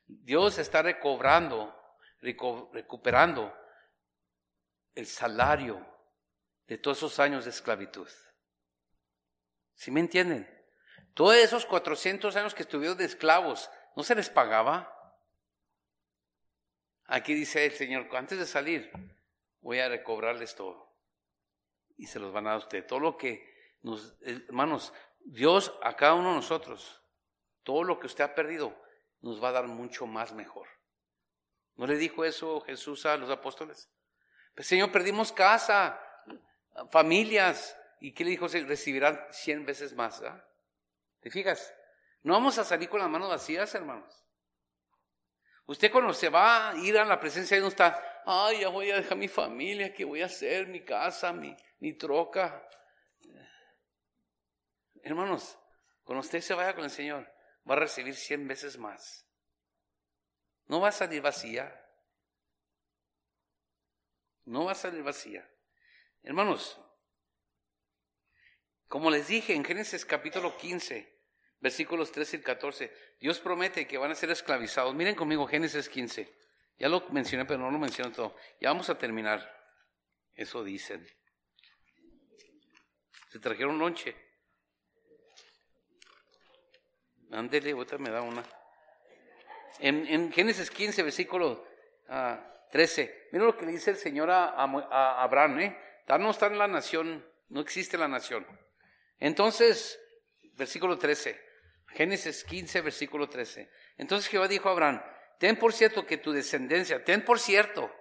Dios 0.06 0.58
está 0.58 0.82
recobrando, 0.82 1.76
recuperando 2.22 3.56
el 4.96 5.06
salario 5.06 5.86
de 6.68 6.78
todos 6.78 6.98
esos 6.98 7.20
años 7.20 7.44
de 7.44 7.52
esclavitud. 7.52 8.10
¿Sí 9.76 9.92
me 9.92 10.00
entienden? 10.00 10.50
Todos 11.14 11.36
esos 11.36 11.66
400 11.66 12.36
años 12.36 12.56
que 12.56 12.64
estuvieron 12.64 12.98
de 12.98 13.06
esclavos, 13.06 13.70
¿no 13.96 14.04
se 14.04 14.16
les 14.16 14.30
pagaba? 14.30 14.92
Aquí 17.06 17.34
dice 17.34 17.66
el 17.66 17.74
Señor, 17.74 18.08
antes 18.16 18.40
de 18.40 18.46
salir, 18.46 18.92
voy 19.62 19.80
a 19.80 19.90
recobrarles 19.90 20.56
todo. 20.56 20.94
Y 21.98 22.08
se 22.08 22.20
los 22.20 22.34
van 22.34 22.48
a 22.48 22.52
dar 22.52 22.56
a 22.56 22.64
usted. 22.64 22.86
Todo 22.86 23.00
lo 23.00 23.18
que 23.18 23.56
hermanos, 24.22 24.94
Dios 25.20 25.74
a 25.84 25.96
cada 25.96 26.16
uno 26.16 26.30
de 26.30 26.36
nosotros, 26.36 27.02
todo 27.64 27.84
lo 27.84 28.00
que 28.00 28.08
usted 28.08 28.24
ha 28.24 28.36
perdido, 28.36 28.76
nos 29.22 29.44
va 29.44 29.50
a 29.50 29.54
dar 29.54 29.68
mucho 29.68 30.06
más 30.08 30.34
mejor. 30.34 30.68
¿No 31.76 31.88
le 31.88 31.98
dijo 31.98 32.24
eso 32.26 32.62
Jesús 32.62 33.06
a 33.06 33.18
los 33.18 33.30
apóstoles? 33.30 33.92
Pues 34.56 34.68
Señor, 34.68 34.92
perdimos 34.92 35.34
casa, 35.34 36.00
familias, 36.90 37.78
¿y 38.00 38.14
qué 38.14 38.24
le 38.24 38.32
dijo? 38.32 38.48
Recibirán 38.48 39.20
cien 39.32 39.66
veces 39.66 39.94
más. 39.94 40.24
¿Te 41.20 41.30
fijas? 41.30 41.74
No 42.24 42.34
vamos 42.34 42.58
a 42.58 42.64
salir 42.64 42.90
con 42.90 43.00
las 43.00 43.10
manos 43.10 43.30
vacías, 43.30 43.76
hermanos. 43.76 44.26
Usted 45.68 45.92
cuando 45.92 46.14
se 46.14 46.30
va 46.30 46.70
a 46.70 46.76
ir 46.78 46.98
a 46.98 47.06
la 47.06 47.20
presencia 47.20 47.56
de 47.56 47.62
Dios 47.62 47.74
está, 47.74 48.22
ay, 48.26 48.62
ya 48.62 48.70
voy 48.70 48.92
a 48.92 48.98
dejar 48.98 49.18
mi 49.18 49.28
familia, 49.28 49.94
¿qué 49.94 50.06
voy 50.06 50.22
a 50.22 50.28
hacer? 50.28 50.68
Mi 50.68 50.86
casa, 50.86 51.34
mi, 51.34 51.56
mi 51.80 51.94
troca. 51.98 52.68
hermanos, 55.02 55.58
cuando 56.04 56.22
usted 56.22 56.42
se 56.42 56.54
vaya 56.54 56.74
con 56.74 56.84
el 56.84 56.92
Señor, 56.92 57.32
va 57.70 57.74
a 57.74 57.80
recibir 57.80 58.16
cien 58.16 58.48
veces 58.48 58.78
más. 58.78 59.28
No 60.68 60.80
va 60.80 60.90
a 60.90 60.92
salir 60.92 61.22
vacía. 61.22 61.85
No 64.46 64.66
va 64.66 64.74
a 64.74 64.76
salir 64.76 65.04
vacía. 65.04 65.48
Hermanos, 66.24 66.80
como 68.88 69.10
les 69.10 69.28
dije 69.28 69.54
en 69.54 69.66
Génesis 69.66 70.06
capítulo 70.06 70.56
15, 70.58 71.12
versículos 71.60 72.12
13 72.12 72.38
y 72.38 72.42
14, 72.42 72.94
Dios 73.20 73.40
promete 73.40 73.88
que 73.88 73.98
van 73.98 74.12
a 74.12 74.16
ser 74.16 74.30
esclavizados. 74.30 74.94
Miren 74.94 75.16
conmigo 75.16 75.48
Génesis 75.48 75.90
15. 75.90 76.32
Ya 76.78 76.90
lo 76.90 77.08
mencioné, 77.10 77.46
pero 77.46 77.60
no 77.60 77.72
lo 77.72 77.80
menciono 77.80 78.12
todo. 78.12 78.36
Ya 78.60 78.70
vamos 78.70 78.90
a 78.90 78.98
terminar. 78.98 79.52
Eso 80.34 80.64
dicen. 80.64 81.08
Se 83.32 83.40
trajeron 83.40 83.80
lonche. 83.80 84.16
Ándele, 87.32 87.74
otra 87.74 87.98
me 87.98 88.10
da 88.10 88.22
una. 88.22 88.44
En, 89.80 90.32
Génesis 90.32 90.70
15, 90.70 91.04
versículo 91.04 91.68
13, 92.72 93.04
ah, 93.04 93.28
miren 93.32 93.48
lo 93.48 93.58
que 93.58 93.66
le 93.66 93.72
dice 93.72 93.92
el 93.92 93.98
Señor 93.98 94.30
a, 94.30 94.54
Abraham, 95.22 95.60
¿eh? 95.60 95.78
No 96.08 96.32
está 96.32 96.48
en 96.48 96.58
la 96.58 96.68
nación, 96.68 97.26
no 97.50 97.62
existe 97.62 97.98
la 97.98 98.08
nación. 98.08 98.46
Entonces, 99.20 100.00
versículo 100.54 100.98
13, 100.98 101.40
Génesis 101.88 102.44
15, 102.44 102.82
versículo 102.82 103.30
13. 103.30 103.70
Entonces 103.98 104.30
Jehová 104.30 104.48
dijo 104.48 104.70
a 104.70 104.74
Abraham, 104.74 105.02
ten 105.40 105.58
por 105.58 105.74
cierto 105.74 106.06
que 106.06 106.18
tu 106.18 106.32
descendencia, 106.32 107.04
ten 107.04 107.24
por 107.24 107.40
cierto 107.40 107.92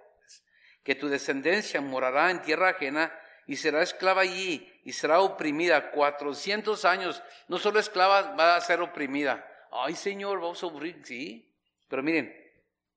que 0.83 0.95
tu 0.95 1.07
descendencia 1.07 1.81
morará 1.81 2.29
en 2.29 2.41
tierra 2.41 2.69
ajena 2.69 3.17
y 3.47 3.55
será 3.55 3.81
esclava 3.81 4.21
allí 4.21 4.71
y 4.83 4.93
será 4.93 5.21
oprimida 5.21 5.91
cuatrocientos 5.91 6.85
años. 6.85 7.23
No 7.47 7.57
solo 7.57 7.79
esclava, 7.79 8.35
va 8.35 8.55
a 8.55 8.61
ser 8.61 8.81
oprimida. 8.81 9.45
Ay 9.71 9.95
Señor, 9.95 10.39
vamos 10.39 10.57
a 10.57 10.61
sufrir, 10.61 11.01
sí. 11.03 11.51
Pero 11.87 12.03
miren, 12.03 12.44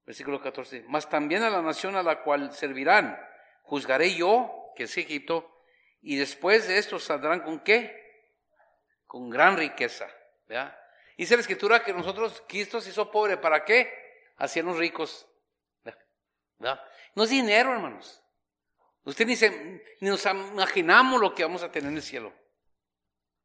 versículo 0.08 0.40
14, 0.40 0.86
mas 0.88 1.06
también 1.06 1.42
a 1.42 1.50
la 1.50 1.60
nación 1.60 1.94
a 1.94 2.02
la 2.02 2.22
cual 2.22 2.50
servirán, 2.54 3.22
juzgaré 3.62 4.14
yo, 4.14 4.72
que 4.74 4.84
es 4.84 4.96
Egipto, 4.96 5.62
y 6.00 6.16
después 6.16 6.66
de 6.66 6.78
esto 6.78 6.98
saldrán 6.98 7.40
con 7.40 7.60
qué? 7.60 8.24
Con 9.06 9.28
gran 9.28 9.58
riqueza. 9.58 10.08
¿verdad? 10.46 10.74
Dice 11.18 11.34
la 11.34 11.42
escritura 11.42 11.84
que 11.84 11.92
nosotros, 11.92 12.42
Cristo 12.48 12.80
se 12.80 12.88
hizo 12.88 13.10
pobre, 13.10 13.36
¿para 13.36 13.66
qué? 13.66 14.32
Hacían 14.38 14.74
ricos. 14.78 15.28
¿verdad? 16.56 16.82
No 17.14 17.24
es 17.24 17.28
dinero, 17.28 17.74
hermanos. 17.74 18.24
Usted 19.04 19.26
ni, 19.26 19.36
se, 19.36 19.50
ni 20.00 20.08
nos 20.08 20.24
imaginamos 20.24 21.20
lo 21.20 21.34
que 21.34 21.42
vamos 21.42 21.62
a 21.62 21.70
tener 21.70 21.90
en 21.90 21.96
el 21.96 22.02
cielo. 22.02 22.32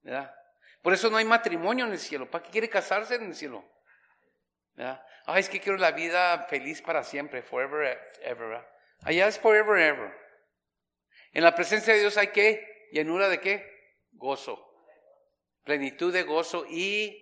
¿verdad? 0.01 0.33
Por 0.81 0.93
eso 0.93 1.09
no 1.09 1.17
hay 1.17 1.25
matrimonio 1.25 1.83
en 1.87 1.91
el 1.91 1.99
cielo. 1.99 2.31
¿Para 2.31 2.45
qué 2.45 2.51
quiere 2.51 2.69
casarse 2.69 3.15
en 3.15 3.25
el 3.25 3.35
cielo? 3.35 3.69
¿verdad? 4.75 5.05
Ay, 5.25 5.39
es 5.39 5.49
que 5.49 5.61
quiero 5.61 5.77
la 5.77 5.91
vida 5.91 6.45
feliz 6.49 6.81
para 6.81 7.03
siempre, 7.03 7.41
forever, 7.41 8.11
ever. 8.21 8.65
Allá 9.03 9.27
es 9.27 9.39
forever, 9.39 9.79
ever. 9.79 10.13
En 11.31 11.43
la 11.43 11.55
presencia 11.55 11.93
de 11.93 12.01
Dios 12.01 12.17
hay 12.17 12.27
qué? 12.27 12.89
Llenura 12.91 13.29
de 13.29 13.39
qué? 13.39 13.95
Gozo. 14.11 14.69
Plenitud 15.63 16.13
de 16.13 16.23
gozo 16.23 16.65
y 16.69 17.19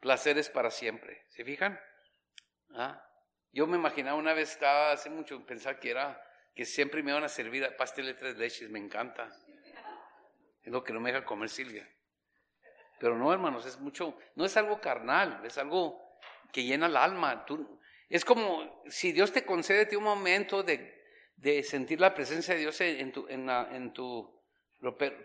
placeres 0.00 0.48
para 0.48 0.70
siempre. 0.70 1.26
¿Se 1.28 1.44
fijan? 1.44 1.78
¿Ah? 2.74 3.06
Yo 3.52 3.66
me 3.66 3.76
imaginaba 3.76 4.16
una 4.16 4.32
vez, 4.32 4.52
estaba 4.52 4.92
hace 4.92 5.10
mucho, 5.10 5.44
pensar 5.44 5.78
que 5.78 5.90
era 5.90 6.20
que 6.54 6.64
siempre 6.64 7.02
me 7.02 7.10
iban 7.10 7.24
a 7.24 7.28
servir 7.28 7.68
pastel 7.76 8.06
de 8.06 8.14
tres 8.14 8.36
leches, 8.36 8.70
me 8.70 8.78
encanta. 8.78 9.30
Es 10.62 10.72
lo 10.72 10.82
que 10.82 10.92
no 10.92 11.00
me 11.00 11.12
deja 11.12 11.24
comer 11.24 11.48
Silvia. 11.48 11.88
Pero 12.98 13.16
no, 13.16 13.32
hermanos, 13.32 13.66
es 13.66 13.78
mucho, 13.78 14.18
no 14.36 14.44
es 14.44 14.56
algo 14.56 14.80
carnal, 14.80 15.44
es 15.44 15.58
algo 15.58 16.11
que 16.52 16.62
llena 16.64 16.86
el 16.86 16.96
alma. 16.96 17.44
Tú, 17.44 17.80
es 18.08 18.24
como 18.24 18.82
si 18.88 19.10
Dios 19.10 19.32
te 19.32 19.44
concede 19.44 19.96
un 19.96 20.04
momento 20.04 20.62
de 20.62 21.02
de 21.42 21.64
sentir 21.64 22.00
la 22.00 22.14
presencia 22.14 22.54
de 22.54 22.60
Dios 22.60 22.80
en 22.80 23.10
tu, 23.10 23.26
en, 23.28 23.50
en 23.50 23.92
tu, 23.92 24.40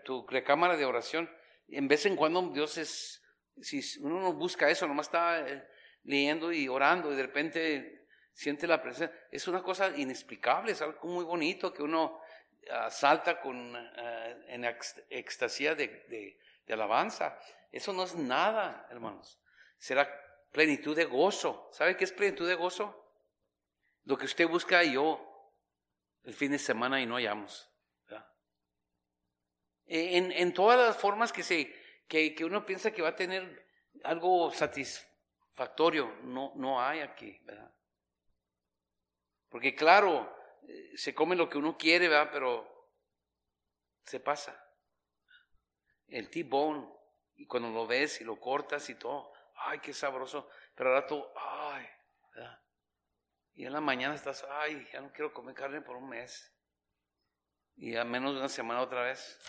tu 0.04 0.26
recámara 0.26 0.76
de 0.76 0.84
oración. 0.84 1.30
En 1.68 1.86
vez 1.86 2.06
en 2.06 2.16
cuando 2.16 2.42
Dios 2.48 2.76
es, 2.76 3.22
si 3.60 3.80
uno 4.00 4.20
no 4.20 4.32
busca 4.32 4.68
eso, 4.68 4.88
nomás 4.88 5.06
está 5.06 5.46
eh, 5.46 5.68
leyendo 6.02 6.52
y 6.52 6.66
orando 6.66 7.12
y 7.12 7.16
de 7.16 7.22
repente 7.22 8.06
siente 8.32 8.66
la 8.66 8.82
presencia, 8.82 9.16
es 9.30 9.46
una 9.46 9.62
cosa 9.62 9.96
inexplicable, 9.96 10.72
es 10.72 10.82
algo 10.82 11.06
muy 11.06 11.24
bonito 11.24 11.72
que 11.72 11.84
uno 11.84 12.20
ah, 12.68 12.90
salta 12.90 13.40
con, 13.40 13.76
uh, 13.76 13.78
en 14.48 14.64
extasía 15.10 15.76
de, 15.76 15.86
de, 16.08 16.40
de 16.66 16.74
alabanza. 16.74 17.38
Eso 17.70 17.92
no 17.92 18.02
es 18.02 18.16
nada, 18.16 18.88
hermanos. 18.90 19.40
Será 19.76 20.08
plenitud 20.50 20.96
de 20.96 21.04
gozo. 21.04 21.68
¿Sabe 21.72 21.96
qué 21.96 22.04
es 22.04 22.12
plenitud 22.12 22.48
de 22.48 22.54
gozo? 22.54 22.94
Lo 24.04 24.16
que 24.16 24.24
usted 24.24 24.48
busca 24.48 24.82
y 24.84 24.92
yo 24.94 25.24
el 26.24 26.34
fin 26.34 26.52
de 26.52 26.58
semana 26.58 27.00
y 27.00 27.06
no 27.06 27.14
hallamos. 27.14 27.70
En, 29.90 30.32
en, 30.32 30.52
todas 30.52 30.78
las 30.78 30.98
formas 30.98 31.32
que, 31.32 31.42
se, 31.42 31.74
que, 32.06 32.34
que, 32.34 32.44
uno 32.44 32.66
piensa 32.66 32.90
que 32.90 33.00
va 33.00 33.08
a 33.08 33.16
tener 33.16 33.66
algo 34.04 34.52
satisfactorio, 34.52 36.14
no, 36.24 36.52
no 36.56 36.78
hay 36.78 37.00
aquí, 37.00 37.40
¿verdad? 37.44 37.74
Porque 39.48 39.74
claro, 39.74 40.30
eh, 40.68 40.92
se 40.94 41.14
come 41.14 41.36
lo 41.36 41.48
que 41.48 41.56
uno 41.56 41.78
quiere, 41.78 42.08
¿verdad? 42.08 42.28
Pero 42.30 42.90
se 44.04 44.20
pasa. 44.20 44.62
El 46.06 46.28
T-bone, 46.28 46.86
y 47.36 47.46
cuando 47.46 47.70
lo 47.70 47.86
ves 47.86 48.20
y 48.20 48.24
lo 48.24 48.38
cortas 48.38 48.90
y 48.90 48.94
todo, 48.94 49.32
ay, 49.66 49.78
qué 49.80 49.92
sabroso, 49.92 50.48
pero 50.74 50.90
ahora 50.90 51.06
tú, 51.06 51.24
ay. 51.36 51.86
Y 53.54 53.66
en 53.66 53.72
la 53.72 53.80
mañana 53.80 54.14
estás, 54.14 54.46
ay, 54.48 54.86
ya 54.92 55.00
no 55.00 55.12
quiero 55.12 55.32
comer 55.32 55.54
carne 55.54 55.80
por 55.80 55.96
un 55.96 56.08
mes. 56.08 56.54
Y 57.76 57.96
a 57.96 58.04
menos 58.04 58.34
de 58.34 58.38
una 58.38 58.48
semana 58.48 58.80
otra 58.80 59.02
vez. 59.02 59.40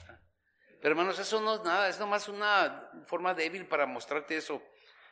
Pero 0.81 0.93
hermanos, 0.93 1.19
eso 1.19 1.39
no 1.41 1.55
es 1.55 1.61
nada, 1.61 1.89
es 1.89 1.99
nomás 1.99 2.27
una 2.27 2.89
forma 3.05 3.33
débil 3.33 3.67
para 3.67 3.85
mostrarte 3.85 4.37
eso. 4.37 4.63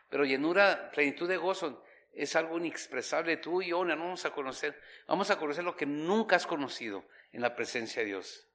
Pero 0.10 0.26
llenura, 0.26 0.90
plenitud 0.92 1.28
de 1.28 1.38
gozo, 1.38 1.84
es 2.12 2.36
algo 2.36 2.58
inexpresable. 2.58 3.38
Tú 3.38 3.62
y 3.62 3.70
yo 3.70 3.86
no 3.86 3.96
vamos 3.96 4.26
a 4.26 4.32
conocer, 4.32 4.82
vamos 5.08 5.30
a 5.30 5.38
conocer 5.38 5.64
lo 5.64 5.76
que 5.76 5.86
nunca 5.86 6.36
has 6.36 6.48
conocido 6.48 7.08
en 7.32 7.42
la 7.42 7.56
presencia 7.56 8.02
de 8.02 8.08
Dios. 8.08 8.50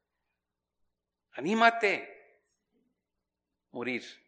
Anímate. 1.33 2.41
Morir. 3.71 4.22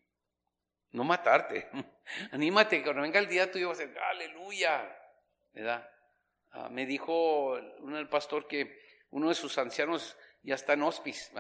No 0.95 1.03
matarte. 1.03 1.69
Anímate, 2.31 2.81
cuando 2.85 3.03
venga 3.03 3.19
el 3.19 3.27
día 3.27 3.51
tuyo 3.51 3.69
vas 3.69 3.81
a 3.81 3.83
decir, 3.83 3.99
aleluya. 3.99 4.97
¿Verdad? 5.53 5.91
Ah, 6.53 6.69
me 6.69 6.87
dijo 6.87 7.55
uno 7.81 7.97
del 7.97 8.09
pastor 8.09 8.47
que 8.47 8.81
uno 9.11 9.29
de 9.29 9.35
sus 9.35 9.59
ancianos 9.59 10.17
ya 10.43 10.55
está 10.55 10.75
en 10.75 10.83
hospice, 10.83 11.33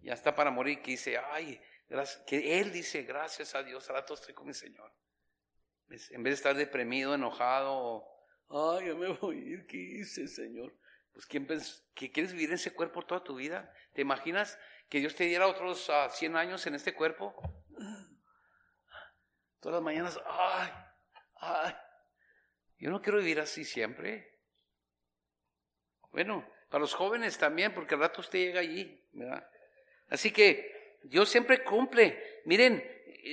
ya 0.00 0.14
está 0.14 0.34
para 0.34 0.50
morir, 0.50 0.80
que 0.80 0.92
dice, 0.92 1.18
ay, 1.18 1.60
que 2.26 2.60
él 2.60 2.72
dice, 2.72 3.02
gracias 3.02 3.54
a 3.54 3.62
Dios, 3.62 3.88
ahora 3.90 4.06
todo 4.06 4.14
estoy 4.14 4.32
con 4.32 4.46
mi 4.46 4.54
Señor. 4.54 4.90
En 5.88 6.22
vez 6.22 6.32
de 6.32 6.36
estar 6.36 6.56
deprimido, 6.56 7.14
enojado, 7.14 8.06
ay, 8.48 8.86
ya 8.86 8.94
me 8.94 9.08
voy 9.08 9.36
a 9.36 9.38
ir, 9.38 9.66
¿qué 9.66 9.76
hice, 9.76 10.28
Señor? 10.28 10.74
Pues 11.12 11.26
¿quién 11.26 11.46
que 11.94 12.10
quieres 12.10 12.32
vivir 12.32 12.48
en 12.48 12.54
ese 12.54 12.72
cuerpo 12.72 13.04
toda 13.04 13.22
tu 13.22 13.34
vida? 13.34 13.70
¿Te 13.92 14.00
imaginas 14.00 14.58
que 14.88 15.00
Dios 15.00 15.14
te 15.14 15.24
diera 15.24 15.46
otros 15.46 15.90
100 16.12 16.36
ah, 16.36 16.40
años 16.40 16.66
en 16.66 16.74
este 16.74 16.94
cuerpo? 16.94 17.34
Todas 19.60 19.74
las 19.74 19.82
mañanas, 19.82 20.20
ay, 20.24 20.70
ay, 21.40 21.74
yo 22.78 22.90
no 22.90 23.02
quiero 23.02 23.18
vivir 23.18 23.40
así 23.40 23.64
siempre. 23.64 24.38
Bueno, 26.12 26.48
para 26.68 26.80
los 26.80 26.94
jóvenes 26.94 27.38
también, 27.38 27.74
porque 27.74 27.94
al 27.94 28.00
rato 28.00 28.20
usted 28.20 28.38
llega 28.38 28.60
allí, 28.60 29.04
¿verdad? 29.12 29.48
Así 30.08 30.32
que 30.32 30.98
Dios 31.02 31.28
siempre 31.28 31.64
cumple. 31.64 32.42
Miren, 32.44 32.82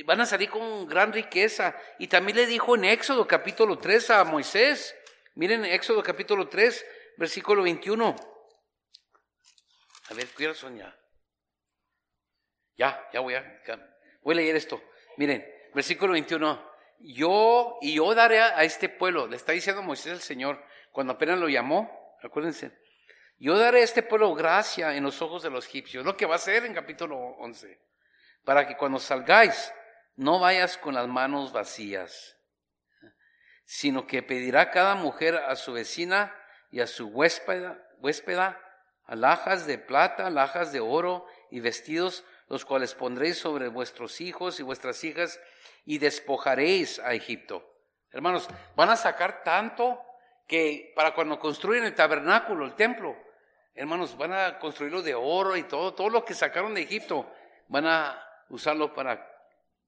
van 0.05 0.21
a 0.21 0.25
salir 0.25 0.49
con 0.49 0.87
gran 0.87 1.13
riqueza. 1.13 1.75
Y 1.99 2.07
también 2.07 2.37
le 2.37 2.45
dijo 2.47 2.75
en 2.75 2.85
Éxodo 2.85 3.27
capítulo 3.27 3.77
3 3.77 4.09
a 4.09 4.23
Moisés. 4.23 4.95
Miren, 5.35 5.63
Éxodo 5.65 6.01
capítulo 6.01 6.47
3, 6.47 6.85
versículo 7.17 7.63
21. 7.63 8.15
A 10.09 10.13
ver, 10.13 10.27
¿qué 10.27 10.53
son 10.53 10.77
ya? 10.77 10.97
Ya, 12.77 13.09
ya 13.13 13.19
voy 13.19 13.35
a, 13.35 13.61
voy 14.21 14.33
a 14.33 14.37
leer 14.37 14.55
esto. 14.55 14.81
Miren, 15.17 15.45
versículo 15.75 16.13
21. 16.13 16.73
Yo, 16.99 17.77
y 17.81 17.95
yo 17.95 18.15
daré 18.15 18.41
a 18.41 18.63
este 18.63 18.89
pueblo, 18.89 19.27
le 19.27 19.35
está 19.35 19.51
diciendo 19.51 19.83
Moisés 19.83 20.13
el 20.13 20.21
Señor, 20.21 20.63
cuando 20.91 21.13
apenas 21.13 21.37
lo 21.37 21.49
llamó, 21.49 22.05
Acuérdense, 22.23 22.71
yo 23.37 23.57
daré 23.57 23.81
a 23.81 23.83
este 23.83 24.01
pueblo 24.01 24.33
gracia 24.33 24.95
en 24.95 25.03
los 25.03 25.21
ojos 25.21 25.43
de 25.43 25.51
los 25.51 25.67
egipcios, 25.67 26.05
lo 26.05 26.17
que 26.17 26.25
va 26.25 26.33
a 26.33 26.37
hacer 26.37 26.65
en 26.65 26.73
capítulo 26.73 27.17
11, 27.17 27.79
para 28.43 28.67
que 28.67 28.75
cuando 28.77 28.97
salgáis 28.97 29.71
no 30.15 30.39
vayas 30.39 30.77
con 30.77 30.95
las 30.95 31.07
manos 31.07 31.51
vacías, 31.51 32.37
sino 33.65 34.07
que 34.07 34.23
pedirá 34.23 34.71
cada 34.71 34.95
mujer 34.95 35.35
a 35.35 35.55
su 35.55 35.73
vecina 35.73 36.35
y 36.71 36.79
a 36.79 36.87
su 36.87 37.07
huéspeda, 37.07 37.85
huéspeda 37.99 38.59
alhajas 39.03 39.67
de 39.67 39.77
plata, 39.77 40.27
alhajas 40.27 40.71
de 40.71 40.79
oro 40.79 41.27
y 41.51 41.59
vestidos 41.59 42.23
los 42.47 42.65
cuales 42.65 42.93
pondréis 42.93 43.37
sobre 43.37 43.67
vuestros 43.67 44.21
hijos 44.21 44.59
y 44.59 44.63
vuestras 44.63 45.03
hijas 45.03 45.39
y 45.85 45.97
despojaréis 45.97 46.99
a 46.99 47.13
Egipto. 47.13 47.63
Hermanos, 48.11 48.49
van 48.75 48.89
a 48.89 48.95
sacar 48.95 49.43
tanto 49.43 50.01
que 50.47 50.93
para 50.95 51.13
cuando 51.13 51.39
construyen 51.39 51.83
el 51.83 51.95
tabernáculo, 51.95 52.65
el 52.65 52.75
templo, 52.75 53.15
hermanos, 53.73 54.17
van 54.17 54.33
a 54.33 54.59
construirlo 54.59 55.01
de 55.01 55.15
oro 55.15 55.55
y 55.55 55.63
todo, 55.63 55.93
todo 55.93 56.09
lo 56.09 56.25
que 56.25 56.33
sacaron 56.33 56.73
de 56.73 56.81
Egipto, 56.81 57.29
van 57.67 57.87
a 57.87 58.21
usarlo 58.49 58.93
para 58.93 59.35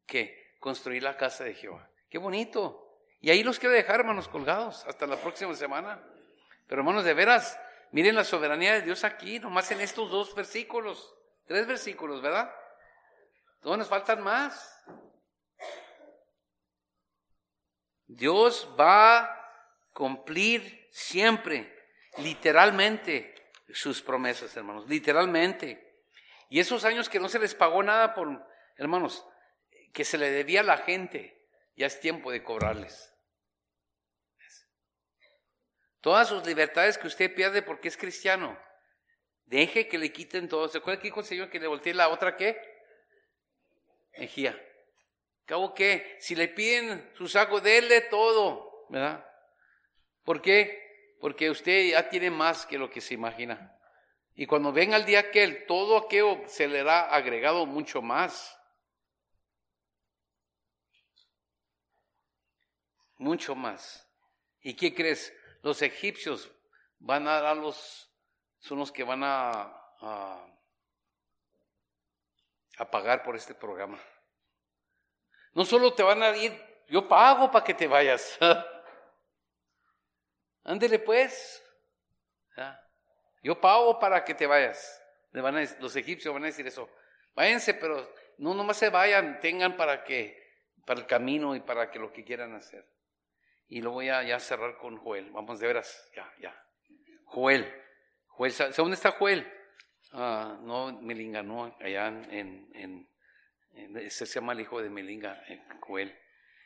¿qué? 0.06 0.56
Construir 0.60 1.04
la 1.04 1.16
casa 1.16 1.44
de 1.44 1.54
Jehová. 1.54 1.88
Qué 2.10 2.18
bonito. 2.18 3.00
Y 3.20 3.30
ahí 3.30 3.44
los 3.44 3.60
quiero 3.60 3.74
dejar, 3.74 4.00
hermanos, 4.00 4.28
colgados 4.28 4.86
hasta 4.86 5.08
la 5.08 5.18
próxima 5.18 5.54
semana. 5.54 6.02
Pero 6.68 6.82
hermanos, 6.82 7.04
de 7.04 7.14
veras, 7.14 7.60
miren 7.92 8.16
la 8.16 8.24
soberanía 8.24 8.74
de 8.74 8.82
Dios 8.82 9.04
aquí, 9.04 9.40
nomás 9.40 9.72
en 9.72 9.82
estos 9.82 10.10
dos 10.10 10.36
versículos, 10.36 11.16
tres 11.46 11.66
versículos, 11.68 12.22
¿verdad? 12.22 12.54
Todos 13.62 13.78
nos 13.78 13.88
faltan 13.88 14.22
más. 14.22 14.84
Dios 18.08 18.74
va 18.80 19.20
a 19.20 19.52
cumplir 19.94 20.88
siempre, 20.92 21.74
literalmente, 22.18 23.52
sus 23.74 24.02
promesas, 24.02 24.56
hermanos, 24.56 24.88
literalmente. 24.88 26.04
Y 26.50 26.60
esos 26.60 26.86
años 26.86 27.10
que 27.10 27.20
no 27.20 27.30
se 27.30 27.40
les 27.40 27.54
pagó 27.54 27.84
nada 27.84 28.14
por, 28.14 28.48
hermanos, 28.78 29.26
que 29.94 30.06
se 30.06 30.18
le 30.18 30.32
debía 30.32 30.62
a 30.62 30.64
la 30.64 30.78
gente, 30.78 31.46
ya 31.76 31.88
es 31.88 32.00
tiempo 32.00 32.32
de 32.32 32.44
cobrarles. 32.44 33.14
Todas 36.00 36.30
sus 36.30 36.46
libertades 36.46 36.98
que 36.98 37.08
usted 37.08 37.34
pierde 37.34 37.62
porque 37.62 37.90
es 37.90 37.98
cristiano, 37.98 38.58
deje 39.46 39.88
que 39.88 39.98
le 39.98 40.14
quiten 40.14 40.48
todo. 40.48 40.70
¿Se 40.70 40.78
acuerda 40.78 41.02
que 41.02 41.08
dijo 41.08 41.20
el 41.20 41.26
Señor 41.26 41.50
que 41.50 41.60
le 41.60 41.68
voltee 41.68 41.94
la 41.94 42.10
otra 42.10 42.38
qué? 42.38 42.62
Mejía. 44.18 44.58
¿Cabo 45.48 45.74
qué? 45.74 46.18
Si 46.20 46.36
le 46.36 46.50
piden 46.50 47.10
su 47.16 47.30
saco, 47.30 47.62
déle 47.62 48.02
todo, 48.02 48.86
¿verdad? 48.90 49.26
¿Por 50.26 50.42
qué? 50.42 51.16
Porque 51.22 51.50
usted 51.50 51.92
ya 51.92 52.10
tiene 52.10 52.30
más 52.30 52.66
que 52.66 52.78
lo 52.78 52.90
que 52.90 53.00
se 53.00 53.14
imagina. 53.14 53.74
Y 54.36 54.46
cuando 54.46 54.74
venga 54.74 54.98
el 54.98 55.06
día 55.06 55.20
aquel, 55.20 55.66
todo 55.66 55.98
aquello 55.98 56.42
se 56.48 56.68
le 56.68 56.82
ha 56.82 57.16
agregado 57.16 57.66
mucho 57.66 58.02
más. 58.02 58.60
Mucho 63.16 63.56
más. 63.56 64.06
¿Y 64.60 64.76
qué 64.76 64.94
crees? 64.94 65.34
Los 65.64 65.82
egipcios 65.82 66.52
van 67.00 67.26
a 67.26 67.40
dar 67.40 67.56
los, 67.56 68.14
son 68.60 68.80
los 68.80 68.92
que 68.92 69.06
van 69.06 69.24
a, 69.24 69.62
a, 70.02 70.46
a 72.80 72.92
pagar 72.92 73.24
por 73.24 73.38
este 73.38 73.56
programa. 73.56 73.98
No 75.58 75.66
solo 75.66 75.92
te 75.92 76.04
van 76.04 76.22
a 76.22 76.38
ir, 76.38 76.54
yo 76.88 77.08
pago 77.08 77.50
para 77.50 77.66
que 77.66 77.74
te 77.74 77.88
vayas. 77.88 78.38
Ándele 80.64 81.00
pues. 81.00 81.64
Yo 83.42 83.60
pago 83.60 83.98
para 83.98 84.24
que 84.24 84.36
te 84.36 84.46
vayas. 84.46 85.02
los 85.80 85.96
egipcios 85.96 86.32
van 86.32 86.44
a 86.44 86.46
decir 86.46 86.68
eso. 86.68 86.88
Váyanse, 87.34 87.74
pero 87.74 88.08
no 88.38 88.54
nomás 88.54 88.78
se 88.78 88.92
vayan, 88.92 89.40
tengan 89.40 89.76
para 89.76 90.04
que, 90.04 90.40
para 90.86 91.00
el 91.00 91.08
camino 91.08 91.56
y 91.56 91.62
para 91.62 91.90
que 91.90 91.98
lo 91.98 92.14
que 92.14 92.24
quieran 92.24 92.54
hacer. 92.54 92.88
Y 93.68 93.82
lo 93.82 93.90
voy 93.90 94.10
a 94.10 94.22
ya 94.22 94.40
cerrar 94.40 94.78
con 94.78 94.98
Joel. 94.98 95.32
Vamos 95.32 95.60
de 95.60 95.66
veras, 95.66 96.08
ya, 96.14 96.32
ya. 96.40 96.56
Joel. 97.26 97.66
Joel 98.28 98.54
¿dónde 98.78 98.94
está 98.94 99.14
Joel? 99.14 99.52
Ah, 100.12 100.60
no, 100.62 101.02
Melinga, 101.02 101.42
no, 101.42 101.76
allá 101.80 102.10
en, 102.10 102.70
en 102.76 103.10
ese 103.96 104.26
se 104.26 104.40
llama 104.40 104.54
el 104.54 104.62
hijo 104.62 104.82
de 104.82 104.90
Melinga, 104.90 105.44
eh, 105.48 105.64
Joel. 105.82 106.18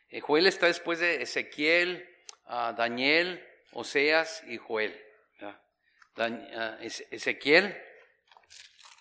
Eh, 0.10 0.20
Joel 0.22 0.48
está 0.48 0.68
después 0.68 1.00
de 1.00 1.22
Ezequiel, 1.22 2.08
uh, 2.48 2.74
Daniel, 2.76 3.46
Oseas 3.74 4.44
y 4.48 4.58
Joel. 4.58 5.00
Ah, 5.42 6.78
Ezequiel, 6.82 7.76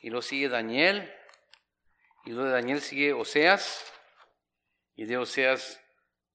y 0.03 0.11
lo 0.11 0.23
sigue 0.23 0.49
Daniel, 0.49 1.13
y 2.25 2.31
luego 2.31 2.47
de 2.47 2.53
Daniel 2.53 2.81
sigue 2.81 3.13
Oseas, 3.13 3.85
y 4.95 5.05
de 5.05 5.17
Oseas 5.17 5.81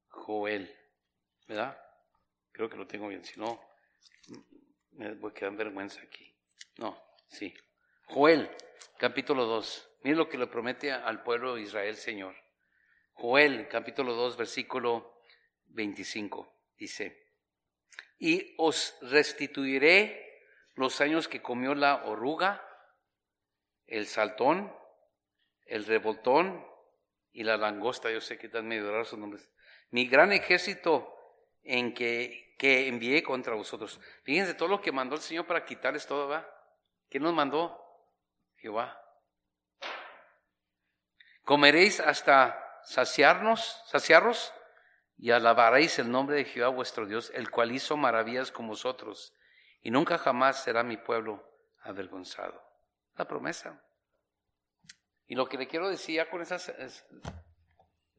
Joel. 0.09 0.75
¿Verdad? 1.47 1.79
Creo 2.51 2.69
que 2.69 2.77
lo 2.77 2.87
tengo 2.87 3.07
bien, 3.07 3.23
si 3.23 3.39
no, 3.39 3.61
me 4.91 5.13
voy 5.13 5.31
a 5.31 5.33
quedar 5.33 5.51
en 5.51 5.57
vergüenza 5.57 6.01
aquí. 6.01 6.33
No, 6.77 7.01
sí. 7.27 7.53
Joel, 8.07 8.49
capítulo 8.97 9.45
2. 9.45 9.89
Mire 10.05 10.17
lo 10.17 10.29
que 10.29 10.37
le 10.37 10.45
promete 10.45 10.91
al 10.91 11.23
pueblo 11.23 11.55
de 11.55 11.63
Israel, 11.63 11.95
Señor. 11.95 12.35
Joel, 13.13 13.67
capítulo 13.67 14.13
2, 14.13 14.37
versículo 14.37 15.19
25, 15.69 16.47
dice, 16.77 17.31
y 18.19 18.53
os 18.59 18.95
restituiré 19.01 20.43
los 20.75 21.01
años 21.01 21.27
que 21.27 21.41
comió 21.41 21.73
la 21.73 22.05
oruga, 22.05 22.63
el 23.87 24.05
saltón, 24.05 24.71
el 25.65 25.85
revoltón 25.85 26.63
y 27.31 27.41
la 27.41 27.57
langosta. 27.57 28.11
Yo 28.11 28.21
sé 28.21 28.37
que 28.37 28.45
están 28.45 28.67
medio 28.67 28.91
raros 28.91 29.07
sus 29.07 29.17
nombres. 29.17 29.49
Mi 29.89 30.05
gran 30.05 30.31
ejército 30.31 31.17
en 31.63 31.95
que, 31.95 32.53
que 32.59 32.89
envié 32.89 33.23
contra 33.23 33.55
vosotros. 33.55 33.99
Fíjense 34.21 34.53
todo 34.53 34.69
lo 34.69 34.81
que 34.81 34.91
mandó 34.91 35.15
el 35.15 35.23
Señor 35.23 35.47
para 35.47 35.65
quitarles 35.65 36.05
todo, 36.05 36.27
¿va? 36.27 36.47
¿Quién 37.09 37.23
nos 37.23 37.33
mandó? 37.33 37.81
Jehová. 38.57 39.01
Comeréis 41.45 41.99
hasta 41.99 42.81
saciarnos, 42.83 43.81
saciarnos, 43.85 44.51
y 45.17 45.31
alabaréis 45.31 45.99
el 45.99 46.11
nombre 46.11 46.35
de 46.35 46.45
Jehová 46.45 46.69
vuestro 46.69 47.05
Dios, 47.05 47.31
el 47.33 47.49
cual 47.49 47.71
hizo 47.71 47.95
maravillas 47.95 48.51
con 48.51 48.67
vosotros, 48.67 49.33
y 49.81 49.91
nunca 49.91 50.17
jamás 50.17 50.63
será 50.63 50.83
mi 50.83 50.97
pueblo 50.97 51.47
avergonzado. 51.83 52.61
La 53.15 53.25
promesa. 53.25 53.81
Y 55.27 55.35
lo 55.35 55.47
que 55.47 55.57
le 55.57 55.67
quiero 55.67 55.87
decir 55.87 56.15
ya 56.15 56.29
con 56.29 56.41
esas, 56.41 56.73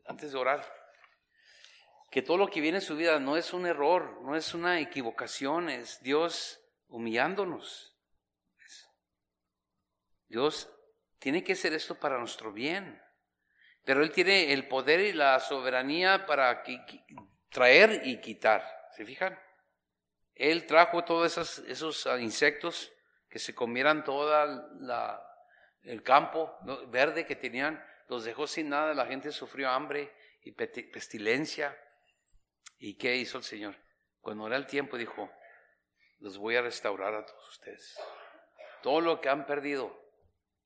antes 0.07 0.33
de 0.33 0.39
orar, 0.39 0.65
que 2.11 2.23
todo 2.23 2.37
lo 2.37 2.49
que 2.49 2.61
viene 2.61 2.79
en 2.79 2.85
su 2.85 2.97
vida 2.97 3.19
no 3.19 3.37
es 3.37 3.53
un 3.53 3.67
error, 3.67 4.23
no 4.23 4.37
es 4.37 4.55
una 4.55 4.81
equivocación, 4.81 5.69
es 5.69 6.01
Dios 6.01 6.61
humillándonos. 6.89 7.95
Dios 10.29 10.71
tiene 11.19 11.45
que 11.45 11.53
hacer 11.53 11.75
esto 11.75 11.95
para 11.99 12.19
nuestro 12.19 12.53
bien. 12.53 13.03
Pero 13.87 14.03
Él 14.03 14.11
tiene 14.11 14.53
el 14.53 14.67
poder 14.67 14.99
y 14.99 15.13
la 15.13 15.39
soberanía 15.39 16.27
para 16.27 16.65
traer 17.51 18.03
y 18.05 18.21
quitar. 18.21 18.91
¿Se 18.97 19.05
fijan? 19.05 19.39
Él 20.35 20.67
trajo 20.67 21.05
todos 21.05 21.39
esos, 21.69 22.07
ah, 22.09 22.19
insectos 22.19 22.93
que 23.31 23.39
se 23.39 23.55
comieran 23.55 24.03
todo 24.03 24.35
el 25.83 26.03
campo 26.03 26.59
verde 26.89 27.27
que 27.27 27.37
tenían, 27.37 27.81
los 28.09 28.25
dejó 28.25 28.49
sin 28.49 28.71
nada, 28.71 28.93
la 28.93 29.07
gente 29.07 29.31
sufrió 29.31 29.71
hambre 29.71 30.13
y 30.43 30.51
pestilencia. 30.51 31.79
¿Y 32.79 32.99
qué 32.99 33.15
hizo 33.15 33.39
el 33.39 33.45
Señor? 33.45 33.77
Cuando 34.21 34.49
era 34.49 34.57
el 34.57 34.67
tiempo 34.67 34.99
dijo, 34.99 35.31
los 36.19 36.39
voy 36.39 36.57
a 36.57 36.63
restaurar 36.63 37.15
a 37.15 37.25
todos 37.25 37.49
ustedes. 37.51 37.97
Todo 38.83 39.01
lo 39.01 39.21
que 39.21 39.29
han 39.29 39.47
perdido, 39.47 39.97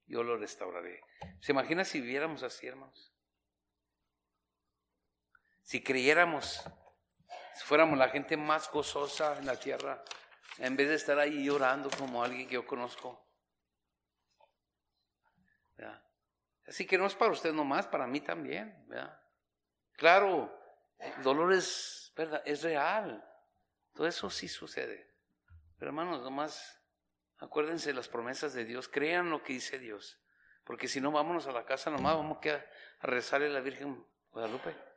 yo 0.07 0.23
lo 0.23 0.39
restauraré. 0.39 1.03
¿Se 1.41 1.53
imagina 1.53 1.85
si 1.85 2.01
viviéramos 2.01 2.43
así, 2.43 2.67
hermanos? 2.67 3.10
Si 5.71 5.85
creyéramos, 5.85 6.69
si 7.55 7.65
fuéramos 7.65 7.97
la 7.97 8.09
gente 8.09 8.37
más 8.37 8.69
gozosa 8.73 9.39
en 9.39 9.47
la 9.47 9.55
tierra, 9.55 10.03
en 10.59 10.75
vez 10.75 10.89
de 10.89 10.97
estar 10.97 11.17
ahí 11.17 11.45
llorando 11.45 11.89
como 11.97 12.25
alguien 12.25 12.49
que 12.49 12.55
yo 12.55 12.67
conozco. 12.67 13.25
Así 16.67 16.89
que 16.89 16.99
no 16.99 17.07
es 17.07 17.15
para 17.15 17.31
usted 17.31 17.53
nomás, 17.53 17.87
para 17.87 18.09
mí 18.09 18.21
también. 18.21 18.85
Claro, 19.93 20.53
el 20.99 21.23
dolor 21.23 21.53
es, 21.53 22.13
¿verdad? 22.17 22.43
es 22.45 22.65
real. 22.65 23.25
Todo 23.95 24.09
eso 24.09 24.29
sí 24.29 24.49
sucede. 24.49 25.15
Pero 25.79 25.91
hermanos, 25.91 26.21
nomás 26.21 26.83
acuérdense 27.39 27.91
de 27.91 27.95
las 27.95 28.09
promesas 28.09 28.55
de 28.55 28.65
Dios, 28.65 28.89
crean 28.89 29.31
lo 29.31 29.45
que 29.45 29.53
dice 29.53 29.79
Dios. 29.79 30.21
Porque 30.65 30.89
si 30.89 31.01
no, 31.01 31.13
vámonos 31.13 31.47
a 31.47 31.53
la 31.53 31.65
casa 31.65 31.91
nomás, 31.91 32.17
vamos 32.17 32.39
a 32.45 33.07
rezarle 33.07 33.47
a 33.47 33.51
la 33.51 33.61
Virgen 33.61 34.05
Guadalupe 34.33 34.90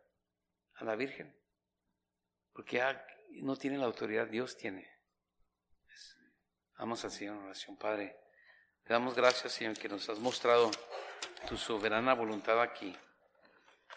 la 0.84 0.96
Virgen, 0.96 1.36
porque 2.54 2.82
no 3.42 3.56
tiene 3.56 3.78
la 3.78 3.86
autoridad, 3.86 4.28
Dios 4.28 4.58
tiene. 4.58 4.90
Vamos 6.78 7.04
al 7.06 7.12
Señor 7.12 7.38
en 7.38 7.44
oración, 7.44 7.78
Padre. 7.78 8.18
Te 8.84 8.94
damos 8.94 9.16
gracias, 9.16 9.54
Señor, 9.54 9.78
que 9.78 9.88
nos 9.88 10.10
has 10.10 10.20
mostrado 10.20 10.70
tu 11.48 11.56
soberana 11.56 12.14
voluntad 12.14 12.62
aquí. 12.62 12.96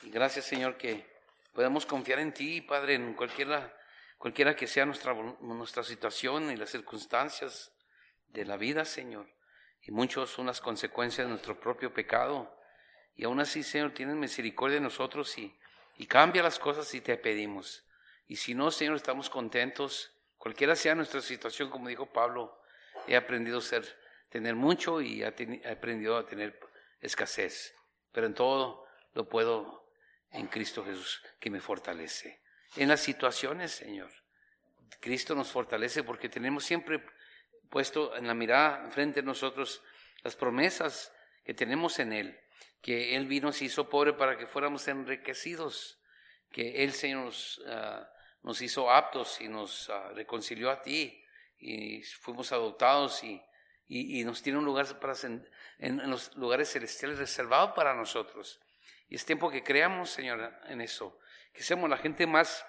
Y 0.03 0.11
gracias, 0.11 0.45
Señor, 0.45 0.77
que 0.77 1.05
podemos 1.53 1.87
confiar 1.87 2.21
en 2.21 2.33
ti, 2.33 2.61
Padre, 2.61 2.95
en 2.95 3.15
cualquiera, 3.15 3.77
cualquiera 4.19 4.55
que 4.55 4.67
sea 4.67 4.87
nuestra, 4.87 5.15
nuestra 5.15 5.83
situación 5.83 6.51
y 6.51 6.57
las 6.57 6.71
circunstancias 6.71 7.73
de 8.29 8.45
la 8.45 8.57
vida, 8.57 8.85
Señor. 8.85 9.29
Y 9.83 9.91
muchos 9.91 10.31
son 10.31 10.47
las 10.47 10.61
consecuencias 10.61 11.27
de 11.27 11.31
nuestro 11.31 11.59
propio 11.59 11.93
pecado. 11.93 12.57
Y 13.15 13.25
aún 13.25 13.41
así, 13.41 13.63
Señor, 13.63 13.93
tienes 13.93 14.17
misericordia 14.17 14.77
de 14.77 14.83
nosotros 14.83 15.37
y, 15.39 15.59
y 15.97 16.07
cambia 16.07 16.43
las 16.43 16.59
cosas 16.59 16.87
si 16.87 17.01
te 17.01 17.17
pedimos. 17.17 17.85
Y 18.29 18.37
si 18.37 18.55
no, 18.55 18.71
Señor, 18.71 18.97
estamos 18.97 19.31
contentos. 19.31 20.13
Cualquiera 20.39 20.77
sea 20.77 20.95
nuestra 20.95 21.21
situación, 21.21 21.71
como 21.71 21.89
dijo 21.89 22.07
Pablo, 22.07 22.61
he 23.07 23.17
aprendido 23.17 23.59
a 23.59 23.63
ser, 23.63 23.85
tener 24.29 24.55
mucho 24.55 25.01
y 25.01 25.23
he 25.23 25.27
aprendido 25.69 26.17
a 26.17 26.27
tener 26.27 26.59
escasez. 27.01 27.75
Pero 28.13 28.27
en 28.27 28.35
todo 28.35 28.87
lo 29.15 29.29
puedo 29.29 29.91
en 30.33 30.49
Cristo 30.49 30.85
Jesús, 30.85 31.23
que 31.41 31.51
me 31.51 31.61
fortalece. 31.61 32.43
En 32.77 32.89
las 32.89 33.01
situaciones, 33.01 33.73
Señor, 33.73 34.11
Cristo 35.01 35.35
nos 35.35 35.51
fortalece 35.51 36.03
porque 36.03 36.29
tenemos 36.29 36.65
siempre 36.65 37.03
puesto 37.71 38.15
en 38.17 38.27
la 38.27 38.35
mirada 38.35 38.91
frente 38.91 39.21
a 39.21 39.23
nosotros 39.23 39.83
las 40.23 40.37
promesas 40.37 41.13
que 41.45 41.55
tenemos 41.55 41.99
en 41.99 42.13
Él 42.13 42.41
que 42.87 43.17
Él 43.17 43.27
vino, 43.27 43.53
se 43.53 43.65
hizo 43.65 43.89
pobre 43.89 44.13
para 44.13 44.39
que 44.39 44.47
fuéramos 44.47 44.87
enriquecidos, 44.87 45.99
que 46.53 46.85
Él, 46.85 46.93
Señor, 46.93 47.25
nos, 47.25 47.61
ah, 47.67 48.09
nos 48.45 48.63
hizo 48.63 48.89
aptos 48.89 49.41
y 49.41 49.49
nos 49.49 49.91
ah, 49.91 50.13
reconcilió 50.15 50.71
a 50.71 50.81
ti 50.83 51.21
y 51.59 52.01
fuimos 52.05 52.53
adoptados 52.53 53.25
y, 53.25 53.43
y, 53.89 54.23
nos 54.23 54.41
tiene 54.41 54.61
un 54.61 54.65
lugar 54.65 55.01
para, 55.01 55.15
en, 55.25 55.45
en, 55.79 56.09
los 56.09 56.37
lugares 56.37 56.71
celestiales 56.71 57.19
reservado 57.19 57.75
para 57.75 57.93
nosotros. 57.93 58.61
Y 59.09 59.17
es 59.17 59.27
tiempo 59.27 59.51
que 59.51 59.65
creamos, 59.65 60.11
Señor, 60.11 60.55
en 60.69 60.81
eso, 60.81 61.19
que 61.53 61.65
seamos 61.65 61.91
la 61.91 61.97
gente 61.97 62.25
más 62.25 62.65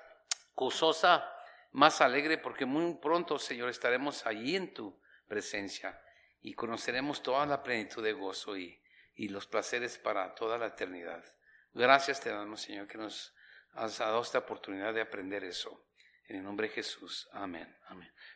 gozosa, 0.56 1.31
más 1.73 2.02
alegre, 2.02 2.39
porque 2.39 2.65
muy 2.65 2.95
pronto, 2.95 3.38
Señor, 3.38 3.69
estaremos 3.69 4.26
allí 4.26 4.56
en 4.56 4.73
tu 4.73 4.99
presencia 5.27 6.02
y 6.41 6.56
conoceremos 6.56 7.22
toda 7.22 7.45
la 7.45 7.61
plenitud 7.61 8.03
de 8.03 8.14
gozo 8.14 8.57
y, 8.57 8.81
y 9.18 9.30
los 9.30 9.48
placeres 9.48 9.98
para 9.98 10.35
toda 10.35 10.57
la 10.57 10.68
eternidad. 10.68 11.26
Gracias 11.73 12.22
te 12.22 12.30
damos, 12.30 12.61
Señor, 12.61 12.88
que 12.88 12.99
nos 12.99 13.35
has 13.73 13.98
dado 13.98 14.22
esta 14.22 14.39
oportunidad 14.39 14.94
de 14.94 15.02
aprender 15.02 15.44
eso. 15.44 15.84
En 16.27 16.38
el 16.38 16.44
nombre 16.44 16.68
de 16.68 16.76
Jesús. 16.76 17.27
Amén. 17.34 17.76
Amén. 17.88 18.11